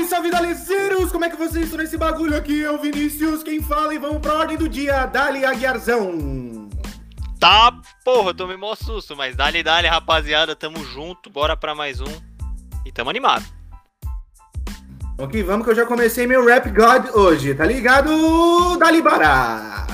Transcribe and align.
Salve, 0.00 0.06
salve, 0.08 0.30
daleceiros! 0.30 1.12
Como 1.12 1.24
é 1.24 1.30
que 1.30 1.36
vocês 1.36 1.64
estão 1.64 1.78
nesse 1.78 1.96
bagulho 1.98 2.36
aqui? 2.36 2.64
É 2.64 2.70
o 2.70 2.78
Vinícius 2.78 3.42
quem 3.42 3.60
fala 3.60 3.94
e 3.94 3.98
vamos 3.98 4.18
pra 4.18 4.34
ordem 4.34 4.56
do 4.56 4.68
dia. 4.68 5.06
Dali 5.06 5.44
Aguiarzão. 5.44 6.68
Tá, 7.38 7.72
porra, 8.04 8.30
eu 8.30 8.34
tomei 8.34 8.56
mó 8.56 8.74
susto, 8.74 9.16
mas 9.16 9.34
dali, 9.34 9.62
dali, 9.62 9.88
rapaziada, 9.88 10.54
tamo 10.54 10.84
junto, 10.84 11.28
bora 11.28 11.56
pra 11.56 11.74
mais 11.74 12.00
um. 12.00 12.20
E 12.84 12.92
tamo 12.92 13.10
animado. 13.10 13.44
Ok, 15.18 15.42
vamos 15.42 15.64
que 15.64 15.72
eu 15.72 15.76
já 15.76 15.86
comecei 15.86 16.26
meu 16.26 16.46
Rap 16.46 16.70
God 16.70 17.14
hoje, 17.14 17.54
tá 17.54 17.66
ligado? 17.66 18.78
Dali 18.78 19.02
Bará. 19.02 19.86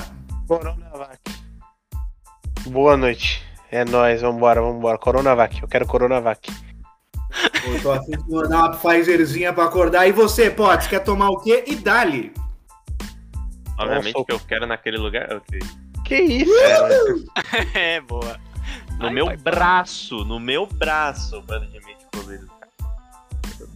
Coronavac. 0.47 1.19
Boa 2.67 2.95
noite. 2.95 3.43
É 3.69 3.83
nóis, 3.83 4.21
vambora, 4.21 4.61
vambora. 4.61 4.97
Coronavac, 4.97 5.61
eu 5.61 5.67
quero 5.67 5.85
Coronavac. 5.85 6.49
Eu 7.65 7.81
tô 7.81 7.91
afim 7.91 8.11
de 8.11 8.29
mandar 8.31 8.57
uma 8.57 8.69
Pfizerzinha 8.77 9.51
pra 9.53 9.65
acordar. 9.65 10.07
E 10.07 10.11
você, 10.11 10.49
Potts, 10.49 10.87
quer 10.87 10.99
tomar 11.03 11.29
o 11.29 11.37
quê? 11.39 11.63
E 11.67 11.75
dali. 11.75 12.31
Obviamente 13.77 14.13
Nossa. 14.13 14.25
que 14.25 14.31
eu 14.33 14.39
quero 14.39 14.65
naquele 14.65 14.97
lugar. 14.97 15.31
ok. 15.33 15.59
Que 16.05 16.15
isso? 16.15 16.51
é, 17.75 17.99
boa. 18.01 18.39
No 18.99 19.07
Ai, 19.07 19.13
meu 19.13 19.25
pai. 19.27 19.37
braço, 19.37 20.23
no 20.25 20.39
meu 20.39 20.65
braço, 20.65 21.41
bando 21.43 21.65
de 21.67 21.79
mente 21.85 22.05
colorido. 22.13 22.47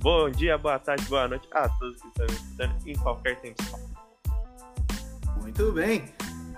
Bom 0.02 0.30
dia, 0.30 0.58
boa 0.58 0.80
tarde, 0.80 1.04
boa 1.06 1.28
noite 1.28 1.48
a 1.54 1.68
todos 1.70 2.02
que 2.02 2.08
estão 2.08 2.26
me 2.28 2.34
escutando 2.34 2.76
em 2.88 2.96
qualquer 2.98 3.36
tempo. 3.42 3.64
Muito 5.42 5.72
bem. 5.72 6.06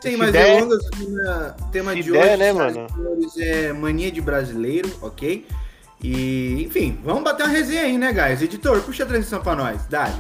Sem 0.02 0.12
Se 0.14 0.18
mais 0.18 0.32
der- 0.32 0.56
delongas, 0.58 0.86
o 0.86 1.70
tema- 1.72 1.96
de 1.96 2.04
der, 2.12 2.26
hoje, 2.26 2.38
né, 2.38 2.54
mano? 2.54 2.88
é 3.38 3.74
mania 3.74 4.12
de 4.12 4.22
brasileiro, 4.22 4.90
ok? 5.02 5.46
E, 6.04 6.62
enfim, 6.62 7.00
vamos 7.02 7.24
bater 7.24 7.44
uma 7.44 7.52
resenha 7.52 7.84
aí, 7.84 7.98
né, 7.98 8.12
guys? 8.12 8.42
Editor, 8.42 8.82
puxa 8.84 9.04
a 9.04 9.08
transição 9.08 9.42
pra 9.42 9.56
nós. 9.56 9.86
Dali. 9.86 10.14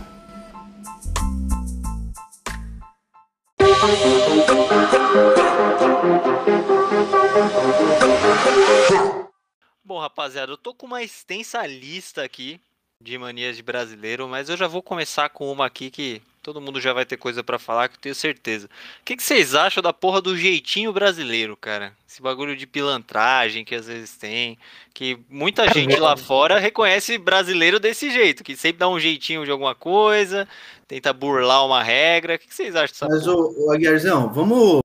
Bom, 9.84 10.00
rapaziada, 10.00 10.54
eu 10.54 10.58
tô 10.58 10.74
com 10.74 10.86
uma 10.86 11.04
extensa 11.04 11.68
lista 11.68 12.24
aqui 12.24 12.62
de 13.02 13.18
manias 13.18 13.58
de 13.58 13.64
brasileiro, 13.64 14.28
mas 14.30 14.48
eu 14.48 14.56
já 14.56 14.68
vou 14.68 14.82
começar 14.82 15.28
com 15.28 15.52
uma 15.52 15.66
aqui 15.66 15.92
que 15.92 16.22
todo 16.44 16.60
mundo 16.60 16.82
já 16.82 16.92
vai 16.92 17.06
ter 17.06 17.16
coisa 17.16 17.42
pra 17.42 17.58
falar, 17.58 17.88
que 17.88 17.96
eu 17.96 18.02
tenho 18.02 18.14
certeza. 18.14 18.68
O 18.68 19.06
que, 19.06 19.16
que 19.16 19.24
vocês 19.24 19.56
acham 19.56 19.82
da 19.82 19.94
porra 19.94 20.22
do 20.22 20.38
jeitinho 20.38 20.92
brasileiro, 20.92 21.56
cara? 21.56 21.94
Esse 22.08 22.22
bagulho 22.22 22.56
de 22.56 22.68
pilantragem 22.68 23.64
que 23.64 23.74
às 23.74 23.88
vezes 23.88 24.18
tem, 24.18 24.58
que 24.94 25.18
muita 25.30 25.68
gente 25.74 25.96
lá 25.96 26.18
fora 26.18 26.60
reconhece 26.60 27.18
brasileiro 27.18 27.80
desse 27.80 28.12
jeito, 28.12 28.44
que 28.44 28.58
sempre 28.58 28.80
dá 28.80 28.90
um 28.90 29.00
jeitinho 29.00 29.46
de 29.46 29.52
alguma 29.52 29.74
coisa, 29.74 30.48
tenta 30.86 31.14
burlar 31.14 31.66
uma 31.66 31.82
regra. 31.82 32.36
O 32.36 32.40
que, 32.40 32.48
que 32.48 32.54
vocês 32.54 32.76
acham 32.76 33.08
dessa 33.08 33.08
Mas, 33.08 33.24
porra? 33.24 33.38
ô, 33.38 33.68
ô 33.68 33.72
Aguiarzão, 33.72 34.32
vamos 34.32 34.82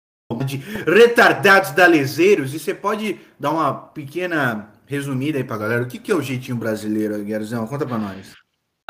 de 0.47 0.59
retardados 0.87 1.73
dalezeiros 1.73 2.55
e 2.55 2.59
você 2.59 2.73
pode 2.73 3.19
dar 3.39 3.51
uma 3.51 3.75
pequena 3.75 4.73
resumida 4.87 5.39
aí 5.39 5.45
pra 5.45 5.59
galera. 5.59 5.83
O 5.83 5.89
que, 5.89 5.99
que 5.99 6.13
é 6.13 6.15
o 6.15 6.23
jeitinho 6.23 6.57
brasileiro, 6.57 7.17
Aguiarzão? 7.17 7.67
Conta 7.67 7.85
pra 7.85 7.99
nós. 7.99 8.33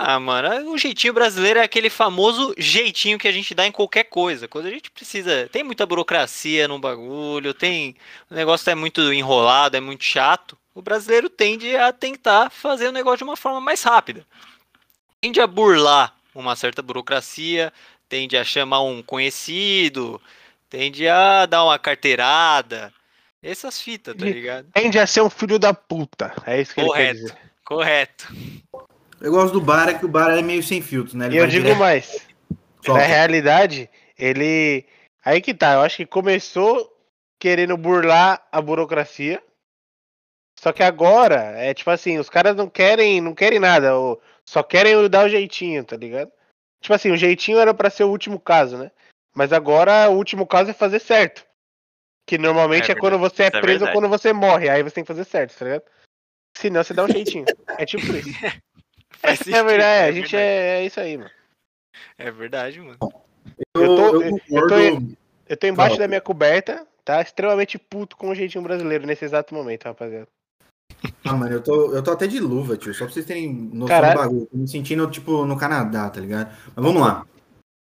Ah, 0.00 0.20
mano, 0.20 0.70
o 0.70 0.78
jeitinho 0.78 1.12
brasileiro 1.12 1.58
é 1.58 1.64
aquele 1.64 1.90
famoso 1.90 2.54
jeitinho 2.56 3.18
que 3.18 3.26
a 3.26 3.32
gente 3.32 3.52
dá 3.52 3.66
em 3.66 3.72
qualquer 3.72 4.04
coisa. 4.04 4.46
Quando 4.46 4.66
a 4.66 4.70
gente 4.70 4.92
precisa. 4.92 5.48
Tem 5.50 5.64
muita 5.64 5.84
burocracia 5.84 6.68
no 6.68 6.78
bagulho, 6.78 7.52
tem. 7.52 7.96
O 8.30 8.34
negócio 8.34 8.70
é 8.70 8.76
muito 8.76 9.12
enrolado, 9.12 9.76
é 9.76 9.80
muito 9.80 10.04
chato. 10.04 10.56
O 10.72 10.80
brasileiro 10.80 11.28
tende 11.28 11.74
a 11.74 11.92
tentar 11.92 12.48
fazer 12.48 12.86
o 12.86 12.92
negócio 12.92 13.18
de 13.18 13.24
uma 13.24 13.36
forma 13.36 13.60
mais 13.60 13.82
rápida. 13.82 14.24
Tende 15.20 15.40
a 15.40 15.48
burlar 15.48 16.14
uma 16.32 16.54
certa 16.54 16.80
burocracia, 16.80 17.72
tende 18.08 18.36
a 18.36 18.44
chamar 18.44 18.82
um 18.82 19.02
conhecido, 19.02 20.22
tende 20.70 21.08
a 21.08 21.44
dar 21.44 21.64
uma 21.64 21.76
carteirada. 21.76 22.94
Essas 23.42 23.80
fitas, 23.80 24.14
tá 24.14 24.24
ligado? 24.24 24.68
Tende 24.72 24.96
a 24.96 25.08
ser 25.08 25.22
um 25.22 25.30
filho 25.30 25.58
da 25.58 25.74
puta. 25.74 26.32
É 26.46 26.60
isso 26.60 26.72
que 26.72 26.80
ele 26.82 26.92
quer 26.92 26.94
Correto. 26.94 27.20
dizer. 27.20 27.38
Correto. 27.64 28.28
Eu 29.20 29.32
gosto 29.32 29.52
do 29.52 29.60
Bara, 29.60 29.94
que 29.98 30.04
o 30.04 30.08
Bara 30.08 30.38
é 30.38 30.42
meio 30.42 30.62
sem 30.62 30.80
filtro, 30.80 31.16
né? 31.16 31.26
Ele 31.26 31.34
E 31.36 31.38
eu 31.38 31.46
digo 31.46 31.64
direto- 31.64 31.78
mais. 31.78 32.28
Solta. 32.84 33.00
Na 33.00 33.06
realidade, 33.06 33.90
ele. 34.16 34.86
Aí 35.24 35.40
que 35.40 35.52
tá, 35.52 35.74
eu 35.74 35.80
acho 35.80 35.96
que 35.96 36.06
começou 36.06 36.90
querendo 37.40 37.76
burlar 37.76 38.46
a 38.52 38.60
burocracia. 38.62 39.42
Só 40.60 40.72
que 40.72 40.82
agora, 40.82 41.52
é 41.56 41.72
tipo 41.74 41.90
assim, 41.90 42.18
os 42.18 42.28
caras 42.28 42.56
não 42.56 42.68
querem, 42.68 43.20
não 43.20 43.34
querem 43.34 43.58
nada, 43.60 43.96
ou 43.96 44.20
só 44.44 44.62
querem 44.62 45.08
dar 45.08 45.26
o 45.26 45.28
jeitinho, 45.28 45.84
tá 45.84 45.96
ligado? 45.96 46.32
Tipo 46.80 46.94
assim, 46.94 47.10
o 47.10 47.16
jeitinho 47.16 47.58
era 47.58 47.72
pra 47.74 47.90
ser 47.90 48.04
o 48.04 48.10
último 48.10 48.40
caso, 48.40 48.76
né? 48.76 48.90
Mas 49.34 49.52
agora 49.52 50.08
o 50.10 50.16
último 50.16 50.46
caso 50.46 50.70
é 50.70 50.74
fazer 50.74 50.98
certo. 51.00 51.44
Que 52.26 52.38
normalmente 52.38 52.90
É 52.90 52.94
é, 52.94 52.98
quando 52.98 53.18
você 53.18 53.44
é 53.44 53.48
Isso 53.48 53.56
é 53.56 53.60
preso 53.60 53.86
ou 53.86 53.92
quando 53.92 54.08
você 54.08 54.32
morre. 54.32 54.68
Aí 54.68 54.82
você 54.82 54.96
tem 54.96 55.04
que 55.04 55.08
fazer 55.08 55.24
certo, 55.24 55.56
tá 55.56 55.64
ligado? 55.64 55.82
Senão 56.56 56.82
você 56.82 56.92
dá 56.94 57.04
um 57.04 57.08
jeitinho. 57.08 57.44
é 57.78 57.86
tipo 57.86 58.04
isso. 58.14 58.28
Faz 59.18 59.40
É 59.40 59.44
sentido, 59.44 59.64
verdade, 59.64 59.82
é 59.82 60.04
a 60.08 60.12
gente 60.12 60.36
é, 60.36 60.80
é 60.80 60.86
isso 60.86 61.00
aí, 61.00 61.16
mano. 61.18 61.30
É 62.16 62.30
verdade, 62.30 62.80
mano. 62.80 62.96
Eu, 63.00 63.82
Eu 63.82 63.86
tô- 63.96 64.00
eu 64.00 64.22
eu- 64.22 64.22
eu 64.22 64.30
concordo. 64.40 65.16
Eu 65.48 65.56
tô 65.56 65.66
embaixo 65.66 65.90
Fala. 65.96 66.00
da 66.04 66.08
minha 66.08 66.20
coberta, 66.20 66.86
tá? 67.04 67.20
Extremamente 67.22 67.78
puto 67.78 68.16
com 68.16 68.28
o 68.30 68.34
jeitinho 68.34 68.62
brasileiro 68.62 69.06
nesse 69.06 69.24
exato 69.24 69.54
momento, 69.54 69.84
rapaziada. 69.84 70.28
Ah, 71.24 71.32
mano, 71.34 71.52
eu 71.54 71.62
tô, 71.62 71.92
eu 71.94 72.02
tô 72.02 72.10
até 72.10 72.26
de 72.26 72.38
luva, 72.40 72.76
tio. 72.76 72.92
Só 72.92 73.04
pra 73.04 73.14
vocês 73.14 73.24
terem 73.24 73.52
noção 73.72 73.86
Caralho. 73.88 74.14
do 74.14 74.18
bagulho. 74.22 74.46
Tô 74.46 74.56
me 74.58 74.68
sentindo, 74.68 75.08
tipo, 75.10 75.44
no 75.44 75.56
Canadá, 75.56 76.10
tá 76.10 76.20
ligado? 76.20 76.54
Mas 76.74 76.84
vamos 76.84 77.00
lá. 77.00 77.24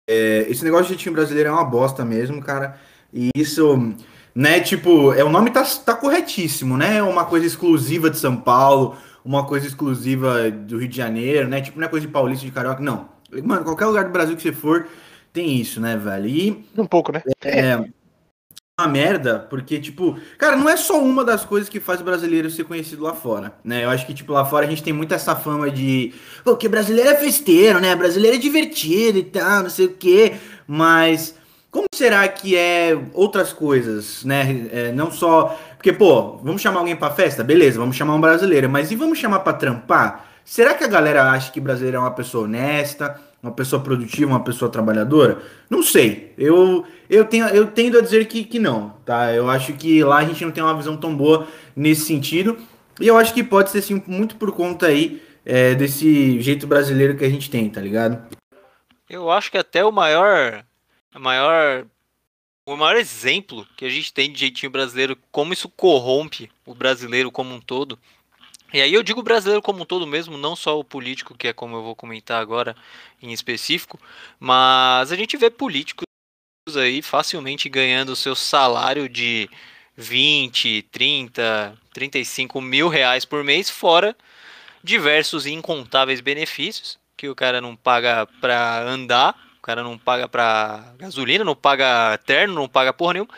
É, 0.09 0.47
esse 0.49 0.65
negócio 0.65 0.85
de 0.87 0.91
jeitinho 0.95 1.15
brasileiro 1.15 1.49
é 1.49 1.53
uma 1.53 1.65
bosta 1.65 2.05
mesmo, 2.05 2.43
cara. 2.43 2.79
E 3.13 3.31
isso, 3.35 3.95
né, 4.35 4.61
tipo, 4.61 5.13
é, 5.15 5.23
o 5.25 5.29
nome 5.31 5.51
tá, 5.51 5.63
tá 5.85 5.95
corretíssimo, 5.95 6.77
né? 6.77 6.97
É 6.99 7.03
uma 7.03 7.25
coisa 7.25 7.47
exclusiva 7.47 8.11
de 8.11 8.19
São 8.19 8.37
Paulo, 8.37 8.97
uma 9.29 9.45
coisa 9.45 9.67
exclusiva 9.67 10.51
do 10.51 10.79
Rio 10.79 10.89
de 10.89 10.97
Janeiro, 10.97 11.47
né? 11.47 11.61
Tipo, 11.61 11.79
não 11.79 11.87
é 11.87 11.91
coisa 11.91 12.07
de 12.07 12.13
paulista, 12.13 12.47
de 12.47 12.51
carioca, 12.51 12.83
não. 12.83 13.11
Mano, 13.45 13.63
qualquer 13.63 13.85
lugar 13.85 14.05
do 14.07 14.11
Brasil 14.11 14.35
que 14.35 14.41
você 14.41 14.53
for, 14.53 14.89
tem 15.35 15.61
isso, 15.61 15.83
né, 15.83 15.99
velho? 15.99 16.27
E 16.27 16.65
Um 16.77 16.87
pouco, 16.87 17.13
né? 17.13 17.23
é 17.45 17.77
uma 18.81 18.89
merda, 18.89 19.41
porque, 19.51 19.79
tipo, 19.79 20.19
cara, 20.39 20.57
não 20.57 20.67
é 20.67 20.79
só 20.79 21.03
uma 21.03 21.23
das 21.23 21.45
coisas 21.45 21.69
que 21.69 21.79
faz 21.79 22.01
o 22.01 22.05
brasileiro 22.05 22.51
ser 22.51 22.65
conhecido 22.65 23.03
lá 23.03 23.13
fora, 23.13 23.53
né? 23.63 23.85
Eu 23.85 23.91
acho 23.91 24.07
que, 24.07 24.15
tipo, 24.15 24.33
lá 24.33 24.47
fora 24.47 24.65
a 24.65 24.71
gente 24.71 24.83
tem 24.83 24.95
muito 24.95 25.13
essa 25.13 25.37
fama 25.37 25.71
de, 25.71 26.15
pô, 26.43 26.57
que 26.57 26.67
brasileiro 26.67 27.11
é 27.11 27.17
festeiro, 27.17 27.81
né? 27.81 27.95
Brasileiro 27.95 28.37
é 28.37 28.41
divertido 28.41 29.19
e 29.19 29.25
tal, 29.25 29.65
não 29.65 29.71
sei 29.71 29.87
o 29.87 29.93
quê, 29.93 30.37
mas 30.67 31.35
como 31.71 31.87
será 31.93 32.27
que 32.29 32.57
é 32.57 32.99
outras 33.13 33.53
coisas, 33.53 34.25
né? 34.25 34.69
É, 34.73 34.93
não 34.93 35.11
só. 35.11 35.59
Porque, 35.79 35.93
pô, 35.93 36.39
vamos 36.39 36.61
chamar 36.61 36.81
alguém 36.81 36.97
pra 36.97 37.11
festa? 37.11 37.45
Beleza, 37.45 37.79
vamos 37.79 37.95
chamar 37.95 38.17
um 38.17 38.21
brasileiro, 38.21 38.69
mas 38.69 38.91
e 38.91 38.97
vamos 38.97 39.17
chamar 39.17 39.39
pra 39.39 39.53
trampar? 39.53 40.27
Será 40.45 40.75
que 40.75 40.83
a 40.83 40.89
galera 40.89 41.31
acha 41.31 41.53
que 41.53 41.61
brasileiro 41.61 41.99
é 41.99 42.01
uma 42.01 42.11
pessoa 42.11 42.45
honesta, 42.45 43.21
uma 43.41 43.53
pessoa 43.53 43.81
produtiva, 43.81 44.29
uma 44.29 44.43
pessoa 44.43 44.69
trabalhadora? 44.69 45.39
Não 45.71 45.81
sei. 45.81 46.35
Eu, 46.37 46.85
eu, 47.09 47.25
tenho, 47.25 47.47
eu 47.47 47.69
tendo 47.69 47.97
a 47.97 48.01
dizer 48.01 48.27
que, 48.27 48.43
que 48.43 48.59
não, 48.59 48.91
tá? 49.05 49.33
Eu 49.33 49.49
acho 49.49 49.73
que 49.75 50.03
lá 50.03 50.17
a 50.17 50.25
gente 50.25 50.45
não 50.45 50.51
tem 50.51 50.65
uma 50.65 50.77
visão 50.77 50.97
tão 50.97 51.17
boa 51.17 51.47
nesse 51.77 52.07
sentido. 52.07 52.59
E 53.01 53.07
eu 53.07 53.17
acho 53.17 53.33
que 53.33 53.45
pode 53.45 53.71
ser, 53.71 53.81
sim, 53.81 54.03
muito 54.07 54.35
por 54.35 54.51
conta 54.51 54.87
aí 54.87 55.23
é, 55.47 55.77
desse 55.77 56.41
jeito 56.41 56.67
brasileiro 56.67 57.17
que 57.17 57.25
a 57.25 57.31
gente 57.31 57.49
tem, 57.49 57.71
tá 57.71 57.81
ligado? 57.81 58.21
Eu 59.09 59.31
acho 59.31 59.51
que 59.51 59.59
até 59.59 59.85
o 59.85 59.93
maior, 59.93 60.65
a 61.15 61.19
maior, 61.21 61.87
o 62.73 62.77
maior 62.77 62.97
exemplo 62.97 63.67
que 63.77 63.85
a 63.85 63.89
gente 63.89 64.13
tem 64.13 64.31
de 64.31 64.41
jeitinho 64.41 64.71
brasileiro, 64.71 65.17
como 65.33 65.53
isso 65.53 65.69
corrompe 65.69 66.51
o 66.67 66.75
brasileiro 66.75 67.31
como 67.31 67.55
um 67.55 67.61
todo. 67.61 67.99
E 68.73 68.81
aí 68.81 68.93
eu 68.93 69.03
digo 69.03 69.23
brasileiro 69.23 69.63
como 69.63 69.83
um 69.83 69.87
todo 69.87 70.07
mesmo, 70.07 70.37
não 70.37 70.55
só 70.55 70.79
o 70.79 70.85
político, 70.85 71.37
que 71.37 71.49
é 71.49 71.53
como 71.53 71.77
eu 71.77 71.83
vou 71.83 71.97
comentar 71.97 72.41
agora 72.41 72.77
em 73.23 73.33
específico, 73.33 73.99
mas 74.39 75.11
a 75.11 75.17
gente 75.17 75.37
vê 75.39 75.49
políticos 75.49 76.05
aí 76.77 77.01
facilmente 77.01 77.69
ganhando 77.71 78.11
o 78.11 78.17
seu 78.17 78.35
salário 78.35 79.09
de 79.09 79.49
20, 79.97 80.83
30, 80.93 81.79
35 81.95 82.61
mil 82.61 82.89
reais 82.89 83.25
por 83.25 83.43
mês, 83.43 83.71
fora 83.71 84.15
diversos 84.85 85.47
incontáveis 85.47 86.21
benefícios 86.21 86.99
que 87.17 87.29
o 87.29 87.35
cara 87.35 87.61
não 87.61 87.75
paga 87.75 88.27
pra 88.41 88.83
andar, 88.83 89.35
cara 89.69 89.83
não 89.83 89.99
paga 89.99 90.27
pra 90.27 90.95
gasolina, 90.97 91.45
não 91.45 91.55
paga 91.55 92.19
terno, 92.25 92.55
não 92.55 92.67
paga 92.67 92.91
porra 92.91 93.13
nenhuma, 93.13 93.31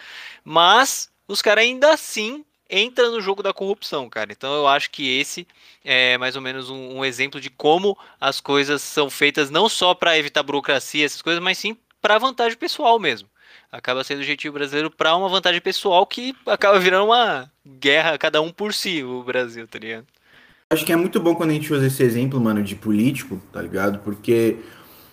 mas 0.44 1.11
os 1.27 1.43
caras 1.43 1.65
ainda 1.65 1.93
assim 1.93 2.44
entram 2.71 3.11
no 3.11 3.21
jogo 3.21 3.43
da 3.43 3.53
corrupção, 3.53 4.09
cara. 4.09 4.31
Então 4.31 4.55
eu 4.55 4.69
acho 4.69 4.93
que 4.93 5.19
esse 5.19 5.44
é 5.85 6.17
mais 6.19 6.37
ou 6.37 6.43
menos 6.43 6.71
um, 6.71 6.99
um 6.99 7.05
exemplo 7.05 7.41
de 7.41 7.50
como 7.50 7.99
as 8.21 8.41
coisas 8.41 8.81
são 8.81 9.11
feitas 9.11 9.50
não 9.50 9.69
só 9.69 9.93
pra 9.93 10.17
evitar 10.17 10.44
burocracia, 10.44 11.05
essas 11.05 11.21
coisas, 11.21 11.43
mas 11.43 11.59
sim 11.59 11.77
pra 12.00 12.17
vantagem 12.17 12.56
pessoal 12.56 12.97
mesmo. 13.00 13.29
Acaba 13.73 14.05
sendo 14.05 14.21
o 14.21 14.25
jeitinho 14.25 14.53
brasileiro 14.53 14.88
pra 14.88 15.17
uma 15.17 15.29
vantagem 15.29 15.61
pessoal 15.61 16.06
que 16.06 16.33
acaba 16.47 16.79
virando 16.79 17.06
uma 17.06 17.50
guerra 17.67 18.17
cada 18.17 18.41
um 18.41 18.53
por 18.53 18.73
si, 18.73 19.03
o 19.03 19.25
Brasil, 19.25 19.67
tá 19.67 19.81
ligado? 19.81 20.06
acho 20.73 20.87
que 20.87 20.93
é 20.93 20.97
muito 20.97 21.19
bom 21.19 21.35
quando 21.35 21.50
a 21.50 21.55
gente 21.55 21.73
usa 21.73 21.88
esse 21.88 22.00
exemplo, 22.00 22.41
mano, 22.41 22.62
de 22.62 22.76
político, 22.76 23.43
tá 23.53 23.61
ligado? 23.61 23.99
Porque, 23.99 24.56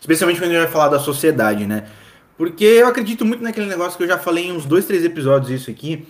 especialmente 0.07 0.39
quando 0.39 0.51
a 0.51 0.53
gente 0.53 0.63
vai 0.63 0.71
falar 0.71 0.87
da 0.87 0.99
sociedade, 0.99 1.67
né? 1.67 1.83
Porque 2.37 2.63
eu 2.63 2.87
acredito 2.87 3.25
muito 3.25 3.43
naquele 3.43 3.65
negócio 3.65 3.97
que 3.97 4.03
eu 4.03 4.07
já 4.07 4.17
falei 4.17 4.47
em 4.47 4.53
uns 4.53 4.65
dois, 4.65 4.85
três 4.85 5.03
episódios 5.03 5.51
isso 5.51 5.69
aqui, 5.69 6.07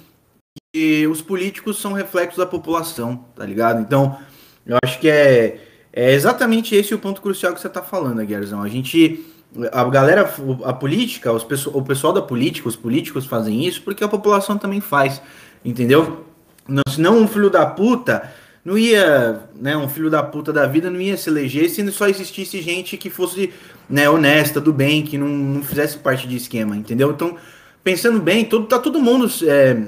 que 0.72 1.08
os 1.08 1.20
políticos 1.20 1.82
são 1.82 1.94
reflexos 1.94 2.38
da 2.38 2.46
população, 2.46 3.26
tá 3.36 3.44
ligado? 3.44 3.82
Então, 3.82 4.20
eu 4.66 4.78
acho 4.84 5.00
que 5.00 5.10
é, 5.10 5.60
é 5.92 6.14
exatamente 6.14 6.76
esse 6.76 6.94
o 6.94 7.00
ponto 7.00 7.22
crucial 7.22 7.54
que 7.54 7.60
você 7.60 7.70
tá 7.70 7.82
falando, 7.82 8.24
Guerzão. 8.24 8.62
A 8.62 8.68
gente, 8.68 9.26
a 9.72 9.84
galera, 9.86 10.32
a 10.64 10.74
política, 10.74 11.34
os, 11.34 11.44
o 11.66 11.82
pessoal 11.82 12.14
da 12.14 12.22
política, 12.22 12.70
os 12.70 12.76
políticos 12.76 13.26
fazem 13.26 13.66
isso 13.66 13.82
porque 13.82 14.04
a 14.04 14.08
população 14.08 14.60
também 14.60 14.80
faz, 14.80 15.20
entendeu? 15.66 16.24
Não, 16.68 16.84
senão 16.88 17.18
um 17.18 17.28
filho 17.28 17.50
da 17.50 17.66
puta 17.66 18.32
não 18.68 18.78
ia, 18.78 19.44
né, 19.56 19.78
um 19.78 19.88
filho 19.88 20.10
da 20.10 20.22
puta 20.22 20.52
da 20.52 20.68
vida 20.68 20.90
não 20.90 21.00
ia 21.00 21.16
se 21.16 21.30
eleger 21.30 21.70
se 21.70 21.90
só 21.90 22.06
existisse 22.06 22.62
gente 22.62 22.98
que 22.98 23.10
fosse, 23.10 23.54
né, 23.90 24.10
honesta, 24.10 24.60
do 24.60 24.74
bem, 24.74 25.04
que 25.04 25.18
não, 25.18 25.30
não 25.30 25.64
fizesse 25.64 25.98
parte 25.98 26.28
de 26.28 26.36
esquema, 26.36 26.76
entendeu? 26.76 27.12
Então, 27.12 27.38
pensando 27.82 28.20
bem, 28.20 28.44
todo, 28.44 28.66
tá 28.66 28.78
todo 28.78 29.00
mundo 29.00 29.26
é, 29.48 29.88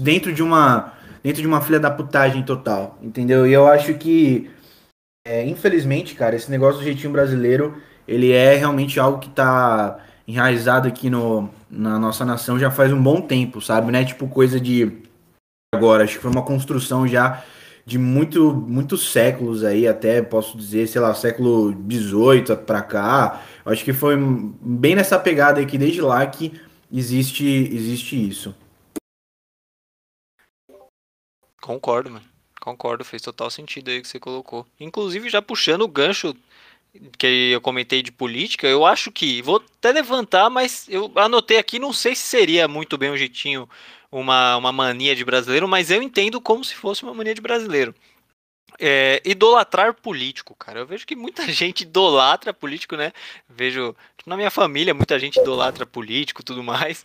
dentro 0.00 0.32
de 0.32 0.42
uma 0.42 0.94
dentro 1.22 1.42
de 1.42 1.46
uma 1.46 1.60
filha 1.60 1.78
da 1.78 1.90
putagem 1.90 2.42
total, 2.42 2.98
entendeu? 3.02 3.46
E 3.46 3.52
eu 3.52 3.66
acho 3.66 3.92
que, 3.92 4.50
é, 5.26 5.44
infelizmente, 5.44 6.14
cara, 6.14 6.34
esse 6.34 6.50
negócio 6.50 6.80
do 6.80 6.84
jeitinho 6.84 7.12
brasileiro, 7.12 7.76
ele 8.08 8.32
é 8.32 8.56
realmente 8.56 8.98
algo 8.98 9.18
que 9.18 9.28
tá 9.28 9.98
enraizado 10.26 10.88
aqui 10.88 11.10
no, 11.10 11.50
na 11.70 11.98
nossa 11.98 12.24
nação 12.24 12.58
já 12.58 12.70
faz 12.70 12.90
um 12.90 13.02
bom 13.02 13.20
tempo, 13.20 13.60
sabe? 13.60 13.92
Não 13.92 13.98
é 13.98 14.04
tipo 14.04 14.26
coisa 14.28 14.58
de 14.58 14.90
agora, 15.74 16.04
acho 16.04 16.14
que 16.14 16.22
foi 16.22 16.30
uma 16.30 16.42
construção 16.42 17.06
já 17.06 17.44
de 17.86 17.98
muito, 17.98 18.54
muitos 18.54 19.12
séculos 19.12 19.62
aí, 19.62 19.86
até 19.86 20.22
posso 20.22 20.56
dizer, 20.56 20.86
sei 20.88 21.00
lá, 21.00 21.14
século 21.14 21.72
XVIII 21.72 22.56
para 22.64 22.82
cá. 22.82 23.44
Acho 23.64 23.84
que 23.84 23.92
foi 23.92 24.16
bem 24.16 24.94
nessa 24.94 25.18
pegada 25.18 25.60
aí 25.60 25.66
que 25.66 25.76
desde 25.76 26.00
lá 26.00 26.26
que 26.26 26.58
existe, 26.90 27.44
existe 27.44 28.28
isso. 28.28 28.54
Concordo, 31.60 32.10
mano. 32.10 32.24
Concordo, 32.60 33.04
fez 33.04 33.20
total 33.20 33.50
sentido 33.50 33.90
aí 33.90 34.00
que 34.00 34.08
você 34.08 34.18
colocou. 34.18 34.66
Inclusive, 34.80 35.28
já 35.28 35.42
puxando 35.42 35.82
o 35.82 35.88
gancho 35.88 36.34
que 37.18 37.50
eu 37.52 37.60
comentei 37.60 38.02
de 38.02 38.12
política, 38.12 38.66
eu 38.66 38.86
acho 38.86 39.10
que, 39.10 39.42
vou 39.42 39.56
até 39.56 39.92
levantar, 39.92 40.48
mas 40.48 40.86
eu 40.88 41.10
anotei 41.16 41.58
aqui, 41.58 41.78
não 41.78 41.92
sei 41.92 42.14
se 42.14 42.22
seria 42.22 42.68
muito 42.68 42.96
bem 42.96 43.10
um 43.10 43.16
jeitinho 43.16 43.68
uma, 44.20 44.56
uma 44.56 44.72
mania 44.72 45.16
de 45.16 45.24
brasileiro, 45.24 45.66
mas 45.66 45.90
eu 45.90 46.00
entendo 46.00 46.40
como 46.40 46.64
se 46.64 46.74
fosse 46.74 47.02
uma 47.02 47.12
mania 47.12 47.34
de 47.34 47.40
brasileiro. 47.40 47.92
É, 48.78 49.20
idolatrar 49.24 49.94
político, 49.94 50.54
cara. 50.54 50.80
Eu 50.80 50.86
vejo 50.86 51.06
que 51.06 51.16
muita 51.16 51.46
gente 51.50 51.82
idolatra 51.82 52.54
político, 52.54 52.96
né? 52.96 53.12
Vejo 53.48 53.94
tipo, 54.16 54.30
na 54.30 54.36
minha 54.36 54.50
família 54.50 54.94
muita 54.94 55.18
gente 55.18 55.38
idolatra 55.40 55.84
político, 55.84 56.44
tudo 56.44 56.62
mais. 56.62 57.04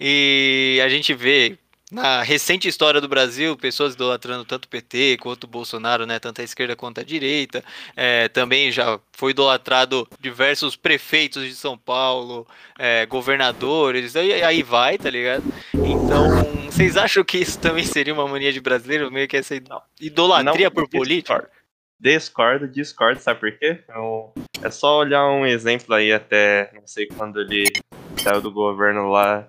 E 0.00 0.80
a 0.84 0.88
gente 0.88 1.14
vê 1.14 1.56
na 1.90 2.22
recente 2.22 2.68
história 2.68 3.00
do 3.00 3.08
Brasil, 3.08 3.56
pessoas 3.56 3.94
idolatrando 3.94 4.44
tanto 4.44 4.66
o 4.66 4.68
PT 4.68 5.18
quanto 5.20 5.44
o 5.44 5.48
Bolsonaro, 5.48 6.04
né, 6.04 6.18
tanto 6.18 6.40
a 6.40 6.44
esquerda 6.44 6.76
quanto 6.76 7.00
a 7.00 7.04
direita. 7.04 7.64
É, 7.96 8.28
também 8.28 8.70
já 8.70 9.00
foi 9.12 9.30
idolatrado 9.30 10.06
diversos 10.20 10.76
prefeitos 10.76 11.44
de 11.44 11.54
São 11.54 11.78
Paulo, 11.78 12.46
é, 12.78 13.06
governadores, 13.06 14.16
aí, 14.16 14.42
aí 14.42 14.62
vai, 14.62 14.98
tá 14.98 15.08
ligado? 15.08 15.44
Então, 15.74 16.44
vocês 16.70 16.96
acham 16.96 17.24
que 17.24 17.38
isso 17.38 17.58
também 17.58 17.84
seria 17.84 18.12
uma 18.12 18.28
mania 18.28 18.52
de 18.52 18.60
brasileiro, 18.60 19.10
meio 19.10 19.26
que 19.26 19.36
essa 19.36 19.54
idolatria 20.00 20.66
não, 20.66 20.70
por 20.70 20.88
política? 20.88 21.50
Discordo, 21.98 22.68
discordo, 22.68 23.20
sabe 23.20 23.40
por 23.40 23.58
quê? 23.58 23.82
Eu, 23.88 24.32
é 24.62 24.70
só 24.70 24.98
olhar 24.98 25.26
um 25.26 25.44
exemplo 25.44 25.94
aí 25.94 26.12
até, 26.12 26.70
não 26.74 26.86
sei 26.86 27.06
quando 27.06 27.40
ele 27.40 27.64
saiu 28.18 28.40
do 28.40 28.52
governo 28.52 29.08
lá 29.10 29.48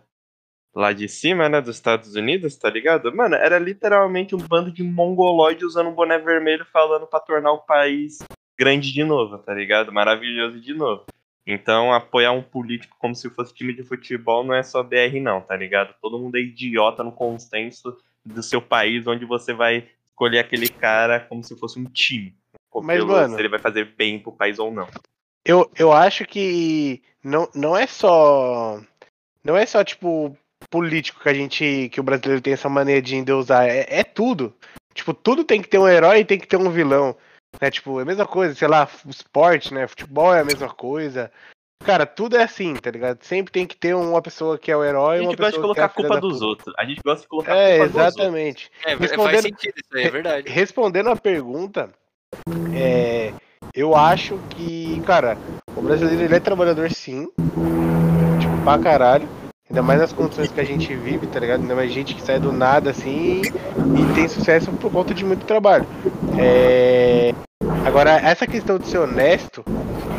lá 0.73 0.93
de 0.93 1.07
cima, 1.07 1.49
né, 1.49 1.61
dos 1.61 1.75
Estados 1.75 2.15
Unidos, 2.15 2.55
tá 2.55 2.69
ligado? 2.69 3.15
Mano, 3.15 3.35
era 3.35 3.57
literalmente 3.57 4.35
um 4.35 4.39
bando 4.39 4.71
de 4.71 4.83
mongoloide 4.83 5.65
usando 5.65 5.89
um 5.89 5.93
boné 5.93 6.17
vermelho 6.17 6.65
falando 6.71 7.07
para 7.07 7.19
tornar 7.19 7.51
o 7.51 7.59
país 7.59 8.19
grande 8.57 8.91
de 8.91 9.03
novo, 9.03 9.37
tá 9.37 9.53
ligado? 9.53 9.91
Maravilhoso 9.91 10.59
de 10.59 10.73
novo. 10.73 11.05
Então, 11.47 11.91
apoiar 11.93 12.31
um 12.31 12.43
político 12.43 12.95
como 12.99 13.15
se 13.15 13.29
fosse 13.29 13.53
time 13.53 13.73
de 13.73 13.83
futebol 13.83 14.43
não 14.43 14.53
é 14.53 14.61
só 14.61 14.83
BR, 14.83 15.19
não, 15.21 15.41
tá 15.41 15.55
ligado? 15.55 15.95
Todo 16.01 16.19
mundo 16.19 16.35
é 16.37 16.41
idiota 16.41 17.03
no 17.03 17.11
consenso 17.11 17.97
do 18.23 18.43
seu 18.43 18.61
país, 18.61 19.07
onde 19.07 19.25
você 19.25 19.53
vai 19.53 19.87
escolher 20.05 20.39
aquele 20.39 20.69
cara 20.69 21.19
como 21.19 21.43
se 21.43 21.57
fosse 21.57 21.79
um 21.79 21.85
time. 21.85 22.35
Mas, 22.83 23.03
mano, 23.03 23.33
se 23.33 23.41
ele 23.41 23.49
vai 23.49 23.59
fazer 23.59 23.95
bem 23.95 24.19
pro 24.19 24.31
país 24.31 24.59
ou 24.59 24.71
não. 24.71 24.87
Eu, 25.43 25.71
eu 25.75 25.91
acho 25.91 26.25
que 26.25 27.01
não, 27.23 27.49
não 27.55 27.75
é 27.75 27.87
só. 27.87 28.79
Não 29.43 29.57
é 29.57 29.65
só, 29.65 29.83
tipo, 29.83 30.37
político 30.69 31.21
que 31.21 31.29
a 31.29 31.33
gente. 31.33 31.89
que 31.91 31.99
o 31.99 32.03
brasileiro 32.03 32.41
tem 32.41 32.53
essa 32.53 32.69
mania 32.69 33.01
de 33.01 33.15
endeusar. 33.15 33.67
É, 33.67 33.85
é 33.89 34.03
tudo. 34.03 34.53
Tipo, 34.93 35.13
tudo 35.13 35.43
tem 35.43 35.61
que 35.61 35.67
ter 35.67 35.77
um 35.77 35.87
herói 35.87 36.19
e 36.19 36.25
tem 36.25 36.39
que 36.39 36.47
ter 36.47 36.57
um 36.57 36.69
vilão. 36.69 37.15
Né? 37.61 37.71
Tipo, 37.71 37.99
é 37.99 38.03
a 38.03 38.05
mesma 38.05 38.25
coisa, 38.25 38.53
sei 38.53 38.67
lá, 38.67 38.87
esporte, 39.07 39.73
né? 39.73 39.87
Futebol 39.87 40.33
é 40.33 40.41
a 40.41 40.45
mesma 40.45 40.69
coisa. 40.69 41.31
Cara, 41.83 42.05
tudo 42.05 42.35
é 42.35 42.43
assim, 42.43 42.75
tá 42.75 42.91
ligado? 42.91 43.23
Sempre 43.23 43.53
tem 43.53 43.65
que 43.65 43.77
ter 43.77 43.95
uma 43.95 44.21
pessoa 44.21 44.57
que 44.57 44.69
é 44.69 44.75
o 44.75 44.83
herói 44.83 45.19
e 45.19 45.21
uma 45.21 45.35
pessoa 45.35 45.37
que 45.37 45.43
A 45.43 45.45
gente 45.45 45.55
gosta 45.55 45.57
de 45.57 45.61
colocar 45.61 45.81
é 45.81 45.83
a, 45.83 45.87
a 45.87 45.89
culpa 45.89 46.19
dos 46.19 46.41
outros. 46.41 46.75
A 46.77 46.85
gente 46.85 47.01
gosta 47.01 47.21
de 47.21 47.27
colocar 47.27 47.55
é, 47.55 47.75
a 47.75 47.85
culpa 47.85 47.99
exatamente. 47.99 48.69
dos 48.69 48.91
outros. 48.91 49.11
É, 49.11 49.17
faz 49.17 49.41
sentido 49.41 49.73
isso 49.77 49.97
aí, 49.97 50.03
é 50.03 50.09
verdade. 50.09 50.49
Respondendo 50.49 51.09
a 51.09 51.15
pergunta, 51.15 51.89
é, 52.75 53.33
eu 53.73 53.95
acho 53.95 54.37
que, 54.49 55.01
cara, 55.01 55.37
o 55.75 55.81
brasileiro 55.81 56.21
ele 56.21 56.35
é 56.35 56.39
trabalhador 56.39 56.91
sim. 56.91 57.27
Tipo, 58.39 58.63
pra 58.63 58.77
caralho. 58.77 59.27
Ainda 59.69 59.83
mais 59.83 59.99
nas 59.99 60.11
condições 60.11 60.51
que 60.51 60.59
a 60.59 60.63
gente 60.63 60.95
vive, 60.95 61.27
tá 61.27 61.39
ligado? 61.39 61.61
Ainda 61.61 61.75
mais 61.75 61.91
gente 61.91 62.15
que 62.15 62.21
sai 62.23 62.39
do 62.39 62.51
nada 62.51 62.89
assim 62.89 63.41
e 63.43 64.15
tem 64.15 64.27
sucesso 64.27 64.71
por 64.73 64.91
conta 64.91 65.13
de 65.13 65.23
muito 65.23 65.45
trabalho. 65.45 65.85
É... 66.39 67.31
Agora, 67.85 68.11
essa 68.17 68.47
questão 68.47 68.79
de 68.79 68.87
ser 68.87 68.97
honesto, 68.97 69.63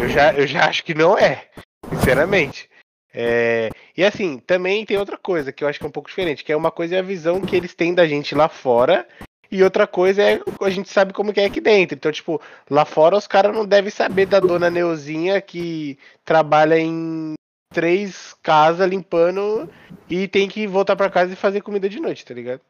eu 0.01 0.09
já, 0.09 0.33
eu 0.33 0.47
já 0.47 0.67
acho 0.67 0.85
que 0.85 0.95
não 0.95 1.19
é, 1.19 1.47
sinceramente. 1.93 2.71
É... 3.13 3.71
E 3.97 4.05
assim, 4.05 4.39
também 4.39 4.87
tem 4.87 4.97
outra 4.97 5.19
coisa 5.19 5.51
que 5.51 5.65
eu 5.65 5.69
acho 5.69 5.81
que 5.81 5.85
é 5.85 5.89
um 5.89 5.93
pouco 5.93 6.09
diferente, 6.09 6.45
que 6.45 6.53
é 6.53 6.57
uma 6.57 6.71
coisa 6.71 6.95
é 6.95 6.99
a 7.01 7.03
visão 7.03 7.41
que 7.41 7.57
eles 7.57 7.75
têm 7.75 7.93
da 7.93 8.07
gente 8.07 8.37
lá 8.37 8.49
fora 8.49 9.05
e 9.51 9.65
outra 9.65 9.85
coisa 9.85 10.23
é 10.23 10.41
a 10.63 10.71
gente 10.71 10.89
sabe 10.89 11.13
como 11.13 11.33
que 11.33 11.41
é 11.41 11.47
aqui 11.47 11.61
dentro. 11.61 11.97
Então, 11.97 12.13
tipo, 12.13 12.41
lá 12.71 12.85
fora 12.85 13.17
os 13.17 13.27
caras 13.27 13.53
não 13.53 13.67
devem 13.67 13.91
saber 13.91 14.27
da 14.27 14.39
dona 14.39 14.71
Neuzinha 14.71 15.41
que 15.41 15.99
trabalha 16.25 16.79
em 16.79 17.35
três 17.73 18.35
casas 18.43 18.89
limpando 18.89 19.71
e 20.09 20.27
tem 20.27 20.49
que 20.49 20.67
voltar 20.67 20.97
para 20.97 21.11
casa 21.11 21.33
e 21.33 21.37
fazer 21.37 21.61
comida 21.61 21.89
de 21.89 22.01
noite, 22.01 22.25
tá 22.25 22.35
ligado? 22.35 22.61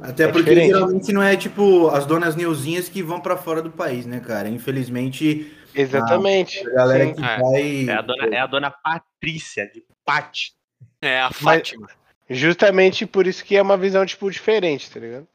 Até 0.00 0.24
é 0.24 0.28
porque 0.28 0.50
diferente. 0.50 0.72
geralmente 0.72 1.12
não 1.12 1.22
é 1.22 1.36
tipo 1.36 1.88
as 1.88 2.04
donas 2.04 2.34
Neuzinhas 2.34 2.88
que 2.88 3.02
vão 3.02 3.20
para 3.20 3.36
fora 3.36 3.62
do 3.62 3.70
país, 3.70 4.04
né, 4.04 4.20
cara? 4.20 4.48
Infelizmente. 4.48 5.52
Exatamente. 5.74 6.66
A 6.68 6.70
galera 6.74 7.06
Sim. 7.06 7.14
que 7.14 7.24
é. 7.24 7.38
vai. 7.38 7.88
É 7.88 7.92
a, 7.92 8.02
dona, 8.02 8.26
é 8.26 8.38
a 8.38 8.46
dona 8.46 8.70
Patrícia, 8.70 9.70
de 9.72 9.82
Pati. 10.04 10.54
É 11.00 11.20
a 11.20 11.30
Fátima. 11.30 11.88
Mas, 11.88 12.38
justamente 12.38 13.06
por 13.06 13.26
isso 13.26 13.44
que 13.44 13.56
é 13.56 13.62
uma 13.62 13.76
visão, 13.76 14.04
tipo, 14.04 14.30
diferente, 14.30 14.90
tá 14.90 15.00
ligado? 15.00 15.26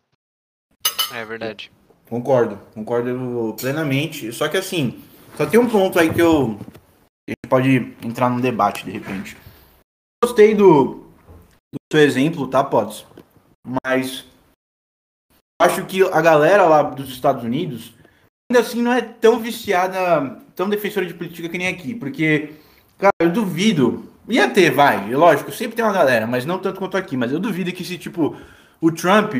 É 1.14 1.26
verdade. 1.26 1.72
Concordo, 2.10 2.60
concordo 2.74 3.56
plenamente. 3.60 4.32
Só 4.32 4.48
que 4.48 4.58
assim, 4.58 5.02
só 5.36 5.46
tem 5.46 5.60
um 5.60 5.68
ponto 5.68 6.00
aí 6.00 6.14
que 6.14 6.22
eu, 6.22 6.60
a 7.28 7.32
gente 7.32 7.50
pode 7.50 7.96
entrar 8.02 8.30
num 8.30 8.40
debate 8.40 8.86
de 8.86 8.92
repente. 8.92 9.38
Gostei 10.24 10.56
do, 10.56 11.06
do 11.74 11.80
seu 11.92 12.02
exemplo, 12.02 12.48
tá, 12.48 12.64
Potts? 12.64 13.06
Mas 13.84 14.26
acho 15.62 15.86
que 15.86 16.02
a 16.04 16.22
galera 16.22 16.66
lá 16.66 16.84
dos 16.84 17.10
Estados 17.10 17.44
Unidos 17.44 17.94
ainda 18.50 18.62
assim 18.62 18.82
não 18.82 18.94
é 18.94 19.02
tão 19.02 19.40
viciada, 19.40 20.42
tão 20.56 20.70
defensora 20.70 21.06
de 21.06 21.14
política 21.14 21.50
que 21.50 21.58
nem 21.58 21.68
aqui. 21.68 21.94
Porque, 21.94 22.54
cara, 22.98 23.14
eu 23.20 23.32
duvido. 23.32 24.12
Ia 24.30 24.50
ter, 24.50 24.72
vai, 24.72 25.14
lógico, 25.14 25.54
sempre 25.54 25.76
tem 25.76 25.86
uma 25.86 25.94
galera, 25.94 26.28
mas 26.28 26.46
não 26.46 26.60
tanto 26.60 26.80
quanto 26.80 26.98
aqui. 26.98 27.16
Mas 27.16 27.32
eu 27.32 27.40
duvido 27.40 27.72
que 27.72 27.84
se, 27.84 27.98
tipo, 27.98 28.36
o 28.82 28.92
Trump 28.92 29.34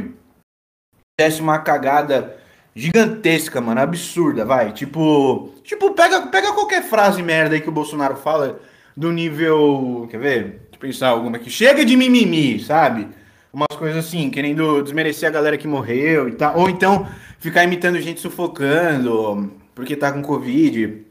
desse 1.20 1.42
uma 1.42 1.60
cagada 1.60 2.40
gigantesca, 2.78 3.60
mano, 3.60 3.82
absurda, 3.82 4.46
vai. 4.46 4.72
Tipo, 4.72 5.52
tipo 5.64 5.92
pega, 5.96 6.28
pega 6.28 6.54
qualquer 6.54 6.84
frase 6.84 7.24
merda 7.24 7.56
aí 7.56 7.62
que 7.62 7.70
o 7.70 7.72
Bolsonaro 7.72 8.16
fala 8.18 8.60
do 8.96 9.12
nível, 9.12 10.08
quer 10.12 10.20
ver? 10.20 10.44
Deixa 10.44 10.76
eu 10.76 10.80
pensar 10.80 11.08
alguma 11.10 11.38
aqui. 11.38 11.50
Chega 11.50 11.84
de 11.84 11.98
mimimi, 11.98 12.60
sabe? 12.60 13.08
Umas 13.52 13.76
coisas 13.76 14.06
assim, 14.06 14.30
querendo 14.30 14.84
desmerecer 14.84 15.28
a 15.28 15.32
galera 15.32 15.58
que 15.58 15.68
morreu 15.68 16.30
e 16.30 16.34
tal, 16.34 16.60
ou 16.60 16.70
então 16.70 17.08
ficar 17.40 17.64
imitando 17.64 18.00
gente 18.00 18.20
sufocando 18.20 19.52
porque 19.74 19.96
tá 19.96 20.12
com 20.12 20.22
covid. 20.22 21.04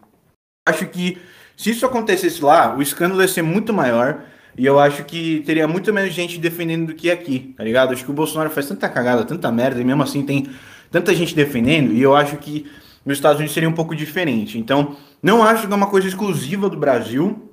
Acho 0.68 0.86
que 0.86 1.18
se 1.56 1.70
isso 1.70 1.84
acontecesse 1.84 2.42
lá, 2.44 2.76
o 2.76 2.82
escândalo 2.82 3.22
ia 3.22 3.28
ser 3.28 3.42
muito 3.42 3.72
maior. 3.72 4.22
E 4.58 4.64
eu 4.64 4.78
acho 4.78 5.04
que 5.04 5.42
teria 5.44 5.68
muito 5.68 5.92
menos 5.92 6.14
gente 6.14 6.38
defendendo 6.38 6.86
do 6.86 6.94
que 6.94 7.10
aqui, 7.10 7.54
tá 7.58 7.62
ligado? 7.62 7.92
Acho 7.92 8.04
que 8.04 8.10
o 8.10 8.14
Bolsonaro 8.14 8.48
faz 8.48 8.66
tanta 8.66 8.88
cagada, 8.88 9.22
tanta 9.22 9.52
merda, 9.52 9.78
e 9.78 9.84
mesmo 9.84 10.02
assim 10.02 10.24
tem 10.24 10.48
tanta 10.90 11.14
gente 11.14 11.34
defendendo, 11.34 11.92
e 11.92 12.02
eu 12.02 12.14
acho 12.14 12.36
que 12.36 12.70
nos 13.04 13.18
Estados 13.18 13.38
Unidos 13.38 13.54
seria 13.54 13.68
um 13.68 13.72
pouco 13.72 13.94
diferente. 13.94 14.58
Então, 14.58 14.96
não 15.22 15.42
acho 15.42 15.66
que 15.66 15.72
é 15.72 15.76
uma 15.76 15.88
coisa 15.88 16.08
exclusiva 16.08 16.68
do 16.68 16.76
Brasil, 16.76 17.50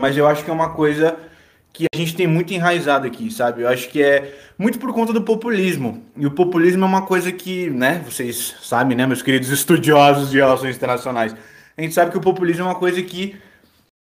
mas 0.00 0.16
eu 0.16 0.26
acho 0.26 0.44
que 0.44 0.50
é 0.50 0.52
uma 0.52 0.70
coisa 0.70 1.16
que 1.72 1.86
a 1.92 1.96
gente 1.96 2.14
tem 2.14 2.26
muito 2.26 2.54
enraizado 2.54 3.04
aqui, 3.06 3.32
sabe? 3.32 3.62
Eu 3.62 3.68
acho 3.68 3.88
que 3.88 4.00
é 4.00 4.38
muito 4.56 4.78
por 4.78 4.92
conta 4.92 5.12
do 5.12 5.22
populismo. 5.22 6.04
E 6.16 6.24
o 6.24 6.30
populismo 6.30 6.84
é 6.84 6.86
uma 6.86 7.02
coisa 7.02 7.32
que, 7.32 7.68
né, 7.68 8.00
vocês 8.04 8.54
sabem, 8.62 8.96
né, 8.96 9.06
meus 9.06 9.22
queridos 9.22 9.50
estudiosos 9.50 10.30
de 10.30 10.36
relações 10.36 10.76
internacionais, 10.76 11.34
a 11.76 11.82
gente 11.82 11.92
sabe 11.92 12.12
que 12.12 12.16
o 12.16 12.20
populismo 12.20 12.62
é 12.62 12.66
uma 12.66 12.76
coisa 12.76 13.02
que 13.02 13.36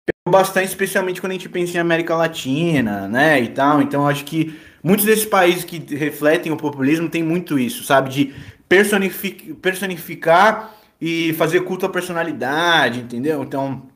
pegou 0.06 0.32
bastante, 0.32 0.68
especialmente 0.68 1.20
quando 1.20 1.32
a 1.32 1.36
gente 1.36 1.50
pensa 1.50 1.76
em 1.76 1.82
América 1.82 2.16
Latina, 2.16 3.10
né, 3.10 3.42
e 3.42 3.50
tal. 3.50 3.82
Então, 3.82 4.08
acho 4.08 4.24
que 4.24 4.58
muitos 4.88 5.06
desses 5.06 5.26
países 5.26 5.66
que 5.66 5.80
refletem 5.94 6.50
o 6.50 6.56
populismo 6.56 7.10
têm 7.10 7.22
muito 7.22 7.60
isso, 7.60 7.84
sabe? 7.84 8.10
De 8.10 8.36
personific 8.70 9.54
personificar 9.56 10.74
e 11.00 11.34
fazer 11.34 11.62
culto 11.62 11.86
à 11.86 11.90
personalidade, 11.90 13.02
entendeu? 13.02 13.44
Então, 13.44 13.90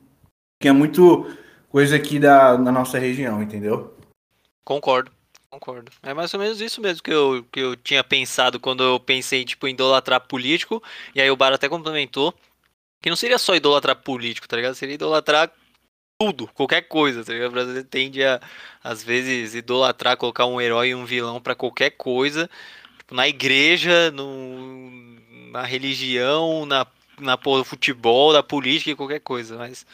que 0.60 0.68
é 0.68 0.72
muito 0.72 1.26
coisa 1.70 1.96
aqui 1.96 2.18
da, 2.18 2.56
da 2.56 2.70
nossa 2.70 2.98
região, 2.98 3.42
entendeu? 3.42 3.96
Concordo. 4.62 5.10
Concordo. 5.48 5.90
É 6.02 6.12
mais 6.12 6.32
ou 6.34 6.40
menos 6.40 6.60
isso 6.60 6.80
mesmo 6.80 7.02
que 7.02 7.12
eu, 7.12 7.44
que 7.50 7.60
eu 7.60 7.74
tinha 7.74 8.04
pensado 8.04 8.60
quando 8.60 8.82
eu 8.82 9.00
pensei 9.00 9.44
tipo, 9.46 9.66
em 9.66 9.72
idolatrar 9.72 10.20
político. 10.20 10.82
E 11.14 11.22
aí 11.22 11.30
o 11.30 11.36
Bar 11.36 11.54
até 11.54 11.68
complementou 11.70 12.34
que 13.00 13.08
não 13.08 13.16
seria 13.16 13.38
só 13.38 13.56
idolatrar 13.56 13.96
político, 13.96 14.46
tá 14.46 14.56
ligado? 14.56 14.74
Seria 14.74 14.94
idolatrar 14.94 15.50
tudo, 16.22 16.48
qualquer 16.54 16.82
coisa, 16.82 17.24
tá 17.24 17.32
ligado? 17.32 17.50
O 17.50 17.52
brasileiro 17.52 17.88
tende 17.88 18.22
a, 18.22 18.40
às 18.82 19.02
vezes, 19.02 19.54
idolatrar, 19.54 20.16
colocar 20.16 20.46
um 20.46 20.60
herói 20.60 20.90
e 20.90 20.94
um 20.94 21.04
vilão 21.04 21.40
para 21.40 21.54
qualquer 21.54 21.90
coisa. 21.90 22.48
Tipo, 22.98 23.14
na 23.14 23.26
igreja, 23.26 24.10
no, 24.12 24.90
na 25.50 25.62
religião, 25.64 26.64
na, 26.64 26.86
na 27.20 27.36
futebol, 27.64 28.32
da 28.32 28.42
política 28.42 28.90
e 28.90 28.94
qualquer 28.94 29.20
coisa. 29.20 29.56
Mas 29.56 29.84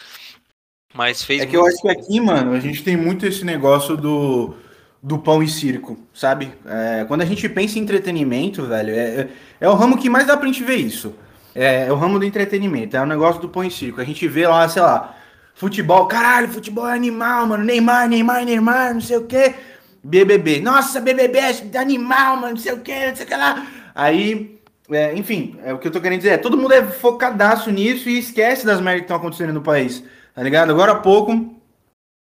mas 0.94 1.22
fez 1.22 1.42
É 1.42 1.46
que 1.46 1.56
eu 1.56 1.66
acho 1.66 1.80
que 1.80 1.88
aqui, 1.88 2.20
mano, 2.20 2.52
a 2.52 2.60
gente 2.60 2.82
tem 2.82 2.96
muito 2.96 3.26
esse 3.26 3.44
negócio 3.44 3.96
do, 3.96 4.54
do 5.02 5.18
pão 5.18 5.42
e 5.42 5.48
circo, 5.48 5.98
sabe? 6.14 6.52
É, 6.66 7.04
quando 7.06 7.22
a 7.22 7.26
gente 7.26 7.48
pensa 7.48 7.78
em 7.78 7.82
entretenimento, 7.82 8.64
velho, 8.64 8.90
é, 8.90 9.20
é, 9.20 9.28
é 9.60 9.68
o 9.68 9.74
ramo 9.74 9.98
que 9.98 10.08
mais 10.10 10.26
dá 10.26 10.36
pra 10.36 10.46
gente 10.46 10.64
ver 10.64 10.76
isso. 10.76 11.14
É, 11.54 11.86
é 11.86 11.92
o 11.92 11.96
ramo 11.96 12.18
do 12.18 12.24
entretenimento, 12.24 12.96
é 12.96 13.00
o 13.00 13.06
negócio 13.06 13.40
do 13.40 13.48
pão 13.48 13.64
e 13.64 13.70
circo. 13.70 14.00
A 14.00 14.04
gente 14.04 14.26
vê 14.28 14.46
lá, 14.46 14.68
sei 14.68 14.82
lá, 14.82 15.17
futebol, 15.58 16.06
caralho, 16.06 16.48
futebol 16.48 16.88
é 16.88 16.94
animal, 16.94 17.46
mano. 17.46 17.64
Neymar, 17.64 18.08
Neymar, 18.08 18.44
Neymar, 18.44 18.94
não 18.94 19.00
sei 19.00 19.16
o 19.16 19.26
quê. 19.26 19.54
BBB, 20.04 20.60
nossa, 20.60 21.00
BBB 21.00 21.38
é 21.38 21.78
animal, 21.78 22.36
mano, 22.36 22.54
não 22.54 22.56
sei 22.56 22.72
o 22.72 22.80
quê, 22.80 23.08
não 23.08 23.16
sei 23.16 23.26
o 23.26 23.28
que 23.28 23.36
lá. 23.36 23.66
Aí, 23.92 24.60
é, 24.88 25.12
enfim, 25.16 25.58
é 25.64 25.74
o 25.74 25.78
que 25.78 25.88
eu 25.88 25.92
tô 25.92 26.00
querendo 26.00 26.20
dizer. 26.20 26.34
É, 26.34 26.38
todo 26.38 26.56
mundo 26.56 26.72
é 26.72 26.86
focadaço 26.86 27.72
nisso 27.72 28.08
e 28.08 28.20
esquece 28.20 28.64
das 28.64 28.80
merdas 28.80 29.00
que 29.00 29.04
estão 29.06 29.16
acontecendo 29.16 29.52
no 29.52 29.60
país. 29.60 30.04
Tá 30.32 30.42
ligado? 30.44 30.70
Agora 30.70 30.92
há 30.92 31.00
pouco 31.00 31.56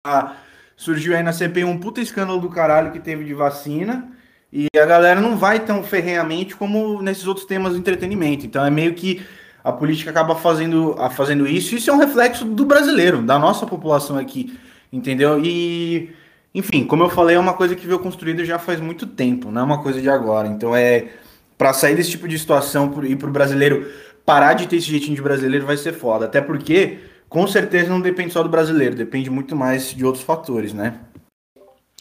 a, 0.05 0.35
surgiu 0.77 1.17
aí 1.17 1.23
na 1.23 1.33
CPI 1.33 1.65
um 1.65 1.79
puta 1.79 1.99
escândalo 1.99 2.39
do 2.39 2.49
caralho 2.49 2.91
que 2.91 2.99
teve 2.99 3.23
de 3.23 3.33
vacina. 3.33 4.11
E 4.53 4.67
a 4.79 4.85
galera 4.85 5.19
não 5.19 5.35
vai 5.35 5.59
tão 5.59 5.83
ferrenhamente 5.83 6.55
como 6.55 7.01
nesses 7.01 7.25
outros 7.25 7.47
temas 7.47 7.73
do 7.73 7.79
entretenimento. 7.79 8.45
Então 8.45 8.63
é 8.63 8.69
meio 8.69 8.93
que 8.93 9.25
a 9.65 9.71
política 9.71 10.11
acaba 10.11 10.35
fazendo, 10.35 10.95
fazendo 11.15 11.47
isso. 11.47 11.75
Isso 11.75 11.89
é 11.89 11.93
um 11.93 11.97
reflexo 11.97 12.45
do 12.45 12.65
brasileiro, 12.65 13.23
da 13.23 13.39
nossa 13.39 13.65
população 13.65 14.15
aqui. 14.15 14.55
Entendeu? 14.93 15.43
E, 15.43 16.13
enfim, 16.53 16.85
como 16.85 17.01
eu 17.01 17.09
falei, 17.09 17.35
é 17.35 17.39
uma 17.39 17.55
coisa 17.55 17.75
que 17.75 17.87
veio 17.87 17.97
construída 17.97 18.45
já 18.45 18.59
faz 18.59 18.79
muito 18.79 19.07
tempo, 19.07 19.49
não 19.49 19.61
é 19.61 19.63
uma 19.63 19.81
coisa 19.81 19.99
de 19.99 20.07
agora. 20.07 20.47
Então 20.47 20.75
é. 20.75 21.07
Para 21.57 21.71
sair 21.71 21.95
desse 21.95 22.11
tipo 22.11 22.27
de 22.27 22.37
situação 22.37 22.93
e 23.05 23.15
para 23.15 23.29
o 23.29 23.31
brasileiro 23.31 23.89
parar 24.25 24.53
de 24.55 24.67
ter 24.67 24.75
esse 24.75 24.87
jeitinho 24.87 25.15
de 25.15 25.21
brasileiro 25.21 25.65
vai 25.65 25.77
ser 25.77 25.93
foda. 25.93 26.25
Até 26.25 26.41
porque 26.41 26.99
com 27.29 27.47
certeza 27.47 27.89
não 27.89 28.01
depende 28.01 28.33
só 28.33 28.43
do 28.43 28.49
brasileiro, 28.49 28.93
depende 28.93 29.29
muito 29.29 29.55
mais 29.55 29.93
de 29.93 30.05
outros 30.05 30.23
fatores, 30.23 30.73
né? 30.73 30.95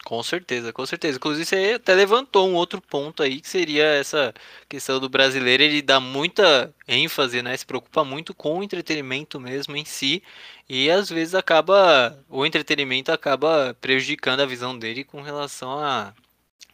Com 0.04 0.22
certeza, 0.22 0.70
com 0.70 0.84
certeza. 0.84 1.16
Inclusive, 1.16 1.46
você 1.46 1.72
até 1.76 1.94
levantou 1.94 2.46
um 2.46 2.54
outro 2.54 2.78
ponto 2.80 3.22
aí, 3.22 3.40
que 3.40 3.48
seria 3.48 3.84
essa 3.84 4.34
questão 4.68 5.00
do 5.00 5.08
brasileiro, 5.08 5.62
ele 5.62 5.80
dá 5.80 5.98
muita 5.98 6.74
ênfase, 6.86 7.40
né? 7.40 7.56
Se 7.56 7.64
preocupa 7.64 8.04
muito 8.04 8.34
com 8.34 8.58
o 8.58 8.62
entretenimento 8.62 9.40
mesmo 9.40 9.74
em 9.76 9.84
si, 9.84 10.22
e 10.68 10.90
às 10.90 11.08
vezes 11.08 11.34
acaba, 11.34 12.22
o 12.28 12.44
entretenimento 12.44 13.10
acaba 13.10 13.74
prejudicando 13.80 14.40
a 14.40 14.46
visão 14.46 14.78
dele 14.78 15.04
com 15.04 15.22
relação 15.22 15.78
a 15.78 16.12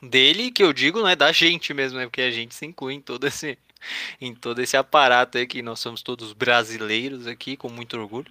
dele, 0.02 0.50
que 0.50 0.62
eu 0.62 0.72
digo, 0.72 1.02
né, 1.04 1.14
da 1.16 1.32
gente 1.32 1.72
mesmo, 1.74 1.98
né? 1.98 2.06
Porque 2.06 2.22
a 2.22 2.30
gente 2.30 2.54
se 2.54 2.66
inclui 2.66 2.94
em 2.94 3.00
todo 3.00 3.26
esse 3.26 3.58
em 4.20 4.34
todo 4.34 4.60
esse 4.60 4.76
aparato 4.76 5.38
aí 5.38 5.46
que 5.46 5.62
nós 5.62 5.80
somos 5.80 6.02
todos 6.02 6.32
brasileiros 6.32 7.26
aqui, 7.26 7.56
com 7.56 7.68
muito 7.70 7.96
orgulho. 7.98 8.30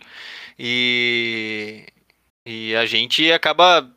E, 0.58 1.86
e 2.46 2.76
a 2.76 2.86
gente 2.86 3.32
acaba 3.32 3.90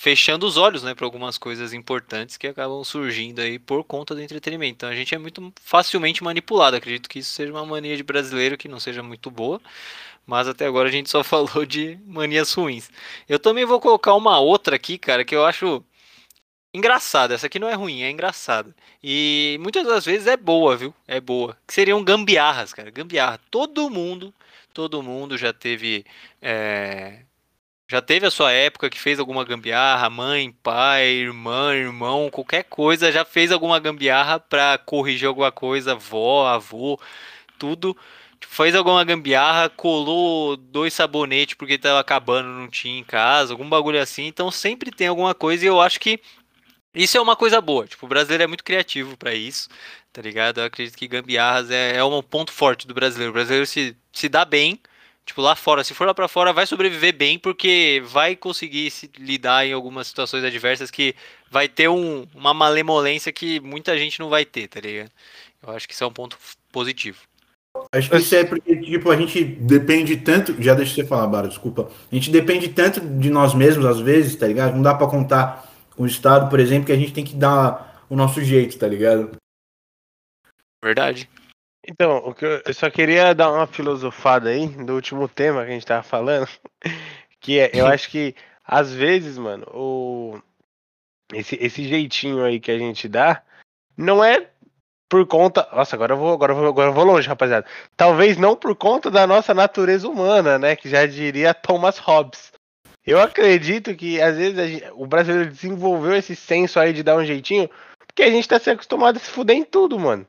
fechando 0.00 0.46
os 0.46 0.56
olhos, 0.56 0.82
né, 0.82 0.94
para 0.94 1.04
algumas 1.04 1.36
coisas 1.36 1.74
importantes 1.74 2.38
que 2.38 2.46
acabam 2.46 2.82
surgindo 2.82 3.40
aí 3.42 3.58
por 3.58 3.84
conta 3.84 4.14
do 4.14 4.22
entretenimento. 4.22 4.72
Então 4.72 4.88
a 4.88 4.94
gente 4.94 5.14
é 5.14 5.18
muito 5.18 5.52
facilmente 5.62 6.24
manipulado. 6.24 6.74
Acredito 6.74 7.06
que 7.06 7.18
isso 7.18 7.30
seja 7.32 7.52
uma 7.52 7.66
mania 7.66 7.94
de 7.94 8.02
brasileiro 8.02 8.56
que 8.56 8.66
não 8.66 8.80
seja 8.80 9.02
muito 9.02 9.30
boa, 9.30 9.60
mas 10.26 10.48
até 10.48 10.64
agora 10.66 10.88
a 10.88 10.92
gente 10.92 11.10
só 11.10 11.22
falou 11.24 11.66
de 11.66 11.98
manias 12.06 12.54
ruins. 12.54 12.90
Eu 13.28 13.38
também 13.38 13.66
vou 13.66 13.78
colocar 13.78 14.14
uma 14.14 14.40
outra 14.40 14.74
aqui, 14.76 14.96
cara, 14.96 15.22
que 15.22 15.36
eu 15.36 15.44
acho 15.44 15.84
engraçada. 16.72 17.34
Essa 17.34 17.46
aqui 17.46 17.58
não 17.58 17.68
é 17.68 17.74
ruim, 17.74 18.02
é 18.02 18.10
engraçada. 18.10 18.74
E 19.02 19.58
muitas 19.60 19.86
das 19.86 20.06
vezes 20.06 20.26
é 20.26 20.36
boa, 20.36 20.76
viu? 20.78 20.94
É 21.06 21.20
boa. 21.20 21.58
Que 21.66 21.74
seriam 21.74 22.02
gambiarras, 22.02 22.72
cara. 22.72 22.90
Gambiarra. 22.90 23.38
Todo 23.50 23.90
mundo, 23.90 24.32
todo 24.72 25.02
mundo 25.02 25.36
já 25.36 25.52
teve. 25.52 26.06
É... 26.40 27.24
Já 27.90 28.00
teve 28.00 28.24
a 28.24 28.30
sua 28.30 28.52
época 28.52 28.88
que 28.88 29.00
fez 29.00 29.18
alguma 29.18 29.44
gambiarra, 29.44 30.08
mãe, 30.08 30.52
pai, 30.62 31.08
irmã, 31.08 31.74
irmão, 31.74 32.30
qualquer 32.30 32.62
coisa, 32.62 33.10
já 33.10 33.24
fez 33.24 33.50
alguma 33.50 33.80
gambiarra 33.80 34.38
pra 34.38 34.78
corrigir 34.78 35.26
alguma 35.26 35.50
coisa, 35.50 35.90
avó, 35.90 36.46
avô, 36.46 37.00
tudo. 37.58 37.96
Fez 38.46 38.76
alguma 38.76 39.02
gambiarra, 39.02 39.68
colou 39.70 40.56
dois 40.56 40.94
sabonetes 40.94 41.56
porque 41.56 41.76
tava 41.76 41.98
acabando, 41.98 42.48
não 42.48 42.68
tinha 42.68 42.96
em 42.96 43.02
casa, 43.02 43.54
algum 43.54 43.68
bagulho 43.68 44.00
assim. 44.00 44.26
Então 44.26 44.52
sempre 44.52 44.92
tem 44.92 45.08
alguma 45.08 45.34
coisa 45.34 45.64
e 45.64 45.68
eu 45.68 45.80
acho 45.80 45.98
que 45.98 46.20
isso 46.94 47.18
é 47.18 47.20
uma 47.20 47.34
coisa 47.34 47.60
boa. 47.60 47.88
Tipo, 47.88 48.06
o 48.06 48.08
brasileiro 48.08 48.44
é 48.44 48.46
muito 48.46 48.62
criativo 48.62 49.16
para 49.16 49.34
isso, 49.34 49.68
tá 50.12 50.22
ligado? 50.22 50.60
Eu 50.60 50.64
acredito 50.66 50.96
que 50.96 51.08
gambiarras 51.08 51.72
é, 51.72 51.96
é 51.96 52.04
um 52.04 52.22
ponto 52.22 52.52
forte 52.52 52.86
do 52.86 52.94
brasileiro. 52.94 53.30
O 53.32 53.34
brasileiro 53.34 53.66
se, 53.66 53.96
se 54.12 54.28
dá 54.28 54.44
bem, 54.44 54.80
tipo, 55.30 55.40
lá 55.40 55.54
fora. 55.54 55.82
Se 55.82 55.94
for 55.94 56.06
lá 56.06 56.14
para 56.14 56.28
fora, 56.28 56.52
vai 56.52 56.66
sobreviver 56.66 57.14
bem, 57.16 57.38
porque 57.38 58.02
vai 58.06 58.36
conseguir 58.36 58.90
se 58.90 59.10
lidar 59.18 59.66
em 59.66 59.72
algumas 59.72 60.06
situações 60.06 60.44
adversas 60.44 60.90
que 60.90 61.14
vai 61.50 61.68
ter 61.68 61.88
um, 61.88 62.26
uma 62.34 62.52
malemolência 62.52 63.32
que 63.32 63.60
muita 63.60 63.98
gente 63.98 64.20
não 64.20 64.28
vai 64.28 64.44
ter, 64.44 64.68
tá 64.68 64.80
ligado? 64.80 65.10
Eu 65.62 65.72
acho 65.72 65.86
que 65.86 65.94
isso 65.94 66.04
é 66.04 66.06
um 66.06 66.12
ponto 66.12 66.36
positivo. 66.72 67.18
Acho 67.92 68.10
que 68.10 68.16
isso 68.16 68.34
é 68.34 68.44
porque, 68.44 68.76
tipo, 68.76 69.10
a 69.10 69.16
gente 69.16 69.44
depende 69.44 70.16
tanto. 70.16 70.60
Já 70.60 70.74
deixa 70.74 70.94
você 70.94 71.04
falar, 71.04 71.26
Bara, 71.28 71.48
desculpa. 71.48 71.88
A 72.10 72.14
gente 72.14 72.30
depende 72.30 72.68
tanto 72.68 73.00
de 73.00 73.30
nós 73.30 73.54
mesmos, 73.54 73.86
às 73.86 74.00
vezes, 74.00 74.34
tá 74.34 74.46
ligado? 74.46 74.74
Não 74.74 74.82
dá 74.82 74.94
para 74.94 75.06
contar 75.06 75.70
com 75.96 76.02
o 76.02 76.06
Estado, 76.06 76.50
por 76.50 76.58
exemplo, 76.58 76.86
que 76.86 76.92
a 76.92 76.96
gente 76.96 77.12
tem 77.12 77.24
que 77.24 77.34
dar 77.34 78.04
o 78.08 78.16
nosso 78.16 78.42
jeito, 78.42 78.76
tá 78.76 78.88
ligado? 78.88 79.30
Verdade. 80.82 81.28
Então, 81.90 82.34
eu, 82.64 82.72
só 82.72 82.88
queria 82.88 83.34
dar 83.34 83.50
uma 83.50 83.66
filosofada 83.66 84.50
aí 84.50 84.68
do 84.68 84.94
último 84.94 85.26
tema 85.26 85.64
que 85.64 85.70
a 85.70 85.74
gente 85.74 85.86
tava 85.86 86.04
falando, 86.04 86.48
que 87.40 87.58
é, 87.58 87.72
eu 87.74 87.84
acho 87.84 88.08
que 88.08 88.32
às 88.64 88.92
vezes, 88.92 89.36
mano, 89.36 89.66
o 89.74 90.40
esse, 91.34 91.56
esse 91.60 91.84
jeitinho 91.84 92.44
aí 92.44 92.60
que 92.60 92.70
a 92.70 92.78
gente 92.78 93.08
dá 93.08 93.42
não 93.96 94.22
é 94.22 94.48
por 95.08 95.26
conta. 95.26 95.68
Nossa, 95.72 95.96
agora 95.96 96.14
eu 96.14 96.16
vou, 96.16 96.32
agora 96.32 96.52
eu 96.52 96.56
vou, 96.56 96.68
agora 96.68 96.90
eu 96.90 96.94
vou 96.94 97.04
longe, 97.04 97.28
rapaziada. 97.28 97.66
Talvez 97.96 98.36
não 98.36 98.54
por 98.54 98.76
conta 98.76 99.10
da 99.10 99.26
nossa 99.26 99.52
natureza 99.52 100.08
humana, 100.08 100.60
né? 100.60 100.76
Que 100.76 100.88
já 100.88 101.04
diria 101.06 101.52
Thomas 101.52 101.98
Hobbes. 101.98 102.52
Eu 103.04 103.20
acredito 103.20 103.96
que 103.96 104.20
às 104.20 104.36
vezes 104.36 104.82
o 104.94 105.06
brasileiro 105.06 105.50
desenvolveu 105.50 106.14
esse 106.14 106.36
senso 106.36 106.78
aí 106.78 106.92
de 106.92 107.02
dar 107.02 107.16
um 107.16 107.24
jeitinho, 107.24 107.68
porque 108.06 108.22
a 108.22 108.30
gente 108.30 108.46
tá 108.46 108.60
se 108.60 108.70
acostumado 108.70 109.16
a 109.16 109.18
se 109.18 109.30
fuder 109.30 109.56
em 109.56 109.64
tudo, 109.64 109.98
mano. 109.98 110.24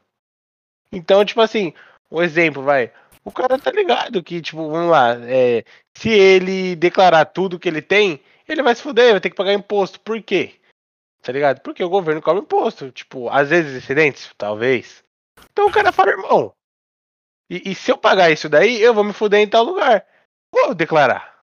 Então, 0.92 1.24
tipo 1.24 1.42
assim, 1.42 1.74
um 2.10 2.22
exemplo, 2.22 2.64
vai. 2.64 2.92
O 3.24 3.32
cara 3.32 3.58
tá 3.58 3.72
ligado 3.72 4.24
que, 4.24 4.42
tipo, 4.42 4.70
vamos 4.70 4.90
lá, 4.90 5.16
é, 5.24 5.64
se 5.96 6.10
ele 6.10 6.76
declarar 6.76 7.26
tudo 7.26 7.60
que 7.60 7.70
ele 7.70 7.82
tem, 7.82 8.20
ele 8.48 8.64
vai 8.64 8.76
se 8.76 8.82
fuder, 8.82 9.12
vai 9.12 9.22
ter 9.22 9.30
que 9.30 9.36
pagar 9.36 9.54
imposto. 9.54 10.00
Por 10.00 10.22
quê? 10.22 10.56
Tá 11.22 11.32
ligado? 11.32 11.62
Porque 11.62 11.84
o 11.84 11.90
governo 11.90 12.22
cobra 12.22 12.42
imposto. 12.42 12.92
Tipo, 12.92 13.30
às 13.30 13.50
vezes 13.50 13.76
excedentes, 13.76 14.30
talvez. 14.38 15.04
Então 15.52 15.68
o 15.68 15.72
cara 15.72 15.92
fala, 15.92 16.12
irmão, 16.12 16.54
e, 17.50 17.72
e 17.72 17.76
se 17.76 17.92
eu 17.92 17.98
pagar 17.98 18.32
isso 18.32 18.48
daí, 18.48 18.82
eu 18.82 18.94
vou 18.94 19.04
me 19.04 19.14
fuder 19.14 19.42
em 19.42 19.48
tal 19.48 19.64
lugar. 19.64 20.06
Vou 20.54 20.74
declarar. 20.74 21.42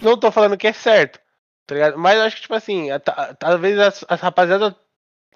Não 0.00 0.16
tô 0.16 0.30
falando 0.30 0.56
que 0.56 0.68
é 0.68 0.72
certo, 0.72 1.20
tá 1.66 1.74
ligado? 1.74 1.98
Mas 1.98 2.16
eu 2.16 2.22
acho 2.22 2.36
que, 2.36 2.42
tipo 2.42 2.54
assim, 2.54 2.88
talvez 3.38 3.78
as, 3.78 4.04
as 4.08 4.20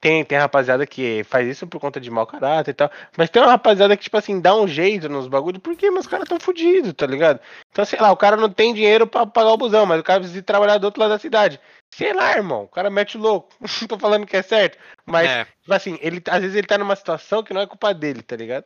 Tem, 0.00 0.24
tem 0.24 0.38
rapaziada 0.38 0.86
que 0.86 1.24
faz 1.24 1.48
isso 1.48 1.66
por 1.66 1.80
conta 1.80 1.98
de 1.98 2.10
mau 2.10 2.26
caráter 2.26 2.70
e 2.70 2.74
tal. 2.74 2.90
Mas 3.16 3.30
tem 3.30 3.42
uma 3.42 3.50
rapaziada 3.50 3.96
que, 3.96 4.04
tipo 4.04 4.16
assim, 4.16 4.40
dá 4.40 4.54
um 4.54 4.68
jeito 4.68 5.08
nos 5.08 5.26
bagulhos, 5.26 5.60
porque 5.62 5.90
meus 5.90 6.06
caras 6.06 6.28
tão 6.28 6.38
fodidos, 6.38 6.92
tá 6.92 7.06
ligado? 7.06 7.40
Então, 7.70 7.84
sei 7.84 7.98
lá, 7.98 8.12
o 8.12 8.16
cara 8.16 8.36
não 8.36 8.50
tem 8.50 8.74
dinheiro 8.74 9.06
pra 9.06 9.26
pagar 9.26 9.50
o 9.52 9.56
busão, 9.56 9.86
mas 9.86 9.98
o 9.98 10.04
cara 10.04 10.20
precisa 10.20 10.42
trabalhar 10.42 10.78
do 10.78 10.84
outro 10.84 11.00
lado 11.00 11.10
da 11.10 11.18
cidade. 11.18 11.58
Sei 11.90 12.12
lá, 12.12 12.36
irmão, 12.36 12.64
o 12.64 12.68
cara 12.68 12.90
mete 12.90 13.16
o 13.16 13.20
louco. 13.20 13.48
Não 13.80 13.88
tô 13.88 13.98
falando 13.98 14.26
que 14.26 14.36
é 14.36 14.42
certo. 14.42 14.76
Mas, 15.06 15.28
É. 15.28 15.44
tipo 15.44 15.72
assim, 15.72 15.98
ele, 16.02 16.22
às 16.28 16.40
vezes 16.42 16.56
ele 16.56 16.66
tá 16.66 16.76
numa 16.76 16.94
situação 16.96 17.42
que 17.42 17.54
não 17.54 17.60
é 17.62 17.66
culpa 17.66 17.94
dele, 17.94 18.22
tá 18.22 18.36
ligado? 18.36 18.64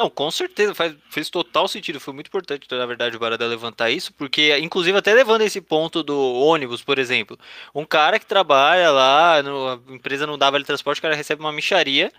Não, 0.00 0.08
com 0.08 0.30
certeza, 0.30 0.74
faz, 0.76 0.94
fez 1.10 1.28
total 1.28 1.66
sentido. 1.66 1.98
Foi 1.98 2.14
muito 2.14 2.28
importante, 2.28 2.68
na 2.70 2.86
verdade, 2.86 3.16
o 3.16 3.18
Baradel 3.18 3.48
levantar 3.48 3.90
isso, 3.90 4.12
porque, 4.14 4.56
inclusive, 4.58 4.96
até 4.96 5.12
levando 5.12 5.40
esse 5.42 5.60
ponto 5.60 6.04
do 6.04 6.16
ônibus, 6.34 6.82
por 6.84 6.98
exemplo. 7.00 7.36
Um 7.74 7.84
cara 7.84 8.18
que 8.18 8.24
trabalha 8.26 8.90
lá, 8.92 9.42
no, 9.42 9.68
a 9.68 9.92
empresa 9.92 10.24
não 10.26 10.38
dá 10.38 10.50
vale 10.50 10.64
transporte, 10.64 10.98
o 10.98 11.02
cara 11.02 11.16
recebe 11.16 11.40
uma 11.40 11.52
micharia. 11.52 12.12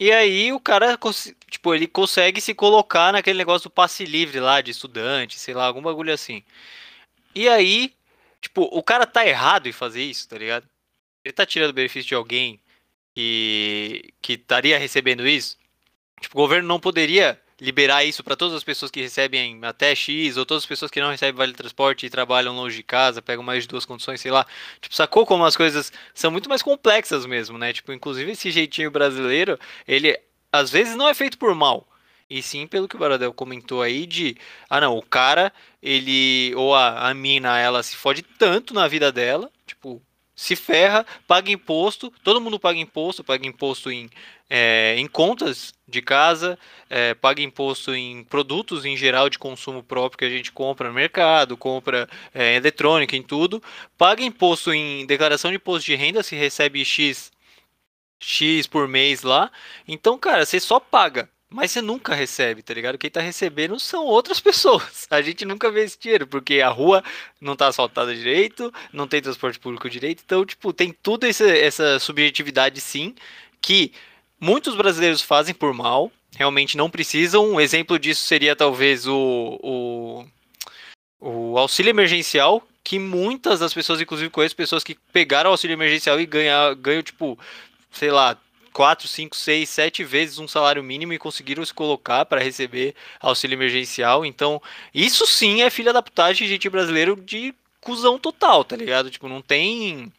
E 0.00 0.12
aí 0.12 0.52
o 0.52 0.60
cara, 0.60 0.98
tipo, 1.50 1.74
ele 1.74 1.86
consegue 1.88 2.40
se 2.40 2.54
colocar 2.54 3.12
naquele 3.12 3.38
negócio 3.38 3.70
do 3.70 3.72
passe 3.74 4.04
livre 4.04 4.40
lá, 4.40 4.60
de 4.62 4.70
estudante, 4.72 5.38
sei 5.38 5.54
lá, 5.54 5.66
algum 5.66 5.82
bagulho 5.82 6.12
assim. 6.14 6.44
E 7.34 7.48
aí, 7.48 7.94
tipo, 8.40 8.62
o 8.72 8.82
cara 8.82 9.06
tá 9.06 9.26
errado 9.26 9.68
em 9.68 9.72
fazer 9.72 10.02
isso, 10.02 10.28
tá 10.28 10.38
ligado? 10.38 10.68
Ele 11.24 11.32
tá 11.34 11.46
tirando 11.46 11.74
benefício 11.74 12.08
de 12.08 12.16
alguém 12.16 12.60
que, 13.16 14.14
que 14.22 14.34
estaria 14.34 14.78
recebendo 14.78 15.28
isso. 15.28 15.57
Tipo, 16.20 16.38
o 16.38 16.42
governo 16.42 16.68
não 16.68 16.80
poderia 16.80 17.40
liberar 17.60 18.04
isso 18.04 18.22
para 18.22 18.36
todas 18.36 18.54
as 18.54 18.62
pessoas 18.62 18.90
que 18.90 19.00
recebem 19.00 19.58
até 19.62 19.94
X, 19.94 20.36
ou 20.36 20.46
todas 20.46 20.62
as 20.62 20.68
pessoas 20.68 20.90
que 20.90 21.00
não 21.00 21.10
recebem 21.10 21.34
vale 21.34 21.52
transporte 21.52 22.06
e 22.06 22.10
trabalham 22.10 22.54
longe 22.54 22.76
de 22.76 22.82
casa, 22.82 23.20
pegam 23.20 23.42
mais 23.42 23.64
de 23.64 23.68
duas 23.68 23.84
condições, 23.84 24.20
sei 24.20 24.30
lá. 24.30 24.46
Tipo, 24.80 24.94
sacou 24.94 25.26
como 25.26 25.44
as 25.44 25.56
coisas 25.56 25.92
são 26.14 26.30
muito 26.30 26.48
mais 26.48 26.62
complexas 26.62 27.26
mesmo, 27.26 27.58
né? 27.58 27.72
Tipo, 27.72 27.92
inclusive 27.92 28.32
esse 28.32 28.50
jeitinho 28.50 28.90
brasileiro, 28.90 29.58
ele 29.86 30.18
às 30.52 30.70
vezes 30.70 30.96
não 30.96 31.08
é 31.08 31.14
feito 31.14 31.36
por 31.36 31.54
mal. 31.54 31.86
E 32.30 32.42
sim 32.42 32.66
pelo 32.66 32.86
que 32.86 32.94
o 32.94 32.98
Baradel 32.98 33.32
comentou 33.32 33.82
aí 33.82 34.06
de, 34.06 34.36
ah 34.68 34.80
não, 34.80 34.96
o 34.96 35.02
cara, 35.02 35.52
ele, 35.82 36.52
ou 36.54 36.74
a, 36.74 37.08
a 37.08 37.14
mina, 37.14 37.58
ela 37.58 37.82
se 37.82 37.96
fode 37.96 38.22
tanto 38.22 38.74
na 38.74 38.86
vida 38.86 39.10
dela, 39.10 39.50
tipo, 39.66 40.02
se 40.36 40.54
ferra, 40.54 41.06
paga 41.26 41.50
imposto, 41.50 42.12
todo 42.22 42.40
mundo 42.40 42.60
paga 42.60 42.78
imposto, 42.78 43.24
paga 43.24 43.46
imposto 43.46 43.90
em, 43.90 44.10
é, 44.50 44.94
em 44.96 45.06
contas 45.06 45.74
de 45.86 46.00
casa, 46.00 46.58
é, 46.88 47.14
paga 47.14 47.42
imposto 47.42 47.94
em 47.94 48.24
produtos 48.24 48.84
em 48.84 48.96
geral 48.96 49.28
de 49.28 49.38
consumo 49.38 49.82
próprio 49.82 50.18
que 50.18 50.24
a 50.24 50.30
gente 50.30 50.52
compra 50.52 50.88
no 50.88 50.94
mercado, 50.94 51.56
compra 51.56 52.08
é, 52.34 52.56
eletrônica, 52.56 53.16
em 53.16 53.22
tudo, 53.22 53.62
paga 53.96 54.22
imposto 54.22 54.72
em 54.72 55.06
declaração 55.06 55.50
de 55.50 55.56
imposto 55.56 55.86
de 55.86 55.94
renda 55.94 56.22
se 56.22 56.34
recebe 56.36 56.84
X, 56.84 57.30
X 58.20 58.66
por 58.66 58.88
mês 58.88 59.22
lá. 59.22 59.50
Então, 59.86 60.18
cara, 60.18 60.44
você 60.46 60.58
só 60.60 60.80
paga. 60.80 61.28
Mas 61.50 61.70
você 61.70 61.80
nunca 61.80 62.14
recebe, 62.14 62.62
tá 62.62 62.74
ligado? 62.74 62.98
Quem 62.98 63.10
tá 63.10 63.22
recebendo 63.22 63.80
são 63.80 64.04
outras 64.04 64.38
pessoas. 64.40 65.06
A 65.10 65.22
gente 65.22 65.46
nunca 65.46 65.70
vê 65.70 65.84
esse 65.84 65.98
dinheiro, 65.98 66.26
porque 66.26 66.60
a 66.60 66.68
rua 66.68 67.02
não 67.40 67.56
tá 67.56 67.68
asfaltada 67.68 68.14
direito, 68.14 68.72
não 68.92 69.08
tem 69.08 69.22
transporte 69.22 69.58
público 69.58 69.88
direito. 69.88 70.22
Então, 70.24 70.44
tipo, 70.44 70.74
tem 70.74 70.92
tudo 70.92 71.26
essa, 71.26 71.48
essa 71.48 71.98
subjetividade, 71.98 72.80
sim, 72.82 73.14
que 73.62 73.92
muitos 74.40 74.74
brasileiros 74.74 75.22
fazem 75.22 75.54
por 75.54 75.72
mal, 75.72 76.10
realmente 76.36 76.76
não 76.76 76.90
precisam. 76.90 77.52
Um 77.52 77.60
exemplo 77.60 77.98
disso 77.98 78.22
seria 78.22 78.54
talvez 78.54 79.06
o, 79.06 79.58
o, 79.62 80.26
o 81.20 81.58
auxílio 81.58 81.90
emergencial, 81.90 82.62
que 82.82 82.98
muitas 82.98 83.60
das 83.60 83.74
pessoas, 83.74 84.00
inclusive 84.00 84.30
conheço 84.30 84.56
pessoas 84.56 84.84
que 84.84 84.94
pegaram 85.12 85.50
auxílio 85.50 85.74
emergencial 85.74 86.20
e 86.20 86.26
ganhar, 86.26 86.74
ganham, 86.74 87.02
tipo, 87.02 87.38
sei 87.90 88.10
lá, 88.10 88.36
4, 88.72 89.08
5, 89.08 89.36
6, 89.36 89.68
7 89.68 90.04
vezes 90.04 90.38
um 90.38 90.46
salário 90.46 90.82
mínimo 90.84 91.12
e 91.12 91.18
conseguiram 91.18 91.64
se 91.64 91.74
colocar 91.74 92.24
para 92.24 92.40
receber 92.40 92.94
auxílio 93.20 93.56
emergencial. 93.56 94.24
Então, 94.24 94.62
isso 94.94 95.26
sim 95.26 95.62
é 95.62 95.70
filha 95.70 95.92
da 95.92 96.02
putagem 96.02 96.46
de 96.46 96.52
gente 96.52 96.68
brasileiro 96.68 97.16
de 97.16 97.52
cuzão 97.80 98.18
total, 98.18 98.64
tá 98.64 98.76
ligado? 98.76 99.10
Tipo, 99.10 99.28
não 99.28 99.42
tem 99.42 100.12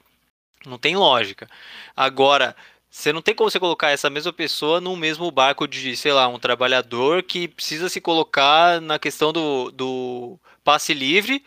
não 0.65 0.77
tem 0.77 0.95
lógica. 0.95 1.49
Agora, 1.95 2.55
você 2.89 3.13
não 3.13 3.21
tem 3.21 3.36
como 3.36 3.49
você 3.49 3.60
colocar 3.60 3.91
essa 3.91 4.10
mesma 4.10 4.34
pessoa 4.34 4.82
no 4.82 4.95
mesmo 4.95 5.30
barco 5.32 5.67
de, 5.67 5.95
sei 5.95 6.12
lá, 6.12 6.28
um 6.28 6.39
trabalhador 6.39 7.21
que 7.23 7.47
precisa 7.47 7.88
se 7.88 8.02
colocar 8.02 8.82
na 8.82 8.97
questão 8.97 9.32
do, 9.32 9.71
do 9.71 10.39
passe 10.63 10.93
livre 10.93 11.43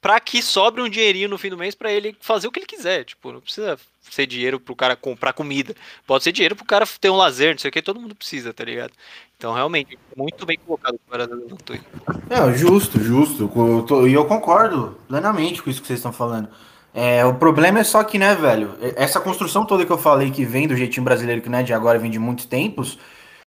para 0.00 0.18
que 0.18 0.42
sobre 0.42 0.80
um 0.80 0.88
dinheirinho 0.88 1.28
no 1.28 1.38
fim 1.38 1.50
do 1.50 1.58
mês 1.58 1.74
para 1.74 1.92
ele 1.92 2.16
fazer 2.20 2.48
o 2.48 2.50
que 2.50 2.60
ele 2.60 2.66
quiser. 2.66 3.04
Tipo, 3.04 3.32
não 3.32 3.40
precisa 3.40 3.78
ser 4.00 4.26
dinheiro 4.26 4.58
pro 4.58 4.74
cara 4.74 4.96
comprar 4.96 5.32
comida. 5.32 5.76
Pode 6.06 6.24
ser 6.24 6.32
dinheiro 6.32 6.56
pro 6.56 6.64
cara 6.64 6.86
ter 6.98 7.10
um 7.10 7.16
lazer, 7.16 7.52
não 7.52 7.58
sei 7.58 7.68
o 7.68 7.72
que, 7.72 7.82
todo 7.82 8.00
mundo 8.00 8.14
precisa, 8.14 8.52
tá 8.52 8.64
ligado? 8.64 8.92
Então, 9.36 9.52
realmente, 9.52 9.98
muito 10.16 10.44
bem 10.44 10.58
colocado 10.66 10.98
o. 11.06 11.80
É, 12.28 12.52
justo, 12.56 12.98
justo. 12.98 13.50
Eu 13.88 14.08
E 14.08 14.12
eu 14.12 14.24
concordo 14.24 14.98
plenamente 15.06 15.62
com 15.62 15.70
isso 15.70 15.80
que 15.80 15.86
vocês 15.86 15.98
estão 15.98 16.12
falando. 16.12 16.48
É, 16.92 17.24
o 17.24 17.34
problema 17.34 17.78
é 17.78 17.84
só 17.84 18.02
que, 18.02 18.18
né, 18.18 18.34
velho, 18.34 18.74
essa 18.96 19.20
construção 19.20 19.64
toda 19.64 19.86
que 19.86 19.92
eu 19.92 19.98
falei 19.98 20.30
que 20.30 20.44
vem 20.44 20.66
do 20.66 20.76
jeitinho 20.76 21.04
brasileiro, 21.04 21.40
que 21.40 21.48
não 21.48 21.58
é 21.58 21.62
de 21.62 21.72
agora, 21.72 21.98
vem 21.98 22.10
de 22.10 22.18
muitos 22.18 22.46
tempos, 22.46 22.98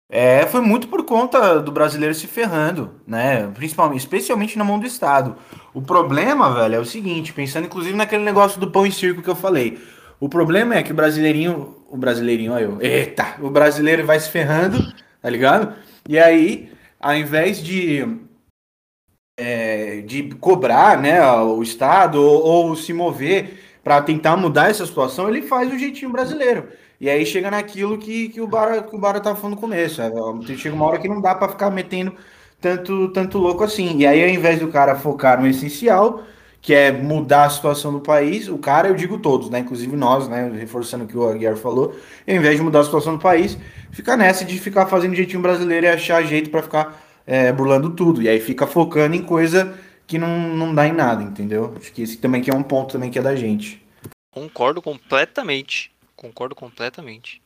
é, 0.09 0.47
foi 0.47 0.61
muito 0.61 0.87
por 0.89 1.05
conta 1.05 1.61
do 1.61 1.73
brasileiro 1.73 2.15
se 2.15 2.27
ferrando, 2.27 2.93
né? 3.07 3.49
Principalmente, 3.55 3.99
especialmente 3.99 4.57
na 4.57 4.65
mão 4.65 4.79
do 4.79 4.87
Estado. 4.87 5.37
O 5.75 5.83
problema, 5.83 6.55
velho, 6.55 6.77
é 6.77 6.79
o 6.79 6.85
seguinte, 6.85 7.33
pensando 7.33 7.67
inclusive 7.67 7.97
naquele 7.97 8.25
negócio 8.25 8.61
do 8.61 8.71
pão 8.71 8.87
e 8.87 8.93
circo 8.93 9.21
que 9.21 9.29
eu 9.29 9.35
falei. 9.37 9.79
O 10.21 10.29
problema 10.29 10.77
é 10.77 10.83
que 10.83 10.93
o 10.93 10.95
brasileirinho, 10.95 11.77
o 11.91 11.97
brasileirinho, 11.97 12.53
olha 12.53 12.65
eu, 12.65 12.79
eita, 12.81 13.35
o 13.41 13.51
brasileiro 13.51 14.07
vai 14.07 14.19
se 14.21 14.31
ferrando, 14.31 14.79
tá 15.21 15.29
ligado? 15.29 15.75
E 16.09 16.19
aí, 16.19 16.73
ao 17.01 17.15
invés 17.15 17.63
de 17.63 18.26
é, 19.37 20.01
de 20.03 20.31
cobrar, 20.37 21.01
né, 21.01 21.21
o 21.43 21.63
Estado 21.63 22.23
ou, 22.23 22.43
ou 22.71 22.77
se 22.77 22.93
mover 22.93 23.59
para 23.85 24.03
tentar 24.03 24.37
mudar 24.37 24.71
essa 24.71 24.85
situação, 24.87 25.29
ele 25.29 25.43
faz 25.43 25.73
o 25.73 25.79
jeitinho 25.79 26.11
brasileiro. 26.11 26.69
E 27.01 27.09
aí 27.11 27.25
chega 27.27 27.51
naquilo 27.51 27.99
que, 27.99 28.31
que 28.31 28.41
o 28.41 28.47
Bara 28.47 28.83
que 28.83 28.97
o 28.97 28.99
Bara 28.99 29.21
tava 29.21 29.37
falando 29.37 29.55
no 29.57 29.61
começo. 29.61 30.01
é, 30.03 30.11
Chega 30.57 30.75
uma 30.75 30.87
hora 30.87 30.99
que 30.99 31.09
não 31.09 31.21
dá 31.21 31.35
para 31.35 31.49
ficar 31.49 31.71
metendo 31.71 32.15
tanto 32.61 33.09
tanto 33.13 33.39
louco 33.39 33.63
assim. 33.65 33.99
E 33.99 34.07
aí 34.07 34.23
ao 34.23 34.29
invés 34.31 34.59
do 34.59 34.69
cara 34.69 34.97
focar 34.97 35.41
no 35.41 35.47
essencial, 35.47 36.23
que 36.61 36.75
é 36.75 36.91
mudar 36.91 37.45
a 37.45 37.51
situação 37.51 37.93
do 37.93 38.01
país, 38.01 38.49
o 38.49 38.59
cara, 38.59 38.89
eu 38.89 38.95
digo 38.95 39.19
todos, 39.19 39.51
né, 39.51 39.61
inclusive 39.61 39.95
nós, 39.97 40.29
né, 40.29 40.51
reforçando 40.53 41.05
o 41.05 41.07
que 41.07 41.17
o 41.17 41.29
Aguiar 41.29 41.57
falou, 41.57 41.95
ao 42.27 42.35
invés 42.35 42.57
de 42.57 42.63
mudar 42.63 42.81
a 42.81 42.85
situação 42.85 43.15
do 43.17 43.23
país, 43.23 43.57
fica 43.93 44.17
nessa 44.17 44.45
de 44.45 44.59
ficar 44.59 44.87
fazendo 44.87 45.15
jeitinho 45.15 45.43
brasileiro 45.43 45.87
e 45.87 45.89
achar 45.89 46.23
jeito 46.25 46.51
para 46.51 46.63
ficar 46.63 47.06
é, 47.27 47.53
burlando 47.53 47.91
tudo. 47.91 48.23
E 48.23 48.29
aí 48.29 48.41
fica 48.41 48.67
focando 48.67 49.17
em 49.17 49.23
coisa 49.23 49.75
que 50.07 50.19
não, 50.19 50.55
não 50.55 50.75
dá 50.75 50.87
em 50.87 50.93
nada, 50.93 51.23
entendeu? 51.23 51.75
Acho 51.77 51.93
que 51.93 52.03
esse 52.03 52.17
também 52.19 52.41
que 52.41 52.51
é 52.51 52.55
um 52.55 52.63
ponto 52.63 52.93
também 52.93 53.11
que 53.11 53.19
é 53.19 53.23
da 53.23 53.35
gente. 53.35 53.85
Concordo 54.31 54.81
completamente. 54.81 55.91
Concordo 56.15 56.55
completamente. 56.55 57.43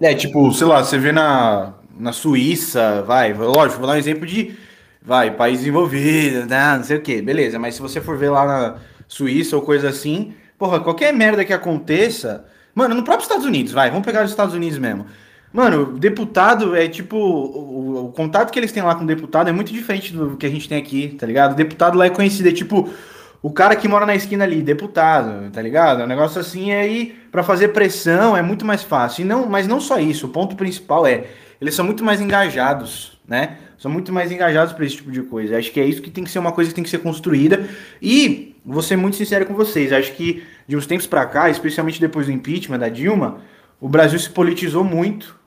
É, 0.00 0.14
tipo, 0.14 0.52
sei 0.52 0.66
lá, 0.66 0.82
você 0.82 0.98
vê 0.98 1.12
na, 1.12 1.74
na 1.98 2.12
Suíça, 2.12 3.02
vai, 3.02 3.34
lógico, 3.34 3.80
vou 3.80 3.86
dar 3.86 3.94
um 3.94 3.98
exemplo 3.98 4.26
de, 4.26 4.56
vai, 5.02 5.30
país 5.30 5.58
desenvolvido, 5.58 6.46
né, 6.46 6.76
não 6.76 6.84
sei 6.84 6.96
o 6.96 7.02
que, 7.02 7.20
beleza, 7.20 7.58
mas 7.58 7.74
se 7.74 7.82
você 7.82 8.00
for 8.00 8.16
ver 8.16 8.30
lá 8.30 8.46
na 8.46 8.78
Suíça 9.06 9.56
ou 9.56 9.62
coisa 9.62 9.90
assim, 9.90 10.32
porra, 10.58 10.80
qualquer 10.80 11.12
merda 11.12 11.44
que 11.44 11.52
aconteça, 11.52 12.46
mano, 12.74 12.94
no 12.94 13.04
próprio 13.04 13.24
Estados 13.24 13.44
Unidos, 13.44 13.72
vai, 13.72 13.90
vamos 13.90 14.06
pegar 14.06 14.24
os 14.24 14.30
Estados 14.30 14.54
Unidos 14.54 14.78
mesmo. 14.78 15.04
Mano, 15.52 15.98
deputado 15.98 16.76
é 16.76 16.88
tipo. 16.88 17.16
O, 17.16 18.06
o 18.06 18.12
contato 18.12 18.50
que 18.52 18.58
eles 18.58 18.70
têm 18.72 18.82
lá 18.82 18.94
com 18.94 19.04
o 19.04 19.06
deputado 19.06 19.48
é 19.48 19.52
muito 19.52 19.72
diferente 19.72 20.12
do 20.12 20.36
que 20.36 20.46
a 20.46 20.50
gente 20.50 20.68
tem 20.68 20.78
aqui, 20.78 21.08
tá 21.18 21.26
ligado? 21.26 21.52
O 21.52 21.56
deputado 21.56 21.98
lá 21.98 22.06
é 22.06 22.10
conhecido, 22.10 22.48
é 22.48 22.52
tipo. 22.52 22.88
O 23.42 23.50
cara 23.50 23.74
que 23.74 23.88
mora 23.88 24.04
na 24.04 24.14
esquina 24.14 24.44
ali, 24.44 24.60
deputado, 24.60 25.50
tá 25.50 25.62
ligado? 25.62 26.02
É 26.02 26.04
um 26.04 26.06
negócio 26.06 26.38
assim, 26.38 26.72
aí, 26.72 27.16
pra 27.32 27.42
fazer 27.42 27.68
pressão 27.68 28.36
é 28.36 28.42
muito 28.42 28.66
mais 28.66 28.82
fácil. 28.82 29.22
E 29.22 29.24
não, 29.24 29.46
mas 29.46 29.66
não 29.66 29.80
só 29.80 29.98
isso, 29.98 30.26
o 30.26 30.28
ponto 30.28 30.54
principal 30.54 31.06
é, 31.06 31.24
eles 31.58 31.74
são 31.74 31.82
muito 31.82 32.04
mais 32.04 32.20
engajados, 32.20 33.18
né? 33.26 33.56
São 33.78 33.90
muito 33.90 34.12
mais 34.12 34.30
engajados 34.30 34.74
pra 34.74 34.84
esse 34.84 34.96
tipo 34.96 35.10
de 35.10 35.22
coisa. 35.22 35.56
Acho 35.56 35.72
que 35.72 35.80
é 35.80 35.86
isso 35.86 36.02
que 36.02 36.10
tem 36.10 36.22
que 36.22 36.30
ser 36.30 36.38
uma 36.38 36.52
coisa 36.52 36.68
que 36.68 36.74
tem 36.74 36.84
que 36.84 36.90
ser 36.90 36.98
construída. 36.98 37.66
E, 38.02 38.54
vou 38.62 38.82
ser 38.82 38.96
muito 38.96 39.16
sincero 39.16 39.46
com 39.46 39.54
vocês, 39.54 39.90
acho 39.90 40.12
que 40.12 40.44
de 40.68 40.76
uns 40.76 40.86
tempos 40.86 41.06
pra 41.06 41.24
cá, 41.24 41.48
especialmente 41.48 41.98
depois 41.98 42.26
do 42.26 42.32
impeachment 42.32 42.78
da 42.78 42.90
Dilma, 42.90 43.38
o 43.80 43.88
Brasil 43.88 44.18
se 44.18 44.28
politizou 44.28 44.84
muito. 44.84 45.39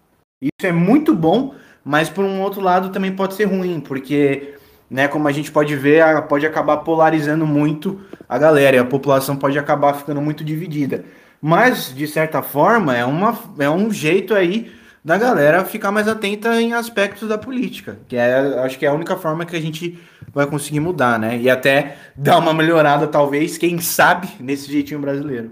Isso 0.43 0.67
é 0.67 0.71
muito 0.73 1.15
bom, 1.15 1.55
mas 1.85 2.09
por 2.09 2.25
um 2.25 2.41
outro 2.41 2.59
lado 2.59 2.89
também 2.89 3.13
pode 3.13 3.33
ser 3.33 3.45
ruim, 3.45 3.79
porque, 3.79 4.55
né, 4.89 5.07
como 5.07 5.27
a 5.27 5.31
gente 5.31 5.49
pode 5.49 5.73
ver, 5.75 6.03
pode 6.23 6.45
acabar 6.45 6.77
polarizando 6.77 7.47
muito 7.47 8.01
a 8.27 8.37
galera, 8.37 8.75
e 8.75 8.79
a 8.79 8.85
população 8.85 9.37
pode 9.37 9.57
acabar 9.57 9.93
ficando 9.93 10.21
muito 10.21 10.43
dividida. 10.43 11.05
Mas, 11.41 11.93
de 11.95 12.07
certa 12.07 12.41
forma, 12.41 12.95
é, 12.95 13.05
uma, 13.05 13.37
é 13.57 13.69
um 13.69 13.91
jeito 13.91 14.33
aí 14.33 14.71
da 15.03 15.17
galera 15.17 15.65
ficar 15.65 15.91
mais 15.91 16.07
atenta 16.07 16.61
em 16.61 16.73
aspectos 16.73 17.29
da 17.29 17.37
política, 17.37 17.99
que 18.07 18.15
é, 18.15 18.61
acho 18.63 18.79
que 18.79 18.85
é 18.85 18.89
a 18.89 18.93
única 18.93 19.17
forma 19.17 19.45
que 19.45 19.55
a 19.55 19.61
gente 19.61 19.99
vai 20.33 20.47
conseguir 20.47 20.79
mudar, 20.79 21.19
né? 21.19 21.37
E 21.37 21.49
até 21.49 21.97
dar 22.15 22.37
uma 22.37 22.53
melhorada, 22.53 23.07
talvez, 23.07 23.57
quem 23.57 23.79
sabe, 23.79 24.29
nesse 24.39 24.71
jeitinho 24.71 24.99
brasileiro. 24.99 25.51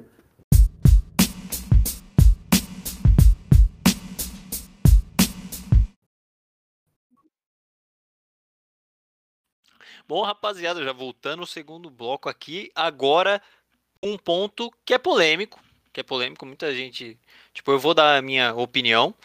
Bom, 10.12 10.24
rapaziada, 10.24 10.84
já 10.84 10.92
voltando 10.92 11.40
ao 11.40 11.46
segundo 11.46 11.90
bloco 11.90 12.28
aqui, 12.28 12.70
agora 12.76 13.42
um 14.04 14.18
ponto 14.18 14.70
que 14.84 14.94
é 14.94 14.98
polêmico, 14.98 15.58
que 15.94 16.02
é 16.02 16.04
polêmico, 16.04 16.46
muita 16.46 16.76
gente, 16.76 17.18
tipo, 17.54 17.72
eu 17.72 17.80
vou 17.80 17.94
dar 17.94 18.18
a 18.18 18.22
minha 18.22 18.54
opinião, 18.54 19.16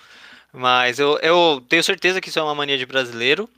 mas 0.52 1.00
eu, 1.00 1.18
eu 1.18 1.60
tenho 1.68 1.82
certeza 1.82 2.20
que 2.20 2.28
isso 2.28 2.38
é 2.38 2.42
uma 2.42 2.54
mania 2.54 2.78
de 2.78 2.86
brasileiro, 2.86 3.50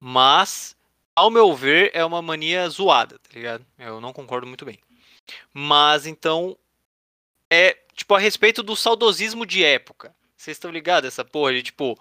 mas, 0.00 0.76
ao 1.14 1.30
meu 1.30 1.54
ver, 1.54 1.92
é 1.94 2.04
uma 2.04 2.20
mania 2.20 2.68
zoada, 2.68 3.20
tá 3.20 3.30
ligado? 3.32 3.64
Eu 3.78 4.00
não 4.00 4.12
concordo 4.12 4.44
muito 4.44 4.64
bem. 4.64 4.80
Mas, 5.52 6.06
então, 6.06 6.58
é, 7.48 7.78
tipo, 7.94 8.16
a 8.16 8.18
respeito 8.18 8.64
do 8.64 8.74
saudosismo 8.74 9.46
de 9.46 9.62
época. 9.64 10.12
Vocês 10.36 10.56
estão 10.56 10.72
ligados 10.72 11.06
essa 11.06 11.24
porra 11.24 11.52
de, 11.52 11.62
tipo, 11.62 11.96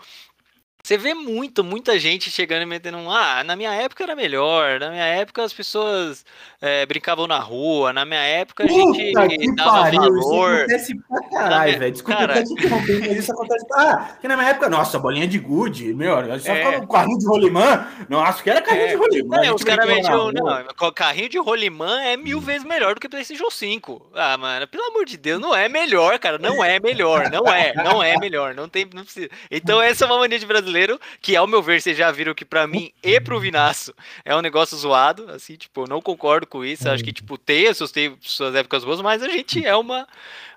você 0.86 0.98
vê 0.98 1.14
muito, 1.14 1.64
muita 1.64 1.98
gente 1.98 2.30
chegando 2.30 2.64
e 2.64 2.66
metendo 2.66 2.98
um. 2.98 3.10
Ah, 3.10 3.42
na 3.42 3.56
minha 3.56 3.74
época 3.74 4.04
era 4.04 4.18
melhor. 4.18 4.82
Na 4.82 4.90
minha 4.90 5.06
época 5.06 5.42
as 5.42 5.54
pessoas 5.54 6.26
é, 6.62 6.86
brincavam 6.86 7.26
na 7.26 7.40
rua. 7.40 7.94
Na 7.94 8.04
minha 8.04 8.20
época 8.20 8.66
a 8.66 8.68
gente 8.68 9.14
Puta 9.14 9.28
que 9.30 9.56
dava 9.56 9.72
pariu, 9.84 10.02
isso 10.04 10.12
valor. 10.30 10.56
acontece 10.58 10.96
pra 11.08 11.30
caralho, 11.30 11.64
minha- 11.68 11.80
velho. 11.80 11.92
Desculpa 11.94 12.20
cara- 12.28 12.44
te 12.44 12.52
interromper, 12.52 13.00
mas 13.00 13.18
isso 13.18 13.32
acontece. 13.32 13.66
Ah, 13.76 14.18
que 14.20 14.28
na 14.28 14.36
minha 14.36 14.50
época, 14.50 14.68
nossa, 14.70 15.00
bolinha 15.00 15.26
de 15.26 15.40
gude, 15.40 15.94
meu, 15.94 16.20
eu 16.20 16.38
só 16.42 16.52
É. 16.52 16.66
ficava 16.66 16.88
carrinho 16.88 17.18
de 17.18 17.28
rolimã. 17.28 17.88
Nossa, 18.10 18.44
que 18.44 18.50
era 18.50 18.62
carrinho 18.62 18.86
É. 18.88 18.90
de 18.90 18.96
rolimã. 18.96 19.38
É, 19.38 19.44
gente 19.46 19.56
os 19.56 19.64
caras 19.64 19.86
metiam. 19.88 20.32
Não, 20.34 20.92
carrinho 20.94 21.30
de 21.30 21.38
rolimã 21.40 22.02
é 22.02 22.18
mil 22.18 22.42
vezes 22.42 22.66
melhor 22.66 22.94
do 22.96 23.00
que 23.00 23.08
PlayStation 23.08 23.50
5. 23.50 24.06
Ah, 24.14 24.36
mano, 24.38 24.68
pelo 24.68 24.84
amor 24.88 25.06
de 25.06 25.16
Deus, 25.16 25.40
não 25.40 25.56
é 25.56 25.70
melhor, 25.70 26.20
cara. 26.20 26.38
Não 26.38 26.62
é 26.62 26.78
melhor. 26.82 27.32
Não 27.32 27.48
é, 27.48 27.74
não 27.74 28.04
é 28.04 28.18
melhor. 28.20 28.54
Não 28.54 28.68
tem. 28.68 28.86
Não 28.94 29.06
precisa. 29.06 29.30
Então, 29.50 29.82
essa 29.82 30.04
é 30.04 30.08
uma 30.08 30.18
mania 30.20 30.38
de 30.38 30.46
brasileiro 30.46 30.73
que, 31.22 31.36
ao 31.36 31.48
meu 31.48 31.62
ver, 31.62 31.82
vocês 31.82 31.98
já 31.98 32.12
viram 32.12 32.34
que 32.34 32.46
pra 32.46 32.68
mim 32.68 32.92
e 33.02 33.20
pro 33.20 33.40
Vinaço 33.40 33.94
é 34.26 34.36
um 34.36 34.42
negócio 34.42 34.78
zoado. 34.78 35.30
Assim, 35.32 35.56
tipo, 35.56 35.82
eu 35.82 35.88
não 35.88 36.02
concordo 36.02 36.48
com 36.48 36.64
isso. 36.64 36.90
Acho 36.90 37.04
que, 37.04 37.14
tipo, 37.14 37.38
tem 37.38 37.68
as 37.68 37.92
tem 37.92 38.18
suas 38.22 38.56
épocas 38.56 38.84
boas, 38.84 39.02
mas 39.02 39.22
a 39.22 39.30
gente 39.30 39.66
é 39.66 39.76
uma. 39.76 40.08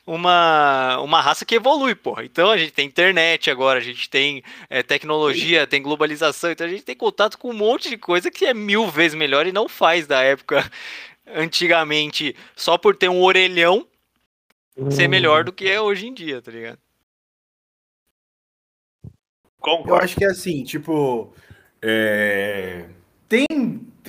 Uma, 0.08 1.00
uma 1.00 1.20
raça 1.20 1.44
que 1.44 1.56
evolui, 1.56 1.96
porra. 1.96 2.24
Então 2.24 2.52
a 2.52 2.56
gente 2.56 2.70
tem 2.70 2.86
internet 2.86 3.50
agora, 3.50 3.80
a 3.80 3.82
gente 3.82 4.08
tem 4.08 4.40
é, 4.70 4.80
tecnologia, 4.80 5.66
tem 5.66 5.82
globalização, 5.82 6.52
então 6.52 6.64
a 6.64 6.70
gente 6.70 6.84
tem 6.84 6.94
contato 6.94 7.36
com 7.36 7.50
um 7.50 7.52
monte 7.52 7.88
de 7.88 7.98
coisa 7.98 8.30
que 8.30 8.46
é 8.46 8.54
mil 8.54 8.88
vezes 8.88 9.16
melhor 9.16 9.48
e 9.48 9.52
não 9.52 9.68
faz 9.68 10.06
da 10.06 10.22
época 10.22 10.70
antigamente 11.26 12.36
só 12.54 12.78
por 12.78 12.94
ter 12.94 13.08
um 13.08 13.20
orelhão 13.20 13.84
ser 14.90 15.08
melhor 15.08 15.42
do 15.42 15.52
que 15.52 15.68
é 15.68 15.80
hoje 15.80 16.06
em 16.06 16.14
dia, 16.14 16.40
tá 16.40 16.52
ligado? 16.52 16.78
Eu 19.66 19.78
Concordo. 19.78 20.04
acho 20.04 20.16
que 20.16 20.24
é 20.24 20.28
assim, 20.28 20.62
tipo. 20.64 21.32
é, 21.82 22.86
Tem. 23.28 23.46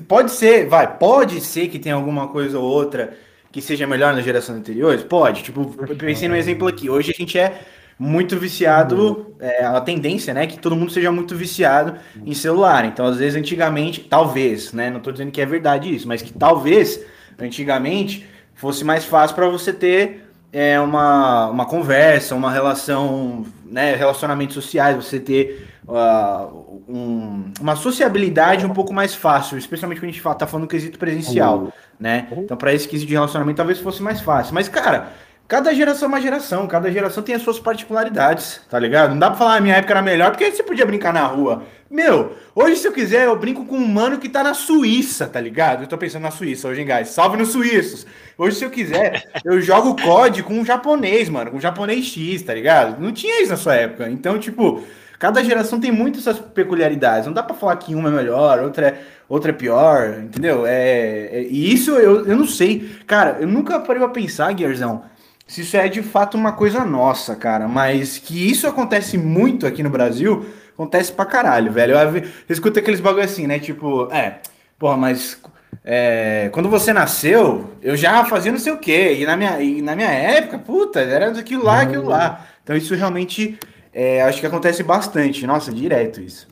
Pode 0.08 0.32
ser, 0.32 0.68
vai, 0.68 0.98
pode 0.98 1.42
ser 1.42 1.70
que 1.70 1.80
tenha 1.80 1.96
alguma 1.96 2.28
coisa 2.30 2.60
ou 2.60 2.66
outra 2.66 3.18
que 3.52 3.62
seja 3.62 3.88
melhor 3.88 4.14
na 4.14 4.22
geração 4.22 4.56
anteriores? 4.56 5.04
Pode. 5.04 5.44
Tipo, 5.44 5.76
eu 5.88 5.96
pensei 5.98 6.28
num 6.30 6.36
exemplo 6.36 6.68
aqui. 6.68 6.90
Hoje 6.90 7.12
a 7.12 7.14
gente 7.16 7.38
é 7.40 7.62
muito 8.00 8.38
viciado, 8.38 9.36
é, 9.40 9.66
a 9.66 9.82
tendência, 9.82 10.34
né, 10.34 10.46
que 10.46 10.60
todo 10.60 10.76
mundo 10.76 10.92
seja 10.92 11.12
muito 11.12 11.36
viciado 11.36 12.00
em 12.24 12.34
celular. 12.36 12.86
Então, 12.86 13.06
às 13.08 13.18
vezes, 13.18 13.36
antigamente, 13.40 14.02
talvez, 14.02 14.72
né, 14.74 14.90
não 14.92 15.00
tô 15.00 15.12
dizendo 15.12 15.32
que 15.32 15.42
é 15.42 15.46
verdade 15.48 15.94
isso, 15.94 16.08
mas 16.08 16.22
que 16.22 16.32
talvez, 16.34 17.04
antigamente, 17.40 18.28
fosse 18.54 18.84
mais 18.84 19.04
fácil 19.06 19.36
para 19.36 19.50
você 19.50 19.74
ter 19.74 20.27
é, 20.52 20.80
uma, 20.80 21.48
uma 21.48 21.66
conversa, 21.66 22.36
uma 22.36 22.52
relação, 22.52 23.46
né, 23.66 23.96
relacionamentos 23.96 24.56
sociais, 24.56 24.96
você 24.96 25.20
ter 25.20 25.68
ah, 25.90 26.48
um- 26.88 27.52
uma 27.60 27.76
sociabilidade 27.76 28.66
um 28.66 28.74
pouco 28.74 28.94
mais 28.94 29.14
fácil, 29.16 29.58
especialmente 29.58 30.00
quando 30.00 30.10
a 30.10 30.12
gente 30.14 30.22
fala, 30.22 30.36
tá 30.36 30.48
falando 30.48 30.66
do 30.66 30.70
quesito 30.70 30.98
presencial, 31.00 31.72
né? 32.00 32.28
Então, 32.32 32.58
para 32.58 32.74
esse 32.74 32.88
quesito 32.88 33.08
de 33.08 33.14
relacionamento, 33.14 33.58
talvez 33.58 33.80
fosse 33.80 34.02
mais 34.02 34.20
fácil. 34.22 34.54
Mas, 34.54 34.68
cara, 34.70 35.12
cada 35.48 35.74
geração 35.74 36.08
é 36.08 36.10
uma 36.10 36.22
geração, 36.22 36.68
cada 36.68 36.92
geração 36.92 37.24
tem 37.24 37.36
as 37.36 37.42
suas 37.42 37.60
particularidades, 37.60 38.62
tá 38.70 38.78
ligado? 38.78 39.12
Não 39.12 39.20
dá 39.20 39.30
pra 39.30 39.38
falar, 39.38 39.56
a 39.58 39.62
minha 39.62 39.76
época 39.76 39.94
era 39.94 40.02
melhor, 40.02 40.32
porque 40.32 40.52
você 40.52 40.62
podia 40.64 40.86
brincar 40.86 41.14
na 41.14 41.26
rua. 41.26 41.64
Meu, 41.90 42.36
hoje, 42.54 42.76
se 42.76 42.88
eu 42.88 42.92
quiser, 42.92 43.26
eu 43.28 43.36
brinco 43.40 43.64
com 43.66 43.78
um 43.78 43.88
mano 43.88 44.18
que 44.18 44.28
tá 44.28 44.44
na 44.44 44.54
Suíça, 44.54 45.26
tá 45.26 45.40
ligado? 45.40 45.84
Eu 45.84 45.88
tô 45.88 45.98
pensando 45.98 46.24
na 46.24 46.32
Suíça 46.32 46.68
hoje, 46.68 46.82
hein, 46.82 46.88
guys? 46.88 47.10
Salve 47.10 47.38
nos 47.38 47.50
suíços! 47.50 48.06
Hoje, 48.38 48.58
se 48.58 48.66
eu 48.66 48.70
quiser, 48.70 49.24
eu 49.46 49.62
jogo 49.62 49.96
COD 50.02 50.44
com 50.44 50.54
um 50.54 50.66
japonês, 50.66 51.30
mano, 51.30 51.52
com 51.52 51.58
um 51.58 51.62
japonês 51.62 52.06
X, 52.06 52.42
tá 52.44 52.54
ligado? 52.54 53.02
Não 53.02 53.14
tinha 53.14 53.42
isso 53.42 53.52
na 53.52 53.58
sua 53.58 53.76
época. 53.76 54.10
Então, 54.10 54.38
tipo, 54.38 54.84
cada 55.18 55.42
geração 55.42 55.80
tem 55.80 55.92
muitas 55.92 56.24
suas 56.24 56.40
peculiaridades. 56.40 57.26
Não 57.26 57.34
dá 57.34 57.42
pra 57.42 57.56
falar 57.56 57.78
que 57.78 57.96
uma 57.96 58.10
é 58.10 58.12
melhor, 58.12 58.60
outra 58.60 58.88
é, 58.90 59.02
outra 59.30 59.52
é 59.52 59.54
pior, 59.54 60.20
entendeu? 60.20 60.66
É, 60.68 61.30
é- 61.32 61.48
e 61.50 61.74
isso 61.74 61.92
eu, 61.92 62.26
eu 62.26 62.36
não 62.36 62.46
sei. 62.46 62.98
Cara, 63.08 63.38
eu 63.40 63.48
nunca 63.48 63.80
parei 63.80 64.02
pra 64.02 64.10
pensar, 64.12 64.52
Guiarzão, 64.52 65.04
se 65.48 65.62
isso 65.62 65.78
é 65.78 65.88
de 65.88 66.04
fato 66.04 66.38
uma 66.38 66.52
coisa 66.52 66.84
nossa, 66.84 67.36
cara. 67.36 67.68
Mas 67.68 68.18
que 68.18 68.50
isso 68.50 68.68
acontece 68.68 69.18
muito 69.18 69.66
aqui 69.66 69.82
no 69.82 69.90
Brasil, 69.90 70.46
acontece 70.74 71.12
pra 71.12 71.26
caralho, 71.26 71.72
velho. 71.72 71.96
Eu, 71.96 72.18
eu 72.18 72.24
escuto 72.50 72.78
aqueles 72.78 73.00
bagulho 73.00 73.24
assim, 73.24 73.48
né? 73.48 73.58
Tipo, 73.58 74.12
é, 74.12 74.42
porra, 74.78 74.98
mas 74.98 75.42
é, 75.84 76.50
quando 76.52 76.70
você 76.70 76.92
nasceu, 76.92 77.74
eu 77.82 77.96
já 77.96 78.26
fazia 78.26 78.52
não 78.52 78.60
sei 78.60 78.74
o 78.74 78.80
quê. 78.80 79.16
E 79.20 79.26
na 79.26 79.38
minha, 79.38 79.62
e 79.62 79.82
na 79.82 79.96
minha 79.96 80.12
época, 80.12 80.60
puta, 80.60 81.00
era 81.00 81.32
aquilo 81.32 81.64
lá, 81.64 81.82
aquilo 81.82 82.06
lá. 82.06 82.46
Então 82.62 82.76
isso 82.76 82.94
realmente 82.94 83.58
é, 83.94 84.22
acho 84.24 84.42
que 84.42 84.46
acontece 84.46 84.84
bastante. 84.84 85.48
Nossa, 85.48 85.72
direto 85.74 86.20
isso. 86.22 86.48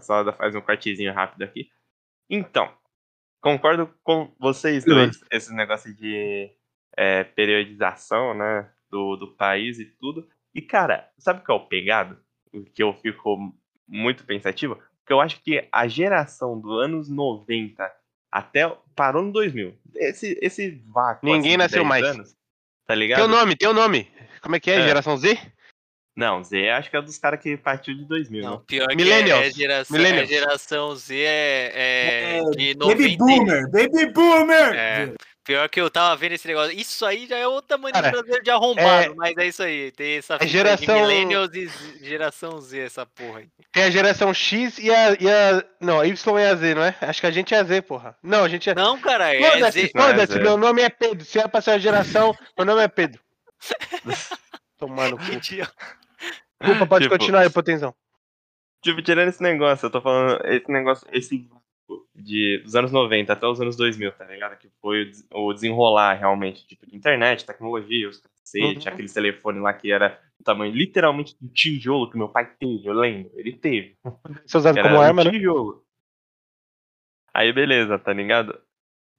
Só 0.00 0.32
fazer 0.32 0.56
um 0.56 0.62
cortezinho 0.62 1.12
rápido 1.12 1.42
aqui. 1.42 1.68
Então, 2.28 2.72
concordo 3.42 3.88
com 4.02 4.32
vocês 4.40 4.84
dois. 4.84 5.20
Esse 5.30 5.54
negócio 5.54 5.94
de 5.94 6.50
é, 6.96 7.24
periodização, 7.24 8.34
né? 8.34 8.68
Do, 8.90 9.16
do 9.16 9.32
país 9.34 9.78
e 9.78 9.84
tudo. 9.84 10.26
E, 10.54 10.62
cara, 10.62 11.10
sabe 11.18 11.40
o 11.40 11.44
que 11.44 11.50
é 11.50 11.54
o 11.54 11.66
pegado? 11.66 12.18
O 12.52 12.62
que 12.62 12.82
eu 12.82 12.94
fico 12.94 13.52
muito 13.86 14.24
pensativo? 14.24 14.80
Porque 15.00 15.12
eu 15.12 15.20
acho 15.20 15.40
que 15.42 15.68
a 15.70 15.86
geração 15.86 16.58
dos 16.58 16.82
anos 16.82 17.08
90 17.08 17.92
até 18.30 18.70
parou 18.94 19.22
no 19.22 19.32
2000. 19.32 19.76
Esse, 19.96 20.38
esse 20.40 20.82
vácuo. 20.86 21.26
Ninguém 21.26 21.52
assim, 21.52 21.56
nasceu 21.58 21.82
10 21.82 21.88
mais. 21.88 22.04
Anos, 22.04 22.36
tá 22.86 22.94
ligado? 22.94 23.18
Teu 23.18 23.28
nome, 23.28 23.56
teu 23.56 23.74
nome. 23.74 24.10
Como 24.40 24.56
é 24.56 24.60
que 24.60 24.70
é? 24.70 24.76
É. 24.76 24.82
Geração 24.82 25.16
Z? 25.16 25.38
Não, 26.16 26.42
Zé, 26.42 26.72
acho 26.72 26.88
que 26.88 26.96
é 26.96 27.02
dos 27.02 27.18
caras 27.18 27.38
que 27.40 27.58
partiu 27.58 27.94
de 27.94 28.06
2000. 28.06 28.42
Não, 28.42 28.50
Não, 28.52 28.60
pior 28.60 28.86
que 28.86 28.94
é, 28.94 28.96
Millennials. 28.96 29.44
é 29.44 29.50
geração, 29.50 29.96
Millennials. 29.98 30.30
é 30.30 30.34
geração 30.34 30.96
Z 30.96 31.14
é, 31.14 32.38
é 32.38 32.50
de 32.56 32.74
90. 32.74 32.96
Baby 32.96 33.16
Boomer! 33.18 33.70
Baby 33.70 34.12
Boomer! 34.14 34.74
É. 34.74 35.14
Pior 35.46 35.68
que 35.68 35.80
eu 35.80 35.88
tava 35.88 36.16
vendo 36.16 36.32
esse 36.32 36.46
negócio. 36.48 36.76
Isso 36.76 37.06
aí 37.06 37.26
já 37.28 37.36
é 37.36 37.46
outra 37.46 37.78
mania 37.78 38.02
Cara, 38.02 38.40
de 38.42 38.50
arrombado, 38.50 39.12
é- 39.12 39.14
mas 39.14 39.36
é 39.36 39.46
isso 39.46 39.62
aí. 39.62 39.92
Tem 39.92 40.16
essa 40.16 40.34
fita 40.40 40.46
geração- 40.48 40.86
de 40.94 41.00
Millennials 41.00 41.54
e 41.54 41.68
geração 42.04 42.60
Z, 42.60 42.80
essa 42.80 43.06
porra 43.06 43.38
aí. 43.38 43.48
Tem 43.72 43.84
a 43.84 43.90
geração 43.90 44.34
X 44.34 44.76
e 44.78 44.90
a, 44.92 45.12
e 45.12 45.30
a. 45.30 45.64
Não, 45.80 46.00
a 46.00 46.06
Y 46.06 46.38
e 46.40 46.44
a 46.46 46.54
Z, 46.56 46.74
não 46.74 46.82
é? 46.84 46.96
Acho 47.00 47.20
que 47.20 47.26
a 47.28 47.30
gente 47.30 47.54
é 47.54 47.58
a 47.58 47.62
Z, 47.62 47.80
porra. 47.82 48.16
Não, 48.22 48.42
a 48.42 48.48
gente 48.48 48.68
é. 48.68 48.74
Não, 48.74 48.98
cara, 49.00 49.32
é 49.34 49.40
Foda-se, 49.52 49.80
Z. 49.82 49.90
Não 49.94 50.02
é 50.04 50.10
foda-se, 50.10 50.32
Z. 50.32 50.40
meu 50.40 50.56
nome 50.56 50.82
é 50.82 50.88
Pedro. 50.90 51.24
Se 51.24 51.38
é 51.38 51.46
pra 51.46 51.60
ser 51.60 51.70
a 51.70 51.78
geração, 51.78 52.34
meu 52.58 52.66
nome 52.66 52.82
é 52.82 52.88
Pedro. 52.88 53.20
Tomando 54.78 55.16
cu. 55.16 55.24
Idiota. 55.32 55.72
Desculpa, 56.60 56.86
pode 56.86 57.04
Tipo, 57.04 57.14
continuar 57.18 57.40
aí, 57.42 57.50
potenzão. 57.50 57.94
Tipo, 58.82 59.00
tirando 59.02 59.28
esse 59.28 59.42
negócio, 59.42 59.86
eu 59.86 59.90
tô 59.90 60.00
falando 60.00 60.44
esse 60.46 60.70
negócio, 60.70 61.06
esse 61.12 61.48
de 62.14 62.58
dos 62.64 62.74
anos 62.74 62.90
90 62.92 63.32
até 63.32 63.46
os 63.46 63.60
anos 63.60 63.76
2000, 63.76 64.12
tá 64.12 64.24
ligado? 64.24 64.56
Que 64.58 64.68
foi 64.80 65.02
o 65.02 65.06
des- 65.06 65.26
o 65.32 65.52
desenrolar 65.52 66.14
realmente, 66.14 66.66
tipo, 66.66 66.86
de 66.86 66.96
internet, 66.96 67.44
tecnologia, 67.44 68.08
os 68.08 68.18
cacete, 68.18 68.88
Uhum. 68.88 68.94
aqueles 68.94 69.12
telefones 69.12 69.62
lá 69.62 69.72
que 69.72 69.90
era 69.92 70.20
do 70.38 70.44
tamanho 70.44 70.72
literalmente 70.74 71.36
do 71.40 71.48
tijolo 71.48 72.10
que 72.10 72.16
meu 72.18 72.28
pai 72.28 72.46
teve, 72.58 72.86
eu 72.88 72.92
lembro, 72.94 73.30
ele 73.34 73.52
teve. 73.56 73.96
Usado 74.54 74.78
Era 74.78 74.88
como 74.88 74.96
um 75.00 75.00
arma, 75.00 75.24
né? 75.24 75.30
tijolo. 75.30 75.84
Aí 77.32 77.52
beleza, 77.52 77.98
tá 77.98 78.12
ligado? 78.12 78.58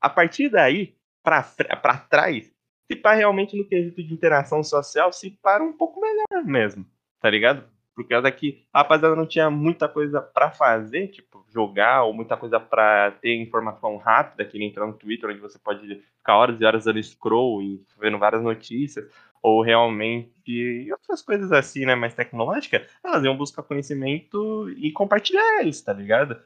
A 0.02 0.10
partir 0.10 0.50
daí, 0.50 0.96
pra, 1.24 1.44
pra 1.82 1.98
trás, 1.98 2.52
se 2.92 2.96
pá 2.96 3.14
realmente 3.14 3.58
no 3.58 3.68
quesito 3.68 4.04
de 4.04 4.14
interação 4.14 4.64
social, 4.64 5.12
se 5.12 5.32
para 5.42 5.64
um 5.64 5.74
pouco 5.74 6.00
melhor 6.00 6.44
mesmo, 6.46 6.86
tá 7.20 7.30
ligado? 7.30 7.68
Por 7.98 8.08
causa 8.08 8.32
que 8.32 8.64
a 8.72 8.82
rapaziada 8.84 9.16
não 9.16 9.26
tinha 9.26 9.50
muita 9.50 9.90
coisa 9.90 10.22
pra 10.22 10.52
fazer, 10.52 11.08
tipo, 11.08 11.44
jogar, 11.52 12.04
ou 12.04 12.14
muita 12.14 12.38
coisa 12.38 12.60
pra 12.60 13.10
ter 13.20 13.34
informação 13.42 13.98
rápida, 13.98 14.46
que 14.46 14.60
nem 14.60 14.68
entrar 14.70 14.86
no 14.86 14.94
Twitter, 14.94 15.28
onde 15.32 15.40
você 15.40 15.58
pode 15.58 16.04
ficar 16.16 16.38
horas 16.38 16.62
e 16.62 16.64
horas 16.64 16.86
dando 16.86 17.02
scroll 17.02 17.60
e 17.64 17.82
vendo 18.00 18.20
várias 18.20 18.44
notícias, 18.44 19.04
ou 19.42 19.64
realmente 19.64 20.92
outras 20.92 21.24
coisas 21.24 21.52
assim, 21.52 21.88
né, 21.88 21.96
mais 21.96 22.14
tecnológicas, 22.14 22.88
elas 23.04 23.24
iam 23.24 23.36
buscar 23.36 23.64
conhecimento 23.64 24.70
e 24.78 24.92
compartilhar 24.92 25.64
isso, 25.66 25.84
tá 25.84 25.92
ligado? 25.92 26.40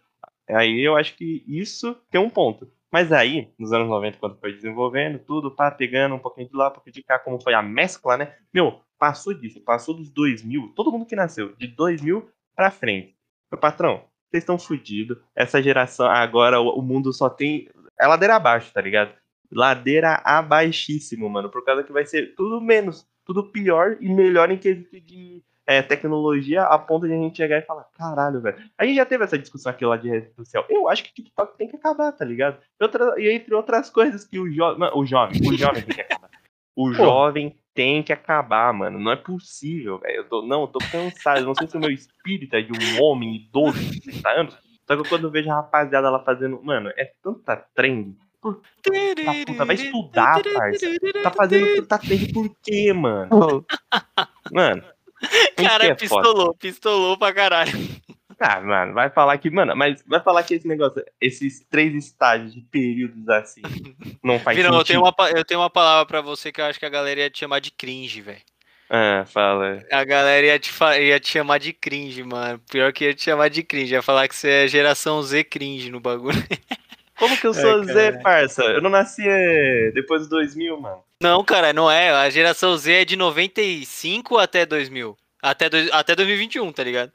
Aí 0.49 0.79
eu 0.79 0.95
acho 0.95 1.17
que 1.17 1.43
isso 1.45 1.95
tem 2.09 2.21
um 2.21 2.29
ponto. 2.29 2.71
Mas 2.91 3.11
aí, 3.11 3.49
nos 3.57 3.71
anos 3.71 3.87
90, 3.87 4.17
quando 4.17 4.37
foi 4.37 4.53
desenvolvendo 4.53 5.17
tudo, 5.19 5.49
pá, 5.49 5.71
pegando 5.71 6.15
um 6.15 6.19
pouquinho 6.19 6.49
de 6.49 6.55
lá, 6.55 6.67
um 6.67 6.73
pouquinho 6.73 6.93
de 6.93 7.03
cá, 7.03 7.17
como 7.17 7.41
foi 7.41 7.53
a 7.53 7.61
mescla, 7.61 8.17
né? 8.17 8.35
Meu, 8.53 8.81
passou 8.99 9.33
disso, 9.33 9.61
passou 9.61 9.95
dos 9.95 10.09
2000, 10.09 10.73
todo 10.75 10.91
mundo 10.91 11.05
que 11.05 11.15
nasceu 11.15 11.55
de 11.55 11.67
2000 11.67 12.29
pra 12.53 12.69
frente. 12.69 13.15
Meu 13.49 13.59
patrão, 13.59 14.03
vocês 14.29 14.43
estão 14.43 14.59
fodidos. 14.59 15.17
Essa 15.35 15.61
geração, 15.61 16.05
agora 16.07 16.59
o, 16.59 16.79
o 16.79 16.81
mundo 16.81 17.13
só 17.13 17.29
tem. 17.29 17.69
É 17.99 18.05
ladeira 18.05 18.35
abaixo, 18.35 18.73
tá 18.73 18.81
ligado? 18.81 19.13
Ladeira 19.51 20.21
abaixíssimo, 20.23 21.29
mano. 21.29 21.49
Por 21.49 21.63
causa 21.63 21.83
que 21.83 21.91
vai 21.91 22.05
ser 22.05 22.35
tudo 22.35 22.61
menos, 22.61 23.07
tudo 23.25 23.51
pior 23.51 23.97
e 24.01 24.09
melhor 24.09 24.51
em 24.51 24.57
quesito 24.57 24.99
de 24.99 25.43
é, 25.65 25.81
tecnologia, 25.81 26.63
a 26.63 26.77
ponto 26.77 27.07
de 27.07 27.13
a 27.13 27.17
gente 27.17 27.37
chegar 27.37 27.59
e 27.59 27.61
falar: 27.61 27.85
caralho, 27.97 28.41
velho. 28.41 28.57
A 28.77 28.85
gente 28.85 28.95
já 28.95 29.05
teve 29.05 29.23
essa 29.23 29.37
discussão 29.37 29.71
aqui 29.71 29.85
lá 29.85 29.97
de 29.97 30.09
rede 30.09 30.33
social. 30.33 30.65
Eu 30.69 30.89
acho 30.89 31.03
que 31.03 31.13
TikTok 31.13 31.57
tem 31.57 31.67
que 31.67 31.75
acabar, 31.75 32.11
tá 32.11 32.25
ligado? 32.25 32.57
E, 32.79 32.83
outra, 32.83 33.13
e 33.17 33.29
entre 33.29 33.53
outras 33.53 33.89
coisas 33.89 34.25
que 34.25 34.39
o 34.39 34.51
jovem. 34.51 34.89
O 34.93 35.05
jovem, 35.05 35.39
o 35.47 35.57
jovem 35.57 35.83
tem 35.83 35.95
que 35.95 36.01
acabar. 36.01 36.29
O 36.75 36.93
jovem 36.93 37.55
tem 37.73 38.03
que 38.03 38.13
acabar, 38.13 38.73
mano. 38.73 38.99
Não 38.99 39.11
é 39.11 39.15
possível, 39.15 39.99
velho. 39.99 40.17
Eu 40.17 40.29
tô, 40.29 40.41
não, 40.41 40.61
eu 40.61 40.67
tô 40.67 40.79
cansado. 40.91 41.39
Eu 41.39 41.45
não 41.45 41.55
sei 41.55 41.67
se 41.67 41.77
o 41.77 41.79
meu 41.79 41.91
espírito 41.91 42.55
é 42.55 42.61
de 42.61 42.71
um 42.71 43.03
homem 43.03 43.35
idoso 43.35 43.79
de 43.79 44.03
60 44.03 44.29
anos. 44.29 44.57
Só 44.87 44.97
que 44.97 45.07
quando 45.07 45.25
eu 45.25 45.31
vejo 45.31 45.49
a 45.49 45.55
rapaziada 45.55 46.09
lá 46.09 46.23
fazendo. 46.23 46.61
Mano, 46.63 46.89
é 46.97 47.13
tanta 47.21 47.55
trend. 47.75 48.17
Por 48.41 48.59
tá, 48.81 49.33
puta, 49.45 49.65
vai 49.65 49.75
estudar, 49.75 50.41
parça. 50.41 50.87
Tá 51.21 51.29
fazendo 51.29 51.75
tanta 51.75 51.99
trend 51.99 52.33
por 52.33 52.49
quê, 52.63 52.91
mano? 52.91 53.63
Mano. 54.51 54.83
Cara, 55.55 55.85
é 55.85 55.87
foda? 55.89 55.95
pistolou, 55.95 56.53
pistolou 56.55 57.17
pra 57.17 57.33
caralho. 57.33 57.71
Ah, 58.39 58.59
mano, 58.59 58.93
vai 58.95 59.09
falar 59.11 59.37
que. 59.37 59.51
Mano, 59.51 59.75
mas 59.75 60.03
vai 60.07 60.19
falar 60.19 60.41
que 60.41 60.55
esse 60.55 60.67
negócio, 60.67 61.03
esses 61.21 61.63
três 61.69 61.93
estágios 61.93 62.53
de 62.53 62.61
períodos 62.61 63.29
assim, 63.29 63.61
não 64.23 64.39
faz 64.39 64.57
Virão, 64.57 64.71
eu 64.73 64.79
sentido. 64.79 64.87
tenho, 64.87 65.01
uma, 65.01 65.29
eu 65.37 65.45
tenho 65.45 65.59
uma 65.59 65.69
palavra 65.69 66.05
pra 66.07 66.21
você 66.21 66.51
que 66.51 66.59
eu 66.59 66.65
acho 66.65 66.79
que 66.79 66.85
a 66.85 66.89
galera 66.89 67.19
ia 67.19 67.29
te 67.29 67.39
chamar 67.39 67.59
de 67.59 67.69
cringe, 67.71 68.19
velho. 68.19 68.41
Ah, 68.89 69.23
fala. 69.25 69.81
A 69.91 70.03
galera 70.03 70.47
ia 70.47 70.59
te, 70.59 70.71
ia 71.01 71.19
te 71.19 71.29
chamar 71.29 71.59
de 71.59 71.71
cringe, 71.71 72.23
mano. 72.23 72.59
Pior 72.69 72.91
que 72.91 73.05
ia 73.05 73.13
te 73.13 73.23
chamar 73.23 73.49
de 73.49 73.63
cringe. 73.63 73.93
Ia 73.93 74.01
falar 74.01 74.27
que 74.27 74.35
você 74.35 74.49
é 74.49 74.67
geração 74.67 75.21
Z 75.21 75.45
cringe 75.45 75.89
no 75.89 76.01
bagulho. 76.01 76.43
Como 77.17 77.37
que 77.37 77.47
eu 77.47 77.53
sou 77.55 77.83
Zé, 77.85 78.11
parça? 78.21 78.63
Eu 78.63 78.81
não 78.81 78.89
nasci 78.89 79.23
é, 79.25 79.91
depois 79.93 80.21
dos 80.21 80.29
2000, 80.29 80.81
mano. 80.81 81.01
Não, 81.21 81.43
cara, 81.43 81.71
não 81.71 81.89
é. 81.89 82.09
A 82.11 82.29
geração 82.29 82.75
Z 82.77 83.01
é 83.01 83.05
de 83.05 83.15
95 83.15 84.37
até 84.37 84.65
2000. 84.65 85.17
Até, 85.41 85.69
dois- 85.69 85.91
até 85.91 86.15
2021, 86.15 86.71
tá 86.71 86.83
ligado? 86.83 87.11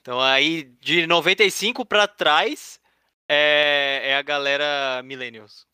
Então 0.00 0.20
aí, 0.20 0.64
de 0.80 1.06
95 1.06 1.84
pra 1.84 2.06
trás, 2.08 2.80
é, 3.28 4.00
é 4.04 4.16
a 4.16 4.22
galera 4.22 5.00
Millennials. 5.04 5.66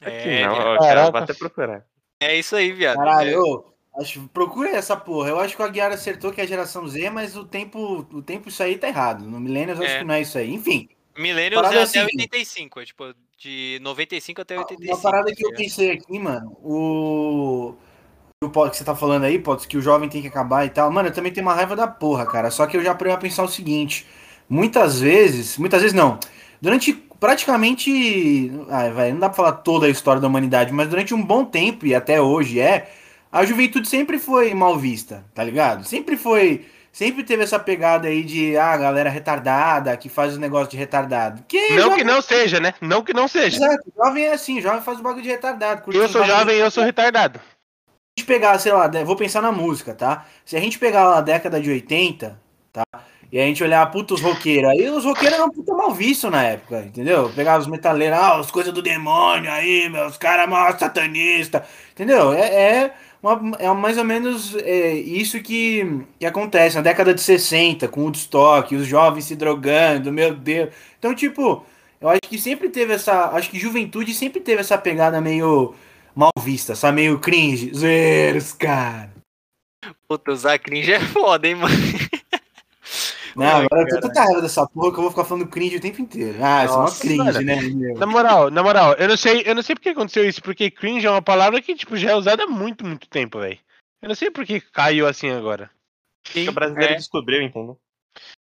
Aqui 0.00 0.10
É, 0.28 0.46
não, 0.46 0.52
ó, 0.54 0.78
cara, 0.78 1.10
vou 1.10 1.20
até 1.20 1.32
procurar. 1.34 1.84
é 2.20 2.36
isso 2.36 2.56
aí, 2.56 2.72
viado. 2.72 2.96
Caralho, 2.96 3.40
ô, 3.40 3.74
acho, 4.00 4.28
procura 4.28 4.70
essa 4.70 4.96
porra. 4.96 5.30
Eu 5.30 5.38
acho 5.40 5.54
que 5.56 5.62
o 5.62 5.64
Aguiar 5.64 5.92
acertou 5.92 6.32
que 6.32 6.40
é 6.40 6.44
a 6.44 6.46
geração 6.46 6.86
Z, 6.88 7.08
mas 7.10 7.36
o 7.36 7.44
tempo, 7.44 8.06
o 8.12 8.20
tempo 8.22 8.48
isso 8.48 8.62
aí 8.62 8.76
tá 8.76 8.88
errado. 8.88 9.24
No 9.24 9.38
Millennials 9.40 9.78
eu 9.78 9.84
acho 9.86 9.94
É. 9.94 9.98
que 10.00 10.04
não 10.04 10.14
é 10.14 10.20
isso 10.20 10.36
aí. 10.36 10.52
Enfim, 10.52 10.88
Millennials 11.16 11.64
é 11.70 11.76
é 11.76 11.82
até 11.82 11.86
seguinte. 11.86 12.22
85, 12.22 12.80
é 12.80 12.84
tipo, 12.84 13.14
de 13.38 13.78
95 13.82 14.40
até 14.40 14.58
85. 14.58 14.92
uma 14.92 15.02
parada 15.02 15.34
que 15.34 15.44
eu 15.44 15.50
tá 15.50 15.56
pensei 15.56 15.90
aqui, 15.92 16.18
mano, 16.18 16.56
o. 16.62 17.74
O 18.42 18.68
que 18.68 18.76
você 18.76 18.84
tá 18.84 18.94
falando 18.94 19.24
aí, 19.24 19.38
pode 19.38 19.66
que 19.66 19.78
o 19.78 19.80
jovem 19.80 20.08
tem 20.08 20.20
que 20.20 20.28
acabar 20.28 20.66
e 20.66 20.70
tal. 20.70 20.90
Mano, 20.90 21.08
eu 21.08 21.12
também 21.12 21.32
tenho 21.32 21.46
uma 21.46 21.54
raiva 21.54 21.74
da 21.74 21.86
porra, 21.86 22.26
cara. 22.26 22.50
Só 22.50 22.66
que 22.66 22.76
eu 22.76 22.84
já 22.84 22.94
parei 22.94 23.14
a 23.14 23.16
pensar 23.16 23.42
o 23.42 23.48
seguinte: 23.48 24.06
muitas 24.48 25.00
vezes, 25.00 25.56
muitas 25.56 25.80
vezes 25.80 25.96
não. 25.96 26.18
Durante 26.60 26.92
praticamente. 26.92 28.52
Ai, 28.68 28.92
velho, 28.92 29.14
não 29.14 29.20
dá 29.20 29.28
pra 29.28 29.36
falar 29.36 29.52
toda 29.52 29.86
a 29.86 29.90
história 29.90 30.20
da 30.20 30.28
humanidade, 30.28 30.72
mas 30.72 30.88
durante 30.88 31.14
um 31.14 31.22
bom 31.24 31.44
tempo, 31.44 31.86
e 31.86 31.94
até 31.94 32.20
hoje 32.20 32.60
é, 32.60 32.92
a 33.32 33.44
juventude 33.46 33.88
sempre 33.88 34.18
foi 34.18 34.52
mal 34.52 34.78
vista, 34.78 35.24
tá 35.34 35.42
ligado? 35.42 35.84
Sempre 35.84 36.16
foi. 36.16 36.66
Sempre 36.94 37.24
teve 37.24 37.42
essa 37.42 37.58
pegada 37.58 38.06
aí 38.06 38.22
de, 38.22 38.56
ah, 38.56 38.76
galera 38.76 39.10
retardada, 39.10 39.96
que 39.96 40.08
faz 40.08 40.34
os 40.34 40.38
negócios 40.38 40.68
de 40.68 40.76
retardado. 40.76 41.42
Que 41.48 41.70
Não 41.70 41.78
jovem- 41.82 41.98
que 41.98 42.04
não 42.04 42.22
seja, 42.22 42.60
né? 42.60 42.72
Não 42.80 43.02
que 43.02 43.12
não 43.12 43.26
seja. 43.26 43.56
Exato, 43.56 43.92
jovem 43.96 44.26
é 44.26 44.32
assim, 44.32 44.60
jovem 44.60 44.80
faz 44.80 45.00
o 45.00 45.02
bagulho 45.02 45.24
de 45.24 45.28
retardado. 45.28 45.82
Eu 45.92 46.08
sou 46.08 46.24
jovem 46.24 46.56
e 46.56 46.60
eu 46.60 46.70
sou 46.70 46.84
retardado. 46.84 47.40
a 47.86 47.90
gente 48.20 48.28
pegar, 48.28 48.56
sei 48.60 48.70
lá, 48.72 48.88
vou 49.04 49.16
pensar 49.16 49.42
na 49.42 49.50
música, 49.50 49.92
tá? 49.92 50.24
Se 50.44 50.56
a 50.56 50.60
gente 50.60 50.78
pegar 50.78 51.02
lá 51.02 51.18
a 51.18 51.20
década 51.20 51.60
de 51.60 51.68
80, 51.68 52.40
tá? 52.72 52.84
E 53.32 53.40
a 53.40 53.42
gente 53.42 53.64
olhar, 53.64 53.84
puta, 53.90 54.14
os 54.14 54.20
roqueiros. 54.20 54.70
Aí 54.70 54.88
os 54.88 55.04
roqueiros 55.04 55.36
eram 55.36 55.50
puta 55.50 55.74
mal 55.74 55.90
visto 55.92 56.30
na 56.30 56.44
época, 56.44 56.78
entendeu? 56.78 57.28
Pegar 57.34 57.58
os 57.58 57.66
metaleiros, 57.66 58.16
ah, 58.16 58.38
as 58.38 58.52
coisas 58.52 58.72
do 58.72 58.80
demônio 58.80 59.50
aí, 59.50 59.88
meu, 59.88 60.06
os 60.06 60.16
caras 60.16 60.48
mal 60.48 60.78
satanistas, 60.78 61.62
entendeu? 61.90 62.32
É, 62.32 62.46
é, 62.46 62.94
uma, 63.24 63.56
é 63.58 63.72
mais 63.72 63.96
ou 63.96 64.04
menos 64.04 64.54
é, 64.56 64.92
isso 64.92 65.40
que, 65.40 66.04
que 66.18 66.26
acontece 66.26 66.76
na 66.76 66.82
década 66.82 67.14
de 67.14 67.22
60, 67.22 67.88
com 67.88 68.00
o 68.00 68.04
Woodstock, 68.04 68.74
os 68.76 68.86
jovens 68.86 69.24
se 69.24 69.34
drogando, 69.34 70.12
meu 70.12 70.34
Deus. 70.34 70.74
Então, 70.98 71.14
tipo, 71.14 71.64
eu 72.00 72.08
acho 72.08 72.20
que 72.28 72.38
sempre 72.38 72.68
teve 72.68 72.92
essa. 72.92 73.30
Acho 73.30 73.50
que 73.50 73.58
juventude 73.58 74.12
sempre 74.12 74.40
teve 74.40 74.60
essa 74.60 74.76
pegada 74.76 75.20
meio 75.20 75.74
mal 76.14 76.32
vista, 76.38 76.74
sabe? 76.74 76.96
Meio 76.96 77.18
cringe. 77.18 77.74
Zeros, 77.74 78.52
cara. 78.52 79.10
Puta, 80.06 80.32
usar 80.32 80.58
cringe 80.58 80.92
é 80.92 81.00
foda, 81.00 81.48
hein, 81.48 81.54
mano. 81.54 81.74
Não, 83.36 83.44
Ai, 83.46 83.64
agora 83.64 83.82
eu 83.82 84.00
tô 84.00 84.08
tanta 84.08 84.40
dessa 84.40 84.66
porra 84.66 84.92
que 84.92 84.98
eu 84.98 85.02
vou 85.02 85.10
ficar 85.10 85.24
falando 85.24 85.48
cringe 85.48 85.76
o 85.76 85.80
tempo 85.80 86.00
inteiro. 86.00 86.38
Ah, 86.42 86.64
isso 86.64 86.74
é 86.74 86.76
uma 86.76 86.92
cringe, 86.92 87.16
mano. 87.16 87.42
né? 87.42 87.62
meu? 87.62 87.94
Na 87.98 88.06
moral, 88.06 88.50
na 88.50 88.62
moral, 88.62 88.94
eu 88.94 89.08
não 89.08 89.16
sei, 89.16 89.42
eu 89.44 89.54
não 89.54 89.62
sei 89.62 89.74
porque 89.74 89.88
aconteceu 89.88 90.28
isso, 90.28 90.42
porque 90.42 90.70
cringe 90.70 91.06
é 91.06 91.10
uma 91.10 91.22
palavra 91.22 91.60
que 91.60 91.74
tipo 91.74 91.96
já 91.96 92.10
é 92.12 92.14
usada 92.14 92.44
há 92.44 92.46
muito, 92.46 92.84
muito 92.86 93.08
tempo, 93.08 93.38
velho. 93.40 93.58
Eu 94.02 94.08
não 94.08 94.14
sei 94.14 94.30
por 94.30 94.44
que 94.44 94.60
caiu 94.60 95.06
assim 95.06 95.30
agora. 95.30 95.70
Porque 96.24 96.48
o 96.48 96.52
brasileiro 96.52 96.92
É. 96.94 96.96
descobriu, 96.96 97.42
entendeu? 97.42 97.78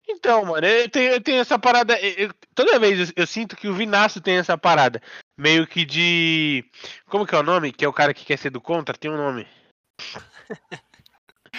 Então, 0.08 0.46
mano, 0.46 0.68
eu 0.68 0.88
tenho, 0.90 1.14
eu 1.14 1.22
tenho 1.22 1.42
essa 1.42 1.58
parada. 1.58 2.00
eu- 2.00 2.28
eu- 2.28 2.34
toda 2.54 2.78
vez 2.80 3.10
eu, 3.10 3.14
eu 3.24 3.26
sinto 3.28 3.56
que 3.56 3.68
o 3.68 3.74
Vinaço 3.74 4.22
tem 4.22 4.36
essa 4.38 4.56
parada. 4.58 5.02
Meio 5.38 5.66
que 5.66 5.84
de. 5.84 6.64
Como 7.08 7.26
que 7.26 7.34
é 7.34 7.40
o 7.40 7.44
nome? 7.44 7.72
Que 7.72 7.84
é 7.84 7.88
o 7.88 7.94
cara 7.94 8.14
que 8.14 8.24
quer 8.24 8.38
ser 8.38 8.52
do 8.52 8.62
contra? 8.62 8.96
Tem 8.96 9.10
um 9.10 9.18
nome. 9.18 9.48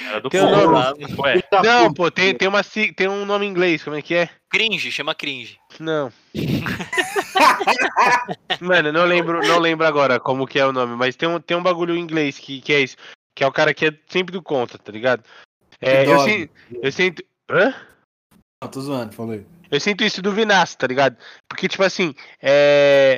Era 0.04 0.20
do 0.20 0.30
Tem 0.30 0.40
um 0.40 0.50
nome. 0.50 1.04
Ué, 1.18 1.42
Não, 1.64 1.92
pô, 1.92 2.10
tem, 2.10 2.34
tem, 2.34 2.48
uma, 2.48 2.62
tem 2.62 3.08
um 3.08 3.24
nome 3.24 3.46
em 3.46 3.50
inglês, 3.50 3.82
como 3.82 3.96
é 3.96 4.02
que 4.02 4.14
é? 4.14 4.28
Cringe, 4.50 4.90
chama 4.92 5.14
cringe. 5.14 5.58
Não. 5.80 6.12
Mano, 8.60 8.92
não 8.92 9.04
lembro, 9.04 9.40
não 9.46 9.58
lembro 9.58 9.86
agora 9.86 10.18
como 10.20 10.46
que 10.46 10.58
é 10.58 10.66
o 10.66 10.72
nome, 10.72 10.96
mas 10.96 11.16
tem 11.16 11.28
um, 11.28 11.40
tem 11.40 11.56
um 11.56 11.62
bagulho 11.62 11.94
em 11.96 12.00
inglês 12.00 12.38
que, 12.38 12.60
que 12.60 12.72
é 12.72 12.80
isso. 12.80 12.96
Que 13.34 13.44
é 13.44 13.46
o 13.46 13.52
cara 13.52 13.74
que 13.74 13.86
é 13.86 13.92
sempre 14.08 14.32
do 14.32 14.42
contra, 14.42 14.78
tá 14.78 14.90
ligado? 14.90 15.22
É, 15.80 16.02
eu, 16.02 16.16
Dog. 16.16 16.30
sin- 16.30 16.48
eu 16.82 16.92
sinto. 16.92 17.22
Hã? 17.50 17.74
Não, 18.62 18.70
tô 18.70 18.80
zoando, 18.80 19.12
falei. 19.12 19.46
Eu 19.70 19.80
sinto 19.80 20.04
isso 20.04 20.22
do 20.22 20.32
Vinaço, 20.32 20.78
tá 20.78 20.86
ligado? 20.86 21.16
Porque, 21.48 21.68
tipo 21.68 21.82
assim, 21.82 22.14
é. 22.40 23.15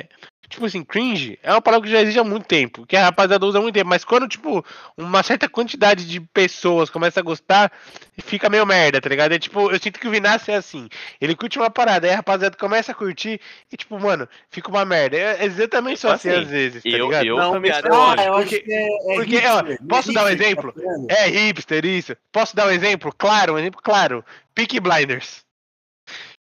Tipo 0.59 0.65
assim, 0.67 0.83
cringe 0.83 1.39
é 1.41 1.53
uma 1.53 1.61
palavra 1.61 1.87
que 1.87 1.93
já 1.93 2.01
existe 2.01 2.19
há 2.19 2.23
muito 2.25 2.45
tempo, 2.45 2.85
que 2.85 2.97
a 2.97 3.03
rapaziada 3.05 3.45
usa 3.45 3.59
há 3.59 3.61
muito 3.61 3.75
tempo, 3.75 3.87
mas 3.89 4.03
quando, 4.03 4.27
tipo, 4.27 4.61
uma 4.97 5.23
certa 5.23 5.47
quantidade 5.47 6.05
de 6.05 6.19
pessoas 6.19 6.89
começa 6.89 7.21
a 7.21 7.23
gostar, 7.23 7.71
fica 8.17 8.49
meio 8.49 8.65
merda, 8.65 8.99
tá 8.99 9.07
ligado? 9.07 9.31
É 9.31 9.39
tipo, 9.39 9.71
eu 9.71 9.79
sinto 9.79 9.97
que 9.97 10.05
o 10.05 10.11
Vinaço 10.11 10.51
é 10.51 10.55
assim, 10.57 10.89
ele 11.21 11.33
curte 11.33 11.57
uma 11.57 11.69
parada, 11.69 12.05
aí 12.07 12.11
a 12.11 12.17
rapaziada 12.17 12.57
começa 12.57 12.91
a 12.91 12.95
curtir 12.95 13.39
e, 13.71 13.77
tipo, 13.77 13.97
mano, 13.97 14.27
fica 14.49 14.67
uma 14.67 14.83
merda. 14.83 15.15
É 15.15 15.45
exatamente 15.45 16.01
só 16.01 16.11
assim, 16.11 16.29
Assim, 16.29 16.41
às 16.41 16.49
vezes, 16.49 16.83
tá 16.83 16.89
eu, 16.89 17.05
ligado? 17.05 17.25
eu 17.25 17.37
Não, 17.37 17.53
também 17.53 17.71
sou 17.71 17.81
Ah, 17.93 18.15
eu 18.25 18.33
porque- 18.33 18.65
é. 18.67 19.13
é 19.13 19.15
porque, 19.15 19.35
hipster, 19.37 19.51
ó, 19.55 19.59
é 19.61 19.77
posso 19.87 20.11
dar 20.11 20.25
um 20.25 20.27
hipster, 20.27 20.45
exemplo? 20.45 20.73
tá? 20.73 21.13
É 21.15 21.27
hipster 21.29 21.85
isso. 21.85 22.17
Posso 22.33 22.53
dar 22.53 22.67
um 22.67 22.71
exemplo? 22.71 23.15
Claro, 23.17 23.53
um 23.53 23.57
exemplo 23.59 23.79
claro. 23.81 24.25
Peak 24.53 24.77
Blinders. 24.81 25.47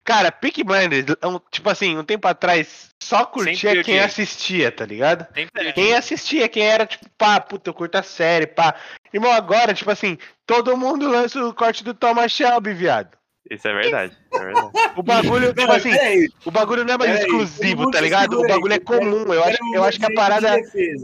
Cara, 0.05 0.31
Peak 0.31 0.63
Blinders, 0.63 1.05
um- 1.23 1.39
tipo 1.49 1.67
assim, 1.67 1.97
um 1.97 2.03
tempo 2.03 2.27
atrás, 2.27 2.91
só 3.01 3.25
curtia 3.25 3.55
Sempre 3.55 3.83
quem 3.83 3.99
assistia, 3.99 4.71
tá 4.71 4.85
ligado? 4.85 5.25
Sempre 5.33 5.73
Quem 5.73 5.95
assistia, 5.95 6.47
quem 6.47 6.63
era, 6.63 6.85
tipo, 6.85 7.09
pá, 7.17 7.39
puta, 7.39 7.71
eu 7.71 7.73
curto 7.73 7.95
a 7.95 8.03
série, 8.03 8.45
pá. 8.45 8.75
Irmão, 9.11 9.31
agora, 9.31 9.73
tipo 9.73 9.89
assim, 9.89 10.15
todo 10.45 10.77
mundo 10.77 11.09
lança 11.09 11.43
o 11.43 11.53
corte 11.55 11.83
do 11.83 11.95
Thomas 11.95 12.31
Shelby, 12.31 12.71
viado. 12.73 13.17
Isso 13.49 13.67
é 13.67 13.73
verdade. 13.73 14.17
É 14.33 14.39
verdade. 14.39 14.71
O 14.95 15.03
bagulho, 15.03 15.47
tipo 15.53 15.67
Não, 15.67 15.75
assim, 15.75 15.91
peraí, 15.91 16.29
o 16.45 16.51
bagulho 16.51 16.85
não 16.85 16.93
é 16.93 16.97
mais 16.97 17.11
peraí, 17.11 17.25
exclusivo, 17.25 17.91
tá 17.91 18.01
ligado? 18.01 18.39
O 18.39 18.47
bagulho 18.47 18.73
é 18.73 18.79
comum. 18.79 19.33
Eu 19.33 19.43
acho, 19.43 19.57
eu 19.73 19.83
acho 19.83 19.99
que 19.99 20.05
a 20.05 20.13
parada. 20.13 20.55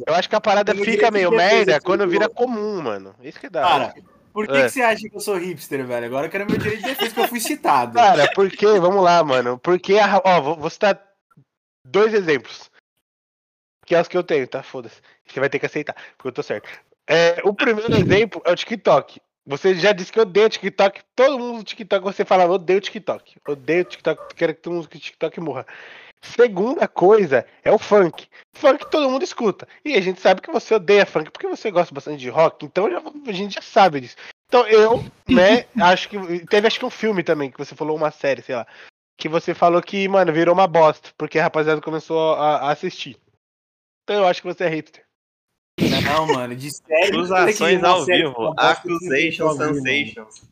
Eu 0.08 0.14
acho 0.14 0.30
que 0.30 0.36
a 0.36 0.42
parada 0.42 0.76
fica 0.76 1.10
meio 1.12 1.32
merda 1.32 1.80
quando 1.80 2.08
vira 2.08 2.30
comum, 2.30 2.82
mano. 2.82 3.16
Isso 3.22 3.40
que 3.40 3.50
dá. 3.50 3.62
Cara, 3.62 3.94
por 4.32 4.48
que, 4.48 4.54
É. 4.54 4.64
que 4.64 4.70
você 4.70 4.82
acha 4.82 5.10
que 5.10 5.16
eu 5.16 5.20
sou 5.20 5.38
hipster, 5.38 5.86
velho? 5.86 6.06
Agora 6.06 6.28
eu 6.28 6.32
quero 6.32 6.46
meu 6.46 6.58
direito 6.58 6.82
de 6.82 6.90
defesa, 6.90 7.14
que 7.14 7.20
eu 7.20 7.28
fui 7.28 7.40
citado. 7.40 7.94
Cara, 7.94 8.32
porque, 8.34 8.66
vamos 8.80 9.04
lá, 9.04 9.24
mano. 9.24 9.58
Porque, 9.60 9.98
a, 9.98 10.22
ó, 10.24 10.42
vou, 10.42 10.56
vou 10.58 10.70
citar 10.70 11.02
dois 11.86 12.14
exemplos. 12.14 12.70
Que 13.86 13.96
é 13.96 14.02
os 14.02 14.08
que 14.08 14.18
eu 14.18 14.24
tenho, 14.24 14.48
tá? 14.48 14.64
Foda-se. 14.64 15.02
Você 15.26 15.40
vai 15.40 15.50
ter 15.50 15.60
que 15.60 15.66
aceitar, 15.66 15.96
porque 16.18 16.28
eu 16.28 16.32
tô 16.32 16.44
certo. 16.44 16.70
É, 17.08 17.42
o 17.44 17.54
primeiro 17.54 17.94
exemplo 17.94 18.42
é 18.46 18.52
o 18.52 18.56
TikTok. 18.56 19.20
Você 19.46 19.74
já 19.76 19.92
disse 19.92 20.12
que 20.12 20.20
odeia 20.20 20.46
o 20.46 20.50
TikTok. 20.50 21.02
Todo 21.16 21.40
mundo 21.40 21.58
do 21.58 21.64
TikTok 21.64 22.04
você 22.04 22.24
fala, 22.24 22.46
odeio 22.46 22.78
o 22.78 22.82
TikTok. 22.82 23.38
Odeio 23.48 23.82
o 23.82 23.86
TikTok, 23.86 24.36
quero 24.36 24.56
que 24.56 24.62
todo 24.62 24.74
mundo 24.74 24.88
que 24.88 25.00
TikTok 25.00 25.40
morra. 25.40 25.66
Segunda 26.24 26.88
coisa 26.88 27.46
é 27.64 27.72
o 27.72 27.80
funk. 27.80 28.28
Funk 28.56 28.90
todo 28.92 29.10
mundo 29.10 29.24
escuta. 29.24 29.68
E 29.84 29.96
a 29.96 30.02
gente 30.02 30.22
sabe 30.22 30.42
que 30.42 30.52
você 30.52 30.76
odeia 30.76 31.06
funk 31.06 31.32
porque 31.32 31.48
você 31.48 31.72
gosta 31.72 31.94
bastante 31.94 32.20
de 32.20 32.30
rock. 32.30 32.66
Então 32.66 32.90
já- 32.90 33.02
a 33.28 33.32
gente 33.32 33.56
já 33.56 33.62
sabe 33.62 34.02
disso. 34.02 34.16
Então 34.48 34.68
eu, 34.68 35.04
né, 35.28 35.66
acho 35.82 36.08
que. 36.10 36.46
Teve 36.46 36.68
acho 36.68 36.80
que 36.80 36.86
um 36.86 36.90
filme 36.92 37.24
também, 37.24 37.50
que 37.50 37.58
você 37.58 37.76
falou 37.76 37.96
uma 37.96 38.12
série, 38.12 38.42
sei 38.42 38.56
lá. 38.56 38.68
Que 39.18 39.28
você 39.30 39.54
falou 39.54 39.82
que, 39.82 40.08
mano, 40.08 40.32
virou 40.34 40.54
uma 40.54 40.68
bosta, 40.68 41.10
porque 41.18 41.40
a 41.40 41.44
rapaziada 41.44 41.82
começou 41.82 42.34
a, 42.36 42.58
a 42.58 42.72
assistir. 42.72 43.18
Então 44.04 44.18
eu 44.22 44.28
acho 44.28 44.42
que 44.42 44.48
você 44.48 44.64
é 44.66 44.70
hipster. 44.70 45.04
Não, 46.04 46.28
mano, 46.28 46.56
de 46.56 46.70
série. 46.70 47.16
Acusações 47.18 47.84
ao 47.84 48.06
série 48.06 48.24
vivo. 48.24 48.36
vivo. 48.40 48.56
sensations. 49.80 50.44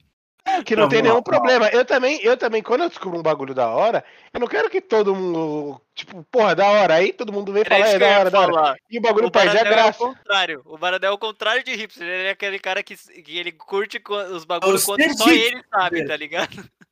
É, 0.45 0.63
que 0.63 0.75
não 0.75 0.83
Não, 0.83 0.89
tem 0.89 1.01
nenhum 1.01 1.15
lá, 1.15 1.21
problema. 1.21 1.67
Eu 1.69 1.85
também, 1.85 2.19
eu 2.23 2.35
também, 2.35 2.63
quando 2.63 2.81
eu 2.81 2.89
descubro 2.89 3.19
um 3.19 3.21
bagulho 3.21 3.53
da 3.53 3.67
hora, 3.67 4.03
eu 4.33 4.39
não 4.39 4.47
quero 4.47 4.69
que 4.69 4.81
todo 4.81 5.13
mundo. 5.13 5.79
Tipo, 5.93 6.23
porra, 6.31 6.55
da 6.55 6.65
hora. 6.67 6.95
Aí 6.95 7.13
todo 7.13 7.31
mundo 7.31 7.51
vem 7.53 7.61
Era 7.65 7.75
falar, 7.75 7.87
é 7.89 7.99
da 7.99 8.19
hora, 8.19 8.31
da 8.31 8.39
hora. 8.39 8.53
falar. 8.53 8.75
E 8.89 8.97
o 8.97 9.01
bagulho 9.01 9.27
O 9.27 9.31
perde 9.31 9.49
a 9.49 9.63
Baradel 9.63 9.71
é 9.71 9.75
o 9.75 9.83
graça. 9.83 9.97
contrário. 9.99 10.61
O 10.65 10.77
Baradel 10.77 11.11
é 11.11 11.13
o 11.13 11.17
contrário 11.17 11.63
de 11.63 11.75
hipster. 11.75 12.07
Ele 12.07 12.27
é 12.27 12.31
aquele 12.31 12.57
cara 12.57 12.81
que, 12.81 12.95
que 12.95 13.37
ele 13.37 13.51
curte 13.51 14.01
os 14.33 14.45
bagulhos 14.45 14.81
Os 14.81 14.85
quando 14.85 15.01
só 15.17 15.25
hipster. 15.25 15.53
ele 15.53 15.63
sabe, 15.69 16.05
tá 16.05 16.15
ligado? 16.15 16.49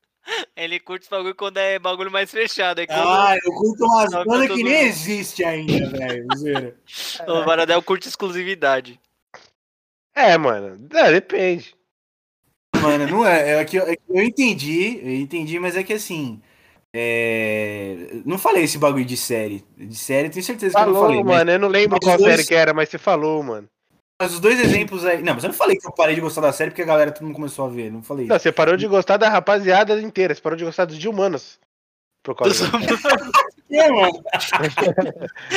Ele 0.57 0.77
curte 0.77 1.03
os 1.03 1.09
bagulho 1.09 1.33
quando 1.33 1.55
é 1.57 1.79
bagulho 1.79 2.11
mais 2.11 2.29
fechado. 2.29 2.85
Quando 2.85 2.99
Ah, 2.99 3.37
eu 3.45 3.53
curto 3.53 3.85
umas 3.85 4.11
bandas 4.25 4.47
que 4.49 4.55
nem 4.61 4.63
mundo. 4.65 4.87
existe 4.87 5.41
ainda, 5.41 5.89
velho. 5.89 6.75
o 7.25 7.45
Baradel 7.45 7.81
curte 7.81 8.09
exclusividade. 8.09 8.99
É, 10.13 10.37
mano. 10.37 10.85
É, 10.93 11.13
depende. 11.13 11.73
Mano, 12.81 13.07
não 13.07 13.25
é. 13.25 13.59
é 13.61 13.65
que 13.65 13.77
eu, 13.77 13.83
é 13.87 13.95
que 13.95 14.01
eu 14.09 14.23
entendi, 14.23 14.99
eu 15.03 15.15
entendi, 15.15 15.59
mas 15.59 15.75
é 15.75 15.83
que 15.83 15.93
assim. 15.93 16.41
É... 16.95 18.21
Não 18.25 18.37
falei 18.37 18.63
esse 18.63 18.77
bagulho 18.77 19.05
de 19.05 19.17
série. 19.17 19.63
De 19.77 19.95
série, 19.95 20.29
tenho 20.29 20.43
certeza 20.43 20.73
que 20.75 20.81
eu 20.81 20.85
não 20.87 20.93
Falou, 20.93 21.09
falei. 21.09 21.23
Mas, 21.23 21.37
mano. 21.37 21.51
Eu 21.51 21.59
não 21.59 21.67
lembro 21.67 21.97
mas 22.01 22.07
qual 22.07 22.17
dois- 22.17 22.35
série 22.35 22.47
que 22.47 22.55
era, 22.55 22.73
mas 22.73 22.89
você 22.89 22.97
falou, 22.97 23.43
mano. 23.43 23.67
mas 24.19 24.33
os 24.33 24.39
dois 24.39 24.59
exemplos 24.59 25.05
aí. 25.05 25.21
Não, 25.21 25.33
mas 25.35 25.43
eu 25.43 25.49
não 25.49 25.55
falei 25.55 25.77
que 25.77 25.85
eu 25.87 25.91
parei 25.91 26.15
de 26.15 26.21
gostar 26.21 26.41
da 26.41 26.51
série 26.53 26.71
porque 26.71 26.81
a 26.81 26.85
galera 26.85 27.11
todo 27.11 27.25
mundo 27.25 27.35
começou 27.35 27.65
a 27.65 27.69
ver. 27.69 27.91
Não 27.91 28.01
falei 28.01 28.25
isso. 28.25 28.33
Não, 28.33 28.39
você 28.39 28.51
parou 28.51 28.75
de 28.77 28.87
gostar 28.87 29.17
da 29.17 29.29
rapaziada 29.29 29.99
inteira. 30.01 30.33
Você 30.33 30.41
parou 30.41 30.57
de 30.57 30.65
gostar 30.65 30.85
dos 30.85 30.97
de 30.97 31.07
humanos. 31.07 31.59
Por 32.23 32.35
causa 32.35 32.53
disso. 32.53 33.07
É, 33.69 33.91
mano. 33.91 34.23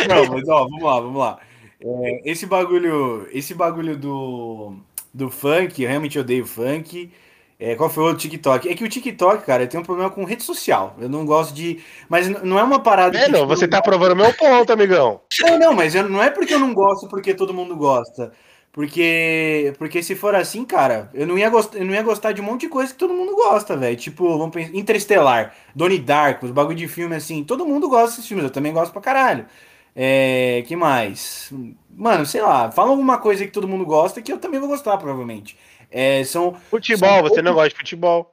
Não, 0.08 0.26
mas 0.34 0.48
ó, 0.48 0.64
vamos 0.64 0.82
lá, 0.82 1.00
vamos 1.00 1.18
lá. 1.18 1.40
É, 1.80 2.30
esse 2.30 2.44
bagulho, 2.44 3.26
esse 3.32 3.54
bagulho 3.54 3.96
do, 3.96 4.76
do 5.12 5.30
funk, 5.30 5.82
eu 5.82 5.88
realmente 5.88 6.18
odeio 6.18 6.46
funk. 6.46 7.10
É, 7.58 7.74
qual 7.76 7.90
foi 7.90 8.02
o 8.04 8.06
outro 8.06 8.22
TikTok? 8.22 8.68
É 8.68 8.74
que 8.74 8.84
o 8.84 8.88
TikTok, 8.88 9.44
cara, 9.44 9.66
tem 9.66 9.78
um 9.80 9.82
problema 9.84 10.10
com 10.10 10.24
rede 10.24 10.42
social. 10.42 10.96
Eu 11.00 11.08
não 11.08 11.26
gosto 11.26 11.54
de. 11.54 11.80
Mas 12.08 12.28
não 12.28 12.58
é 12.58 12.62
uma 12.62 12.80
parada. 12.82 13.18
É, 13.18 13.24
que, 13.24 13.30
não, 13.30 13.40
tipo, 13.40 13.46
você 13.46 13.64
eu 13.64 13.68
tá 13.68 13.82
provando 13.82 14.16
meu 14.16 14.32
ponto, 14.34 14.72
amigão. 14.72 15.20
Não, 15.40 15.58
não, 15.58 15.74
mas 15.74 15.94
eu- 15.94 16.08
não 16.08 16.22
é 16.22 16.30
porque 16.30 16.54
eu 16.54 16.58
não 16.58 16.74
gosto 16.74 17.08
porque 17.08 17.34
todo 17.34 17.54
mundo 17.54 17.76
gosta. 17.76 18.32
Porque, 18.72 19.74
porque 19.78 20.00
se 20.02 20.14
for 20.14 20.32
assim, 20.34 20.64
cara, 20.64 21.10
eu 21.12 21.26
não 21.26 21.36
ia 21.36 21.50
gostar, 21.50 21.78
eu 21.78 21.84
não 21.84 21.92
ia 21.92 22.02
gostar 22.02 22.30
de 22.32 22.40
um 22.40 22.44
monte 22.44 22.62
de 22.62 22.68
coisa 22.68 22.92
que 22.92 22.98
todo 22.98 23.12
mundo 23.12 23.34
gosta, 23.34 23.76
velho. 23.76 23.96
Tipo, 23.96 24.38
vamos 24.38 24.54
pensar, 24.54 24.74
Interestelar, 24.76 25.54
Donnie 25.74 25.98
Darko, 25.98 26.46
os 26.46 26.52
bagulho 26.52 26.76
de 26.76 26.86
filme 26.86 27.16
assim, 27.16 27.42
todo 27.42 27.66
mundo 27.66 27.88
gosta 27.88 28.10
desses 28.10 28.26
filmes, 28.28 28.44
eu 28.44 28.50
também 28.50 28.72
gosto 28.72 28.92
pra 28.92 29.00
caralho. 29.02 29.46
É, 29.94 30.62
que 30.66 30.76
mais? 30.76 31.52
Mano, 31.90 32.24
sei 32.24 32.40
lá, 32.40 32.70
fala 32.70 32.90
alguma 32.90 33.18
coisa 33.18 33.44
que 33.44 33.52
todo 33.52 33.68
mundo 33.68 33.84
gosta 33.84 34.22
que 34.22 34.32
eu 34.32 34.38
também 34.38 34.60
vou 34.60 34.68
gostar, 34.68 34.96
provavelmente. 34.96 35.56
É, 35.90 36.22
são, 36.24 36.54
Futebol, 36.70 37.22
você 37.22 37.42
não 37.42 37.52
gosta 37.52 37.70
de 37.70 37.76
futebol. 37.76 38.32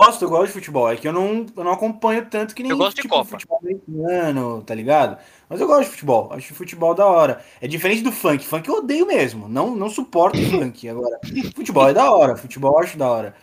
gosto, 0.00 0.24
eu 0.24 0.28
gosto 0.30 0.46
de 0.46 0.52
futebol, 0.52 0.90
é 0.90 0.96
que 0.96 1.06
eu 1.06 1.12
não, 1.12 1.46
eu 1.54 1.64
não 1.64 1.72
acompanho 1.72 2.26
tanto 2.26 2.54
que 2.54 2.62
nem 2.62 2.72
Eu 2.72 2.78
gosto 2.78 2.96
de 2.96 3.02
tipo, 3.02 3.14
Copa. 3.14 3.30
futebol 3.30 3.60
americano, 3.62 4.62
tá 4.62 4.74
ligado? 4.74 5.18
Mas 5.48 5.60
eu 5.60 5.66
gosto 5.66 5.84
de 5.84 5.90
futebol, 5.90 6.32
acho 6.32 6.54
futebol 6.54 6.94
da 6.94 7.06
hora. 7.06 7.44
É 7.60 7.68
diferente 7.68 8.02
do 8.02 8.10
funk, 8.10 8.44
funk 8.44 8.66
eu 8.66 8.76
odeio 8.76 9.06
mesmo, 9.06 9.46
não, 9.48 9.76
não 9.76 9.90
suporto 9.90 10.38
funk. 10.50 10.88
Agora, 10.88 11.20
futebol 11.54 11.88
é 11.88 11.92
da 11.92 12.10
hora, 12.10 12.36
futebol 12.36 12.72
eu 12.72 12.78
acho 12.78 12.96
da 12.96 13.08
hora. 13.08 13.34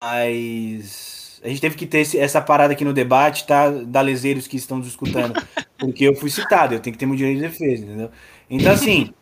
Mas 0.00 1.21
a 1.42 1.48
gente 1.48 1.60
teve 1.60 1.76
que 1.76 1.86
ter 1.86 2.00
esse- 2.00 2.18
essa 2.18 2.40
parada 2.40 2.72
aqui 2.72 2.84
no 2.84 2.92
debate, 2.92 3.46
tá? 3.46 3.70
Da 3.70 4.00
leseiros 4.00 4.46
que 4.46 4.56
estão 4.56 4.78
nos 4.78 4.86
escutando, 4.88 5.36
porque 5.78 6.04
eu 6.04 6.14
fui 6.14 6.30
citado, 6.30 6.74
eu 6.74 6.80
tenho 6.80 6.94
que 6.94 6.98
ter 7.00 7.06
meu 7.06 7.16
direito 7.16 7.36
de 7.40 7.48
defesa, 7.48 7.84
entendeu? 7.84 8.10
Então, 8.50 8.72
assim, 8.72 9.14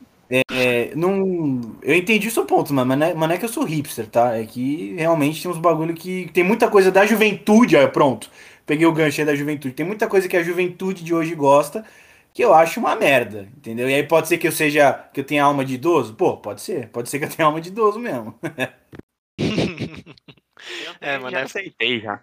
é, 0.48 0.94
não, 0.94 1.78
eu 1.83 1.94
entendi 1.96 2.28
o 2.28 2.30
seu 2.30 2.44
ponto, 2.46 2.72
mas 2.74 2.87
não, 2.87 3.06
é, 3.06 3.14
mas 3.14 3.28
não 3.28 3.35
é 3.35 3.38
que 3.38 3.44
eu 3.44 3.48
sou 3.48 3.64
hipster, 3.64 4.06
tá? 4.09 4.37
É 4.37 4.44
que 4.46 4.94
realmente 4.96 5.42
tem 5.42 5.50
uns 5.50 5.59
bagulho 5.59 5.94
que 5.94 6.30
tem 6.33 6.44
muita 6.44 6.68
coisa 6.70 6.90
da 6.90 7.06
juventude, 7.06 7.76
ó, 7.76 7.88
pronto. 7.88 8.30
Peguei 8.66 8.87
o 8.87 8.92
gancho 8.92 9.20
aí 9.20 9.26
da 9.26 9.35
juventude. 9.35 9.74
Tem 9.74 9.87
muita 9.87 10.06
coisa 10.09 10.28
que 10.28 10.37
a 10.37 10.42
juventude 10.42 11.02
de 11.04 11.14
hoje 11.14 11.35
gosta 11.35 11.85
que 12.33 12.44
eu 12.44 12.54
acho 12.54 12.78
uma 12.78 12.94
merda, 12.94 13.48
entendeu? 13.56 13.88
E 13.90 13.94
aí 13.94 14.04
pode 14.04 14.28
ser 14.28 14.38
que 14.38 14.46
eu 14.46 14.52
seja, 14.52 14.92
que 15.12 15.20
eu 15.20 15.24
tenha 15.24 15.42
alma 15.44 15.64
de 15.64 15.74
idoso? 15.74 16.14
Pô, 16.14 16.37
pode 16.37 16.61
ser. 16.61 16.88
Pode 16.90 17.09
ser 17.11 17.18
que 17.18 17.24
eu 17.24 17.28
tenha 17.30 17.46
alma 17.46 17.61
de 17.61 17.68
idoso 17.70 17.98
mesmo. 17.98 18.35
É, 21.01 21.18
mano, 21.18 21.31
já 21.31 21.40
é- 21.40 21.42
aceitei 21.42 22.01
já. 22.01 22.23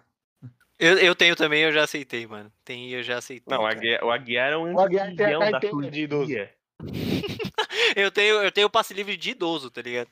Eu, 0.78 0.96
eu 0.98 1.14
tenho 1.14 1.34
também, 1.34 1.62
eu 1.62 1.72
já 1.72 1.82
aceitei, 1.82 2.24
mano. 2.26 2.52
Tem, 2.64 2.90
eu 2.90 3.02
já 3.02 3.18
aceitei. 3.18 3.56
Não. 3.56 3.66
Aguiar, 3.66 4.04
o 4.04 4.12
Aguiar 4.12 4.52
é 4.52 4.56
um 4.56 4.74
O 4.74 4.80
Aguiar 4.80 5.14
tem 5.16 5.26
a 5.26 5.50
campeão 5.50 5.80
da 5.80 5.88
de 5.90 6.02
idoso. 6.02 6.32
Eu 7.96 8.10
tenho, 8.10 8.36
eu 8.42 8.52
tenho 8.52 8.70
passe 8.70 8.92
livre 8.94 9.16
de 9.16 9.30
idoso, 9.30 9.70
tá 9.70 9.82
ligado? 9.82 10.08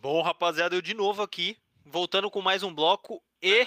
Bom, 0.00 0.22
rapaziada, 0.22 0.74
eu 0.74 0.80
de 0.80 0.94
novo 0.94 1.22
aqui, 1.22 1.58
voltando 1.84 2.30
com 2.30 2.40
mais 2.40 2.62
um 2.62 2.72
bloco 2.72 3.22
e. 3.42 3.66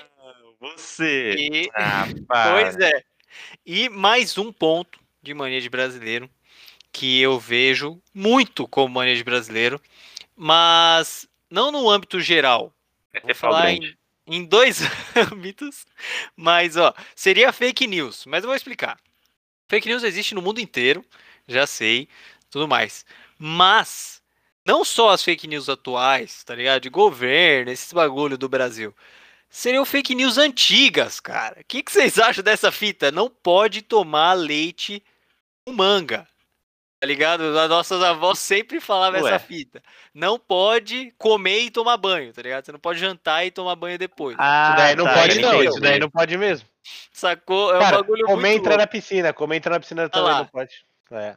Você. 0.59 1.35
e 1.37 1.69
Ah, 1.75 2.05
pois 2.53 2.75
é. 2.77 3.03
E 3.65 3.89
mais 3.89 4.37
um 4.37 4.51
ponto 4.51 4.99
de 5.21 5.33
mania 5.33 5.61
de 5.61 5.69
brasileiro 5.69 6.29
que 6.93 7.19
eu 7.19 7.39
vejo 7.39 7.99
muito 8.13 8.67
como 8.67 9.03
de 9.03 9.23
brasileiro, 9.23 9.81
mas 10.35 11.27
não 11.49 11.71
no 11.71 11.89
âmbito 11.89 12.21
geral. 12.21 12.71
É 13.11 13.19
Vou 13.19 13.35
falar 13.35 13.71
em, 13.71 13.97
em 14.27 14.45
dois 14.45 14.81
âmbitos, 15.31 15.85
mas 16.37 16.77
ó, 16.77 16.93
seria 17.15 17.51
fake 17.51 17.87
news, 17.87 18.25
mas 18.27 18.43
eu 18.43 18.47
vou 18.47 18.55
explicar. 18.55 18.97
Fake 19.67 19.89
news 19.89 20.03
existe 20.03 20.35
no 20.35 20.41
mundo 20.41 20.61
inteiro, 20.61 21.03
já 21.47 21.65
sei, 21.65 22.07
tudo 22.49 22.67
mais. 22.67 23.05
Mas 23.39 24.21
não 24.65 24.85
só 24.85 25.09
as 25.09 25.23
fake 25.23 25.47
news 25.47 25.67
atuais, 25.67 26.43
tá 26.43 26.53
ligado? 26.53 26.83
De 26.83 26.89
governo, 26.89 27.71
esses 27.71 27.91
bagulho 27.91 28.37
do 28.37 28.47
Brasil. 28.47 28.95
Seriam 29.49 29.85
fake 29.85 30.15
news 30.15 30.37
antigas, 30.37 31.19
cara. 31.19 31.61
O 31.61 31.65
que, 31.67 31.83
que 31.83 31.91
vocês 31.91 32.19
acham 32.19 32.43
dessa 32.43 32.71
fita? 32.71 33.11
Não 33.11 33.29
pode 33.29 33.81
tomar 33.81 34.33
leite 34.33 35.03
com 35.65 35.73
manga. 35.73 36.27
Tá 37.03 37.07
ligado? 37.07 37.59
As 37.59 37.69
nossas 37.69 38.01
avós 38.01 38.39
sempre 38.39 38.79
falavam 38.79 39.21
Ué. 39.23 39.29
essa 39.29 39.37
fita. 39.37 39.83
Não 40.13 40.39
pode 40.39 41.11
comer 41.17 41.59
e 41.63 41.69
tomar 41.69 41.97
banho, 41.97 42.31
tá 42.31 42.41
ligado? 42.41 42.63
Você 42.63 42.71
não 42.71 42.79
pode 42.79 42.97
jantar 42.97 43.45
e 43.45 43.51
tomar 43.51 43.75
banho 43.75 43.97
depois. 43.99 44.37
Ah, 44.39 44.67
Isso 44.69 44.77
daí 44.77 44.95
não 44.95 45.03
tá, 45.03 45.13
pode, 45.13 45.39
não. 45.41 45.61
Isso 45.61 45.79
daí 45.81 45.99
não 45.99 46.09
pode 46.09 46.37
mesmo. 46.37 46.65
Sacou? 47.11 47.73
É 47.73 47.75
um 47.75 47.79
Cara, 47.81 47.97
bagulho 47.97 48.25
comer 48.25 48.51
muito 48.51 48.59
entrar 48.61 48.77
na 48.77 48.87
piscina. 48.87 49.33
Comer 49.33 49.57
entrar 49.57 49.73
na 49.73 49.79
piscina 49.81 50.07
também 50.07 50.31
lá. 50.31 50.37
não 50.39 50.45
pode. 50.47 50.85
É. 51.11 51.35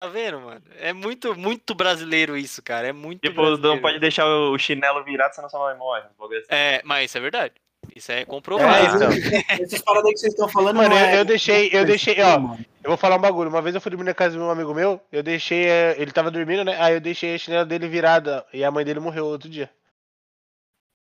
Tá 0.00 0.08
vendo, 0.08 0.40
mano? 0.40 0.62
É 0.80 0.92
muito, 0.92 1.38
muito 1.38 1.76
brasileiro 1.76 2.36
isso, 2.36 2.60
cara. 2.60 2.88
É 2.88 2.92
muito 2.92 3.20
Tipo, 3.20 3.36
brasileiro. 3.40 3.76
não 3.76 3.80
pode 3.80 4.00
deixar 4.00 4.26
o 4.26 4.58
chinelo 4.58 5.04
virado, 5.04 5.32
senão 5.32 5.48
sua 5.48 5.60
mãe 5.60 5.78
morre. 5.78 6.02
um 6.18 6.24
assim. 6.24 6.46
É, 6.48 6.82
mas 6.84 7.04
isso 7.04 7.18
é 7.18 7.20
verdade. 7.20 7.54
Isso 7.94 8.10
é 8.10 8.20
É, 8.20 8.24
comprovado. 8.24 8.96
então. 8.96 9.08
Essas 9.60 9.82
paradas 9.82 10.06
aí 10.08 10.12
que 10.14 10.20
vocês 10.20 10.32
estão 10.32 10.48
falando, 10.48 10.76
Mano, 10.76 10.90
não 10.90 10.98
eu, 10.98 11.04
é- 11.06 11.20
eu 11.20 11.24
deixei, 11.24 11.70
eu 11.72 11.84
deixei, 11.84 12.16
ó, 12.22 12.36
eu 12.82 12.88
vou 12.90 12.96
falar 12.96 13.16
um 13.16 13.20
bagulho. 13.20 13.50
Uma 13.50 13.60
vez 13.62 13.74
eu 13.74 13.80
fui 13.80 13.90
dormir 13.90 14.04
na 14.06 14.14
casa 14.14 14.36
de 14.36 14.42
um 14.42 14.48
amigo 14.50 14.72
meu, 14.74 15.00
eu 15.12 15.22
deixei, 15.22 15.68
eh, 15.68 15.94
ele 15.98 16.10
tava 16.10 16.30
dormindo, 16.30 16.64
né? 16.64 16.76
Aí 16.80 16.94
eu 16.94 17.00
deixei 17.00 17.34
a 17.34 17.38
chinela 17.38 17.64
dele 17.66 17.86
virada 17.88 18.46
e 18.52 18.64
a 18.64 18.70
mãe 18.70 18.84
dele 18.84 18.98
morreu 19.00 19.26
outro 19.26 19.48
dia. 19.48 19.68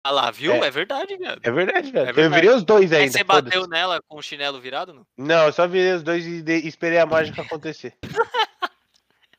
Ah 0.06 0.12
lá, 0.12 0.32
viu? 0.32 0.52
É. 0.52 0.68
É, 0.68 0.70
verdade, 0.70 1.16
viado. 1.16 1.40
É 1.42 1.50
verdade, 1.52 1.90
velho. 1.90 2.10
Eu 2.10 2.14
verdade. 2.14 2.42
virei 2.42 2.56
os 2.58 2.64
dois 2.66 2.92
Aí 2.92 3.04
ainda. 3.04 3.12
você 3.14 3.20
foda-se. 3.24 3.44
bateu 3.58 3.68
nela 3.70 4.02
com 4.06 4.18
o 4.18 4.22
chinelo 4.22 4.60
virado, 4.60 4.94
não? 4.94 5.06
Não, 5.18 5.46
eu 5.46 5.54
só 5.54 5.66
virei 5.66 5.94
os 5.94 6.04
dois 6.04 6.26
e 6.28 6.42
de- 6.42 6.68
esperei 6.68 7.00
a 7.00 7.06
mágica 7.06 7.42
acontecer. 7.42 7.94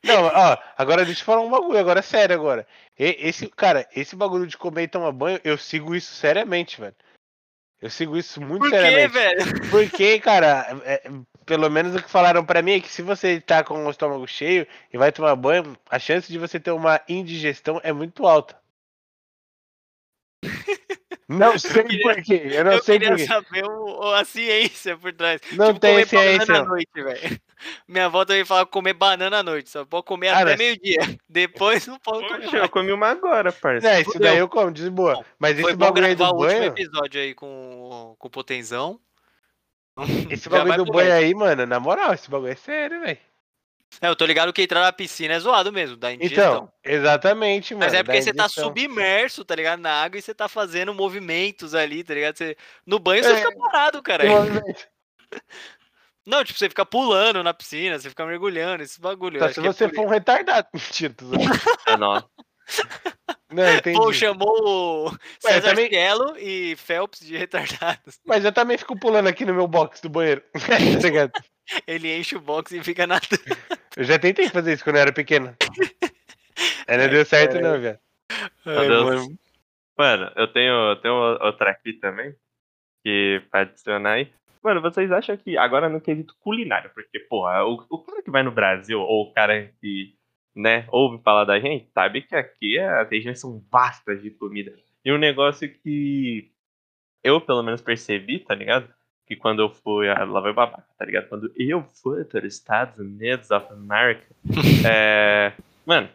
Não, 0.03 0.25
ó, 0.25 0.57
agora 0.77 1.03
deixa 1.03 1.21
eu 1.21 1.25
falar 1.25 1.41
um 1.41 1.49
bagulho, 1.49 1.79
agora 1.79 1.99
é 1.99 2.03
sério 2.03 2.35
agora. 2.35 2.67
E- 2.97 3.17
esse, 3.27 3.47
cara, 3.47 3.87
esse 3.95 4.15
bagulho 4.15 4.45
de 4.45 4.55
comer 4.55 4.83
e 4.83 4.87
tomar 4.87 5.11
banho, 5.11 5.39
eu 5.43 5.57
sigo 5.57 5.95
isso 5.95 6.13
seriamente, 6.13 6.79
velho. 6.79 6.95
Eu 7.81 7.89
sigo 7.89 8.17
isso 8.17 8.41
muito 8.41 8.61
Por 8.61 8.71
quê, 8.71 9.07
velho? 9.07 9.69
Porque, 9.69 10.19
cara, 10.19 10.81
é- 10.85 11.09
pelo 11.45 11.69
menos 11.69 11.93
o 11.93 12.01
que 12.01 12.09
falaram 12.09 12.43
pra 12.43 12.61
mim 12.61 12.73
é 12.73 12.79
que 12.79 12.89
se 12.91 13.01
você 13.01 13.39
tá 13.39 13.63
com 13.63 13.85
o 13.85 13.89
estômago 13.89 14.27
cheio 14.27 14.65
e 14.91 14.97
vai 14.97 15.11
tomar 15.11 15.35
banho, 15.35 15.77
a 15.89 15.99
chance 15.99 16.31
de 16.31 16.39
você 16.39 16.59
ter 16.59 16.71
uma 16.71 17.01
indigestão 17.07 17.79
é 17.83 17.93
muito 17.93 18.25
alta. 18.25 18.57
Não 21.27 21.57
sei 21.57 21.83
por 22.01 22.21
quê, 22.21 22.41
eu 22.51 22.63
não 22.63 22.73
eu 22.73 22.83
sei 22.83 22.99
queria 22.99 23.09
por 23.09 23.17
quê. 23.17 23.25
saber 23.25 23.65
o- 23.65 23.99
o- 23.99 24.13
a 24.13 24.23
ciência 24.23 24.95
por 24.95 25.11
trás. 25.11 25.41
Não 25.53 25.67
tipo, 25.69 25.79
tem 25.79 25.93
comer 25.93 26.07
ciência. 26.07 26.45
banana 26.45 26.59
à 26.65 26.67
noite, 26.69 26.89
velho. 26.93 27.41
Minha 27.87 28.05
avó 28.05 28.23
também 28.25 28.45
fala 28.45 28.65
comer 28.65 28.93
banana 28.93 29.39
à 29.39 29.43
noite. 29.43 29.69
Só 29.71 29.83
pode 29.85 30.05
comer 30.05 30.27
Ah, 30.27 30.33
até 30.41 30.45
mas- 30.51 30.57
meio-dia. 30.59 30.99
Depois 31.27 31.87
não 31.87 31.97
pode 31.97 32.27
comer. 32.27 32.43
Poxa, 32.43 32.55
eu 32.57 32.59
mais. 32.59 32.71
comi 32.71 32.91
uma 32.91 33.07
agora, 33.09 33.51
parça. 33.51 33.89
É, 33.89 34.01
isso 34.01 34.11
Fudeu. 34.11 34.27
daí 34.29 34.37
eu 34.37 34.47
como, 34.47 34.71
de 34.71 34.87
boa. 34.89 35.15
Bom, 35.15 35.25
Mas 35.39 35.59
Foi 35.59 35.71
esse 35.71 35.77
bagulho 35.77 36.05
aí 36.05 36.13
do 36.15 36.23
o 36.23 36.27
último 36.27 36.47
banho. 36.47 36.63
episódio 36.65 37.21
aí 37.21 37.33
com, 37.33 38.15
com 38.19 38.27
o 38.27 38.31
Potenzão. 38.31 38.99
Esse 40.29 40.49
bagulho 40.49 40.83
do 40.85 40.91
banho 40.91 41.13
aí, 41.13 41.33
mano, 41.33 41.65
na 41.65 41.79
moral, 41.79 42.13
esse 42.13 42.29
bagulho 42.29 42.51
é 42.51 42.55
sério, 42.55 42.99
velho. 42.99 43.17
É, 44.01 44.07
eu 44.07 44.15
tô 44.15 44.25
ligado 44.25 44.51
que 44.53 44.61
entrar 44.61 44.81
na 44.81 44.91
piscina 44.91 45.33
é 45.33 45.39
zoado 45.39 45.71
mesmo, 45.71 45.95
da 45.95 46.11
indigestão. 46.13 46.55
Então, 46.55 46.71
exatamente, 46.83 47.73
mano. 47.73 47.85
Mas 47.85 47.93
é 47.93 48.03
porque 48.03 48.21
você 48.21 48.33
tá 48.33 48.47
submerso, 48.49 49.45
tá 49.45 49.55
ligado? 49.55 49.79
Na 49.79 50.03
água 50.03 50.17
e 50.17 50.21
você 50.21 50.33
tá 50.33 50.47
fazendo 50.49 50.93
movimentos 50.93 51.73
ali, 51.75 52.03
tá 52.03 52.13
ligado? 52.13 52.37
Você... 52.37 52.57
No 52.85 52.99
banho 52.99 53.23
você 53.23 53.31
É. 53.31 53.35
fica 53.37 53.57
parado, 53.57 54.01
cara. 54.03 54.23
Não, 56.25 56.43
tipo, 56.43 56.57
você 56.57 56.67
fica 56.67 56.83
pulando 56.85 57.43
na 57.43 57.53
piscina, 57.53 57.99
você 57.99 58.09
fica 58.09 58.25
mergulhando, 58.25 58.81
esse 58.81 58.99
bagulho. 58.99 59.43
acho 59.43 59.53
se 59.53 59.59
é 59.59 59.63
você 59.63 59.87
por 59.87 59.95
for 59.95 60.05
um 60.05 60.09
retardado. 60.09 60.67
Mentira. 60.73 61.13
É, 61.85 61.95
não. 61.97 62.23
Não, 63.51 63.73
entendi. 63.75 63.95
Pô, 63.99 64.11
chamou 64.11 65.11
Ué, 65.11 65.17
César 65.39 65.69
também- 65.69 65.87
Cielo 65.87 66.35
e 66.39 66.75
Phelps 66.77 67.19
de 67.19 67.37
retardados. 67.37 68.19
Mas 68.25 68.43
eu 68.43 68.51
também 68.51 68.75
fico 68.75 68.99
pulando 68.99 69.27
aqui 69.27 69.45
no 69.45 69.53
meu 69.53 69.67
box 69.67 70.01
do 70.01 70.09
banheiro. 70.09 70.41
Ele 71.87 72.15
enche 72.15 72.35
o 72.35 72.41
box 72.41 72.71
e 72.71 72.83
fica 72.83 73.07
nadando. 73.07 73.43
eu 73.97 74.03
já 74.03 74.19
tentei 74.19 74.49
fazer 74.49 74.73
isso 74.73 74.83
quando 74.83 74.97
eu 74.97 75.01
era 75.03 75.13
pequeno. 75.13 75.55
Aí 76.87 76.97
não 76.97 77.09
deu 77.09 77.25
certo, 77.25 77.59
não, 77.59 77.79
velho. 77.79 77.99
Deus. 78.63 79.27
Mano, 79.97 80.31
eu 80.35 80.47
tenho, 80.51 80.73
eu 80.89 80.95
tenho 80.97 81.13
outra 81.13 81.71
aqui 81.71 81.93
também, 81.93 82.35
que 83.03 83.41
pra 83.49 83.61
adicionar 83.61 84.13
aí. 84.13 84.31
Mano, 84.63 84.81
vocês 84.81 85.11
acham 85.11 85.37
que, 85.37 85.57
agora 85.57 85.87
no 85.87 86.01
quesito 86.01 86.35
culinário, 86.39 86.91
porque, 86.93 87.19
porra, 87.19 87.63
o, 87.65 87.85
o 87.89 87.99
cara 87.99 88.21
que 88.23 88.31
vai 88.31 88.43
no 88.43 88.51
Brasil, 88.51 88.99
ou 88.99 89.29
o 89.29 89.33
cara 89.33 89.71
que, 89.79 90.15
né, 90.55 90.87
ouve 90.91 91.21
falar 91.23 91.45
da 91.45 91.59
gente, 91.59 91.87
sabe 91.93 92.21
que 92.23 92.35
aqui 92.35 92.77
é- 92.77 93.01
as 93.01 93.09
regiões 93.09 93.39
são 93.39 93.63
vastas 93.71 94.21
de 94.21 94.31
comida. 94.31 94.75
E 95.03 95.11
um 95.13 95.17
negócio 95.17 95.69
que 95.81 96.51
eu, 97.23 97.39
pelo 97.39 97.63
menos, 97.63 97.81
percebi, 97.81 98.39
tá 98.39 98.55
ligado? 98.55 98.91
Que 99.27 99.35
quando 99.35 99.61
eu 99.61 99.69
fui, 99.69 100.07
ah, 100.09 100.23
lá 100.23 100.39
vai 100.39 100.51
o 100.51 100.53
babaca, 100.55 100.85
tá 100.97 101.05
ligado? 101.05 101.27
Quando 101.27 101.51
eu 101.55 101.83
fui 101.83 102.23
para 102.23 102.45
os 102.45 102.53
Estados 102.53 102.99
Unidos 102.99 103.49
of 103.49 103.71
America, 103.71 104.27
é, 104.87 105.53
mano, 105.85 106.09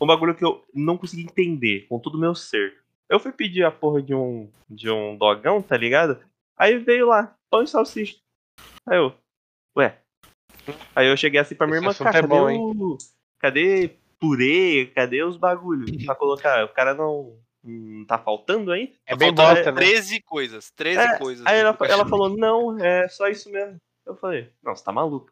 um 0.00 0.06
bagulho 0.06 0.34
que 0.34 0.44
eu 0.44 0.64
não 0.72 0.96
consegui 0.96 1.22
entender 1.22 1.86
com 1.88 1.98
todo 1.98 2.14
o 2.14 2.20
meu 2.20 2.34
ser. 2.34 2.74
Eu 3.08 3.18
fui 3.18 3.32
pedir 3.32 3.64
a 3.64 3.70
porra 3.70 4.00
de 4.00 4.14
um, 4.14 4.48
de 4.70 4.88
um 4.90 5.16
dogão, 5.16 5.60
tá 5.60 5.76
ligado? 5.76 6.18
Aí 6.56 6.78
veio 6.78 7.06
lá, 7.06 7.34
pão 7.50 7.62
e 7.62 7.66
salsicha. 7.66 8.16
Aí 8.86 8.96
eu, 8.96 9.12
ué. 9.76 9.98
Aí 10.94 11.08
eu 11.08 11.16
cheguei 11.16 11.40
assim 11.40 11.54
pra 11.54 11.66
minha 11.66 11.78
Esse 11.78 11.86
irmã, 11.86 12.12
cara, 12.12 12.18
é 12.18 12.22
cadê, 12.22 12.34
bom, 12.34 12.48
hein? 12.48 12.58
o, 12.60 12.98
cadê 13.38 13.90
purê? 14.20 14.90
Cadê 14.94 15.24
os 15.24 15.36
bagulhos? 15.36 16.04
Pra 16.04 16.14
colocar, 16.14 16.64
o 16.64 16.68
cara 16.68 16.94
não, 16.94 17.36
não 17.62 18.04
tá 18.04 18.18
faltando 18.18 18.72
aí? 18.72 18.94
É 19.06 19.14
bem 19.16 19.28
Faltando 19.34 19.54
bosta, 19.56 19.72
né? 19.72 19.76
13 19.80 20.20
coisas, 20.22 20.70
13 20.72 21.00
É, 21.00 21.18
coisas. 21.18 21.46
Aí 21.46 21.58
ela, 21.58 21.76
ela 21.88 22.06
falou, 22.08 22.28
não, 22.36 22.78
é 22.78 23.08
só 23.08 23.28
isso 23.28 23.50
mesmo. 23.50 23.76
Eu 24.06 24.16
falei, 24.16 24.50
não, 24.62 24.74
você 24.74 24.84
tá 24.84 24.92
maluco. 24.92 25.30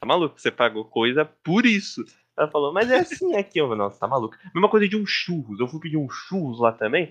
Tá 0.00 0.06
maluco, 0.06 0.40
você 0.40 0.50
pagou 0.50 0.84
coisa 0.84 1.24
por 1.24 1.64
isso. 1.66 2.04
Ela 2.36 2.48
falou, 2.50 2.72
mas 2.72 2.90
é 2.90 2.98
assim 3.00 3.34
aqui. 3.36 3.60
Eu 3.60 3.66
falei, 3.66 3.78
não, 3.78 3.90
você 3.90 3.98
tá 3.98 4.06
maluco. 4.08 4.36
Mesma 4.54 4.68
coisa 4.68 4.88
de 4.88 4.96
um 4.96 5.04
churros. 5.06 5.58
Eu 5.60 5.66
fui 5.68 5.80
pedir 5.80 5.96
um 5.96 6.08
churros 6.08 6.60
lá 6.60 6.72
também. 6.72 7.10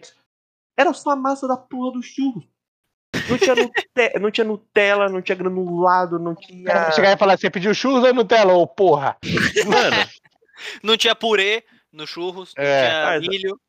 Era 0.78 0.93
só 0.93 1.09
a 1.11 1.15
massa 1.15 1.47
da 1.47 1.57
porra 1.57 1.93
do 1.93 2.03
churros. 2.03 2.43
Não 3.30 3.38
tinha, 3.38 3.55
Nute- 3.55 3.89
não 4.22 4.32
tinha 4.32 4.45
Nutella, 4.45 5.09
não 5.09 5.22
tinha 5.22 5.36
granulado, 5.36 6.18
não 6.20 6.34
tinha. 6.36 6.91
Chegar 6.91 7.11
e 7.13 7.18
falar, 7.18 7.38
você 7.38 7.49
pediu 7.49 7.74
churros 7.74 8.03
ou 8.03 8.13
Nutella, 8.13 8.53
ô 8.53 8.65
porra? 8.68 9.18
Mano, 9.65 9.95
Não 10.84 10.97
tinha 10.97 11.13
purê 11.15 11.63
no 11.91 12.07
churros, 12.07 12.53
não 12.57 12.63
É. 12.63 12.80
tinha 12.80 13.07
Ah, 13.15 13.20
milho. 13.20 13.59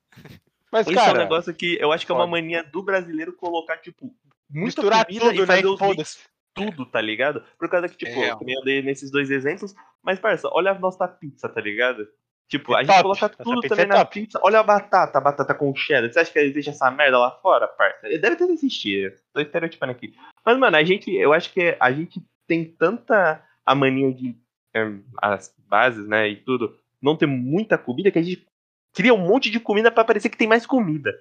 Mas, 0.73 0.87
isso 0.87 0.99
é 0.99 1.03
um 1.03 1.07
cara, 1.07 1.19
negócio 1.19 1.55
que 1.55 1.79
eu 1.81 1.93
acho 1.93 2.05
que 2.05 2.13
é 2.13 2.15
uma 2.15 2.27
mania 2.27 2.63
do 2.63 2.83
brasileiro 2.83 3.33
colocar, 3.33 3.79
tipo, 3.79 4.15
muita 4.51 4.67
misturar 4.67 5.07
comida 5.07 5.27
tudo, 5.27 5.43
e 5.43 5.47
fazer 5.47 5.63
né? 5.63 5.69
os 5.69 6.19
tudo, 6.55 6.87
tá 6.87 7.01
ligado? 7.01 7.43
Por 7.59 7.69
causa 7.69 7.89
que, 7.89 7.97
tipo, 7.97 8.21
É 8.21 8.31
eu 8.33 8.63
dei 8.65 8.83
nesses 8.83 9.11
dois 9.11 9.31
exemplos, 9.31 9.75
mas, 10.03 10.19
parça, 10.19 10.49
olha 10.53 10.73
a 10.73 10.79
nossa 10.79 11.07
pizza, 11.07 11.49
tá 11.49 11.61
ligado? 11.61 12.07
Tipo, 12.49 12.75
É 12.75 12.77
a 12.77 12.83
gente 12.83 12.89
top. 12.89 13.03
coloca 13.03 13.27
Essa 13.27 13.45
tudo 13.45 13.61
pizza 13.61 13.69
também 13.69 13.85
é 13.85 13.89
na 13.89 14.05
top. 14.05 14.21
pizza. 14.21 14.41
Olha 14.43 14.61
a 14.61 14.63
batata, 14.63 15.19
a 15.19 15.21
batata 15.21 15.55
com 15.55 15.75
cheddar. 15.75 16.11
Você 16.11 16.19
acha 16.19 16.33
que 16.33 16.39
existe 16.39 16.71
essa 16.71 16.91
merda 16.91 17.19
lá 17.19 17.31
fora, 17.31 17.69
parça? 17.69 18.09
Deve 18.09 18.37
ter 18.37 18.49
existido. 18.51 19.15
Tô 19.33 19.41
estereotipando 19.41 19.93
aqui. 19.93 20.15
Mas, 20.45 20.59
mano, 20.59 20.77
a 20.77 20.83
gente, 20.83 21.15
eu 21.15 21.33
acho 21.33 21.53
que 21.53 21.77
a 21.79 21.93
gente 21.93 22.23
tem 22.47 22.65
tanta 22.65 23.45
a 23.65 23.75
mania 23.75 24.13
de 24.13 24.35
em, 24.75 25.05
as 25.21 25.55
bases, 25.69 26.07
né, 26.09 26.29
e 26.29 26.37
tudo, 26.37 26.75
não 27.03 27.17
ter 27.17 27.27
muita 27.27 27.77
comida 27.77 28.11
que 28.11 28.19
a 28.19 28.23
gente 28.23 28.47
cria 28.93 29.15
um 29.15 29.19
monte 29.19 29.51
de 29.51 29.61
comida 29.61 29.91
pra 29.91 30.05
parecer 30.05 30.29
que 30.29 30.37
tem 30.37 30.49
mais 30.49 30.67
comida. 30.67 31.13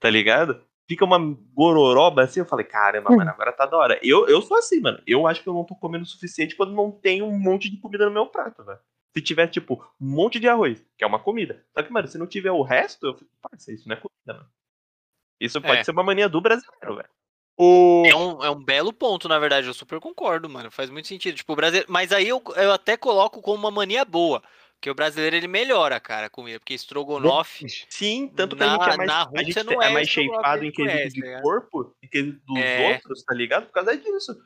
Tá 0.00 0.08
ligado? 0.10 0.62
Fica 0.88 1.04
uma 1.04 1.18
gororoba 1.52 2.22
assim, 2.22 2.40
eu 2.40 2.46
falei, 2.46 2.64
caramba, 2.64 3.10
mano, 3.10 3.30
agora 3.30 3.52
tá 3.52 3.66
da 3.66 3.76
hora. 3.76 4.00
Eu, 4.02 4.26
eu 4.26 4.40
sou 4.40 4.56
assim, 4.56 4.80
mano. 4.80 5.02
Eu 5.06 5.26
acho 5.26 5.42
que 5.42 5.48
eu 5.48 5.52
não 5.52 5.64
tô 5.64 5.74
comendo 5.74 6.04
o 6.04 6.08
suficiente 6.08 6.56
quando 6.56 6.72
não 6.72 6.90
tem 6.90 7.20
um 7.20 7.38
monte 7.38 7.68
de 7.68 7.76
comida 7.78 8.06
no 8.06 8.10
meu 8.10 8.26
prato, 8.26 8.64
velho. 8.64 8.78
Se 9.14 9.22
tiver, 9.22 9.48
tipo, 9.48 9.84
um 10.00 10.06
monte 10.08 10.38
de 10.40 10.48
arroz, 10.48 10.82
que 10.96 11.04
é 11.04 11.06
uma 11.06 11.18
comida. 11.18 11.64
Só 11.76 11.82
que, 11.82 11.92
mano, 11.92 12.08
se 12.08 12.16
não 12.16 12.26
tiver 12.26 12.52
o 12.52 12.62
resto, 12.62 13.06
eu 13.06 13.14
fico, 13.14 13.30
parça, 13.42 13.72
isso 13.72 13.88
não 13.88 13.96
é 13.96 14.00
comida, 14.00 14.34
mano. 14.40 14.50
Isso 15.40 15.60
pode 15.60 15.80
É. 15.80 15.84
ser 15.84 15.90
uma 15.90 16.02
mania 16.02 16.28
do 16.28 16.40
brasileiro, 16.40 16.96
velho. 16.96 17.08
O... 17.60 18.04
É 18.06 18.14
um, 18.14 18.44
é 18.44 18.50
um 18.50 18.64
belo 18.64 18.92
ponto, 18.92 19.28
na 19.28 19.38
verdade, 19.38 19.66
eu 19.66 19.74
super 19.74 19.98
concordo, 19.98 20.48
mano. 20.48 20.70
Faz 20.70 20.88
muito 20.88 21.08
sentido. 21.08 21.34
Tipo, 21.34 21.52
o 21.52 21.56
brasileiro. 21.56 21.90
Mas 21.90 22.12
aí 22.12 22.28
eu, 22.28 22.40
eu 22.56 22.72
até 22.72 22.96
coloco 22.96 23.42
como 23.42 23.58
uma 23.58 23.70
mania 23.70 24.04
boa. 24.04 24.42
Porque 24.78 24.90
o 24.90 24.94
brasileiro 24.94 25.34
ele 25.34 25.48
melhora, 25.48 25.98
cara, 25.98 26.26
a 26.26 26.30
comida. 26.30 26.60
Porque 26.60 26.72
estrogonofe. 26.74 27.66
Sim, 27.90 28.28
tanto 28.28 28.54
que 28.54 28.60
Na- 28.64 28.76
a 28.76 28.78
gente 28.78 28.94
é 28.94 28.96
mais, 28.96 29.08
na 29.08 29.16
a 29.20 29.22
Rússia 29.24 29.44
gente 29.44 29.64
não 29.64 29.82
é 29.82 29.86
é 29.86 29.90
mais 29.90 30.08
shapeado 30.08 30.64
em 30.64 30.70
que 30.70 30.76
conhece, 30.76 30.96
quesito 31.02 31.14
tá 31.14 31.20
de 31.20 31.26
ligado? 31.26 31.42
corpo, 31.42 31.96
em 32.02 32.08
quesito 32.08 32.40
dos 32.46 32.58
É. 32.58 32.92
outros, 32.92 33.24
tá 33.24 33.34
ligado? 33.34 33.66
Por 33.66 33.72
causa 33.72 33.96
disso. 33.96 34.36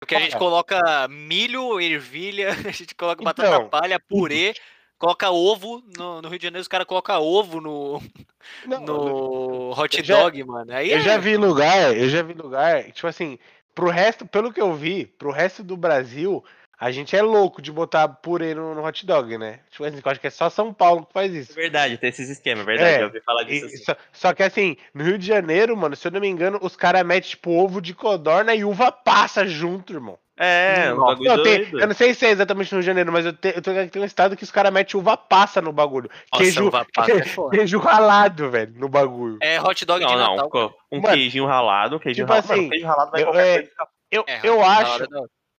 Porque 0.00 0.16
a 0.16 0.20
gente 0.20 0.36
coloca 0.36 1.06
milho, 1.08 1.80
ervilha, 1.80 2.48
a 2.68 2.72
gente 2.72 2.94
coloca 2.94 3.22
batata 3.24 3.48
Então. 3.56 3.68
palha, 3.68 4.00
purê, 4.00 4.52
coloca 4.98 5.30
ovo. 5.30 5.80
No, 5.96 6.20
no 6.20 6.28
Rio 6.28 6.38
de 6.38 6.44
Janeiro 6.46 6.62
os 6.62 6.68
caras 6.68 6.86
colocam 6.86 7.22
ovo 7.22 7.60
no, 7.60 8.02
Não, 8.66 8.80
no 8.80 9.70
hot 9.80 9.96
eu 9.96 10.04
já- 10.04 10.22
dog, 10.22 10.42
mano. 10.44 10.72
Aí 10.72 10.90
Eu 10.90 10.98
é- 10.98 11.02
já 11.02 11.18
vi 11.18 11.36
lugar, 11.36 11.96
eu 11.96 12.08
já 12.08 12.20
vi 12.22 12.34
lugar, 12.34 12.90
tipo 12.90 13.06
assim, 13.06 13.38
pro 13.74 13.88
resto, 13.88 14.26
pelo 14.26 14.52
que 14.52 14.60
eu 14.60 14.74
vi, 14.74 15.06
pro 15.06 15.30
resto 15.30 15.62
do 15.62 15.76
Brasil, 15.76 16.44
a 16.78 16.90
gente 16.90 17.14
é 17.16 17.22
louco 17.22 17.62
de 17.62 17.70
botar 17.72 18.08
purê 18.08 18.54
no, 18.54 18.74
no 18.74 18.84
hot 18.84 19.04
dog, 19.06 19.38
né? 19.38 19.60
Tipo 19.70 19.84
assim, 19.84 20.00
eu 20.04 20.10
acho 20.10 20.20
que 20.20 20.26
é 20.26 20.30
só 20.30 20.50
São 20.50 20.72
Paulo 20.72 21.06
que 21.06 21.12
faz 21.12 21.32
isso. 21.32 21.54
Verdade, 21.54 21.96
tem 21.98 22.10
esses 22.10 22.28
esquemas, 22.28 22.64
verdade. 22.64 22.96
É, 22.96 23.00
eu 23.02 23.06
ouvi 23.06 23.20
falar 23.20 23.42
disso. 23.44 23.66
assim. 23.66 23.78
só, 23.84 23.96
só 24.12 24.34
que 24.34 24.42
assim, 24.42 24.76
no 24.92 25.04
Rio 25.04 25.18
de 25.18 25.26
Janeiro, 25.26 25.76
mano, 25.76 25.94
se 25.96 26.06
eu 26.06 26.12
não 26.12 26.20
me 26.20 26.28
engano, 26.28 26.58
os 26.62 26.76
caras 26.76 27.04
metem, 27.04 27.30
tipo, 27.30 27.50
ovo 27.50 27.80
de 27.80 27.94
codorna 27.94 28.54
e 28.54 28.64
uva 28.64 28.90
passa 28.90 29.46
junto, 29.46 29.92
irmão. 29.92 30.18
É, 30.36 30.92
um 30.92 30.96
Nossa, 30.96 31.10
bagulho 31.12 31.36
não, 31.36 31.42
tem- 31.44 31.68
eu 31.80 31.86
não 31.86 31.94
sei 31.94 32.12
se 32.12 32.26
é 32.26 32.30
exatamente 32.30 32.72
no 32.72 32.78
Rio 32.78 32.82
de 32.82 32.86
Janeiro, 32.86 33.12
mas 33.12 33.24
eu, 33.24 33.32
te, 33.32 33.54
eu 33.54 33.62
tem 33.88 34.02
um 34.02 34.04
estado 34.04 34.36
que 34.36 34.42
os 34.42 34.50
caras 34.50 34.72
metem 34.72 34.98
uva 34.98 35.16
passa 35.16 35.62
no 35.62 35.72
bagulho. 35.72 36.10
Nossa, 36.32 36.42
queijo, 36.42 36.66
uva 36.66 36.84
passa 36.92 37.12
é 37.12 37.20
queijo 37.56 37.78
ralado, 37.78 38.50
velho, 38.50 38.74
no 38.76 38.88
bagulho. 38.88 39.38
É 39.40 39.60
hot 39.60 39.84
dog 39.84 40.00
de 40.04 40.10
Não, 40.10 40.18
não, 40.18 40.34
Natal. 40.34 40.50
co- 40.50 40.74
um 40.90 41.00
Mano, 41.00 41.14
queijinho 41.14 41.46
ralado, 41.46 41.96
um 41.96 41.98
queijinho 42.00 42.26
tipo 42.26 42.32
ralado. 42.34 42.48
Mano, 42.48 42.60
assim, 42.60 42.70
queijo 42.70 42.86
ralado 42.86 43.10
vai 43.12 43.20
eu- 43.22 43.26
qualquer 43.26 43.46
é- 43.46 43.54
coisa 43.58 43.70
Eu, 44.10 44.24
É, 44.26 44.40
eu 44.42 44.64
acho. 44.64 45.06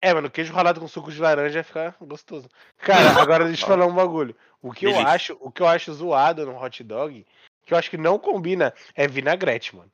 É, 0.00 0.12
mano, 0.12 0.30
queijo 0.30 0.52
ralado 0.52 0.80
com 0.80 0.88
suco 0.88 1.10
de 1.10 1.20
laranja 1.20 1.62
vai 1.62 1.64
ficar 1.64 1.96
gostoso. 2.00 2.48
Cara, 2.78 3.00
agora 3.20 3.44
deixa 3.46 3.64
eu 3.64 3.68
falar 3.68 3.86
um 3.86 3.94
bagulho. 3.94 4.36
O 4.60 4.72
que 4.72 4.86
eu 4.86 4.92
Delícia. 4.92 5.12
acho, 5.12 5.38
o 5.40 5.50
que 5.50 5.62
eu 5.62 5.68
acho 5.68 5.92
zoado 5.92 6.44
no 6.44 6.60
hot 6.60 6.82
dog, 6.84 7.26
que 7.64 7.74
eu 7.74 7.78
acho 7.78 7.90
que 7.90 7.96
não 7.96 8.18
combina, 8.18 8.74
é 8.94 9.06
vinagrete, 9.08 9.74
mano. 9.74 9.90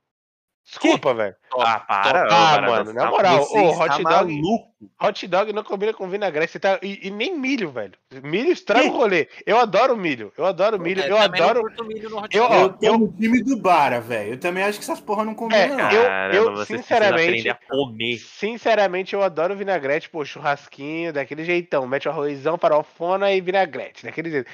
Desculpa, 0.65 1.13
velho. 1.13 1.35
Ah, 1.59 1.81
para, 1.81 2.23
Ah, 2.23 2.25
ô, 2.25 2.29
Barata, 2.29 2.71
mano, 2.71 2.93
na 2.93 3.03
tá- 3.05 3.11
moral, 3.11 3.43
está 3.43 3.61
hot 3.61 4.03
dog- 4.03 4.33
maluco. 4.33 4.73
Hot 5.01 5.27
dog 5.29 5.53
não 5.53 5.63
combina 5.63 5.93
com 5.93 6.09
vinagrete. 6.09 6.53
Você 6.53 6.59
tá... 6.59 6.79
e, 6.83 7.07
e 7.07 7.11
nem 7.11 7.37
milho, 7.39 7.71
velho. 7.71 7.93
Milho 8.23 8.51
estraga 8.51 8.87
o 8.89 8.93
rolê. 8.97 9.29
Eu 9.45 9.59
adoro 9.59 9.97
milho. 9.97 10.33
Eu 10.37 10.47
adoro 10.47 10.79
milho. 10.81 11.03
É, 11.03 11.07
eu 11.07 11.11
não 11.11 11.19
adoro. 11.19 11.63
milho 11.87 12.09
no 12.11 12.19
hot 12.19 12.35
eu- 12.37 12.45
ó, 12.45 12.55
Eu 12.55 12.69
tô 12.73 12.99
no 12.99 13.13
time 13.13 13.43
do 13.43 13.57
Bara, 13.57 14.01
velho. 14.01 14.33
Eu 14.35 14.41
também 14.41 14.63
acho 14.65 14.79
que 14.79 14.85
essas 14.85 15.01
porra 15.01 15.25
não 15.25 15.35
combinam, 15.35 15.63
É, 15.63 15.69
não. 15.69 15.91
eu- 15.93 16.03
Caramba, 16.05 16.51
você 16.57 16.75
precisa 16.75 16.79
sinceramente- 16.83 17.49
a 17.51 17.55
comer. 17.69 18.17
Sinceramente, 18.19 19.15
eu 19.15 19.23
adoro 19.23 19.55
vinagrete, 19.57 20.09
pô, 20.09 20.25
churrasquinho, 20.25 21.13
daquele 21.13 21.45
jeitão. 21.45 21.87
Mete 21.87 22.09
o 22.09 22.11
arrozão, 22.11 22.57
farofona 22.57 23.31
e 23.33 23.41
vinagrete, 23.41 24.05
daquele 24.05 24.31
jeito. 24.31 24.51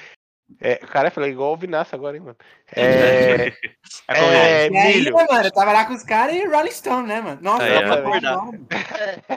É, 0.59 0.75
cara, 0.75 1.11
falei 1.11 1.31
igual 1.31 1.53
o 1.53 1.57
Vinaço 1.57 1.95
agora, 1.95 2.17
hein, 2.17 2.23
mano. 2.23 2.37
É, 2.75 3.53
É 4.07 4.15
comer. 4.19 4.35
é, 4.35 4.69
E 4.69 4.77
aí, 4.77 4.93
milho. 4.95 5.15
né, 5.15 5.25
mano, 5.29 5.45
eu 5.45 5.51
tava 5.51 5.71
lá 5.71 5.85
com 5.85 5.93
os 5.93 6.03
caras 6.03 6.35
e 6.35 6.45
Rolling 6.45 6.71
Stone, 6.71 7.07
né, 7.07 7.21
mano? 7.21 7.39
Nossa, 7.41 7.63
É, 7.63 7.75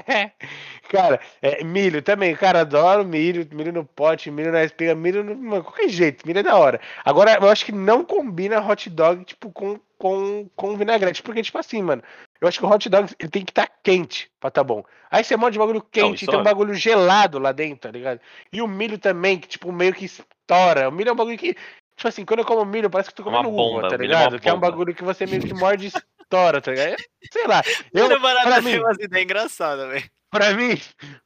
é 0.08 0.32
cara, 0.90 1.20
é, 1.40 1.62
milho 1.62 2.02
também, 2.02 2.34
cara, 2.34 2.60
adoro 2.60 3.04
milho, 3.04 3.46
milho 3.52 3.72
no 3.72 3.84
pote, 3.84 4.30
milho 4.30 4.50
na 4.50 4.64
espiga, 4.64 4.94
milho 4.94 5.22
no. 5.22 5.36
Mano, 5.36 5.62
qualquer 5.62 5.88
jeito, 5.88 6.26
milho 6.26 6.40
é 6.40 6.42
da 6.42 6.56
hora. 6.56 6.80
Agora, 7.04 7.38
eu 7.40 7.48
acho 7.48 7.64
que 7.64 7.72
não 7.72 8.04
combina 8.04 8.60
hot 8.66 8.88
dog, 8.90 9.24
tipo, 9.24 9.50
com, 9.50 9.78
com, 9.98 10.48
com 10.56 10.76
vinagrete. 10.76 11.22
Porque, 11.22 11.42
tipo 11.42 11.58
assim, 11.58 11.82
mano, 11.82 12.02
eu 12.40 12.48
acho 12.48 12.58
que 12.58 12.66
o 12.66 12.68
hot 12.68 12.88
dog 12.88 13.14
ele 13.18 13.30
tem 13.30 13.44
que 13.44 13.52
estar 13.52 13.70
quente 13.82 14.30
pra 14.40 14.50
tá 14.50 14.64
bom. 14.64 14.84
Aí 15.10 15.22
você 15.22 15.36
monta 15.36 15.52
de 15.52 15.58
bagulho 15.58 15.82
quente, 15.82 16.22
isso 16.22 16.30
tem 16.30 16.38
um 16.38 16.42
é. 16.42 16.44
bagulho 16.44 16.74
gelado 16.74 17.38
lá 17.38 17.52
dentro, 17.52 17.82
tá 17.82 17.90
ligado? 17.90 18.20
E 18.52 18.62
o 18.62 18.66
milho 18.66 18.98
também, 18.98 19.38
que, 19.38 19.46
tipo, 19.46 19.70
meio 19.70 19.92
que 19.92 20.10
estoura. 20.54 20.88
O 20.88 20.92
milho 20.92 21.10
é 21.10 21.12
um 21.12 21.16
bagulho 21.16 21.38
que. 21.38 21.54
Tipo 21.94 22.08
assim, 22.08 22.24
quando 22.24 22.40
eu 22.40 22.46
como 22.46 22.64
milho, 22.64 22.88
parece 22.90 23.12
que 23.12 23.20
eu 23.20 23.24
tô 23.24 23.30
É 23.30 23.32
uma 23.32 23.42
comendo 23.42 23.56
bomba, 23.56 23.78
uva, 23.80 23.88
tá 23.90 23.96
o 23.96 23.98
milho 23.98 24.12
é 24.12 24.16
uma 24.16 24.24
ligado? 24.24 24.40
Que 24.40 24.48
é 24.48 24.52
um 24.52 24.58
bagulho 24.60 24.94
que 24.94 25.04
você 25.04 25.26
meio 25.26 25.42
que 25.42 25.54
morde 25.54 25.84
e 25.86 25.88
estoura, 25.88 26.60
tá 26.60 26.70
ligado? 26.70 26.96
Sei 27.32 27.46
lá. 27.46 27.62
Eu, 27.92 28.20
Barata 28.20 28.48
pra 28.48 28.60
mim- 28.62 28.78
umas 28.78 28.98
ideias 28.98 29.24
engraçadas, 29.24 29.88
velho. 29.88 30.10
Pra 30.30 30.52
mim, 30.54 30.80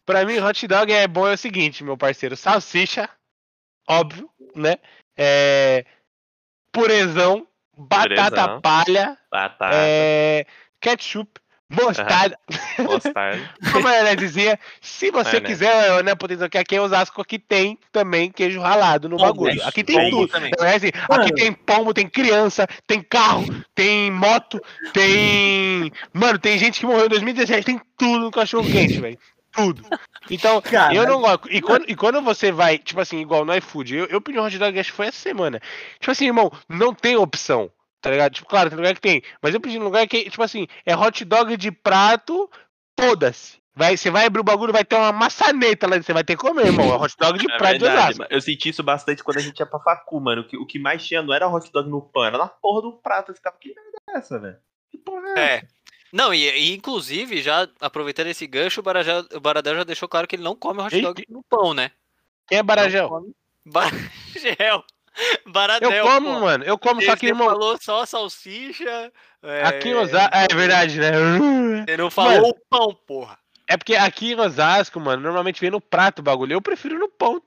pra 0.04 0.24
mim, 0.24 0.38
hot 0.40 0.66
dog 0.66 0.92
é 0.92 1.06
bom 1.06 1.28
é 1.28 1.34
o 1.34 1.38
seguinte, 1.38 1.84
meu 1.84 1.96
parceiro. 1.96 2.36
Salsicha, 2.36 3.08
óbvio, 3.88 4.28
né? 4.56 4.78
É, 5.16 5.84
purezão, 6.72 7.46
batata 7.76 8.30
Purezão. 8.30 8.60
palha, 8.60 9.18
Batata, 9.30 9.76
é, 9.76 10.44
ketchup, 10.80 11.40
mostarda, 11.70 12.38
mostarda. 12.78 13.50
uma 13.72 13.80
maionesezinha. 13.80 14.58
Se 14.80 15.10
você 15.10 15.40
Maionese. 15.40 15.44
quiser, 15.46 16.04
né, 16.04 16.14
potencial 16.14 16.48
que 16.48 16.58
aqui 16.58 16.76
em 16.76 16.80
Osasco, 16.80 17.20
aqui 17.20 17.38
tem 17.38 17.78
também 17.92 18.30
queijo 18.30 18.60
ralado 18.60 19.08
no 19.08 19.16
Pombo, 19.16 19.32
bagulho. 19.32 19.56
né? 19.56 19.62
Aqui 19.64 19.82
tem 19.82 19.96
Pombo 19.96 20.10
tudo. 20.10 20.32
também. 20.32 20.50
Então, 20.54 20.66
é 20.66 20.76
assim, 20.76 20.90
aqui 21.08 21.34
tem 21.34 21.52
pombo, 21.52 21.92
tem 21.94 22.08
criança, 22.08 22.66
tem 22.86 23.02
carro, 23.02 23.44
tem 23.74 24.10
moto, 24.10 24.60
tem. 24.92 25.90
Mano, 26.12 26.38
tem 26.38 26.58
gente 26.58 26.80
que 26.80 26.86
morreu 26.86 27.06
em 27.06 27.10
2017, 27.10 27.64
tem 27.64 27.80
tudo 27.96 28.24
no 28.26 28.30
cachorro 28.30 28.70
quente, 28.70 29.00
velho. 29.00 29.18
Tudo. 29.52 29.82
Então, 30.30 30.60
Cara, 30.60 30.94
eu 30.94 31.06
não 31.06 31.20
gosto. 31.20 31.50
E 31.50 31.62
quando, 31.62 31.84
e 31.88 31.96
quando 31.96 32.20
você 32.20 32.52
vai, 32.52 32.76
tipo 32.78 33.00
assim, 33.00 33.20
igual 33.20 33.42
no 33.42 33.56
iFood, 33.56 33.96
eu, 33.96 34.04
eu 34.06 34.20
pedi 34.20 34.38
um 34.38 34.44
hot 34.44 34.58
dog, 34.58 34.78
acho 34.78 34.90
que 34.90 34.96
foi 34.96 35.06
essa 35.06 35.18
semana. 35.18 35.58
Tipo 35.98 36.10
assim, 36.10 36.26
irmão, 36.26 36.52
não 36.68 36.92
tem 36.92 37.16
opção. 37.16 37.70
Tá 38.06 38.12
ligado? 38.12 38.32
Tipo, 38.34 38.48
claro, 38.48 38.70
tem 38.70 38.76
lugar 38.76 38.94
que 38.94 39.00
tem. 39.00 39.20
Mas 39.42 39.52
eu 39.52 39.60
pedi 39.60 39.80
num 39.80 39.86
lugar 39.86 40.06
que, 40.06 40.30
tipo 40.30 40.40
assim, 40.40 40.68
é 40.84 40.96
hot 40.96 41.24
dog 41.24 41.56
de 41.56 41.72
prato, 41.72 42.48
foda-se. 42.98 43.58
Vai, 43.74 43.96
você 43.96 44.12
vai 44.12 44.26
abrir 44.26 44.40
o 44.40 44.44
bagulho, 44.44 44.72
vai 44.72 44.84
ter 44.84 44.94
uma 44.94 45.10
maçaneta 45.10 45.88
lá, 45.88 46.00
você 46.00 46.12
vai 46.12 46.22
ter 46.22 46.36
que 46.36 46.40
comer, 46.40 46.66
irmão. 46.66 46.86
É 46.94 46.96
hot 46.96 47.16
dog 47.18 47.36
de 47.36 47.44
É 47.52 47.58
prato 47.58 47.78
de 47.78 47.84
verdade, 47.84 48.18
mano. 48.18 48.30
eu 48.30 48.40
senti 48.40 48.68
isso 48.68 48.80
bastante 48.84 49.24
quando 49.24 49.38
a 49.38 49.40
gente 49.40 49.58
ia 49.58 49.66
pra 49.66 49.80
facu, 49.80 50.20
mano. 50.20 50.42
O 50.42 50.44
que, 50.46 50.56
o 50.56 50.64
que 50.64 50.78
mais 50.78 51.04
tinha 51.04 51.20
não 51.20 51.34
era 51.34 51.48
hot 51.48 51.68
dog 51.72 51.90
no 51.90 52.00
pão, 52.00 52.24
era 52.24 52.38
na 52.38 52.46
porra 52.46 52.82
do 52.82 52.92
prato. 52.92 53.32
Eu 53.32 53.34
ficava, 53.34 53.56
que 53.60 53.74
merda 53.74 53.98
é 54.08 54.18
essa, 54.18 54.38
velho? 54.38 54.56
Que 54.88 54.98
porra 54.98 55.26
é 55.26 55.32
essa? 55.32 55.40
É. 55.40 55.68
Não, 56.12 56.32
e, 56.32 56.48
e, 56.48 56.76
inclusive, 56.76 57.42
já 57.42 57.68
aproveitando 57.80 58.28
esse 58.28 58.46
gancho, 58.46 58.80
o 58.80 58.84
Barajel, 58.84 59.24
o 59.34 59.40
Baradel 59.40 59.74
já 59.74 59.84
deixou 59.84 60.08
claro 60.08 60.28
que 60.28 60.36
ele 60.36 60.44
não 60.44 60.54
come 60.54 60.80
hot 60.80 60.98
dog 61.02 61.24
no 61.28 61.42
pão, 61.42 61.74
né? 61.74 61.90
Quem 62.46 62.58
é 62.58 62.62
come. 62.62 63.34
Baragel. 63.64 64.84
Baradel. 65.46 65.90
Eu 65.90 66.04
como, 66.04 66.34
pô. 66.34 66.40
mano. 66.40 66.64
Eu 66.64 66.78
como, 66.78 67.02
só 67.02 67.14
que, 67.14 67.20
Você 67.20 67.26
irmão. 67.32 67.48
falou 67.48 67.78
só 67.80 68.04
salsicha. 68.06 69.12
é, 69.42 69.62
Aqui 69.64 69.88
em 69.88 69.94
Osasco. 69.94 70.30
É 70.36 70.54
verdade, 70.54 70.98
né? 70.98 71.10
Você 71.86 71.96
não 71.96 72.10
falou 72.10 72.32
Mano. 72.32 72.48
o 72.48 72.54
pão, 72.68 72.94
porra. 73.06 73.38
É 73.68 73.76
porque 73.76 73.96
aqui 73.96 74.32
em 74.32 74.38
Osasco, 74.40 75.00
mano, 75.00 75.22
normalmente 75.22 75.60
vem 75.60 75.70
no 75.72 75.80
prato 75.80 76.20
o 76.20 76.22
bagulho. 76.22 76.52
Eu 76.52 76.62
prefiro 76.62 76.98
no 76.98 77.08
pão. 77.08 77.42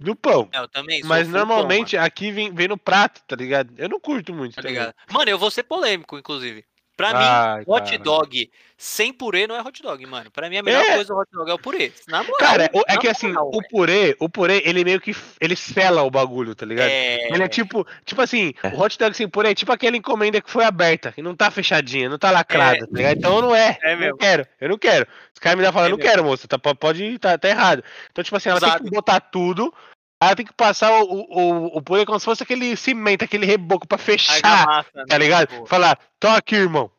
No 0.00 0.16
pão. 0.16 0.48
É, 0.52 0.60
eu 0.60 0.68
também 0.68 1.02
Mas 1.04 1.24
full 1.28 1.36
pão, 1.36 1.46
normalmente 1.46 1.96
aqui 1.96 2.30
vem, 2.30 2.50
vem 2.54 2.68
no 2.68 2.78
prato, 2.78 3.20
tá 3.26 3.36
ligado? 3.36 3.74
Eu 3.76 3.88
não 3.88 4.00
curto 4.00 4.32
muito, 4.32 4.54
Tá 4.54 4.62
tá 4.62 4.68
ligado? 4.68 4.94
Mano, 5.10 5.30
eu 5.30 5.38
vou 5.38 5.50
ser 5.50 5.64
polêmico, 5.64 6.16
inclusive. 6.16 6.64
Pra 6.98 7.12
Ai, 7.14 7.58
mim, 7.60 7.64
hot 7.68 7.84
caralho. 7.84 8.02
dog 8.02 8.50
sem 8.76 9.12
purê 9.12 9.46
não 9.46 9.54
é 9.56 9.60
hot 9.60 9.80
dog, 9.82 10.04
mano. 10.06 10.30
Pra 10.32 10.48
mim, 10.50 10.56
a 10.58 10.62
melhor 10.62 10.84
É. 10.84 10.94
coisa 10.96 11.04
do 11.04 11.16
hot 11.16 11.28
dog 11.32 11.48
é 11.50 11.54
o 11.54 11.58
purê. 11.58 11.92
Na 12.08 12.18
moral, 12.24 12.36
Cara, 12.38 12.64
é 12.72 12.94
na 12.94 12.98
que 13.00 13.08
assim, 13.08 13.28
moral, 13.28 13.50
o 13.54 13.68
purê, 13.68 14.16
o 14.20 14.28
purê, 14.28 14.62
ele 14.64 14.84
meio 14.84 15.00
que 15.00 15.14
ele 15.40 15.54
sela 15.56 16.02
o 16.02 16.10
bagulho, 16.10 16.54
tá 16.56 16.66
ligado? 16.66 16.88
é... 16.88 17.32
Ele 17.32 17.42
é 17.42 17.48
tipo, 17.48 17.86
tipo 18.04 18.20
assim, 18.20 18.52
o 18.74 18.80
hot 18.80 18.98
dog 18.98 19.16
sem 19.16 19.28
purê 19.28 19.50
é 19.50 19.54
tipo 19.54 19.70
aquela 19.72 19.96
encomenda 19.96 20.40
que 20.40 20.50
foi 20.50 20.64
aberta, 20.64 21.12
que 21.12 21.22
não 21.22 21.34
tá 21.36 21.50
fechadinha, 21.52 22.08
não 22.08 22.18
tá 22.18 22.30
lacrada, 22.32 22.80
tá 22.86 22.92
ligado? 22.92 23.16
Então 23.16 23.40
não 23.40 23.54
é. 23.54 23.78
É 23.82 23.94
eu 23.94 23.98
mesmo. 23.98 24.10
não 24.12 24.18
quero, 24.18 24.46
eu 24.60 24.68
não 24.68 24.78
quero. 24.78 25.06
Os 25.32 25.38
caras 25.38 25.56
me 25.56 25.62
dão 25.64 25.72
falando, 25.72 25.86
É 25.88 25.90
não 25.92 25.98
mesmo. 25.98 26.10
quero, 26.10 26.24
moça, 26.24 26.48
tá, 26.48 26.58
po- 26.58 26.74
pode, 26.74 27.16
tá, 27.20 27.38
tá 27.38 27.48
errado. 27.48 27.82
Então, 28.10 28.24
tipo 28.24 28.36
assim, 28.36 28.48
ela 28.48 28.58
tem 28.58 28.68
Exato. 28.68 28.82
que 28.84 28.90
botar 28.90 29.20
tudo, 29.20 29.72
ela 30.20 30.34
tem 30.34 30.44
que 30.44 30.52
passar 30.52 31.02
o, 31.02 31.04
o, 31.04 31.78
o 31.78 31.82
purê 31.82 32.04
como 32.04 32.18
se 32.18 32.24
fosse 32.24 32.42
aquele 32.42 32.76
cimento, 32.76 33.24
aquele 33.24 33.46
reboco 33.46 33.86
pra 33.86 33.98
fechar, 33.98 34.34
argamassa, 34.44 34.90
né? 34.94 35.04
tá 35.08 35.18
ligado? 35.18 35.48
Pô. 35.48 35.66
Falar, 35.66 35.98
tô 36.18 36.28
aqui, 36.28 36.56
irmão. 36.56 36.90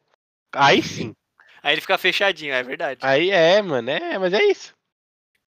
Aí 0.54 0.82
sim. 0.82 1.14
Aí 1.62 1.74
ele 1.74 1.82
fica 1.82 1.98
fechadinho, 1.98 2.54
é 2.54 2.64
verdade. 2.64 3.02
Aí 3.04 3.30
é, 3.32 3.62
mano, 3.62 3.90
é, 3.90 4.18
mas 4.18 4.32
é 4.34 4.42
isso. 4.46 4.74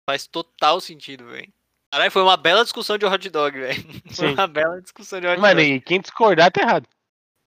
Faz 0.04 0.26
total 0.26 0.80
sentido, 0.80 1.26
velho. 1.26 1.48
Caralho, 1.92 2.10
foi 2.10 2.22
uma 2.22 2.36
bela 2.36 2.64
discussão 2.64 2.98
de 2.98 3.06
hot 3.06 3.30
dog, 3.30 3.56
velho. 3.60 3.82
Foi 4.16 4.28
Sim. 4.28 4.32
uma 4.32 4.46
bela 4.46 4.80
discussão 4.80 5.20
de 5.20 5.26
hot 5.26 5.38
Mano, 5.38 5.60
dog. 5.60 5.72
e 5.74 5.80
quem 5.80 6.00
discordar 6.00 6.50
tá 6.50 6.62
errado. 6.62 6.88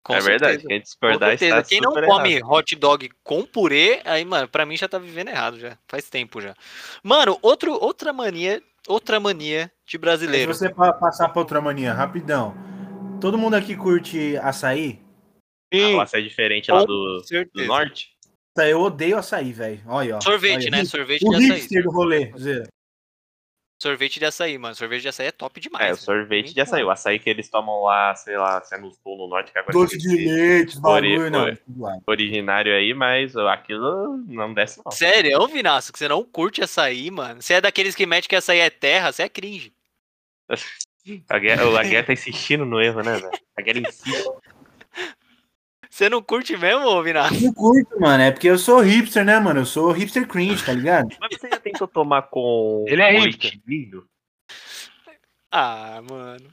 Com 0.02 0.14
é 0.14 0.20
verdade, 0.20 0.62
certeza. 0.62 0.68
quem 0.68 0.78
Com 0.78 0.82
discordar 0.84 1.34
está 1.34 1.62
Quem 1.64 1.80
não 1.80 1.90
super 1.92 2.06
come 2.06 2.32
errado. 2.34 2.50
hot 2.50 2.76
dog 2.76 3.11
com 3.22 3.44
purê, 3.44 4.00
aí, 4.04 4.24
mano, 4.24 4.48
pra 4.48 4.64
mim 4.64 4.76
já 4.76 4.88
tá 4.88 4.96
vivendo 4.98 5.28
errado 5.28 5.59
já. 5.59 5.76
Faz 5.88 6.09
tempo 6.09 6.40
já. 6.40 6.54
Mano, 7.02 7.36
outro, 7.42 7.72
outra 7.74 8.12
mania, 8.12 8.62
outra 8.89 9.20
mania 9.20 9.70
de 9.86 9.93
Se 9.93 9.99
brasileiro. 9.99 10.53
você 10.55 10.68
pa- 10.68 10.93
passar 10.93 11.28
pra 11.28 11.41
outra 11.41 11.61
mania, 11.61 11.93
rapidão. 11.93 12.55
Todo 13.20 13.36
mundo 13.39 13.55
aqui 13.55 13.76
curte 13.76 14.36
açaí? 14.39 15.01
Sim. 15.72 15.93
A 15.93 15.95
classe 15.97 16.16
é 16.16 16.20
diferente 16.20 16.70
lá 16.70 16.84
do, 16.84 17.22
do 17.55 17.64
norte. 17.66 18.11
Tá, 18.55 18.68
Eu 18.68 18.80
odeio 18.80 19.18
açaí, 19.18 19.53
velho. 19.53 19.80
Olha, 19.86 20.16
ó. 20.16 20.20
Sorvete, 20.20 20.62
Olha, 20.66 20.70
né? 20.70 20.84
Sorvete 20.84 21.24
O 21.26 21.30
de 21.30 21.36
açaí. 21.36 21.61
hipster 21.61 21.82
do 21.82 21.91
rolê. 21.91 22.32
Zé. 22.39 22.62
Sorvete 23.78 24.18
de 24.18 24.26
açaí, 24.26 24.58
mano. 24.58 24.74
Sorvete 24.74 25.02
de 25.02 25.08
açaí 25.08 25.28
é 25.28 25.30
top 25.30 25.60
demais. 25.60 25.88
É, 25.88 25.92
o 25.92 25.96
sorvete 25.96 26.46
Nem 26.46 26.54
de 26.54 26.60
açaí. 26.60 26.82
O 26.82 26.90
açaí 26.90 27.18
que 27.20 27.30
eles 27.30 27.48
tomam 27.48 27.82
lá, 27.82 28.12
sei 28.16 28.36
lá, 28.36 28.60
se 28.60 28.74
é 28.74 28.78
no 28.78 28.90
sul, 28.90 29.16
no 29.16 29.28
norte, 29.28 29.52
que 29.52 29.58
agora 29.58 29.72
Doce 29.72 29.96
de 29.96 30.08
leite, 30.08 30.80
bagulho, 30.80 31.30
não. 31.30 31.54
tudo 31.54 31.82
lá. 31.82 31.96
originário 32.04 32.74
aí, 32.74 32.92
mas 32.92 33.36
aquilo 33.36 34.16
não 34.26 34.52
desce 34.52 34.80
não. 34.84 34.90
Sério, 34.90 35.32
é 35.32 35.38
um 35.38 35.46
Vinaço, 35.46 35.92
que 35.92 35.98
você 35.98 36.08
não 36.08 36.24
curte 36.24 36.62
açaí, 36.62 37.08
mano. 37.08 37.40
Você 37.40 37.54
é 37.54 37.60
daqueles 37.60 37.94
que 37.94 38.04
mete 38.04 38.28
que 38.28 38.34
açaí 38.34 38.58
é 38.58 38.68
terra, 38.68 39.12
você 39.12 39.22
é 39.22 39.28
cringe. 39.28 39.72
A 41.26 41.38
guerra, 41.38 41.62
a 41.78 41.82
guerra 41.82 42.06
tá 42.06 42.12
insistindo 42.12 42.66
no 42.66 42.82
erro, 42.82 43.02
né, 43.02 43.14
velho? 43.14 43.30
A 43.56 43.62
guerra 43.62 43.78
insiste. 43.78 44.28
Você 45.91 46.09
não 46.09 46.22
curte 46.22 46.57
mesmo, 46.57 46.84
ô 46.86 47.03
Vinaço? 47.03 47.43
Não 47.43 47.53
curto, 47.53 47.99
mano. 48.01 48.22
É 48.22 48.30
porque 48.30 48.49
eu 48.49 48.59
sou 48.59 48.80
hipster, 48.80 49.24
né, 49.24 49.39
mano? 49.41 49.61
Eu 49.61 49.66
sou 49.66 49.91
hipster 49.91 50.26
cringe, 50.28 50.64
tá 50.64 50.72
ligado? 50.72 51.09
Mas 51.20 51.39
você 51.41 51.49
já 51.49 51.59
tentou 51.59 51.89
tomar 51.89 52.22
com 52.22 52.84
Ele 52.89 53.03
é 53.03 53.11
hipster. 53.18 53.59
Ah, 55.51 56.01
mano. 56.09 56.53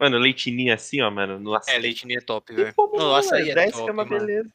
Mano, 0.00 0.18
leitinho 0.18 0.72
assim, 0.74 1.00
ó, 1.00 1.10
mano, 1.10 1.38
no 1.38 1.54
É, 1.68 1.78
leitinho 1.78 2.18
é 2.18 2.20
top, 2.20 2.52
velho. 2.54 2.74
não, 2.94 3.14
açaí 3.14 3.50
é 3.50 3.70
top, 3.70 3.88
é 3.88 3.92
uma 3.92 4.04
mano. 4.04 4.18
beleza. 4.18 4.52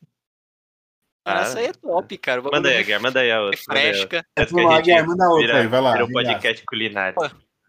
Cara, 1.25 1.39
Ah, 1.39 1.43
açaí 1.43 1.65
é 1.67 1.73
top, 1.73 2.17
cara. 2.17 2.41
Manda 2.41 2.69
aí, 2.69 2.83
Guerra, 2.83 2.99
manda 3.01 3.19
aí 3.21 3.31
a 3.31 3.41
outra. 3.41 3.59
manda 3.67 3.79
aí 3.79 3.79
a 3.79 3.85
outra. 3.85 4.19
refresca. 4.19 4.25
Antes 4.37 4.53
que 4.53 4.55
Vamos 4.55 4.65
a 4.71 4.73
lá, 4.73 4.75
gente 4.77 4.85
Guilherme, 4.85 5.07
manda 5.09 5.29
outra 5.29 5.59
aí, 5.61 5.67
vai 5.67 5.81
lá. 5.81 5.91
vira 5.93 6.05
regaça. 6.05 6.13
podcast 6.13 6.65
culinário. 6.65 7.17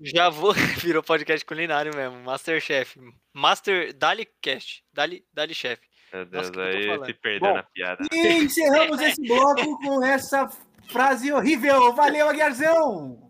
Já 0.01 0.29
vou. 0.31 0.53
Virou 0.83 1.03
podcast 1.03 1.45
culinário 1.45 1.95
mesmo. 1.95 2.17
Masterchef. 2.23 2.99
Master. 3.35 3.93
Dali 3.95 4.27
Cast. 4.41 4.83
Dali, 4.93 5.25
Dali 5.33 5.55
Chef. 5.55 5.81
Meu 6.13 6.25
Deus, 6.25 6.51
Nossa, 6.51 6.63
aí 6.63 7.05
se 7.05 7.15
perdeu 7.15 7.51
Bom. 7.51 7.57
na 7.57 7.63
piada. 7.63 8.07
E 8.13 8.45
encerramos 8.45 9.01
esse 9.01 9.21
bloco 9.27 9.79
com 9.79 10.05
essa 10.05 10.49
frase 10.89 11.31
horrível. 11.31 11.93
Valeu, 11.93 12.29
Aguiarzão! 12.29 13.29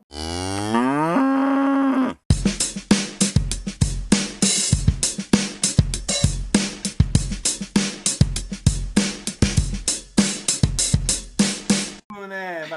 Né? 12.28 12.68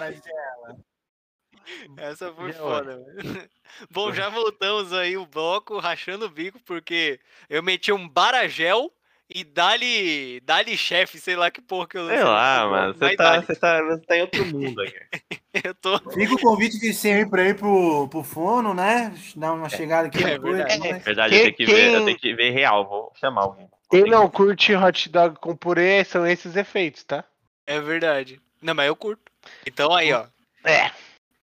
Essa 1.98 2.34
foi 2.34 2.52
Já, 2.52 2.60
foda, 2.60 2.98
velho. 2.98 3.50
Bom, 3.92 4.14
já 4.14 4.30
voltamos 4.30 4.94
aí 4.94 5.18
o 5.18 5.26
bloco 5.26 5.78
rachando 5.78 6.26
o 6.26 6.30
bico, 6.30 6.60
porque 6.66 7.20
eu 7.50 7.62
meti 7.62 7.92
um 7.92 8.08
Baragel 8.08 8.92
e 9.34 9.44
Dali. 9.44 10.40
Dali 10.42 10.78
Chef, 10.78 11.18
sei 11.20 11.36
lá 11.36 11.50
que 11.50 11.62
porra 11.62 11.88
que 11.88 11.98
eu 11.98 12.08
Sei 12.08 12.24
lá, 12.24 12.68
mano. 12.68 12.94
Você 12.94 13.06
mas 13.06 13.16
tá, 13.16 13.42
você, 13.42 13.56
tá, 13.56 13.82
você 13.84 14.06
tá 14.06 14.18
em 14.18 14.22
outro 14.22 14.46
mundo 14.46 14.82
aqui. 14.82 14.96
Eu 15.66 15.76
tô. 15.76 16.00
Fica 16.12 16.34
o 16.34 16.40
convite 16.40 16.80
de 16.80 16.94
sempre 16.94 17.42
aí 17.42 17.54
pro, 17.54 18.08
pro 18.08 18.24
Fono, 18.24 18.74
né? 18.74 19.14
Dar 19.36 19.52
uma 19.52 19.68
chegada 19.68 20.08
aqui 20.08 20.24
É 20.24 20.36
depois. 20.38 20.56
verdade. 20.56 20.80
né? 20.80 20.92
Na 20.94 20.98
verdade, 21.00 21.30
Quem- 21.30 21.40
eu 21.40 21.44
tenho 21.44 21.56
que 21.56 21.66
ver, 21.66 21.94
eu 21.94 22.06
tenho 22.06 22.18
que 22.18 22.34
ver 22.34 22.50
real. 22.52 22.88
Vou 22.88 23.12
chamar 23.20 23.42
alguém. 23.42 23.70
Quem 23.90 24.06
não 24.06 24.30
curte 24.30 24.74
hot 24.74 25.10
dog 25.10 25.38
com 25.40 25.54
purê 25.54 26.06
são 26.06 26.26
esses 26.26 26.56
efeitos, 26.56 27.04
tá? 27.04 27.26
É 27.68 27.82
verdade. 27.82 28.40
Não, 28.62 28.74
mas 28.74 28.88
eu 28.88 28.96
curto. 28.96 29.30
Então 29.66 29.94
aí, 29.94 30.14
ó. 30.14 30.26
É. 30.64 30.90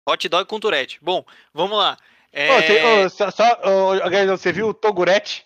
Hot 0.08 0.30
dog 0.30 0.48
com 0.48 0.58
turete. 0.58 1.00
Bom, 1.02 1.26
vamos 1.54 1.78
lá. 1.78 1.98
É... 2.32 3.06
Ô, 3.06 3.10
só, 3.10 3.32
só 3.32 3.60
você 4.38 4.54
viu 4.54 4.70
o 4.70 4.74
Togurete? 4.74 5.46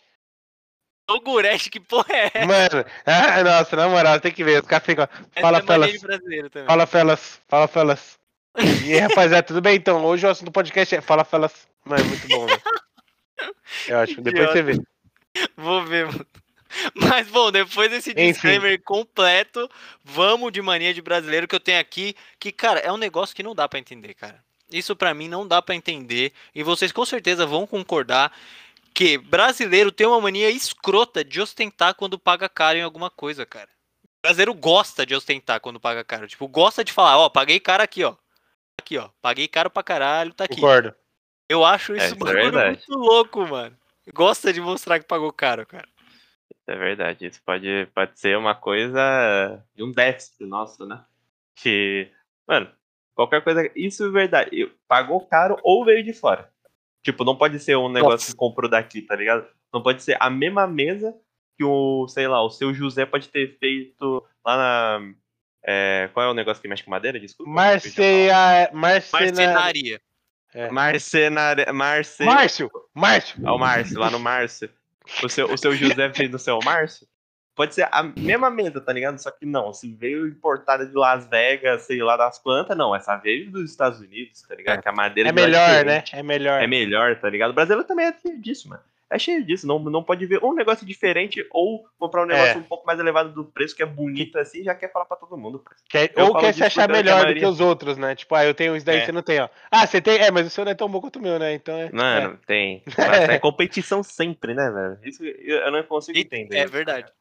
Togurete, 1.13 1.69
que 1.69 1.79
porra 1.79 2.13
é 2.13 2.31
essa? 2.33 2.45
Mano, 2.45 2.85
ah, 3.05 3.43
nossa, 3.43 3.75
na 3.75 3.89
moral, 3.89 4.19
tem 4.19 4.31
que 4.31 4.43
ver. 4.43 4.61
Os 4.61 4.67
caras 4.67 4.85
ficam. 4.85 5.07
Essa 5.35 5.41
Fala, 5.41 5.57
é 5.57 5.61
felas. 5.61 5.91
Fala, 6.65 6.87
felas. 6.87 7.41
Fala, 7.47 7.67
felas. 7.67 8.19
E 8.85 8.93
aí, 8.93 8.99
rapaziada, 8.99 9.43
tudo 9.43 9.61
bem? 9.61 9.75
Então, 9.75 10.03
hoje 10.05 10.25
o 10.25 10.29
assunto 10.29 10.45
do 10.45 10.51
podcast 10.51 10.95
é 10.95 11.01
Fala, 11.01 11.23
felas. 11.23 11.67
Mano, 11.85 12.03
é 12.03 12.07
muito 12.07 12.27
bom, 12.27 12.45
velho. 12.45 12.61
É 13.87 13.95
ótimo. 13.95 14.23
Depois 14.23 14.51
você 14.51 14.61
vê. 14.61 14.79
Vou 15.57 15.83
ver, 15.85 16.05
mano. 16.05 16.25
Mas, 16.95 17.27
bom, 17.27 17.51
depois 17.51 17.89
desse 17.89 18.11
Enfim. 18.11 18.31
disclaimer 18.31 18.81
completo, 18.81 19.69
vamos 20.03 20.51
de 20.51 20.61
mania 20.61 20.93
de 20.93 21.01
brasileiro 21.01 21.47
que 21.47 21.55
eu 21.55 21.59
tenho 21.59 21.79
aqui, 21.79 22.15
que, 22.39 22.51
cara, 22.51 22.79
é 22.79 22.91
um 22.91 22.97
negócio 22.97 23.35
que 23.35 23.43
não 23.43 23.53
dá 23.53 23.67
pra 23.67 23.79
entender, 23.79 24.13
cara. 24.13 24.41
Isso 24.71 24.95
pra 24.95 25.13
mim 25.13 25.27
não 25.27 25.45
dá 25.45 25.61
pra 25.61 25.75
entender, 25.75 26.31
e 26.55 26.63
vocês 26.63 26.93
com 26.93 27.05
certeza 27.05 27.45
vão 27.45 27.67
concordar 27.67 28.31
que 28.93 29.17
brasileiro 29.17 29.91
tem 29.91 30.05
uma 30.07 30.19
mania 30.21 30.49
escrota 30.49 31.23
de 31.23 31.41
ostentar 31.41 31.95
quando 31.95 32.19
paga 32.19 32.47
caro 32.49 32.77
em 32.77 32.81
alguma 32.83 33.09
coisa, 33.09 33.45
cara. 33.45 33.69
O 34.03 34.21
brasileiro 34.21 34.53
gosta 34.53 35.05
de 35.05 35.15
ostentar 35.15 35.59
quando 35.59 35.79
paga 35.79 36.03
caro. 36.03 36.27
Tipo, 36.27 36.47
gosta 36.47 36.83
de 36.83 36.91
falar, 36.93 37.17
ó, 37.17 37.29
paguei 37.29 37.59
caro 37.59 37.81
aqui, 37.83 38.03
ó. 38.03 38.15
Aqui, 38.79 38.97
ó. 38.97 39.09
Paguei 39.21 39.47
caro 39.47 39.69
pra 39.69 39.83
caralho, 39.83 40.33
tá 40.33 40.43
aqui. 40.45 40.55
Concordo. 40.55 40.93
Eu 41.49 41.65
acho 41.65 41.93
É, 41.93 41.97
isso 41.97 42.05
isso 42.05 42.15
é 42.15 42.17
bagulho 42.17 42.43
verdade. 42.51 42.83
muito 42.87 42.93
louco, 42.99 43.47
mano. 43.47 43.77
Gosta 44.13 44.51
de 44.53 44.61
mostrar 44.61 44.99
que 44.99 45.05
pagou 45.05 45.31
caro, 45.33 45.65
cara. 45.65 45.87
É 46.67 46.75
verdade, 46.75 47.25
isso 47.25 47.41
pode, 47.43 47.87
pode 47.93 48.19
ser 48.19 48.37
uma 48.37 48.55
coisa 48.55 49.63
de 49.75 49.83
um 49.83 49.91
déficit 49.91 50.45
nosso, 50.45 50.85
né? 50.85 51.03
Que, 51.55 52.09
mano, 52.47 52.71
qualquer 53.13 53.43
coisa. 53.43 53.69
Isso 53.75 54.05
é 54.05 54.09
verdade. 54.09 54.49
eu- 54.53 54.71
Pagou 54.87 55.25
caro 55.27 55.57
ou 55.63 55.83
veio 55.83 56.03
de 56.03 56.13
fora. 56.13 56.51
Tipo, 57.03 57.23
não 57.23 57.35
pode 57.35 57.59
ser 57.59 57.75
um 57.77 57.89
negócio 57.89 58.11
Nossa. 58.11 58.31
que 58.31 58.37
comprou 58.37 58.69
daqui, 58.69 59.01
tá 59.01 59.15
ligado? 59.15 59.47
Não 59.73 59.81
pode 59.81 60.03
ser 60.03 60.17
a 60.19 60.29
mesma 60.29 60.67
mesa 60.67 61.15
que 61.57 61.63
o, 61.63 62.07
sei 62.07 62.27
lá, 62.27 62.43
o 62.43 62.49
seu 62.49 62.73
José 62.73 63.05
pode 63.05 63.29
ter 63.29 63.57
feito 63.57 64.23
lá 64.45 64.57
na. 64.57 65.13
é, 65.63 66.09
qual 66.13 66.27
é 66.27 66.29
o 66.29 66.33
negócio 66.33 66.61
que 66.61 66.67
mexe 66.67 66.83
com 66.83 66.91
madeira? 66.91 67.19
Desculpa. 67.19 67.51
Marceia, 67.51 68.69
Marcena... 68.73 69.25
Marcenaria. 69.25 70.01
Marcenaria. 70.71 71.73
Marce... 71.73 72.23
Márcio, 72.23 72.69
Márcio. 72.93 73.47
É 73.47 73.51
o 73.51 73.57
Márcio, 73.57 73.99
lá 73.99 74.09
no 74.09 74.19
Márcio. 74.19 74.69
O 75.23 75.29
seu, 75.29 75.51
o 75.51 75.57
seu 75.57 75.75
José 75.75 76.13
fez 76.13 76.29
no 76.29 76.37
seu 76.37 76.59
Márcio. 76.63 77.07
Pode 77.61 77.75
ser 77.75 77.87
a 77.91 78.01
mesma 78.01 78.49
mesa, 78.49 78.81
tá 78.81 78.91
ligado? 78.91 79.19
Só 79.19 79.29
que 79.29 79.45
não, 79.45 79.71
se 79.71 79.93
veio 79.93 80.25
importada 80.27 80.83
de 80.83 80.95
Las 80.95 81.27
Vegas, 81.27 81.83
sei 81.83 82.01
lá 82.01 82.17
das 82.17 82.39
plantas, 82.39 82.75
não. 82.75 82.95
Essa 82.95 83.15
veio 83.17 83.51
dos 83.51 83.69
Estados 83.69 83.99
Unidos, 83.99 84.41
tá 84.41 84.55
ligado? 84.55 84.81
Que 84.81 84.89
a 84.89 84.91
madeira 84.91 85.29
É 85.29 85.31
melhor, 85.31 85.85
né? 85.85 86.03
É 86.11 86.23
melhor. 86.23 86.59
É 86.63 86.65
melhor, 86.65 87.19
tá 87.19 87.29
ligado? 87.29 87.51
O 87.51 87.53
brasileiro 87.53 87.87
também 87.87 88.07
é 88.07 88.15
cheio 88.19 88.41
disso, 88.41 88.67
mano. 88.67 88.81
É 89.11 89.19
cheio 89.19 89.43
disso. 89.45 89.67
Não, 89.67 89.77
não 89.77 90.01
pode 90.01 90.25
ver 90.25 90.43
um 90.43 90.53
negócio 90.55 90.87
diferente 90.87 91.45
ou 91.51 91.85
comprar 91.99 92.23
um 92.23 92.25
negócio 92.25 92.53
É. 92.53 92.57
um 92.57 92.63
pouco 92.63 92.87
mais 92.87 92.97
elevado 92.99 93.29
do 93.31 93.43
preço, 93.43 93.75
que 93.75 93.83
é 93.83 93.85
bonito 93.85 94.39
assim, 94.39 94.63
já 94.63 94.73
quer 94.73 94.91
falar 94.91 95.05
pra 95.05 95.17
todo 95.17 95.37
mundo. 95.37 95.61
Quer- 95.89 96.13
ou 96.17 96.35
quer 96.37 96.53
se 96.55 96.63
achar 96.63 96.89
melhor 96.89 97.27
do 97.27 97.33
que 97.35 97.45
os 97.45 97.59
outros, 97.59 97.95
né? 97.97 98.15
Tipo, 98.15 98.33
ah, 98.35 98.45
eu 98.45 98.53
tenho 98.55 98.75
isso 98.75 98.85
daí, 98.85 98.99
É. 99.01 99.05
você 99.05 99.11
não 99.11 99.21
tem, 99.21 99.39
ó. 99.41 99.49
Ah, 99.69 99.85
você 99.85 100.01
tem? 100.01 100.17
É, 100.17 100.31
mas 100.31 100.47
o 100.47 100.49
seu 100.49 100.63
não 100.65 100.71
é 100.71 100.75
tão 100.75 100.89
bom 100.89 100.99
quanto 101.01 101.19
o 101.19 101.21
meu, 101.21 101.37
né? 101.37 101.53
Então 101.53 101.75
é. 101.77 101.91
Mano, 101.91 102.39
tem. 102.47 102.81
Nossa, 102.97 103.33
é 103.33 103.37
competição 103.37 104.01
sempre, 104.01 104.53
né, 104.55 104.71
velho? 104.71 104.97
Isso 105.03 105.23
eu 105.25 105.69
não 105.71 105.83
consigo 105.83 106.17
E- 106.17 106.21
entender. 106.21 106.57
É 106.57 106.65
verdade. 106.65 107.11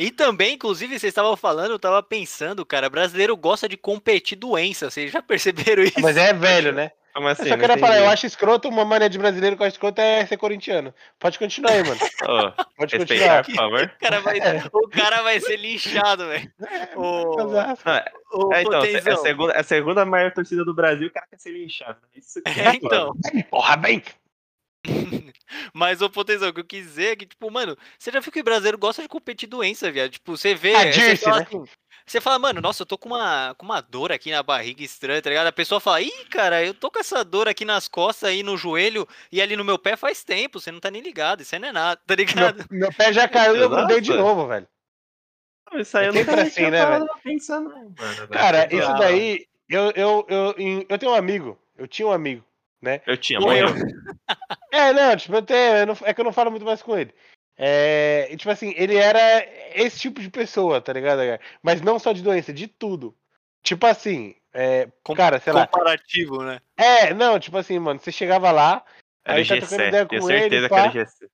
E 0.00 0.10
também, 0.10 0.54
inclusive, 0.54 0.98
vocês 0.98 1.10
estavam 1.10 1.36
falando, 1.36 1.72
eu 1.72 1.78
tava 1.78 2.02
pensando, 2.02 2.64
cara, 2.64 2.88
brasileiro 2.88 3.36
gosta 3.36 3.68
de 3.68 3.76
competir 3.76 4.34
doença. 4.34 4.90
Vocês 4.90 5.12
já 5.12 5.20
perceberam 5.22 5.82
isso? 5.82 6.00
Mas 6.00 6.16
é 6.16 6.32
velho, 6.32 6.72
né? 6.72 6.90
Como 7.12 7.26
Eu 7.26 7.32
assim? 7.32 7.42
só 7.44 7.50
Não 7.50 7.58
queria 7.58 7.76
falar, 7.76 7.98
eu 7.98 8.08
acho 8.08 8.24
escroto, 8.24 8.68
uma 8.68 8.82
mania 8.82 9.10
de 9.10 9.18
brasileiro 9.18 9.56
que 9.56 9.62
eu 9.62 9.66
acho 9.66 9.74
escroto 9.74 10.00
é 10.00 10.24
ser 10.24 10.38
corintiano. 10.38 10.94
Pode 11.18 11.38
continuar 11.38 11.72
aí, 11.72 11.82
mano. 11.82 12.00
Ô, 12.24 12.64
Pode 12.78 12.96
continuar. 12.96 13.44
por 13.44 13.54
favor. 13.54 13.92
O 13.94 14.00
cara 14.00 14.20
vai, 14.20 14.38
o 14.72 14.88
cara 14.88 15.22
vai 15.22 15.38
ser 15.38 15.56
linchado, 15.56 16.28
velho. 16.28 16.50
Ô, 16.96 18.52
É, 18.54 18.62
então, 18.62 18.82
é 18.82 19.10
a 19.12 19.16
segunda, 19.18 19.52
é 19.52 19.60
a 19.60 19.64
segunda 19.64 20.04
maior 20.06 20.32
torcida 20.32 20.64
do 20.64 20.72
Brasil, 20.72 21.08
o 21.08 21.12
cara 21.12 21.26
quer 21.28 21.38
ser 21.38 21.50
linchado. 21.50 21.98
né? 22.00 22.08
Isso 22.16 22.40
que 22.40 22.48
É, 22.58 22.76
então. 22.76 23.12
Porra, 23.50 23.76
bem. 23.76 24.02
Mas, 25.74 26.00
ô, 26.00 26.08
Potenzão, 26.08 26.48
o 26.48 26.52
que 26.52 26.60
eu 26.60 26.64
quis 26.64 26.84
dizer 26.86 27.12
é 27.12 27.16
que, 27.16 27.26
tipo, 27.26 27.50
mano, 27.50 27.76
você 27.98 28.10
já 28.10 28.20
viu 28.20 28.32
que 28.32 28.40
o 28.40 28.44
brasileiro 28.44 28.78
gosta 28.78 29.02
de 29.02 29.08
competir 29.08 29.48
doença, 29.48 29.90
viado? 29.90 30.10
Tipo, 30.10 30.36
você 30.36 30.54
vê. 30.54 30.74
Ah, 30.74 30.84
você, 30.84 30.90
Dirce, 30.90 31.24
fala 31.24 31.38
né? 31.38 31.46
assim, 31.46 31.64
você 32.06 32.20
fala, 32.20 32.38
mano, 32.38 32.60
nossa, 32.60 32.82
eu 32.82 32.86
tô 32.86 32.98
com 32.98 33.10
uma, 33.10 33.54
com 33.56 33.64
uma 33.64 33.80
dor 33.80 34.10
aqui 34.10 34.30
na 34.30 34.42
barriga 34.42 34.82
estranha, 34.82 35.22
tá 35.22 35.30
ligado? 35.30 35.46
A 35.46 35.52
pessoa 35.52 35.80
fala, 35.80 36.00
ih, 36.02 36.24
cara, 36.30 36.64
eu 36.64 36.74
tô 36.74 36.90
com 36.90 36.98
essa 36.98 37.24
dor 37.24 37.46
aqui 37.46 37.64
nas 37.64 37.86
costas 37.86 38.30
aí 38.30 38.42
no 38.42 38.56
joelho 38.56 39.06
e 39.30 39.40
ali 39.40 39.54
no 39.54 39.64
meu 39.64 39.78
pé 39.78 39.96
faz 39.96 40.24
tempo, 40.24 40.58
você 40.58 40.72
não 40.72 40.80
tá 40.80 40.90
nem 40.90 41.02
ligado, 41.02 41.42
isso 41.42 41.54
aí 41.54 41.60
não 41.60 41.68
é 41.68 41.72
nada, 41.72 42.00
tá 42.04 42.14
ligado? 42.14 42.66
Meu, 42.70 42.80
meu 42.80 42.92
pé 42.92 43.12
já 43.12 43.28
caiu 43.28 43.54
e 43.54 43.60
eu 43.60 43.70
mudei 43.70 44.00
de 44.00 44.12
novo, 44.12 44.48
velho. 44.48 44.66
Isso 45.74 45.96
aí 45.96 46.06
eu 46.06 46.10
É 46.10 46.18
nunca 46.18 46.24
sempre 46.24 46.36
nem 46.42 46.50
assim, 46.50 46.70
né, 46.70 47.06
pensar, 47.22 47.60
não, 47.60 47.70
mano. 47.70 48.28
Cara, 48.32 48.66
velho. 48.66 48.82
isso 48.82 48.92
daí. 48.94 49.46
Eu, 49.68 49.92
eu, 49.92 50.26
eu, 50.28 50.54
em- 50.58 50.86
eu 50.88 50.98
tenho 50.98 51.12
um 51.12 51.14
amigo. 51.14 51.56
Eu 51.78 51.86
tinha 51.86 52.08
um 52.08 52.12
amigo. 52.12 52.44
Eu 53.06 53.16
tinha, 53.16 53.38
Morreu. 53.38 53.68
É, 54.72 54.92
não, 54.92 55.16
tipo, 55.16 55.34
eu 55.34 55.44
eu 55.78 55.86
não- 55.86 55.96
é 56.04 56.14
que 56.14 56.20
eu 56.20 56.24
não 56.24 56.32
falo 56.32 56.50
muito 56.50 56.64
mais 56.66 56.82
com 56.82 56.96
ele. 56.98 57.14
É, 57.56 58.28
e, 58.30 58.36
tipo 58.36 58.50
assim, 58.50 58.72
ele 58.76 58.96
era 58.96 59.20
esse 59.74 59.98
tipo 59.98 60.20
de 60.20 60.30
pessoa, 60.30 60.80
tá 60.80 60.92
ligado? 60.92 61.18
cara? 61.18 61.40
Mas 61.62 61.82
não 61.82 61.98
só 61.98 62.12
de 62.12 62.22
doença, 62.22 62.52
de 62.52 62.66
tudo. 62.66 63.14
Tipo 63.62 63.86
assim, 63.86 64.34
é, 64.54 64.88
Com- 65.02 65.14
cara, 65.14 65.38
sei 65.38 65.52
lá. 65.52 65.66
Comparativo, 65.66 66.42
né? 66.42 66.60
É, 66.76 67.12
não, 67.12 67.38
tipo 67.38 67.58
assim, 67.58 67.78
mano, 67.78 68.00
você 68.00 68.10
chegava 68.10 68.50
lá, 68.50 68.82
Era 69.22 69.38
Aí 69.38 69.46
tá 69.46 69.56
trocando 69.58 69.82
G7, 69.82 69.88
ideia 69.88 70.06
com 70.06 70.14
ele, 70.14 70.40
certeza 70.40 70.68
que 70.68 70.74
pá. 70.74 70.80
era 70.80 70.88
o 70.88 70.92
G7. 70.92 71.30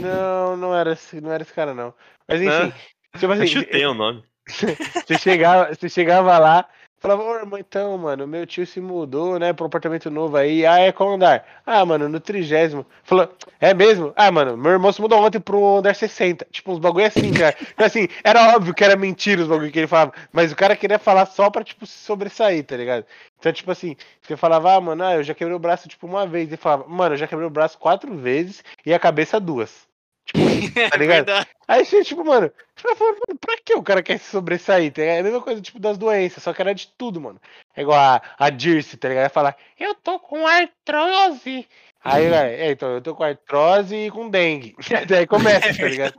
não, 0.00 0.56
não 0.56 0.74
era, 0.76 0.92
esse- 0.92 1.20
não 1.20 1.32
era 1.32 1.42
esse 1.42 1.52
cara, 1.52 1.72
não. 1.74 1.94
Mas 2.26 2.40
enfim, 2.42 2.72
tipo 3.14 3.26
Eu 3.26 3.32
assim, 3.32 3.46
chutei 3.46 3.86
o 3.86 3.94
nome. 3.94 4.24
Você 5.06 5.18
chegava, 5.18 5.74
você 5.74 5.88
chegava 5.88 6.38
lá, 6.38 6.68
falava, 7.00 7.22
ô 7.22 7.34
irmão, 7.36 7.58
então, 7.58 7.96
mano, 7.98 8.26
meu 8.26 8.46
tio 8.46 8.66
se 8.66 8.80
mudou, 8.80 9.38
né, 9.38 9.52
pro 9.52 9.66
apartamento 9.66 10.10
novo 10.10 10.36
aí. 10.36 10.66
Ah, 10.66 10.78
é 10.80 10.92
qual 10.92 11.14
andar? 11.14 11.44
Ah, 11.64 11.84
mano, 11.84 12.08
no 12.08 12.20
trigésimo. 12.20 12.84
Falou, 13.02 13.32
é 13.60 13.72
mesmo? 13.74 14.12
Ah, 14.16 14.30
mano, 14.30 14.56
meu 14.56 14.72
irmão 14.72 14.92
se 14.92 15.00
mudou 15.00 15.18
ontem 15.24 15.40
pro 15.40 15.78
andar 15.78 15.94
60. 15.94 16.46
Tipo, 16.50 16.72
uns 16.72 16.78
bagulho 16.78 17.06
assim, 17.06 17.32
cara. 17.32 17.56
Então, 17.72 17.86
assim, 17.86 18.08
era 18.24 18.54
óbvio 18.54 18.74
que 18.74 18.84
era 18.84 18.96
mentira 18.96 19.42
os 19.42 19.48
bagulho 19.48 19.70
que 19.70 19.78
ele 19.78 19.86
falava, 19.86 20.12
mas 20.32 20.52
o 20.52 20.56
cara 20.56 20.76
queria 20.76 20.98
falar 20.98 21.26
só 21.26 21.50
pra, 21.50 21.64
tipo, 21.64 21.86
se 21.86 21.98
sobressair, 21.98 22.64
tá 22.64 22.76
ligado? 22.76 23.04
Então, 23.38 23.52
tipo 23.52 23.70
assim, 23.70 23.96
você 24.20 24.36
falava, 24.36 24.74
ah, 24.74 24.80
mano, 24.80 25.04
ah, 25.04 25.14
eu 25.16 25.22
já 25.22 25.34
quebrei 25.34 25.56
o 25.56 25.60
braço, 25.60 25.88
tipo, 25.88 26.06
uma 26.06 26.26
vez. 26.26 26.48
Ele 26.48 26.56
falava, 26.56 26.86
mano, 26.88 27.14
eu 27.14 27.18
já 27.18 27.26
quebrei 27.26 27.46
o 27.46 27.50
braço 27.50 27.78
quatro 27.78 28.16
vezes 28.16 28.62
e 28.84 28.92
a 28.92 28.98
cabeça 28.98 29.40
duas. 29.40 29.87
É 30.34 30.88
Tá 30.90 30.96
ligado? 30.96 31.26
verdade. 31.26 31.48
Aí 31.66 31.84
você, 31.84 32.02
tipo, 32.04 32.24
mano, 32.24 32.50
você 32.74 32.94
fala, 32.94 33.10
mano, 33.12 33.38
pra 33.40 33.56
que 33.64 33.74
o 33.74 33.82
cara 33.82 34.02
quer 34.02 34.18
se 34.18 34.30
sobressair? 34.30 34.92
Tá? 34.92 35.02
É 35.02 35.20
a 35.20 35.22
mesma 35.22 35.40
coisa, 35.40 35.60
tipo, 35.60 35.78
das 35.78 35.98
doenças, 35.98 36.42
só 36.42 36.52
que 36.52 36.60
era 36.60 36.74
de 36.74 36.88
tudo, 36.96 37.20
mano. 37.20 37.40
É 37.76 37.82
igual 37.82 37.98
a, 37.98 38.22
a 38.38 38.50
Dirce, 38.50 38.96
tá 38.96 39.08
ligado? 39.08 39.24
Vai 39.24 39.30
falar, 39.30 39.56
eu 39.78 39.94
tô 39.94 40.18
com 40.18 40.46
artrose. 40.46 41.66
Aí, 42.02 42.28
vai, 42.28 42.54
é, 42.54 42.70
então, 42.70 42.90
eu 42.90 43.00
tô 43.00 43.14
com 43.14 43.24
artrose 43.24 43.94
e 43.94 44.10
com 44.10 44.30
dengue. 44.30 44.74
Daí 45.08 45.26
começa, 45.26 45.74
tá 45.76 45.88
ligado? 45.88 46.14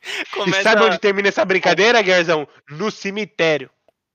E 0.00 0.24
Começa... 0.30 0.62
sabe 0.62 0.82
onde 0.82 0.98
termina 0.98 1.28
essa 1.28 1.44
brincadeira, 1.44 2.00
Guerzão? 2.00 2.48
No 2.70 2.90
cemitério. 2.90 3.68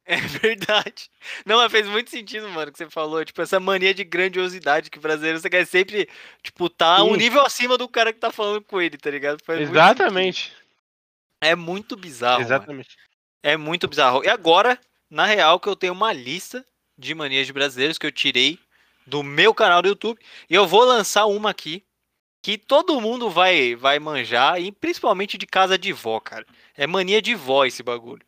É 0.06 0.18
verdade. 0.18 1.10
Não, 1.46 1.58
mas 1.58 1.72
fez 1.72 1.88
muito 1.88 2.10
sentido, 2.10 2.50
mano, 2.50 2.72
que 2.72 2.78
você 2.78 2.90
falou. 2.90 3.24
Tipo, 3.24 3.42
essa 3.42 3.58
mania 3.58 3.94
de 3.94 4.04
grandiosidade 4.04 4.90
que 4.90 4.98
o 4.98 5.02
brasileiro 5.02 5.40
você 5.40 5.50
quer 5.50 5.66
sempre, 5.66 6.10
tipo, 6.42 6.70
tá 6.70 7.02
um 7.04 7.12
Sim. 7.14 7.18
nível 7.18 7.42
acima 7.42 7.78
do 7.78 7.88
cara 7.88 8.12
que 8.12 8.20
tá 8.20 8.30
falando 8.30 8.62
com 8.62 8.82
ele, 8.82 8.98
tá 8.98 9.10
ligado? 9.10 9.42
Faz 9.46 9.60
muito 9.60 9.72
Exatamente. 9.72 10.44
sentido. 10.50 10.64
É 11.42 11.56
muito 11.56 11.96
bizarro. 11.96 12.42
mano. 12.42 12.46
Exatamente. 12.46 12.98
É 13.42 13.56
muito 13.56 13.88
bizarro. 13.88 14.24
E 14.26 14.28
agora, 14.30 14.78
na 15.10 15.26
real, 15.26 15.60
que 15.60 15.70
eu 15.70 15.76
tenho 15.76 15.94
uma 15.94 16.12
lista 16.12 16.66
de 16.98 17.16
manias 17.16 17.48
de 17.48 17.54
brasileiros 17.54 17.98
que 17.98 18.06
eu 18.06 18.12
tirei 18.12 18.60
do 19.06 19.24
meu 19.24 19.54
canal 19.54 19.82
do 19.82 19.88
YouTube. 19.90 20.20
E 20.50 20.56
eu 20.56 20.68
vou 20.68 20.84
lançar 20.84 21.26
uma 21.26 21.50
aqui 21.50 21.84
que 22.42 22.58
todo 22.58 23.00
mundo 23.00 23.30
vai, 23.30 23.74
vai 23.74 24.00
manjar, 24.00 24.60
e 24.62 24.70
principalmente 24.70 25.38
de 25.38 25.48
casa 25.48 25.78
de 25.78 25.94
vó, 25.94 26.20
cara. 26.20 26.46
É 26.76 26.86
mania 26.86 27.22
de 27.22 27.34
vó 27.34 27.64
esse 27.66 27.82
bagulho. 27.82 28.26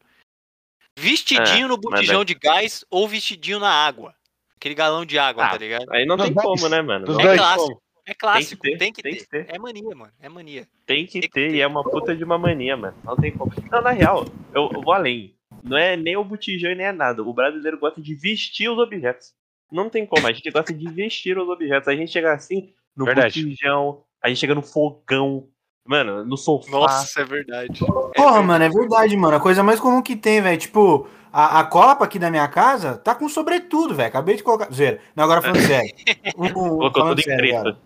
Vestidinho 0.97 1.65
É, 1.65 1.67
no 1.67 1.77
botijão 1.77 2.23
de 2.23 2.33
gás 2.33 2.85
ou 2.89 3.07
vestidinho 3.07 3.59
na 3.59 3.69
água. 3.69 4.13
Aquele 4.55 4.75
galão 4.75 5.05
de 5.05 5.19
água, 5.19 5.45
Ah, 5.45 5.49
tá 5.49 5.57
ligado? 5.57 5.85
Aí 5.91 6.05
não 6.05 6.17
tem 6.17 6.33
como, 6.33 6.67
né, 6.69 6.81
mano? 6.81 7.05
Não 7.07 7.19
É 7.19 7.27
tem 7.27 7.37
clássico. 7.37 7.81
É 8.07 8.13
clássico, 8.13 8.61
ter, 8.61 8.77
tem 8.77 8.93
que, 8.93 9.01
tem 9.01 9.13
ter. 9.13 9.19
que 9.19 9.27
ter. 9.29 9.45
É 9.49 9.57
mania, 9.57 9.95
mano. 9.95 10.11
É 10.19 10.29
mania. 10.29 10.67
Tem 10.85 11.05
que 11.05 11.13
Tem 11.13 11.21
que 11.21 11.29
ter, 11.29 11.49
ter. 11.49 11.55
e 11.55 11.61
é 11.61 11.67
uma 11.67 11.83
puta 11.83 12.15
de 12.15 12.23
uma 12.23 12.37
mania, 12.37 12.77
mano. 12.77 12.95
Não 13.03 13.15
tem 13.15 13.31
como. 13.31 13.51
Não, 13.71 13.81
na 13.81 13.91
real, 13.91 14.25
eu, 14.53 14.69
eu 14.73 14.81
vou 14.81 14.93
além. 14.93 15.35
Não 15.63 15.75
é 15.75 15.97
nem 15.97 16.15
o 16.15 16.23
botijão 16.23 16.71
e 16.71 16.75
nem 16.75 16.85
é 16.87 16.91
nada. 16.91 17.23
O 17.23 17.33
brasileiro 17.33 17.79
gosta 17.79 17.99
de 17.99 18.13
vestir 18.13 18.69
os 18.69 18.77
objetos. 18.77 19.33
Não 19.71 19.89
tem 19.89 20.05
como, 20.05 20.27
a 20.27 20.31
gente 20.31 20.49
gosta 20.51 20.71
de 20.71 20.87
vestir 20.89 21.37
os 21.37 21.49
objetos. 21.49 21.87
A 21.87 21.95
gente 21.95 22.11
chega 22.11 22.31
assim 22.33 22.71
no 22.95 23.05
Verdade. 23.05 23.43
botijão, 23.43 24.03
a 24.21 24.29
gente 24.29 24.37
chega 24.39 24.53
no 24.53 24.61
fogão, 24.61 25.49
mano, 25.87 26.25
no 26.25 26.37
sofá. 26.37 26.71
Nossa, 26.71 27.21
é 27.21 27.25
verdade. 27.25 27.79
Porra, 28.15 28.41
mano, 28.41 28.63
é 28.65 28.69
verdade, 28.69 29.15
mano. 29.15 29.35
A 29.37 29.39
coisa 29.39 29.63
mais 29.63 29.79
comum 29.79 30.01
que 30.01 30.15
tem, 30.15 30.41
velho. 30.41 30.57
Tipo, 30.57 31.07
a, 31.31 31.59
a 31.59 31.63
copa 31.63 32.05
aqui 32.05 32.17
da 32.19 32.29
minha 32.31 32.47
casa 32.47 32.97
tá 32.97 33.13
com 33.15 33.29
sobretudo, 33.29 33.93
velho. 33.95 34.07
Acabei 34.09 34.35
de 34.35 34.43
colocar. 34.43 34.71
Zero. 34.73 34.99
Não, 35.15 35.23
agora 35.23 35.41
falando 35.41 35.61
sério. 35.65 35.91
Um- 36.37 36.45
um- 36.45 36.51
Colocou 36.51 36.91
falando 37.01 37.09
tudo 37.17 37.19
em 37.19 37.23
sério 37.23 37.39
preto. 37.39 37.57
agora. 37.59 37.77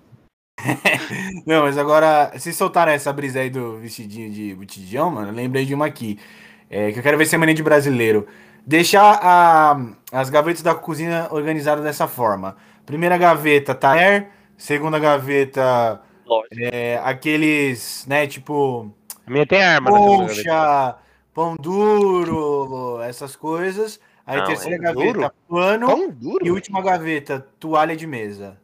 Não, 1.45 1.63
mas 1.63 1.77
agora, 1.77 2.31
se 2.37 2.51
soltaram 2.53 2.91
essa 2.91 3.13
brisa 3.13 3.39
aí 3.39 3.49
do 3.49 3.77
vestidinho 3.77 4.29
de 4.31 4.53
botijão, 4.55 5.09
mano, 5.09 5.29
eu 5.29 5.33
lembrei 5.33 5.65
de 5.65 5.73
uma 5.73 5.85
aqui. 5.85 6.19
É, 6.69 6.91
que 6.91 6.99
eu 6.99 7.03
quero 7.03 7.17
ver 7.17 7.25
se 7.25 7.33
é 7.35 7.37
mania 7.37 7.55
de 7.55 7.63
brasileiro. 7.63 8.27
Deixar 8.65 9.19
a- 9.23 9.79
as 10.11 10.29
gavetas 10.29 10.61
da 10.61 10.75
cozinha 10.75 11.27
organizadas 11.31 11.83
dessa 11.83 12.07
forma. 12.07 12.57
Primeira 12.85 13.17
gaveta, 13.17 13.73
talher. 13.73 14.29
Segunda 14.57 14.99
gaveta, 14.99 16.01
Lógico. 16.29 16.55
é, 16.59 16.97
aqueles, 17.03 18.05
né, 18.07 18.27
tipo, 18.27 18.93
A 19.25 19.31
minha 19.31 19.45
tem 19.45 19.61
arma. 19.63 19.91
segunda. 19.91 20.27
Concha, 20.27 20.95
pão 21.33 21.55
duro, 21.55 23.01
essas 23.01 23.35
coisas. 23.35 23.99
Aí 24.25 24.37
Não, 24.37 24.45
terceira 24.45 24.75
é 24.75 24.79
gaveta, 24.79 25.05
duro? 25.13 25.31
pano. 25.49 25.87
Pão 25.87 26.09
duro? 26.11 26.45
E 26.45 26.51
última 26.51 26.81
gaveta, 26.81 27.45
toalha 27.59 27.95
de 27.95 28.05
mesa. 28.05 28.57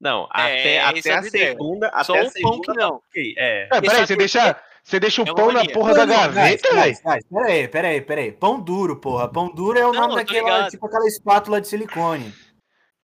Não, 0.00 0.28
É, 0.34 0.80
até, 0.80 1.08
é 1.10 1.14
a 1.14 1.22
segunda. 1.22 1.90
Só 2.04 2.14
até 2.14 2.20
a 2.20 2.28
o 2.28 2.32
pão 2.32 2.32
que 2.32 2.38
segunda, 2.38 2.74
não. 2.74 2.94
ok, 2.96 3.34
é. 3.36 3.68
É, 3.72 3.80
peraí, 3.80 4.06
você 4.06 4.16
deixa, 4.16 4.56
Você 4.82 4.98
deixa 4.98 5.22
o 5.22 5.28
É 5.28 5.32
pão 5.34 5.52
na 5.52 5.64
porra 5.66 5.94
da 5.94 6.04
gaveta, 6.04 6.68
velho. 6.68 6.82
guys, 6.82 7.00
guys, 7.04 7.24
Pera 7.30 7.46
aí, 7.46 7.68
pera 7.68 7.88
aí, 7.88 8.00
pera 8.00 8.20
aí. 8.20 8.32
Pão 8.32 8.60
duro, 8.60 8.96
porra. 8.96 9.28
Pão 9.28 9.48
duro 9.54 9.78
é 9.78 9.86
o 9.86 9.92
Não, 9.92 10.00
nome 10.02 10.08
tô 10.14 10.16
daquela, 10.16 10.40
ligado. 10.56 10.70
tipo 10.70 10.86
aquela 10.86 11.06
espátula 11.06 11.60
de 11.60 11.68
silicone. 11.68 12.32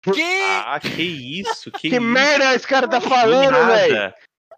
Que? 0.01 0.43
Ah, 0.65 0.79
que 0.79 1.01
isso, 1.41 1.71
que, 1.71 1.81
Que 1.89 1.95
isso. 1.97 2.01
merda 2.01 2.53
esse 2.55 2.67
cara 2.67 2.87
tá 2.87 2.99
Do 2.99 3.09
falando, 3.09 3.65
velho? 3.67 4.13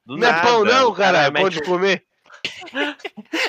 Não 0.05 0.27
é 0.27 0.41
pão, 0.41 0.63
não, 0.63 0.93
cara 0.93 1.17
cara. 1.17 1.27
É 1.27 1.31
pão 1.31 1.43
mete 1.43 1.53
de 1.53 1.61
comer. 1.63 2.03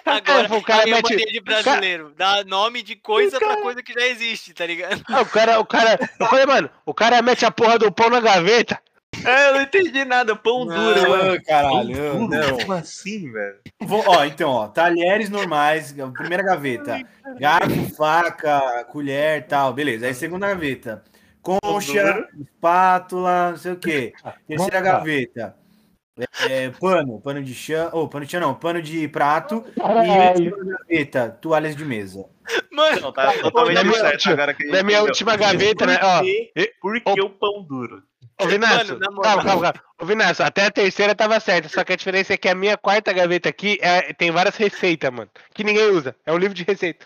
Agora, 0.05 0.55
o 0.55 0.63
cara 0.63 0.83
a 0.83 0.85
minha 0.87 0.97
mete- 0.97 1.27
de 1.27 1.41
brasileiro. 1.41 2.13
Dá 2.17 2.45
nome 2.45 2.83
de 2.83 2.97
coisa 2.97 3.39
pra 3.39 3.63
coisa 3.63 3.83
que 3.83 3.93
já 3.93 4.07
existe, 4.07 4.53
tá 4.53 4.67
ligado? 4.67 5.03
Ah, 5.09 5.21
o 5.23 5.27
cara, 5.27 5.61
o 5.61 5.65
cara. 5.67 5.99
Eu 6.19 6.27
falei, 6.27 6.47
mano, 6.47 6.71
o 6.85 6.93
cara 6.95 7.23
mete 7.23 7.45
a 7.45 7.51
porra 7.51 7.79
do 7.79 7.93
pão 7.93 8.11
na 8.11 8.21
gaveta. 8.21 8.79
É, 9.25 9.49
eu 9.49 9.55
não 9.55 9.63
entendi 9.63 10.05
nada. 10.05 10.35
Pão 10.35 10.67
duro, 10.67 11.09
mano. 11.09 11.35
Pão 11.35 11.43
caralho. 11.45 11.95
duro? 11.95 12.29
não. 12.29 12.59
Como 12.59 12.73
assim, 12.73 13.31
velho? 13.31 13.57
Vou- 13.81 14.05
ó, 14.07 14.25
então, 14.25 14.51
ó, 14.51 14.69
talheres 14.69 15.29
normais, 15.31 15.95
primeira 16.17 16.43
gaveta. 16.43 17.01
Garfo, 17.39 17.95
faca, 17.97 18.85
colher 18.91 19.47
tal, 19.47 19.73
beleza. 19.73 20.07
Aí 20.07 20.15
segunda 20.15 20.49
gaveta. 20.49 21.05
Concha, 21.43 22.29
espátula, 22.41 23.51
não 23.51 23.57
sei 23.57 23.73
o 23.73 23.77
quê. 23.77 24.13
Terceira 24.47 24.81
gaveta. 24.81 25.57
É, 26.51 26.69
pano, 26.71 27.19
pano 27.21 27.43
de 27.43 27.55
chão, 27.55 27.89
ou 27.93 28.07
pano 28.07 28.27
de 28.27 28.33
chão 28.33 28.41
não, 28.41 28.55
pano 28.55 28.83
de 28.83 29.09
prato. 29.09 29.65
E 29.77 29.81
última 30.51 30.77
gaveta, 30.79 31.31
toalhas 31.41 31.75
de 31.75 31.85
mesa. 31.85 32.27
Mano, 32.71 33.01
Não, 33.01 33.13
tá 33.13 33.33
totalmente 33.41 33.75
na 33.77 33.85
minha 33.85 33.95
certo 34.01 34.13
última- 34.15 34.33
agora 34.35 34.55
que 34.55 34.65
Na 34.67 34.83
minha 34.83 35.03
última 35.03 35.37
gaveta, 35.37 35.87
né? 35.87 35.99
Ó, 36.03 36.23
Por 36.81 37.01
que 37.01 37.21
o 37.23 37.31
pão 37.31 37.63
duro? 37.63 38.03
Ô, 38.39 38.47
Vinácio, 38.47 38.95
Mano, 38.95 38.99
na 39.01 39.11
moral. 39.11 39.23
calma, 39.37 39.45
calma, 39.45 39.63
calma. 39.73 39.85
Ô, 40.01 40.05
Vinácio, 40.05 40.45
até 40.45 40.67
a 40.67 40.71
terceira 40.71 41.15
tava 41.15 41.39
certa, 41.41 41.69
só 41.69 41.85
que 41.85 41.93
a 41.93 41.97
diferença 41.97 42.35
é 42.35 42.37
que 42.37 42.49
a 42.49 42.55
minha 42.55 42.77
quarta 42.77 43.13
gaveta 43.13 43.49
aqui 43.49 43.79
é- 43.81 44.13
tem 44.13 44.31
várias 44.31 44.57
receitas, 44.57 45.11
mano, 45.13 45.31
que 45.55 45.63
ninguém 45.65 45.91
usa. 45.91 46.15
É 46.27 46.33
um 46.33 46.39
livro 46.39 46.55
de 46.55 46.65
receita. 46.65 47.05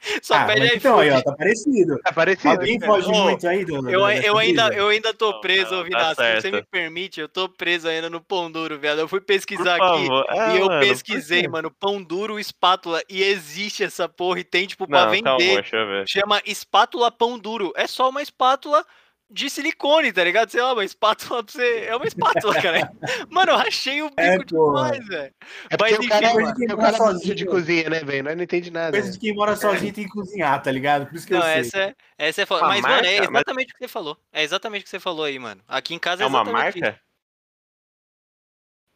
só 0.22 0.34
Ah, 0.34 0.44
pede 0.46 0.76
então, 0.76 0.98
aí, 0.98 1.10
ó, 1.10 1.20
tá 1.20 1.32
parecido. 1.34 1.98
Tá 2.02 2.12
parecido. 2.12 2.48
Alguém 2.48 2.80
foge 2.80 3.08
Ô, 3.08 3.24
muito 3.24 3.46
aí 3.46 3.64
do. 3.64 3.88
Eu, 3.88 4.08
eu, 4.08 4.38
ainda, 4.38 4.64
vida? 4.64 4.76
eu 4.76 4.88
ainda 4.88 5.12
tô 5.12 5.32
Não, 5.32 5.40
preso, 5.40 5.70
não, 5.72 5.80
ô 5.80 5.82
tá 5.82 5.84
Vinácio. 5.84 6.24
Se 6.24 6.40
você 6.40 6.50
me 6.50 6.62
permite, 6.62 7.20
eu 7.20 7.28
tô 7.28 7.48
preso 7.48 7.88
ainda 7.88 8.08
no 8.08 8.20
pão 8.20 8.50
duro, 8.50 8.78
viado. 8.78 8.98
Eu 8.98 9.08
fui 9.08 9.20
pesquisar 9.20 9.76
aqui. 9.76 10.08
Ah, 10.30 10.54
e 10.54 10.58
eu 10.58 10.66
mano, 10.66 10.80
pesquisei, 10.80 11.46
mano, 11.46 11.70
pão 11.70 12.02
duro, 12.02 12.38
espátula. 12.38 13.02
E 13.08 13.22
existe 13.22 13.84
essa 13.84 14.08
porra 14.08 14.40
e 14.40 14.44
tem, 14.44 14.66
tipo, 14.66 14.86
pra 14.86 15.04
Não, 15.04 15.10
vender. 15.10 15.22
calma, 15.24 15.38
deixa 15.38 15.76
eu 15.76 15.86
ver. 15.86 16.08
Chama 16.08 16.40
espátula 16.46 17.10
pão 17.10 17.38
duro. 17.38 17.72
É 17.76 17.86
só 17.86 18.08
uma 18.08 18.22
espátula 18.22 18.84
de 19.30 19.48
silicone, 19.48 20.12
tá 20.12 20.24
ligado? 20.24 20.50
Sei 20.50 20.60
lá, 20.60 20.72
uma 20.72 20.84
espátula 20.84 21.42
pra 21.44 21.52
você. 21.52 21.84
É 21.86 21.94
uma 21.94 22.06
espátula, 22.06 22.60
cara. 22.60 22.92
Mano, 23.30 23.52
eu 23.52 23.56
rachei 23.56 24.02
o 24.02 24.08
bico 24.10 24.20
É, 24.20 24.38
demais, 24.38 25.06
velho. 25.06 25.34
É 25.70 25.76
porque 25.76 25.96
Mas 25.96 26.06
o 26.06 26.08
cara, 26.08 26.26
enfim, 26.26 26.34
mano, 26.34 26.50
o 26.50 26.54
quem 26.56 26.66
cara 26.66 26.76
mora 26.80 26.94
é 26.94 26.96
sozinho, 26.98 27.34
de 27.34 27.46
cozinha, 27.46 27.90
né, 27.90 28.00
velho? 28.00 28.24
Nós 28.24 28.36
não 28.36 28.42
entende 28.42 28.70
nada. 28.70 28.90
Coisa 28.92 29.12
de 29.12 29.18
quem 29.18 29.34
mora 29.34 29.56
sozinho 29.56 29.92
tem 29.92 30.04
que 30.04 30.10
cozinhar, 30.10 30.60
tá 30.62 30.70
ligado? 30.72 31.06
Por 31.06 31.14
isso 31.14 31.26
que 31.26 31.32
Não, 31.32 31.40
eu 31.40 31.44
sei. 31.46 31.60
essa 31.60 31.78
é, 31.78 31.94
essa 32.18 32.42
é 32.42 32.46
foda. 32.46 32.66
Mas, 32.66 32.80
mano, 32.80 32.94
é 32.94 32.98
marca? 32.98 33.30
Mas- 33.30 33.40
exatamente 33.40 33.70
o 33.70 33.74
que 33.74 33.78
você 33.78 33.88
falou. 33.88 34.18
É 34.32 34.42
exatamente 34.42 34.80
o 34.82 34.84
que 34.84 34.90
você 34.90 35.00
falou 35.00 35.24
aí, 35.24 35.38
mano. 35.38 35.62
Aqui 35.68 35.94
em 35.94 35.98
casa 35.98 36.22
é, 36.22 36.24
É 36.24 36.26
uma 36.26 36.42
exatamente 36.42 36.80
marca? 36.80 37.00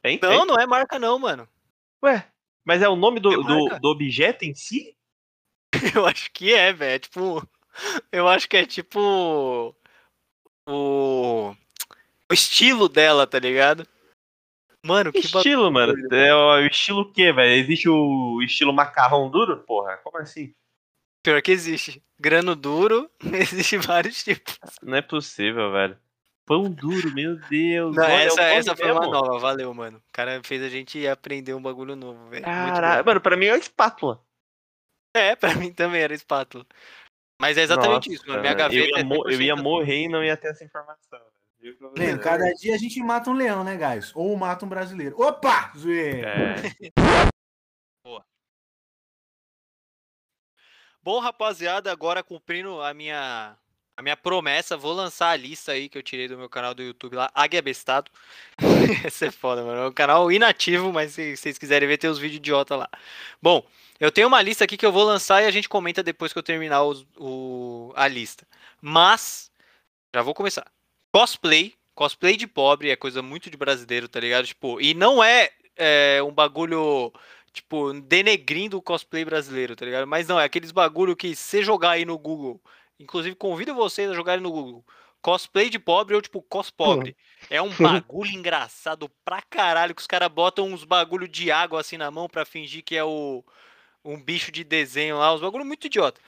Isso. 0.05 0.21
Não, 0.23 0.45
não 0.45 0.59
é 0.59 0.67
marca, 0.67 0.99
não, 0.99 1.19
mano. 1.19 1.49
Ué, 2.05 2.27
mas 2.65 2.83
é 2.83 2.89
o 2.89 2.97
nome 2.97 3.21
do, 3.21 3.33
É 3.33 3.37
do, 3.37 3.65
marca? 3.65 3.81
do 3.81 3.89
objeto 3.89 4.45
em 4.45 4.55
si? 4.55 4.95
Eu 5.95 6.07
acho 6.07 6.31
que 6.33 6.53
é, 6.53 6.73
velho. 6.73 6.95
É 6.95 6.99
tipo. 6.99 7.49
Eu 8.13 8.29
acho 8.29 8.49
que 8.49 8.57
é 8.57 8.67
tipo. 8.67 9.75
O. 10.69 11.55
O 12.31 12.35
estilo 12.35 12.89
dela, 12.89 13.27
tá 13.27 13.39
ligado? 13.39 13.87
Mano, 14.85 15.13
Que 15.13 15.21
que 15.21 15.27
estilo, 15.27 15.71
mano? 15.73 15.95
É 16.15 16.35
o 16.35 16.67
estilo 16.67 17.01
o 17.01 17.13
quê, 17.13 17.33
velho? 17.33 17.53
Existe 17.53 17.89
o 17.89 18.43
estilo 18.43 18.73
macarrão 18.73 19.31
duro? 19.31 19.59
Porra, 19.61 19.97
como 19.99 20.19
assim? 20.19 20.55
pior 21.25 21.41
que 21.41 21.51
existe. 21.51 22.03
Grano 22.21 22.55
duro, 22.55 23.11
existe 23.33 23.79
vários 23.79 24.23
tipos. 24.23 24.61
Não 24.83 24.97
é 24.97 25.03
possível, 25.03 25.73
velho. 25.73 25.99
Pão 26.47 26.71
duro, 26.71 27.13
meu 27.15 27.37
Deus. 27.49 27.97
Não, 27.97 28.05
olha, 28.05 28.13
é 28.13 28.25
essa, 28.27 28.43
essa 28.43 28.77
foi 28.77 28.93
uma 28.93 29.07
nova, 29.07 29.39
valeu, 29.39 29.73
mano. 29.73 29.97
O 29.97 30.13
cara 30.13 30.43
fez 30.45 30.63
a 30.63 30.69
gente 30.69 31.09
aprender 31.09 31.55
um 31.55 31.63
bagulho 31.63 31.97
novo, 31.97 32.29
velho. 32.29 32.45
Caralho, 32.45 33.05
mano, 33.05 33.21
pra 33.21 33.37
mim 33.37 33.47
é 33.47 33.53
uma 33.53 33.59
espátula. 33.59 34.21
É, 35.17 35.35
pra 35.35 35.55
mim 35.55 35.73
também 35.73 36.03
era 36.03 36.13
espátula. 36.13 36.67
Mas 37.41 37.59
é 37.59 37.63
exatamente 37.63 38.13
isso, 38.13 38.27
mano. 38.27 38.41
Minha 38.41 38.53
Nossa, 38.53 38.69
gaveta 38.69 38.87
Eu 38.87 38.97
ia, 38.97 39.01
é 39.01 39.05
mo- 39.05 39.25
eu 39.29 39.41
ia 39.41 39.55
100% 39.57 39.63
morrer 39.63 40.05
e 40.05 40.09
não 40.09 40.23
ia 40.23 40.37
ter 40.37 40.49
essa 40.49 40.65
informação. 40.65 41.21
Leandro, 41.97 42.23
cada 42.23 42.53
dia 42.53 42.75
a 42.75 42.79
gente 42.79 43.01
mata 43.03 43.31
um 43.31 43.35
leão, 43.35 43.65
né, 43.65 43.77
guys? 43.77 44.13
Ou 44.15 44.37
mata 44.37 44.67
um 44.67 44.69
brasileiro. 44.69 45.19
Opa! 45.21 45.73
Zoeira! 45.77 46.29
É. 46.29 46.55
Bom, 51.03 51.19
rapaziada, 51.21 51.93
agora 51.93 52.23
cumprindo 52.23 52.81
a 52.81 52.95
minha 52.95 53.59
a 53.97 54.03
minha 54.03 54.17
promessa, 54.17 54.77
vou 54.77 54.93
lançar 54.93 55.31
a 55.31 55.37
lista 55.37 55.73
aí 55.73 55.89
que 55.89 55.97
eu 55.97 56.03
tirei 56.03 56.27
do 56.27 56.37
meu 56.37 56.49
canal 56.49 56.75
do 56.75 56.83
YouTube 56.83 57.15
lá, 57.15 57.31
Águia 57.35 57.63
Bestado. 57.63 58.11
Esse 59.07 59.27
é 59.27 59.31
foda, 59.31 59.63
mano. 59.63 59.83
É 59.83 59.89
um 59.89 59.93
canal 59.93 60.31
inativo, 60.33 60.93
mas 60.93 61.13
se 61.13 61.37
vocês 61.37 61.59
quiserem 61.59 61.89
ver, 61.89 61.99
tem 61.99 62.11
os 62.11 62.19
vídeos 62.19 62.39
idiota 62.39 62.75
lá. 62.77 62.89
Bom, 63.41 63.65
eu 64.01 64.11
tenho 64.11 64.27
uma 64.27 64.43
lista 64.43 64.65
aqui 64.65 64.77
que 64.77 64.85
eu 64.85 64.93
vou 64.93 65.05
lançar 65.05 65.43
e 65.43 65.47
a 65.47 65.51
gente 65.51 65.69
comenta 65.69 66.03
depois 66.03 66.33
que 66.33 66.39
eu 66.39 66.43
terminar 66.43 66.83
os- 66.83 67.07
o, 67.17 67.93
a 67.95 68.09
lista. 68.09 68.47
Mas, 68.81 69.51
já 70.15 70.23
vou 70.23 70.35
começar. 70.35 70.67
Cosplay. 71.13 71.75
Cosplay 71.95 72.37
de 72.37 72.47
pobre 72.47 72.91
é 72.91 72.97
coisa 72.97 73.23
muito 73.23 73.49
de 73.51 73.57
brasileiro, 73.57 74.09
tá 74.09 74.19
ligado? 74.19 74.47
Tipo, 74.47 74.81
e 74.81 74.95
não 74.95 75.23
é, 75.23 75.51
é, 75.77 76.21
um 76.23 76.33
bagulho, 76.33 77.13
tipo, 77.53 77.93
denegrindo 77.95 78.77
o 78.79 78.83
cosplay 78.83 79.25
brasileiro, 79.25 79.77
tá 79.77 79.85
ligado? 79.85 80.07
Mas 80.07 80.27
não, 80.27 80.41
é 80.41 80.45
aqueles 80.45 80.73
bagulho 80.73 81.15
que 81.15 81.37
se 81.37 81.63
jogar 81.63 81.91
aí 81.93 82.05
no 82.05 82.19
Google, 82.19 82.61
inclusive 82.99 83.37
convido 83.37 83.75
vocês 83.75 84.11
a 84.11 84.15
jogarem 84.15 84.43
no 84.43 84.51
Google, 84.51 84.85
cosplay 85.21 85.71
de 85.71 85.79
pobre 85.79 86.15
ou 86.15 86.23
tipo 86.23 86.43
cospobre. 86.43 87.17
É 87.51 87.61
um 87.63 87.71
bagulho 88.05 88.31
engraçado 88.31 89.11
pra 89.25 89.41
caralho 89.43 89.95
que 89.95 90.03
os 90.03 90.07
caras 90.07 90.29
botam 90.29 90.67
uns 90.67 90.85
bagulho 90.85 91.27
de 91.27 91.51
água 91.51 91.81
assim 91.81 91.97
na 91.97 92.11
mão 92.11 92.29
pra 92.29 92.45
fingir 92.45 92.85
que 92.85 92.97
é 92.97 93.05
o 93.05 93.45
um 94.05 94.23
bicho 94.23 94.53
de 94.53 94.63
desenho 94.63 95.17
lá, 95.17 95.35
uns 95.35 95.41
bagulho 95.41 95.65
muito 95.65 95.87
idiota. 95.87 96.21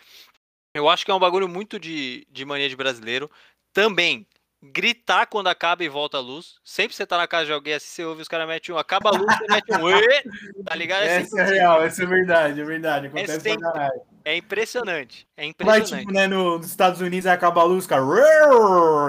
Eu 0.74 0.88
acho 0.88 1.04
que 1.04 1.10
é 1.10 1.14
um 1.14 1.18
bagulho 1.18 1.48
muito 1.48 1.78
de, 1.78 2.26
de 2.30 2.44
mania 2.44 2.68
de 2.68 2.76
brasileiro. 2.76 3.30
Também, 3.72 4.26
gritar 4.62 5.26
quando 5.26 5.48
acaba 5.48 5.84
e 5.84 5.88
volta 5.88 6.16
a 6.16 6.20
luz. 6.20 6.56
Sempre 6.64 6.96
você 6.96 7.06
tá 7.06 7.16
na 7.18 7.28
casa 7.28 7.46
de 7.46 7.52
alguém 7.52 7.74
assim, 7.74 7.86
você 7.86 8.04
ouve 8.04 8.22
os 8.22 8.28
caras 8.28 8.48
metem 8.48 8.74
um, 8.74 8.78
acaba 8.78 9.10
a 9.10 9.12
luz, 9.12 9.26
você 9.36 9.46
mete 9.48 9.72
um, 9.72 10.64
tá 10.64 10.74
ligado? 10.74 11.02
É, 11.02 11.16
Essa 11.18 11.40
é 11.40 11.44
real, 11.44 11.82
essa 11.82 12.02
é 12.02 12.06
verdade, 12.06 12.60
é 12.60 12.64
verdade. 12.64 13.06
Acontece 13.08 13.32
pra 13.32 13.40
sempre- 13.40 13.60
caralho. 13.60 14.15
É 14.26 14.36
impressionante. 14.36 15.26
É 15.36 15.42
Mas, 15.42 15.50
impressionante. 15.50 16.00
tipo, 16.00 16.12
né, 16.12 16.26
no- 16.26 16.58
nos 16.58 16.66
Estados 16.66 17.00
Unidos 17.00 17.26
acaba 17.26 17.60
a 17.60 17.64
luz, 17.64 17.86
cara, 17.86 18.02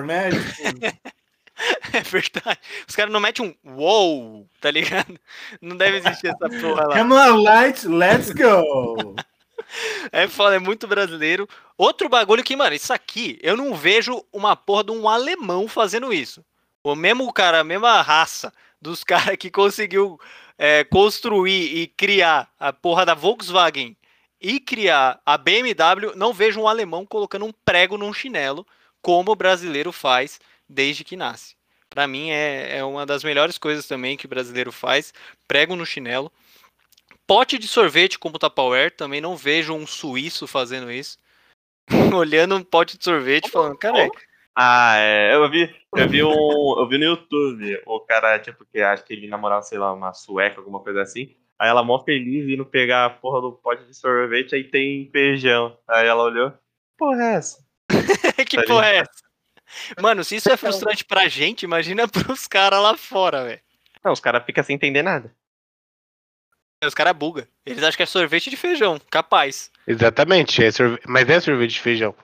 né? 0.05 0.29
Tipo, 0.57 1.17
É 1.91 2.01
verdade. 2.01 2.59
Os 2.87 2.95
caras 2.95 3.11
não 3.11 3.19
metem 3.19 3.43
um 3.65 3.73
wow, 3.73 4.47
tá 4.61 4.69
ligado? 4.69 5.19
Não 5.59 5.75
deve 5.75 5.97
existir 5.97 6.27
essa 6.27 6.47
porra 6.61 6.85
lá. 6.87 6.99
Come 6.99 7.13
on, 7.15 7.41
lights, 7.41 7.83
let's 7.85 8.31
go! 8.31 9.15
É 10.11 10.27
foda, 10.27 10.55
é 10.55 10.59
muito 10.59 10.87
brasileiro. 10.87 11.49
Outro 11.75 12.07
bagulho 12.07 12.43
que, 12.43 12.55
mano, 12.55 12.75
isso 12.75 12.93
aqui, 12.93 13.39
eu 13.41 13.57
não 13.57 13.73
vejo 13.73 14.23
uma 14.31 14.55
porra 14.55 14.83
de 14.83 14.91
um 14.91 15.09
alemão 15.09 15.67
fazendo 15.67 16.13
isso. 16.13 16.45
O 16.83 16.93
mesmo 16.95 17.33
cara, 17.33 17.61
a 17.61 17.63
mesma 17.63 18.03
raça 18.03 18.53
dos 18.79 19.03
caras 19.33 19.35
que 19.35 19.49
conseguiu 19.49 20.19
é, 20.59 20.83
construir 20.83 21.75
e 21.75 21.87
criar 21.87 22.49
a 22.59 22.71
porra 22.71 23.03
da 23.03 23.15
Volkswagen 23.15 23.97
e 24.39 24.59
criar 24.59 25.19
a 25.25 25.37
BMW, 25.37 26.15
não 26.15 26.33
vejo 26.33 26.61
um 26.61 26.67
alemão 26.67 27.05
colocando 27.05 27.45
um 27.45 27.51
prego 27.65 27.97
num 27.97 28.13
chinelo, 28.13 28.65
como 29.01 29.31
o 29.31 29.35
brasileiro 29.35 29.91
faz 29.91 30.39
desde 30.67 31.03
que 31.03 31.15
nasce. 31.15 31.55
Pra 31.89 32.07
mim 32.07 32.29
é, 32.29 32.77
é 32.77 32.83
uma 32.83 33.05
das 33.05 33.23
melhores 33.23 33.57
coisas 33.57 33.87
também 33.87 34.17
que 34.17 34.25
o 34.25 34.29
brasileiro 34.29 34.71
faz, 34.71 35.13
prego 35.47 35.75
no 35.75 35.85
chinelo. 35.85 36.31
Pote 37.25 37.57
de 37.57 37.67
sorvete 37.67 38.19
como 38.19 38.39
Tupperware, 38.39 38.91
também 38.91 39.19
não 39.19 39.35
vejo 39.35 39.73
um 39.73 39.87
suíço 39.87 40.47
fazendo 40.47 40.91
isso. 40.91 41.17
Olhando 42.15 42.55
um 42.55 42.63
pote 42.63 42.97
de 42.97 43.03
sorvete 43.03 43.47
e 43.47 43.51
falando, 43.51 43.77
cara, 43.77 44.09
Ah, 44.59 44.95
é. 44.97 45.35
Eu 45.35 45.49
vi, 45.51 45.73
eu 45.95 46.09
vi 46.09 46.23
um. 46.23 46.79
Eu 46.79 46.87
vi 46.87 46.97
no 46.97 47.05
YouTube 47.05 47.81
o 47.85 47.99
cara, 47.99 48.39
tipo, 48.39 48.65
que 48.65 48.81
acho 48.81 49.03
que 49.03 49.13
ele 49.13 49.27
namorava, 49.27 49.61
sei 49.61 49.77
lá, 49.77 49.93
uma 49.93 50.13
sueca, 50.13 50.59
alguma 50.59 50.79
coisa 50.79 51.03
assim. 51.03 51.35
Aí 51.59 51.67
ela 51.69 51.83
mó 51.83 52.03
feliz 52.03 52.47
indo 52.47 52.65
pegar 52.65 53.05
a 53.05 53.09
porra 53.09 53.41
do 53.41 53.51
pote 53.53 53.83
de 53.85 53.93
sorvete, 53.93 54.53
aí 54.55 54.63
tem 54.63 55.09
feijão. 55.11 55.77
Aí 55.87 56.05
ela 56.07 56.23
olhou. 56.23 56.53
Porra, 56.97 57.23
é 57.23 57.33
essa? 57.35 57.65
que 58.47 58.57
Tá 58.57 58.63
porra 58.63 58.87
é 58.89 58.95
essa? 58.97 59.23
Mano, 60.01 60.23
se 60.23 60.35
isso 60.35 60.49
é 60.51 60.55
frustrante 60.57 61.03
pra 61.03 61.27
gente, 61.27 61.63
imagina 61.63 62.07
pros 62.09 62.47
caras 62.47 62.81
lá 62.81 62.95
fora, 62.95 63.43
velho. 63.43 63.61
Não, 64.03 64.11
os 64.11 64.19
caras 64.19 64.45
ficam 64.45 64.63
sem 64.63 64.75
entender 64.75 65.01
nada. 65.01 65.35
Os 66.85 66.93
caras 66.93 67.13
buga. 67.13 67.47
Eles 67.65 67.81
acham 67.83 67.97
que 67.97 68.03
é 68.03 68.05
sorvete 68.05 68.49
de 68.51 68.55
feijão, 68.55 69.01
capaz. 69.09 69.71
Exatamente, 69.87 70.63
é 70.63 70.69
sorve- 70.71 70.99
mas 71.07 71.27
é 71.27 71.39
sorvete 71.39 71.71
de 71.71 71.81
feijão. 71.81 72.15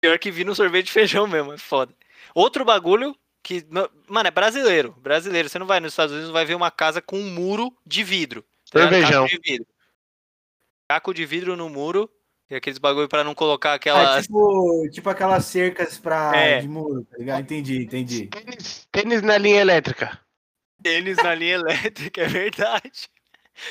Pior 0.00 0.16
que 0.18 0.30
vi 0.30 0.44
no 0.44 0.54
sorvete 0.54 0.86
de 0.86 0.92
feijão 0.92 1.26
mesmo, 1.26 1.52
é 1.52 1.58
foda. 1.58 1.92
Outro 2.32 2.64
bagulho 2.64 3.16
que. 3.42 3.66
no- 3.68 3.90
Mano, 4.06 4.28
é 4.28 4.30
brasileiro. 4.30 4.94
Brasileiro. 4.98 5.48
Você 5.48 5.58
não 5.58 5.66
vai 5.66 5.80
nos 5.80 5.92
Estados 5.92 6.12
Unidos, 6.12 6.28
não 6.28 6.34
vai 6.34 6.44
ver 6.44 6.54
uma 6.54 6.70
casa 6.70 7.02
com 7.02 7.18
um 7.18 7.28
muro 7.34 7.76
de 7.84 8.04
vidro. 8.04 8.44
Tá? 8.70 8.80
Cervejão. 8.80 9.24
Caco 9.26 9.40
de 9.42 9.50
vidro. 9.50 9.66
Caco 10.90 11.14
de 11.14 11.26
vidro 11.26 11.56
no 11.56 11.68
muro. 11.68 12.10
E 12.50 12.54
aqueles 12.54 12.78
bagulho 12.78 13.08
pra 13.08 13.22
não 13.22 13.34
colocar 13.34 13.72
Ah, 13.72 13.74
aquela. 13.74 14.22
tipo, 14.22 14.88
tipo 14.90 15.10
aquelas 15.10 15.44
cercas 15.44 15.98
pra, 15.98 16.32
É. 16.34 16.60
de 16.60 16.68
muro, 16.68 17.04
tá 17.04 17.18
ligado? 17.18 17.40
Entendi, 17.42 17.82
entendi. 17.82 18.26
Tênis, 18.28 18.88
tênis 18.90 19.22
na 19.22 19.36
linha 19.36 19.60
elétrica. 19.60 20.18
Tênis 20.82 21.18
na 21.18 21.34
linha 21.34 21.56
elétrica, 22.12 22.22
é 22.22 22.26
verdade. 22.26 23.10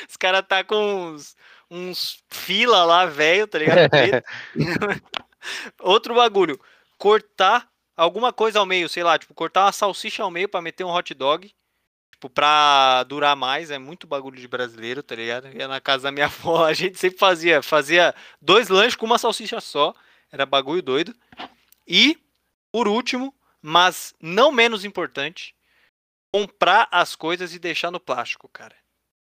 Os 0.08 0.16
caras 0.16 0.46
tá 0.48 0.64
com 0.64 0.76
uns, 1.14 1.36
uns 1.72 2.24
fila 2.30 2.86
lá, 2.86 3.08
velho, 3.08 3.48
tá 3.48 3.58
ligado? 3.58 3.90
Outro 5.82 6.14
bagulho. 6.14 6.60
Cortar 7.00 7.68
alguma 7.96 8.32
coisa 8.32 8.60
ao 8.60 8.66
meio, 8.66 8.88
sei 8.88 9.02
lá, 9.04 9.18
tipo, 9.18 9.34
cortar 9.34 9.66
uma 9.66 9.72
salsicha 9.72 10.22
ao 10.22 10.30
meio 10.30 10.48
pra 10.50 10.62
meter 10.62 10.84
um 10.84 10.94
hot 10.94 11.14
dog. 11.16 11.52
Tipo, 12.18 12.32
pra 12.32 13.04
durar 13.04 13.36
mais, 13.36 13.70
é 13.70 13.78
muito 13.78 14.08
bagulho 14.08 14.42
de 14.42 14.48
brasileiro, 14.48 15.04
tá 15.04 15.14
ligado? 15.14 15.56
Ia 15.56 15.68
na 15.68 15.80
casa 15.80 16.06
da 16.06 16.12
minha 16.12 16.26
avó, 16.28 16.66
a 16.66 16.74
gente 16.74 16.98
sempre 16.98 17.20
fazia, 17.20 17.62
fazia 17.62 18.14
dois 18.42 18.70
lanches 18.70 18.96
com 18.96 19.06
uma 19.06 19.20
salsicha 19.20 19.62
só. 19.62 19.94
Era 20.32 20.44
bagulho 20.44 20.82
doido. 20.82 21.16
E, 21.88 22.18
por 22.72 22.88
último, 22.88 23.32
mas 23.62 24.16
não 24.20 24.52
menos 24.52 24.84
importante, 24.84 25.56
comprar 26.34 26.88
as 26.92 27.16
coisas 27.16 27.54
e 27.54 27.60
deixar 27.60 27.92
no 27.92 28.00
plástico, 28.00 28.50
cara. 28.50 28.76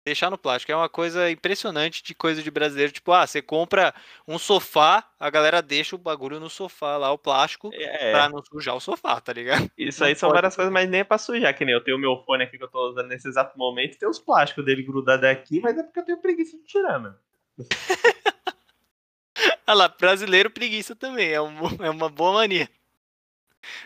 Deixar 0.09 0.31
no 0.31 0.39
plástico 0.39 0.73
é 0.73 0.75
uma 0.77 0.89
coisa 0.89 1.31
impressionante 1.31 2.03
de 2.03 2.15
coisa 2.15 2.43
de 2.43 2.51
brasileiro. 2.51 2.91
Tipo, 2.91 3.13
ah, 3.13 3.27
você 3.27 3.43
compra 3.43 3.95
um 4.27 4.39
sofá, 4.39 5.05
a 5.21 5.29
galera 5.29 5.61
deixa 5.61 5.95
o 5.95 5.99
bagulho 5.99 6.41
no 6.41 6.49
sofá 6.49 6.97
lá, 6.97 7.13
o 7.13 7.19
plástico, 7.19 7.69
É, 7.75 8.11
pra 8.11 8.27
não 8.27 8.43
sujar 8.43 8.75
o 8.75 8.81
sofá, 8.81 9.21
tá 9.21 9.35
ligado? 9.35 9.71
isso 9.77 10.01
não 10.01 10.07
aí 10.09 10.17
são 10.17 10.31
pode. 10.31 10.39
várias 10.39 10.57
coisas, 10.57 10.73
mas 10.73 10.89
nem 10.89 11.01
é 11.01 11.05
pra 11.05 11.19
sujar, 11.19 11.55
que 11.55 11.63
nem 11.63 11.75
eu 11.75 11.85
tenho 11.85 11.99
o 11.99 12.01
meu 12.01 12.17
fone 12.25 12.43
aqui 12.45 12.57
que 12.57 12.65
eu 12.65 12.69
tô 12.71 12.89
usando 12.89 13.09
nesse 13.09 13.29
exato 13.29 13.59
momento, 13.59 13.99
tem 13.99 14.09
os 14.09 14.19
plásticos 14.19 14.65
dele 14.65 14.83
grudados 14.83 15.29
aqui, 15.29 15.61
mas 15.61 15.77
é 15.77 15.83
porque 15.83 16.01
eu 16.01 16.05
tenho 16.07 16.23
preguiça 16.23 16.57
de 16.57 16.65
tirar, 16.65 16.99
mano. 16.99 17.19
Olha 19.67 19.75
lá, 19.77 19.89
brasileiro 19.89 20.51
preguiça 20.51 20.97
também, 20.97 21.31
é, 21.33 21.41
um- 21.43 21.85
é 21.85 21.91
uma 21.91 22.09
boa 22.09 22.33
mania. 22.33 22.67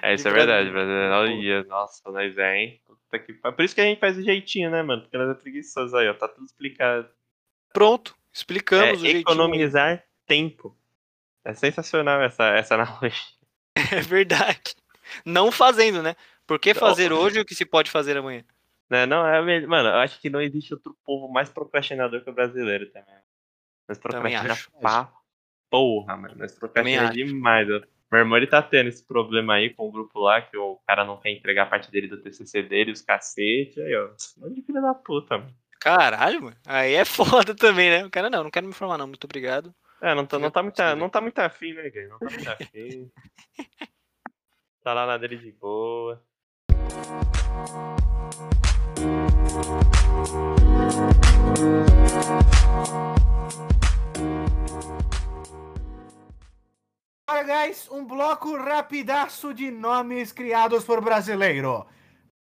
É, 0.00 0.14
isso 0.14 0.28
é 0.28 0.30
verdade, 0.30 0.70
brasileiro. 0.70 1.16
brasileiro. 1.16 1.64
Olha, 1.64 1.64
nossa, 1.64 2.00
nós 2.12 2.38
é, 2.38 2.56
hein? 2.58 2.80
Puta 3.12 3.18
que 3.18 3.32
pa- 3.34 3.52
Por 3.52 3.64
isso 3.64 3.74
que 3.74 3.80
a 3.80 3.84
gente 3.84 4.00
faz 4.00 4.16
o 4.16 4.22
jeitinho, 4.22 4.70
né, 4.70 4.82
mano? 4.82 5.02
Porque 5.02 5.18
nós 5.18 5.28
é 5.30 5.34
preguiçoso 5.34 5.94
aí, 5.96 6.08
ó. 6.08 6.14
Tá 6.14 6.28
tudo 6.28 6.46
explicado. 6.46 7.08
Pronto, 7.72 8.12
É, 8.12 8.16
explicamos 8.32 8.98
o 8.98 9.02
jeitinho. 9.02 9.20
economizar 9.20 10.02
tempo. 10.26 10.76
É 11.44 11.52
sensacional 11.54 12.22
essa, 12.22 12.44
essa 12.50 12.74
analogia. 12.76 13.12
É 13.92 14.00
verdade. 14.00 14.74
Não 15.26 15.52
fazendo, 15.52 16.02
né? 16.02 16.14
Por 16.46 16.58
que 16.58 16.72
Não. 16.72 16.80
fazer 16.80 17.12
hoje 17.12 17.40
o 17.40 17.44
que 17.44 17.54
se 17.54 17.64
pode 17.66 17.90
fazer 17.90 18.16
amanhã? 18.16 18.44
Né? 18.88 19.04
Não, 19.06 19.26
é. 19.26 19.66
Mano, 19.66 19.88
eu 19.90 19.96
acho 19.96 20.20
que 20.20 20.30
não 20.30 20.40
existe 20.40 20.72
outro 20.74 20.96
povo 21.04 21.30
mais 21.32 21.48
procrastinador 21.50 22.22
que 22.22 22.30
o 22.30 22.34
brasileiro 22.34 22.90
também. 22.92 23.14
Nós 23.88 23.98
Também 23.98 24.20
procrastina 24.38 24.52
acho. 24.52 24.70
pra 24.80 25.12
porra, 25.70 26.16
mano. 26.16 26.34
Nós 26.36 26.52
procrastina 26.58 27.04
acho. 27.04 27.12
demais. 27.14 27.68
ó. 27.70 27.80
Meu 28.12 28.20
irmão, 28.20 28.36
ele 28.36 28.46
tá 28.46 28.60
tendo 28.60 28.88
esse 28.88 29.02
problema 29.02 29.54
aí 29.54 29.70
com 29.70 29.88
o 29.88 29.90
grupo 29.90 30.20
lá, 30.20 30.42
que 30.42 30.54
o 30.54 30.78
cara 30.86 31.02
não 31.02 31.16
quer 31.16 31.30
entregar 31.30 31.62
a 31.62 31.66
parte 31.66 31.90
dele 31.90 32.08
do 32.08 32.18
TCC 32.18 32.62
dele, 32.62 32.92
os 32.92 33.00
cacete. 33.00 33.80
Aí, 33.80 33.96
ó. 33.96 34.10
Mano 34.36 34.54
de 34.54 34.60
filha 34.60 34.82
da 34.82 34.92
puta, 34.92 35.38
mano. 35.38 35.54
Caralho, 35.80 36.42
mano. 36.42 36.56
Aí 36.66 36.92
é 36.92 37.06
foda 37.06 37.54
também, 37.54 37.88
né? 37.88 38.04
O 38.04 38.10
cara, 38.10 38.28
não, 38.28 38.44
não 38.44 38.50
quero 38.50 38.66
me 38.66 38.70
informar, 38.72 38.98
não. 38.98 39.06
Muito 39.06 39.24
obrigado. 39.24 39.74
É, 40.02 40.14
não 40.14 40.26
tá, 40.26 40.38
não 40.38 40.50
tá, 40.50 40.62
muito, 40.62 40.82
não 40.96 41.08
tá 41.08 41.22
muito 41.22 41.38
afim, 41.38 41.72
né, 41.72 41.88
gay? 41.88 42.06
Não 42.06 42.18
tá 42.18 42.26
muito 42.26 42.50
afim. 42.50 43.10
tá 44.84 44.92
lá 44.92 45.06
na 45.06 45.16
dele 45.16 45.38
de 45.38 45.52
boa. 45.52 46.22
Olha, 57.32 57.64
guys, 57.64 57.88
um 57.90 58.04
bloco 58.04 58.54
rapidaço 58.58 59.54
de 59.54 59.70
nomes 59.70 60.30
criados 60.32 60.84
por 60.84 61.00
brasileiro. 61.00 61.86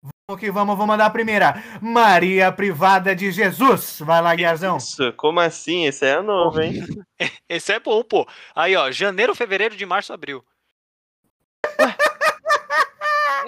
Vamos 0.01 0.39
que 0.39 0.49
vamos, 0.49 0.77
vou 0.77 0.87
mandar 0.87 1.07
a 1.07 1.09
primeira. 1.09 1.61
Maria 1.81 2.53
Privada 2.53 3.13
de 3.13 3.29
Jesus. 3.29 3.99
Vai 3.99 4.21
lá, 4.21 4.33
Guiazão. 4.33 4.77
Isso, 4.77 5.11
como 5.17 5.41
assim? 5.41 5.85
Esse 5.85 6.05
é 6.05 6.21
novo, 6.21 6.61
hein? 6.61 6.85
Esse 7.49 7.73
é 7.73 7.81
bom, 7.81 8.01
pô. 8.01 8.25
Aí, 8.55 8.77
ó, 8.77 8.89
janeiro, 8.89 9.35
fevereiro, 9.35 9.75
de 9.75 9.85
março, 9.85 10.13
abril. 10.13 10.41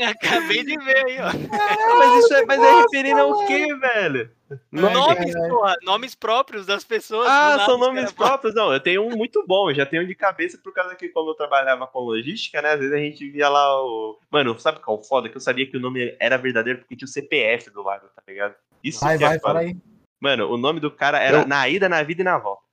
Acabei 0.10 0.64
de 0.64 0.78
ver 0.78 1.06
aí, 1.06 1.18
ó. 1.20 1.98
mas 1.98 2.24
isso 2.24 2.34
é, 2.34 2.46
mas 2.46 2.62
é 2.62 2.82
referindo 2.82 3.20
ao 3.22 3.46
quê, 3.46 3.76
velho? 3.76 4.32
Nomes, 4.72 5.34
porra, 5.36 5.76
nomes 5.84 6.16
próprios 6.16 6.66
das 6.66 6.84
pessoas. 6.84 7.28
Ah, 7.30 7.64
são 7.66 7.78
nomes 7.78 8.12
próprios? 8.12 8.56
Não, 8.56 8.74
eu 8.74 8.80
tenho 8.80 9.06
um 9.06 9.16
muito 9.16 9.46
bom, 9.46 9.70
eu 9.70 9.76
já 9.76 9.86
tenho 9.86 10.04
um 10.04 10.08
de 10.08 10.16
cabeça 10.16 10.58
por 10.58 10.74
causa 10.74 10.96
que 10.96 11.10
como 11.10 11.30
eu 11.32 11.36
trabalhava 11.36 11.86
com 11.86 12.00
logística, 12.00 12.62
né? 12.62 12.72
Às 12.74 12.80
vezes 12.80 12.94
a 12.94 12.98
gente 12.98 13.30
via 13.30 13.48
lá 13.50 13.84
o. 13.84 14.18
Mano, 14.32 14.58
sabe 14.60 14.80
qual 14.80 14.98
é 14.98 15.00
o 15.00 15.04
foda? 15.04 15.30
Que 15.30 15.38
eu 15.38 15.42
sabia 15.42 15.70
que 15.70 15.78
o 15.78 15.80
nome 15.80 16.16
era 16.20 16.38
verdadeiro 16.38 16.80
porque 16.80 16.96
tinha 16.96 17.06
o 17.06 17.10
CPF 17.12 17.70
do 17.70 17.84
lado, 17.84 18.08
tá 18.16 18.22
ligado? 18.28 18.56
Isso 18.84 19.00
Vai, 19.02 19.18
que 19.18 19.24
é 19.24 19.28
vai, 19.28 19.40
foda. 19.40 19.54
fala 19.54 19.60
aí. 19.60 19.76
Mano, 20.20 20.50
o 20.52 20.58
nome 20.58 20.80
do 20.80 20.90
cara 20.92 21.20
era 21.20 21.42
Eu- 21.42 21.48
na 21.48 21.70
ida, 21.70 21.88
na 21.88 22.02
vida 22.04 22.22
e 22.22 22.26
na 22.26 22.38
volta. 22.38 22.64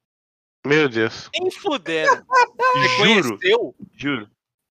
Meu 0.66 0.88
Deus. 0.88 1.30
Nem 1.38 1.50
fudendo. 1.50 2.24
Você 2.74 3.22
Juro, 3.22 3.74
juro. 3.94 4.28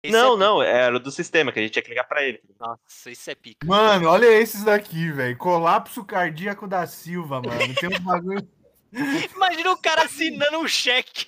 Esse 0.03 0.11
não, 0.11 0.33
é 0.33 0.37
não, 0.37 0.63
era 0.63 0.99
do 0.99 1.11
sistema, 1.11 1.51
que 1.51 1.59
a 1.59 1.61
gente 1.61 1.73
tinha 1.73 1.83
que 1.83 1.89
ligar 1.89 2.05
pra 2.05 2.23
ele. 2.23 2.41
Nossa, 2.59 3.11
isso 3.11 3.29
é 3.29 3.35
pica. 3.35 3.65
Mano, 3.65 4.09
olha 4.09 4.25
esses 4.25 4.63
daqui, 4.63 5.11
velho. 5.11 5.37
Colapso 5.37 6.03
cardíaco 6.03 6.67
da 6.67 6.87
Silva, 6.87 7.41
mano. 7.41 7.75
Tem 7.75 7.89
um 7.89 7.99
bagulho. 7.99 8.47
Imagina 9.35 9.71
o 9.71 9.77
cara 9.77 10.03
assinando 10.03 10.57
um 10.57 10.67
cheque. 10.67 11.27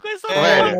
Com 0.00 0.08
essa 0.08 0.32
É. 0.32 0.74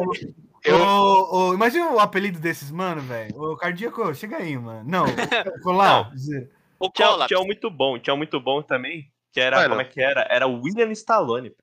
Eu- 0.62 0.76
ô, 0.78 1.54
imagina 1.54 1.90
o 1.92 2.00
apelido 2.00 2.40
desses, 2.40 2.70
mano, 2.70 3.00
velho. 3.00 3.36
O 3.40 3.56
cardíaco, 3.56 4.12
chega 4.14 4.38
aí, 4.38 4.56
mano. 4.58 4.88
Não, 4.88 5.04
colar. 5.62 6.12
O 6.78 6.90
Tinha, 6.90 7.40
um 7.40 7.46
muito 7.46 7.70
bom, 7.70 7.98
tinha 7.98 8.12
um 8.12 8.16
muito 8.16 8.40
bom 8.40 8.60
também, 8.62 9.10
que 9.32 9.40
era, 9.40 9.56
Mano. 9.58 9.68
como 9.70 9.80
é 9.80 9.84
que 9.84 10.00
era? 10.00 10.26
Era 10.28 10.46
o 10.46 10.60
William 10.60 10.90
Stallone. 10.92 11.54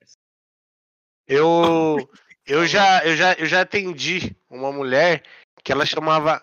Eu, 1.28 1.97
eu, 2.45 2.66
já, 2.66 3.03
eu, 3.05 3.16
já, 3.16 3.34
eu 3.34 3.45
já 3.45 3.61
atendi 3.61 4.36
uma 4.49 4.72
mulher 4.72 5.24
que 5.64 5.72
ela 5.72 5.86
chamava. 5.86 6.41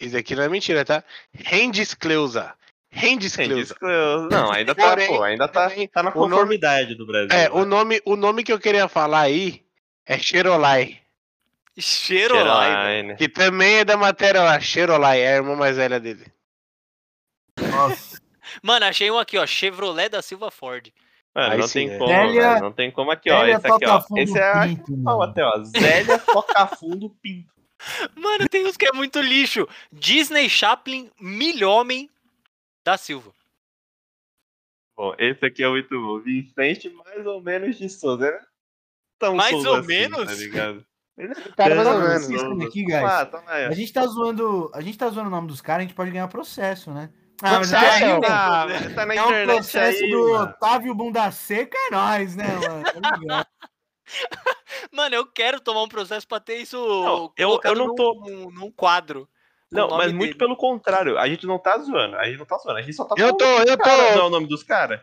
Isso 0.00 0.16
aqui 0.16 0.34
não 0.34 0.42
é 0.42 0.48
mentira, 0.48 0.84
tá? 0.84 1.02
Rendiscleusa. 1.32 2.54
disse 2.92 3.74
que 3.74 3.84
eu- 3.84 4.28
Não, 4.30 4.50
ainda 4.52 4.74
tá, 4.74 4.88
Porém, 4.90 5.06
pô, 5.08 5.22
ainda 5.22 5.48
tá, 5.48 5.68
porém, 5.68 5.86
tá 5.88 6.02
na 6.02 6.10
o 6.10 6.14
nome- 6.14 6.30
conformidade 6.32 6.94
do 6.94 7.06
Brasil. 7.06 7.28
É, 7.30 7.44
né? 7.44 7.50
o 7.50 7.64
nome, 7.64 8.00
o 8.04 8.16
nome 8.16 8.42
que 8.42 8.52
eu 8.52 8.58
queria 8.58 8.88
falar 8.88 9.20
aí 9.22 9.62
é 10.06 10.18
Xerolai. 10.18 10.98
Cheiro 11.78 12.34
lá, 12.42 12.60
velho. 12.60 12.74
Caroline. 12.74 13.16
Que 13.16 13.28
também 13.28 13.76
é 13.76 13.84
da 13.84 13.96
matéria 13.98 14.42
lá. 14.42 14.58
Xerolai, 14.58 15.20
é 15.20 15.34
a 15.34 15.36
irmã 15.36 15.54
mais 15.54 15.76
velha 15.76 16.00
dele. 16.00 16.24
Nossa. 17.70 18.18
Mano, 18.62 18.86
achei 18.86 19.10
um 19.10 19.18
aqui, 19.18 19.36
ó. 19.36 19.46
Chevrolet 19.46 20.08
da 20.08 20.22
Silva 20.22 20.50
Ford. 20.50 20.90
Mano, 21.34 21.52
Aí 21.52 21.58
não 21.58 21.68
sim, 21.68 21.86
tem 21.86 21.94
é. 21.94 21.98
como, 21.98 22.08
Zélia- 22.10 22.48
velho, 22.48 22.60
não 22.62 22.72
tem 22.72 22.90
como 22.90 23.10
aqui, 23.10 23.30
ó. 23.30 23.40
Zélia 23.40 23.56
Esse 23.56 23.66
aqui, 23.66 23.86
ó. 23.86 24.02
Esse 24.16 24.38
é 24.38 24.42
a 24.52 24.62
pinto, 24.62 24.96
mano. 24.96 25.22
até, 25.22 25.44
ó. 25.44 25.62
Zélia 25.64 26.18
toca 26.18 26.66
fundo 26.68 27.10
pinto. 27.22 27.52
Mano, 28.14 28.48
tem 28.48 28.66
uns 28.66 28.76
que 28.76 28.86
é 28.86 28.92
muito 28.92 29.20
lixo. 29.20 29.68
Disney 29.92 30.48
Chaplin, 30.48 31.10
milhomem 31.20 32.10
da 32.84 32.96
Silva. 32.96 33.32
Bom, 34.96 35.14
esse 35.18 35.44
aqui 35.44 35.62
é 35.62 35.68
muito 35.68 36.00
bom. 36.00 36.20
Vicente 36.20 36.88
mais 36.88 37.26
ou 37.26 37.42
menos 37.42 37.76
de 37.76 37.88
Souza, 37.88 38.30
né? 38.30 38.40
Tão 39.18 39.34
Mais 39.34 39.50
Souza 39.50 39.70
ou 39.70 39.76
assim, 39.76 39.86
menos? 39.88 40.26
Tá 40.26 40.34
ligado? 40.34 40.86
Cara, 41.56 41.74
mais 41.74 41.88
ou 41.88 42.38
menos. 42.38 42.66
aqui, 42.66 42.84
guys. 42.84 42.96
Ah, 42.96 43.28
ó. 43.32 43.52
A 43.68 43.72
gente 43.72 43.92
tá 43.92 44.06
zoando. 44.06 44.70
A 44.74 44.80
gente 44.80 44.98
tá 44.98 45.08
zoando 45.08 45.28
o 45.28 45.30
nome 45.30 45.48
dos 45.48 45.60
caras, 45.60 45.80
a 45.80 45.86
gente 45.86 45.96
pode 45.96 46.10
ganhar 46.10 46.28
processo, 46.28 46.90
né? 46.90 47.10
Ah, 47.42 47.58
mas 47.58 47.72
aí, 47.72 48.02
é, 48.02 48.18
mas 48.18 48.94
tá 48.94 49.06
na 49.06 49.14
é 49.14 49.22
um 49.22 49.46
processo 49.46 50.04
aí, 50.04 50.10
do 50.10 50.30
mano. 50.30 50.44
Otávio 50.44 50.94
Bunda 50.94 51.30
Seca, 51.30 51.76
é 51.76 51.90
nóis, 51.90 52.34
né, 52.34 52.46
mano? 52.46 52.82
Tá 52.82 53.16
ligado? 53.16 53.46
Mano, 54.92 55.14
eu 55.14 55.26
quero 55.26 55.60
tomar 55.60 55.82
um 55.82 55.88
processo 55.88 56.26
pra 56.26 56.40
ter 56.40 56.58
isso 56.58 56.76
Não, 56.76 57.32
eu- 57.36 57.60
eu 57.64 57.74
não 57.74 57.94
tô- 57.94 58.14
num, 58.14 58.50
num 58.50 58.70
quadro. 58.70 59.28
Não, 59.70 59.88
mas 59.90 60.12
muito 60.12 60.28
dele. 60.28 60.38
pelo 60.38 60.56
contrário. 60.56 61.18
A 61.18 61.28
gente 61.28 61.44
não 61.44 61.58
tá 61.58 61.76
zoando. 61.78 62.16
A 62.16 62.24
gente 62.26 62.38
não 62.38 62.46
tá 62.46 62.56
zoando. 62.58 62.78
A 62.78 62.82
gente 62.82 62.94
só 62.94 63.04
tá 63.04 63.16
Eu 63.18 63.36
tô, 63.36 63.44
eu 63.44 63.76
Cara, 63.76 63.96
não 63.96 64.04
é 64.04 64.14
tô, 64.14 64.26
o 64.26 64.30
nome 64.30 64.46
dos 64.46 64.62
caras? 64.62 65.00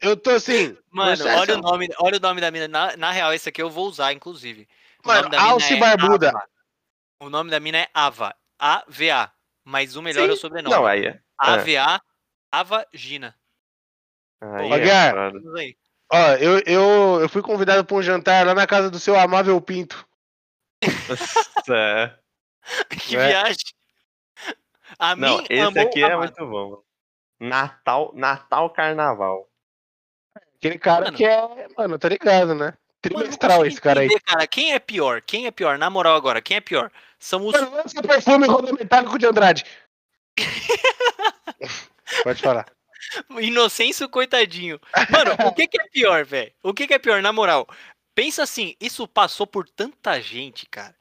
Eu 0.00 0.16
tô 0.16 0.30
assim. 0.30 0.76
Mano, 0.90 1.16
processo- 1.16 1.40
olha 1.40 1.54
o 1.58 1.60
nome, 1.60 1.88
olha 1.98 2.16
o 2.16 2.20
nome 2.20 2.40
da 2.40 2.50
mina. 2.52 2.68
Na, 2.68 2.96
na 2.96 3.10
real, 3.10 3.32
esse 3.34 3.48
aqui 3.48 3.60
eu 3.60 3.68
vou 3.68 3.88
usar, 3.88 4.12
inclusive. 4.12 4.68
O 5.04 5.08
Mano, 5.08 5.22
nome 5.22 5.30
da 5.32 5.38
mina 5.42 5.52
Alce 5.52 5.74
é 5.74 5.76
Barbuda. 5.76 6.28
Ava. 6.30 6.48
O 7.20 7.28
nome 7.30 7.50
da 7.50 7.58
mina 7.58 7.78
é 7.78 7.88
Ava. 7.92 8.34
A-V-A. 8.58 9.32
Mas 9.64 9.96
o 9.96 10.02
melhor 10.02 10.28
é 10.28 10.32
o 10.32 10.36
Sim. 10.36 10.40
sobrenome. 10.42 10.74
Não, 10.74 10.86
aí 10.86 11.06
é. 11.06 11.20
A-V-A. 11.36 12.00
Ava 12.52 12.86
Gina. 12.92 13.34
Aí 14.40 14.70
Ô, 14.70 14.74
é 14.76 15.60
aí. 15.60 15.76
Ó, 16.14 16.32
eu, 16.34 16.58
eu, 16.66 17.20
eu 17.22 17.28
fui 17.28 17.42
convidado 17.42 17.84
pra 17.84 17.96
um 17.96 18.02
jantar 18.02 18.46
lá 18.46 18.54
na 18.54 18.66
casa 18.66 18.88
do 18.90 18.98
seu 19.00 19.18
amável 19.18 19.60
Pinto. 19.60 20.06
É. 21.70 22.14
Que 22.98 23.16
É. 23.16 23.26
viagem. 23.28 23.56
A 24.98 25.14
Não, 25.16 25.38
mim, 25.38 25.46
esse 25.50 25.78
aqui 25.78 26.02
é 26.02 26.12
amado. 26.12 26.18
muito 26.18 26.46
bom. 26.46 26.70
mano. 26.70 26.84
Natal, 27.40 28.12
Natal 28.14 28.70
Carnaval. 28.70 29.46
Aquele 30.56 30.78
cara 30.78 31.06
Mano. 31.06 31.16
que 31.16 31.24
é, 31.26 31.68
mano, 31.76 31.98
tá 31.98 32.08
ligado, 32.08 32.54
né? 32.54 32.66
Mano, 32.66 32.78
Trimestral 33.02 33.58
consigo 33.58 33.66
esse 33.74 33.80
cara 33.82 34.00
aí. 34.00 34.08
cara. 34.20 34.46
Quem 34.46 34.72
é 34.72 34.78
pior? 34.78 35.20
Quem 35.20 35.46
é 35.46 35.50
pior? 35.50 35.76
Na 35.76 35.90
moral 35.90 36.16
agora, 36.16 36.40
quem 36.40 36.56
é 36.56 36.60
pior? 36.60 36.90
São 37.18 37.44
os. 37.44 37.52
Mano, 37.52 37.70
lança 37.72 38.00
perfume 38.00 38.46
rodometálico 38.46 39.18
de 39.18 39.26
Andrade. 39.26 39.64
Pode 42.22 42.40
falar. 42.40 42.66
Inocêncio, 43.40 44.08
coitadinho. 44.08 44.80
Mano, 45.10 45.32
o 45.48 45.52
que, 45.52 45.66
que 45.66 45.80
é 45.80 45.84
pior, 45.88 46.24
velho? 46.24 46.52
O 46.62 46.72
que, 46.74 46.86
que 46.86 46.94
é 46.94 46.98
pior, 46.98 47.20
na 47.22 47.32
moral? 47.32 47.66
Pensa 48.14 48.42
assim, 48.44 48.74
isso 48.80 49.06
passou 49.08 49.46
por 49.46 49.68
tanta 49.68 50.20
gente, 50.20 50.66
cara. 50.66 50.94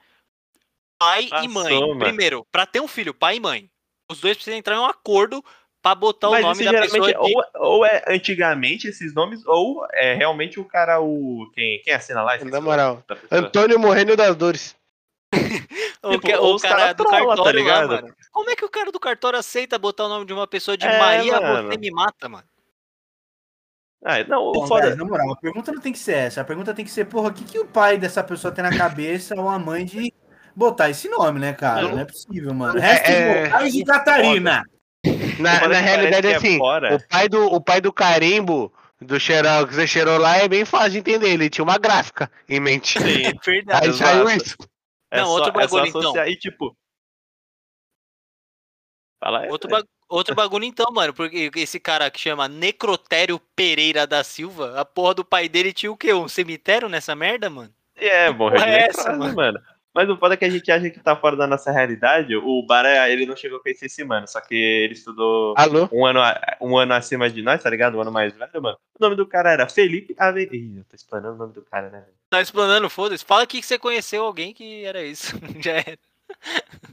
Pai 1.00 1.30
e 1.44 1.48
mãe. 1.48 1.64
Passou, 1.74 1.88
mano. 1.90 2.00
Primeiro, 2.00 2.46
pra 2.52 2.66
ter 2.66 2.80
um 2.80 2.88
filho, 2.88 3.14
pai 3.14 3.36
e 3.38 3.40
mãe. 3.40 3.70
Os 4.12 4.20
dois 4.20 4.36
precisam 4.36 4.58
entrar 4.58 4.76
em 4.76 4.80
um 4.80 4.86
acordo 4.86 5.44
pra 5.82 5.94
botar 5.96 6.30
Mas 6.30 6.44
o 6.44 6.48
nome 6.48 6.64
da 6.64 6.72
pessoa. 6.82 7.08
geralmente 7.08 7.34
de- 7.34 7.58
ou, 7.58 7.78
ou 7.78 7.86
é 7.86 8.04
antigamente 8.08 8.88
esses 8.88 9.14
nomes, 9.14 9.46
ou 9.46 9.86
é 9.92 10.14
realmente 10.14 10.60
o 10.60 10.66
cara, 10.66 11.02
o. 11.02 11.50
Quem, 11.54 11.82
quem 11.84 11.94
assina 11.94 12.22
lá? 12.24 12.38
Na 12.38 12.60
o 12.60 12.62
moral. 12.62 13.04
Antônio 13.32 13.78
morrendo 13.80 14.16
das 14.16 14.36
dores. 14.36 14.76
O, 16.06 16.12
Tipo, 16.12 16.28
que- 16.28 16.36
o 16.36 16.56
os 16.56 16.62
cara, 16.62 16.76
cara 16.76 16.94
do 16.94 17.04
trola, 17.06 17.20
tá 17.22 17.28
cartório 17.28 17.60
lá, 17.66 17.66
ligado? 17.82 17.90
mano. 18.04 18.16
Como 18.34 18.50
é 18.50 18.56
que 18.56 18.66
o 18.66 18.70
cara 18.70 18.92
do 18.92 19.00
cartório 19.00 19.38
aceita 19.38 19.78
botar 19.78 20.06
o 20.06 20.10
nome 20.10 20.26
de 20.26 20.34
uma 20.34 20.48
pessoa 20.48 20.76
de 20.76 20.86
É, 20.88 21.00
Maria, 21.00 21.40
mano. 21.40 21.68
você 21.72 21.78
me 21.78 21.92
mata, 21.92 22.28
mano? 22.28 22.44
Ah, 24.04 24.22
não, 24.26 24.48
o 24.48 24.52
Não, 24.54 24.68
foda. 24.68 24.88
guys, 24.88 24.98
na 24.98 25.06
moral, 25.06 25.32
a 25.32 25.36
pergunta 25.38 25.72
não 25.72 25.80
tem 25.80 25.94
que 25.94 26.00
ser 26.00 26.16
essa. 26.18 26.42
A 26.42 26.44
pergunta 26.44 26.74
tem 26.74 26.84
que 26.84 26.92
ser, 26.92 27.06
porra, 27.06 27.30
o 27.30 27.34
que, 27.34 27.46
que 27.46 27.60
o 27.60 27.66
pai 27.68 27.98
dessa 27.98 28.24
pessoa 28.24 28.52
tem 28.52 28.64
na 28.64 28.76
cabeça 28.76 29.36
ou 29.40 29.48
a 29.48 29.58
mãe 29.60 29.86
de 29.86 30.12
botar 30.56 30.90
esse 30.90 31.08
nome, 31.08 31.40
né, 31.40 31.54
cara? 31.54 31.88
Não 31.88 32.00
é 32.00 32.06
possível, 32.06 32.54
mano. 32.56 32.80
É- 32.80 33.44
mortais 33.44 33.72
de 33.72 33.86
Catarina. 33.86 34.64
Na, 35.40 35.68
na 35.68 35.80
realidade, 35.80 36.28
é 36.28 36.36
assim, 36.36 36.58
fora. 36.58 36.96
o 36.96 37.08
pai, 37.08 37.30
do, 37.30 37.46
o 37.46 37.62
pai 37.62 37.80
do 37.80 37.94
carimbo 37.94 38.74
do 39.00 39.20
Xerox, 39.20 39.70
que 39.70 39.76
você 39.76 39.88
cheirou 39.88 40.18
lá, 40.18 40.38
é 40.38 40.48
bem 40.48 40.66
fácil 40.66 40.92
de 40.92 40.98
entender. 41.00 41.30
Ele 41.30 41.50
tinha 41.50 41.64
uma 41.64 41.78
gráfica 41.78 42.32
em 42.50 42.60
mente. 42.60 43.00
Sim, 43.00 43.28
É 43.28 43.34
verdade. 43.46 43.88
Aí 43.88 43.94
saiu 43.94 44.30
isso. 44.30 44.58
é 45.12 45.20
Não, 45.20 45.28
só, 45.28 45.32
outro 45.34 45.50
é 45.50 45.54
bagulho, 45.54 45.86
então. 45.88 46.02
associar 46.02 46.28
e 46.28 46.36
tipo. 46.36 46.76
Fala 49.24 49.40
aí. 49.40 49.50
Outro, 49.50 49.70
ba- 49.70 49.84
outro 50.10 50.36
bagulho 50.36 50.66
então, 50.66 50.86
mano, 50.92 51.14
porque 51.14 51.50
esse 51.56 51.80
cara 51.80 52.12
que 52.12 52.20
chama 52.20 52.50
Necrotério 52.50 53.40
Pereira 53.56 54.06
da 54.06 54.22
Silva, 54.22 54.78
a 54.78 54.84
porra 54.84 55.14
do 55.14 55.24
pai 55.24 55.48
dele 55.48 55.72
tinha 55.72 55.90
o 55.92 55.96
quê? 55.96 56.14
Um 56.14 56.28
cemitério 56.28 56.90
nessa 56.90 57.16
merda, 57.16 57.50
mano? 57.50 57.74
É, 57.96 58.34
Porra 58.34 58.58
é 58.68 58.88
essa, 58.90 59.14
mano? 59.16 59.34
mano. 59.34 59.60
Mas 59.94 60.10
o 60.10 60.18
foda 60.18 60.34
é 60.34 60.38
que 60.38 60.44
a 60.44 60.50
gente 60.50 60.70
acha 60.72 60.90
que 60.90 61.00
tá 61.00 61.16
fora 61.16 61.38
da 61.38 61.46
nossa 61.48 61.72
realidade. 61.72 62.36
O 62.36 62.66
Bara, 62.66 63.08
ele 63.10 63.26
não 63.28 63.36
chegou 63.36 63.60
a 63.60 63.62
conhecer 63.62 63.86
esse 63.86 64.04
mano, 64.04 64.28
só 64.28 64.42
que 64.42 64.56
ele 64.56 64.94
estudou 64.94 65.54
Alô? 65.56 65.88
um 65.92 66.06
ano, 66.06 66.20
a- 66.20 66.58
um 66.60 66.76
ano 66.78 66.94
acima 66.96 67.30
de 67.30 67.42
nós, 67.42 67.62
tá 67.64 67.70
ligado? 67.70 67.96
Um 67.98 68.02
ano 68.02 68.12
mais 68.12 68.34
velho, 68.36 68.62
mano. 68.62 68.78
O 69.00 69.04
nome 69.04 69.16
do 69.16 69.26
cara 69.26 69.52
era 69.54 69.70
Felipe 69.70 70.14
Avenida. 70.18 70.54
Ih, 70.56 70.78
eu 70.80 70.84
tô 70.84 70.96
explanando 70.96 71.36
o 71.36 71.38
nome 71.38 71.54
do 71.54 71.62
cara, 71.62 71.90
né? 71.90 72.04
Tá 72.30 72.42
explanando, 72.42 72.90
foda-se. 72.90 73.24
Fala 73.24 73.44
aqui 73.44 73.62
que 73.62 73.66
você 73.66 73.78
conheceu 73.80 74.26
alguém 74.26 74.54
que 74.54 74.84
era 74.84 75.02
isso. 75.02 75.34
Já 75.64 75.74
era. 75.74 75.98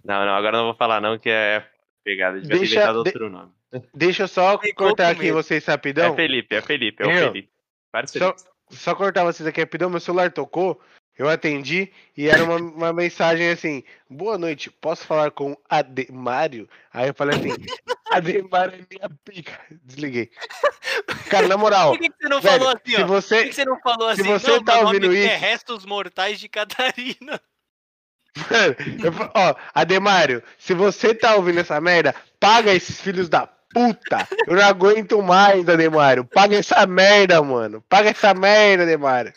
Não, 0.04 0.26
não, 0.26 0.34
agora 0.34 0.56
eu 0.56 0.60
não 0.60 0.66
vou 0.66 0.74
falar 0.76 1.00
não, 1.00 1.18
que 1.18 1.30
é 1.30 1.64
pegada. 2.04 2.40
Devia 2.40 2.50
ter 2.54 2.58
Deixa- 2.58 2.74
inventado 2.76 3.02
de- 3.02 3.08
outro 3.10 3.30
nome. 3.30 3.52
Deixa 3.94 4.22
eu 4.24 4.28
só 4.28 4.58
Ficou 4.58 4.88
cortar 4.88 5.10
aqui 5.10 5.22
medo. 5.24 5.34
vocês 5.34 5.64
rapidão. 5.64 6.12
É 6.12 6.16
Felipe, 6.16 6.54
é 6.56 6.60
Felipe, 6.62 7.02
é 7.02 7.06
o 7.06 7.10
Eu? 7.10 7.28
Felipe. 7.28 7.50
Vários 7.92 8.12
Só- 8.12 8.18
Felipes. 8.18 8.44
Só 8.70 8.94
cortar 8.94 9.24
vocês 9.24 9.46
aqui 9.46 9.60
rapidão, 9.60 9.90
meu 9.90 9.98
celular 10.00 10.30
tocou, 10.32 10.80
eu 11.18 11.28
atendi 11.28 11.92
e 12.16 12.28
era 12.28 12.42
uma, 12.44 12.56
uma 12.56 12.92
mensagem 12.92 13.48
assim: 13.50 13.82
Boa 14.08 14.38
noite, 14.38 14.70
posso 14.70 15.04
falar 15.06 15.30
com 15.32 15.56
Ademário? 15.68 16.68
Aí 16.92 17.08
eu 17.08 17.14
falei 17.14 17.36
assim: 17.38 17.48
Ademário 18.10 18.74
é 18.74 18.86
minha 18.96 19.10
pica. 19.24 19.58
Desliguei. 19.84 20.30
Cara, 21.28 21.46
na 21.48 21.56
moral, 21.56 21.92
Por 21.92 21.98
que, 22.00 22.08
que 22.10 22.16
você 22.20 22.28
não 22.28 22.40
velho, 22.40 22.58
falou 22.58 22.74
assim, 22.76 22.90
se 22.90 22.94
ó? 22.94 22.98
Por 22.98 23.06
que, 23.06 23.12
você. 23.12 23.44
que 23.46 23.52
você 23.52 23.64
não 23.64 23.80
falou 23.80 24.14
se 24.14 24.20
assim? 24.20 24.30
você 24.30 24.50
não, 24.50 24.64
tá 24.64 24.74
meu 24.74 24.84
nome 24.84 24.96
ouvindo 25.06 25.14
é 25.16 25.34
isso- 25.34 25.44
Restos 25.44 25.84
Mortais 25.86 26.38
de 26.40 26.48
Catarina. 26.48 27.40
Eu 29.02 29.12
fa- 29.12 29.30
ó, 29.34 29.54
Ademário, 29.74 30.42
se 30.58 30.74
você 30.74 31.14
tá 31.14 31.34
ouvindo 31.34 31.60
essa 31.60 31.80
merda, 31.80 32.14
paga 32.38 32.72
esses 32.72 33.00
filhos 33.00 33.28
da 33.28 33.46
puta. 33.72 34.26
Eu 34.46 34.56
não 34.56 34.64
aguento 34.64 35.20
mais, 35.22 35.68
Ademário. 35.68 36.24
Paga 36.24 36.56
essa 36.56 36.86
merda, 36.86 37.42
mano. 37.42 37.82
Paga 37.88 38.10
essa 38.10 38.32
merda, 38.34 38.82
Ademário. 38.84 39.32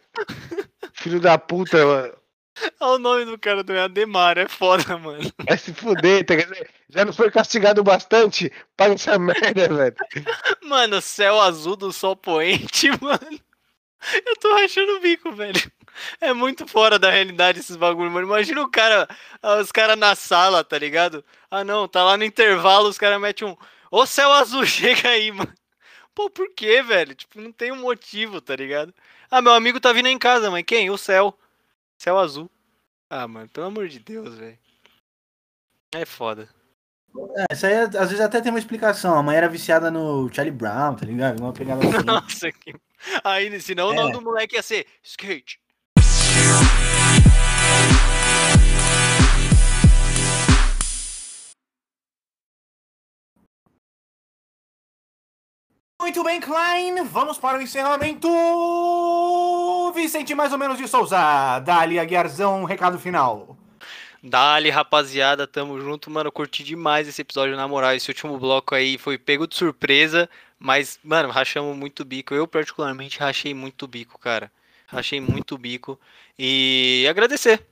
Filho 0.93 1.19
da 1.19 1.37
puta, 1.37 1.85
mano. 1.85 2.13
Olha 2.79 2.95
o 2.95 2.99
nome 2.99 3.25
do 3.25 3.37
cara 3.37 3.63
do 3.63 3.77
Ademar, 3.77 4.37
é 4.37 4.47
foda, 4.47 4.95
mano. 4.97 5.27
Vai 5.47 5.57
se 5.57 5.73
fuder, 5.73 6.23
tá? 6.23 6.35
Quer 6.35 6.43
dizer, 6.43 6.69
já 6.87 7.03
não 7.03 7.11
foi 7.11 7.31
castigado 7.31 7.83
bastante? 7.83 8.51
Paga 8.77 8.93
essa 8.93 9.17
merda, 9.17 9.67
velho. 9.69 9.95
Mano, 10.63 11.01
céu 11.01 11.41
azul 11.41 11.75
do 11.75 11.91
sol 11.91 12.15
poente, 12.15 12.89
mano. 13.01 13.39
Eu 14.25 14.35
tô 14.37 14.53
rachando 14.53 14.97
o 14.97 14.99
bico, 14.99 15.31
velho. 15.31 15.59
É 16.19 16.33
muito 16.33 16.67
fora 16.67 16.97
da 16.97 17.09
realidade 17.11 17.59
esses 17.59 17.75
bagulho, 17.75 18.09
mano. 18.11 18.27
Imagina 18.27 18.61
o 18.61 18.69
cara, 18.69 19.07
ah, 19.41 19.57
os 19.57 19.71
caras 19.71 19.97
na 19.97 20.15
sala, 20.15 20.63
tá 20.63 20.77
ligado? 20.77 21.23
Ah, 21.51 21.63
não, 21.63 21.87
tá 21.87 22.03
lá 22.03 22.17
no 22.17 22.23
intervalo, 22.23 22.89
os 22.89 22.97
caras 22.97 23.19
metem 23.21 23.47
um. 23.47 23.55
Ô 23.91 24.05
céu 24.05 24.31
azul, 24.31 24.65
chega 24.67 25.09
aí, 25.09 25.31
mano. 25.31 25.53
Pô, 26.15 26.29
por 26.29 26.49
quê, 26.53 26.81
velho? 26.83 27.15
Tipo, 27.15 27.41
não 27.41 27.51
tem 27.51 27.71
um 27.71 27.81
motivo, 27.81 28.39
tá 28.41 28.55
ligado? 28.55 28.93
Ah, 29.31 29.41
meu 29.41 29.53
amigo 29.53 29.79
tá 29.79 29.91
vindo 29.91 30.07
em 30.07 30.17
casa, 30.19 30.51
mãe. 30.51 30.63
Quem? 30.63 30.89
O 30.89 30.97
céu. 30.97 31.37
Céu 31.97 32.19
azul. 32.19 32.49
Ah, 33.09 33.27
mano, 33.27 33.49
pelo 33.49 33.67
amor 33.67 33.87
de 33.87 33.99
Deus, 33.99 34.35
velho. 34.35 34.57
É 35.95 36.05
foda. 36.05 36.49
É, 37.37 37.53
isso 37.53 37.65
aí 37.67 37.75
às 37.75 38.09
vezes 38.09 38.19
até 38.21 38.41
tem 38.41 38.51
uma 38.51 38.57
explicação. 38.59 39.15
A 39.15 39.21
mãe 39.23 39.37
era 39.37 39.47
viciada 39.47 39.91
no 39.91 40.31
Charlie 40.33 40.51
Brown, 40.55 40.95
tá 40.95 41.05
ligado? 41.05 41.39
Uma 41.39 41.53
pegada 41.53 41.79
assim. 41.87 42.01
Nossa, 42.05 42.51
que. 42.51 42.73
Aí, 43.23 43.59
senão 43.61 43.89
o 43.89 43.93
nome 43.93 44.09
É. 44.09 44.13
do 44.13 44.21
moleque 44.21 44.55
ia 44.55 44.63
ser 44.63 44.87
Skate. 45.03 45.59
Muito 56.03 56.21
bem, 56.21 56.39
Klein. 56.39 57.03
Vamos 57.05 57.37
para 57.37 57.57
o 57.57 57.61
encerramento. 57.61 58.27
Vicente, 59.95 60.35
mais 60.35 60.51
ou 60.51 60.57
menos 60.57 60.77
de 60.77 60.87
Souza. 60.87 61.59
Dali 61.59 61.97
Aguiarzão, 61.97 62.61
um 62.61 62.65
recado 62.65 62.99
final. 62.99 63.57
Dali, 64.21 64.69
rapaziada, 64.69 65.47
tamo 65.47 65.79
junto, 65.79 66.11
mano. 66.11 66.31
Curti 66.31 66.63
demais 66.63 67.07
esse 67.07 67.21
episódio, 67.21 67.55
na 67.55 67.67
moral. 67.67 67.93
Esse 67.93 68.09
último 68.09 68.37
bloco 68.37 68.75
aí 68.75 68.97
foi 68.97 69.17
pego 69.17 69.47
de 69.47 69.55
surpresa, 69.55 70.29
mas, 70.59 70.99
mano, 71.03 71.29
rachamos 71.29 71.75
muito 71.75 72.05
bico. 72.05 72.33
Eu, 72.35 72.47
particularmente, 72.47 73.19
rachei 73.19 73.53
muito 73.53 73.87
bico, 73.87 74.19
cara. 74.19 74.51
Rachei 74.93 75.19
muito 75.19 75.57
bico. 75.57 75.99
E 76.37 77.05
agradecer. 77.09 77.65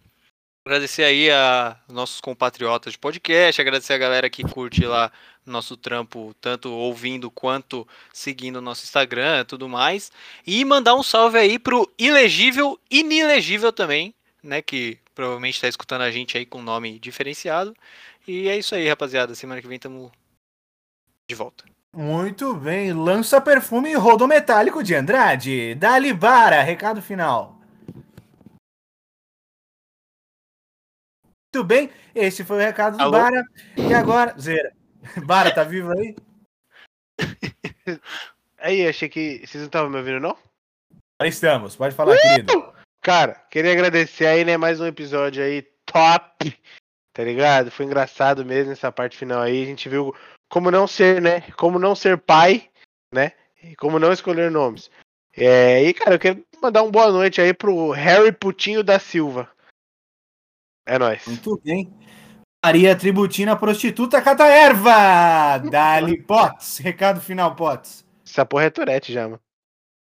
Agradecer 0.66 1.04
aí 1.04 1.30
a 1.32 1.80
nossos 1.88 2.22
compatriotas 2.22 2.94
de 2.94 3.00
podcast, 3.00 3.60
agradecer 3.60 3.94
a 3.94 3.98
galera 3.98 4.30
que 4.30 4.44
curte 4.44 4.86
lá 4.86 5.12
nosso 5.46 5.76
trampo, 5.76 6.36
tanto 6.40 6.72
ouvindo 6.72 7.32
quanto 7.32 7.88
seguindo 8.14 8.58
o 8.58 8.62
nosso 8.62 8.84
Instagram 8.84 9.42
e 9.42 9.46
tudo 9.46 9.68
mais. 9.68 10.12
E 10.46 10.64
mandar 10.66 10.96
um 10.96 11.04
salve 11.04 11.38
aí 11.38 11.58
pro 11.58 11.92
ilegível, 11.98 12.80
inelegível 12.92 13.74
também, 13.74 14.14
né? 14.44 14.62
Que 14.62 15.00
provavelmente 15.16 15.60
tá 15.60 15.68
escutando 15.68 16.02
a 16.02 16.12
gente 16.12 16.38
aí 16.38 16.46
com 16.46 16.62
nome 16.62 17.00
diferenciado. 17.00 17.76
E 18.28 18.48
é 18.48 18.58
isso 18.58 18.76
aí, 18.76 18.88
rapaziada. 18.88 19.34
Semana 19.36 19.62
que 19.62 19.68
vem 19.68 19.80
tamo 19.80 20.12
de 21.28 21.36
volta. 21.36 21.66
Muito 21.94 22.56
bem. 22.56 22.94
Lança 22.94 23.42
perfume 23.42 23.94
rodometálico 23.94 24.82
de 24.82 24.96
Andrade. 24.96 25.76
Dali 25.76 26.14
Bara, 26.14 26.62
recado 26.62 27.02
final. 27.02 27.60
Muito 31.54 31.68
bem. 31.68 31.92
Esse 32.16 32.46
foi 32.46 32.58
o 32.58 32.60
recado 32.62 32.98
do 32.98 33.04
Alô? 33.04 33.12
Bara. 33.12 33.46
E 33.76 33.94
agora, 33.94 34.34
Zera. 34.40 34.74
Bara, 35.26 35.54
tá 35.54 35.64
vivo 35.64 35.92
aí? 35.92 36.16
Aí, 38.58 38.88
achei 38.88 39.10
que. 39.10 39.40
Vocês 39.40 39.56
não 39.56 39.66
estavam 39.66 39.90
me 39.90 39.98
ouvindo, 39.98 40.20
não? 40.20 40.38
Aí 41.20 41.30
estamos. 41.30 41.76
Pode 41.76 41.96
falar, 41.96 42.16
querido. 42.16 42.74
Cara, 43.02 43.34
queria 43.50 43.72
agradecer 43.72 44.28
aí, 44.28 44.46
né? 44.46 44.56
Mais 44.56 44.80
um 44.80 44.86
episódio 44.86 45.44
aí 45.44 45.64
top. 45.84 46.56
Tá 47.12 47.24
ligado? 47.24 47.72
Foi 47.72 47.86
engraçado 47.86 48.46
mesmo 48.46 48.72
essa 48.72 48.92
parte 48.92 49.18
final 49.18 49.42
aí. 49.42 49.64
A 49.64 49.66
gente 49.66 49.90
viu 49.90 50.16
como 50.52 50.70
não 50.70 50.86
ser, 50.86 51.22
né? 51.22 51.42
Como 51.58 51.80
não 51.80 51.96
ser 51.96 52.18
pai, 52.18 52.70
né? 53.12 53.32
E 53.64 53.74
como 53.78 53.98
não 53.98 54.12
escolher 54.12 54.52
nomes. 54.52 54.92
É, 55.34 55.82
e, 55.82 55.94
cara, 55.94 56.16
eu 56.16 56.20
quero 56.20 56.46
mandar 56.62 56.84
uma 56.84 56.92
boa 56.92 57.10
noite 57.10 57.40
aí 57.40 57.54
pro 57.54 57.92
Harry 57.92 58.34
Putinho 58.34 58.84
da 58.84 59.00
Silva. 59.00 59.50
É 60.86 61.00
nóis. 61.00 61.26
Muito 61.26 61.58
bem. 61.64 61.90
Maria 62.64 62.98
Tributina, 62.98 63.56
prostituta 63.56 64.22
cata 64.22 64.46
erva. 64.46 65.58
Dali 65.58 66.22
Potts. 66.28 66.80
Recado 66.80 67.22
final, 67.22 67.56
Potts. 67.56 68.06
Essa 68.26 68.46
porra 68.46 68.66
é 68.66 68.70
Tourette 68.70 69.14
já, 69.14 69.30
mano. 69.30 69.40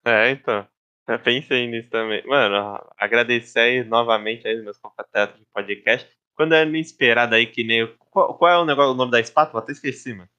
É, 0.06 0.30
então. 0.30 0.68
Eu 1.08 1.20
pensei 1.20 1.68
nisso 1.68 1.90
também. 1.90 2.26
Mano, 2.28 2.84
agradecer 2.98 3.60
aí 3.60 3.84
novamente 3.84 4.48
aí 4.48 4.58
os 4.58 4.64
meus 4.64 4.78
compatriotas 4.78 5.40
de 5.40 5.46
podcast. 5.52 6.08
Quando 6.36 6.54
é 6.54 6.64
inesperado 6.64 7.34
aí, 7.34 7.48
que 7.48 7.64
nem 7.64 7.88
Qual, 8.12 8.38
qual 8.38 8.52
é 8.52 8.58
o, 8.58 8.66
negócio, 8.66 8.92
o 8.92 8.96
nome 8.96 9.12
da 9.12 9.20
espátula? 9.20 9.62
Até 9.62 9.72
esqueci, 9.72 10.14
mano. 10.14 10.30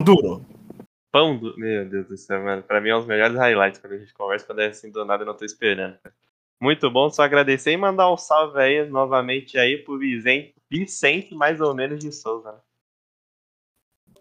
Duro. 0.00 0.44
Pão 1.12 1.36
do. 1.36 1.56
Meu 1.58 1.84
Deus 1.88 2.06
do 2.06 2.16
céu, 2.16 2.42
mano. 2.42 2.62
Pra 2.62 2.80
mim 2.80 2.90
é 2.90 2.96
um 2.96 3.00
dos 3.00 3.08
melhores 3.08 3.36
highlights 3.36 3.80
quando 3.80 3.94
a 3.94 3.98
gente 3.98 4.14
conversa, 4.14 4.46
quando 4.46 4.60
é 4.60 4.68
assim 4.68 4.90
do 4.90 5.04
nada 5.04 5.22
eu 5.22 5.26
não 5.26 5.36
tô 5.36 5.44
esperando. 5.44 5.98
Muito 6.60 6.90
bom, 6.90 7.08
só 7.10 7.22
agradecer 7.22 7.72
e 7.72 7.76
mandar 7.76 8.12
um 8.12 8.18
salve 8.18 8.60
aí 8.60 8.86
novamente 8.86 9.58
aí 9.58 9.78
pro 9.78 9.98
Vicente, 9.98 10.54
Vicente 10.70 11.34
mais 11.34 11.60
ou 11.60 11.74
menos 11.74 11.98
de 11.98 12.12
Souza. 12.12 12.52
Né? 12.52 12.58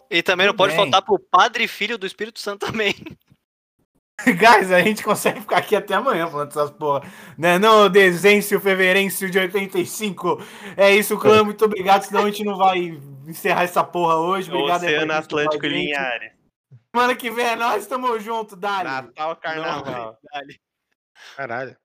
E 0.10 0.24
também 0.24 0.48
não 0.48 0.56
pode 0.56 0.74
bem. 0.74 0.84
faltar 0.84 1.02
pro 1.02 1.20
Padre 1.20 1.66
e 1.66 1.68
Filho 1.68 1.98
do 1.98 2.08
Espírito 2.08 2.40
Santo 2.40 2.66
também. 2.66 2.96
Guys, 4.26 4.72
a 4.72 4.82
gente 4.82 5.04
consegue 5.04 5.42
ficar 5.42 5.58
aqui 5.58 5.76
até 5.76 5.94
amanhã 5.94 6.28
falando 6.28 6.48
dessas 6.48 6.72
porra. 6.72 7.04
Né? 7.38 7.58
Não, 7.58 7.90
Dezêncio 7.90 8.60
Feverencio 8.60 9.30
de 9.30 9.40
85. 9.40 10.44
É 10.76 10.92
isso, 10.94 11.18
clã. 11.18 11.44
Muito 11.44 11.66
obrigado. 11.66 12.04
Senão 12.04 12.24
a 12.24 12.26
gente 12.26 12.44
não 12.44 12.58
vai 12.58 13.00
encerrar 13.28 13.64
essa 13.64 13.84
porra 13.84 14.16
hoje. 14.16 14.52
Obrigado 14.52 14.84
aí 14.84 14.90
pra 14.90 14.98
Oceano 14.98 15.14
Atlântico 15.14 15.66
gente. 15.66 15.74
Linhares. 15.74 16.32
Semana 16.94 17.16
que 17.16 17.30
vem 17.30 17.46
é 17.46 17.56
nós. 17.56 17.88
Tamo 17.88 18.20
junto, 18.20 18.56
Dali. 18.56 18.84
Natal, 18.86 19.36
Carnaval. 19.36 20.18
Dale. 20.34 20.60
Caralho. 21.36 21.76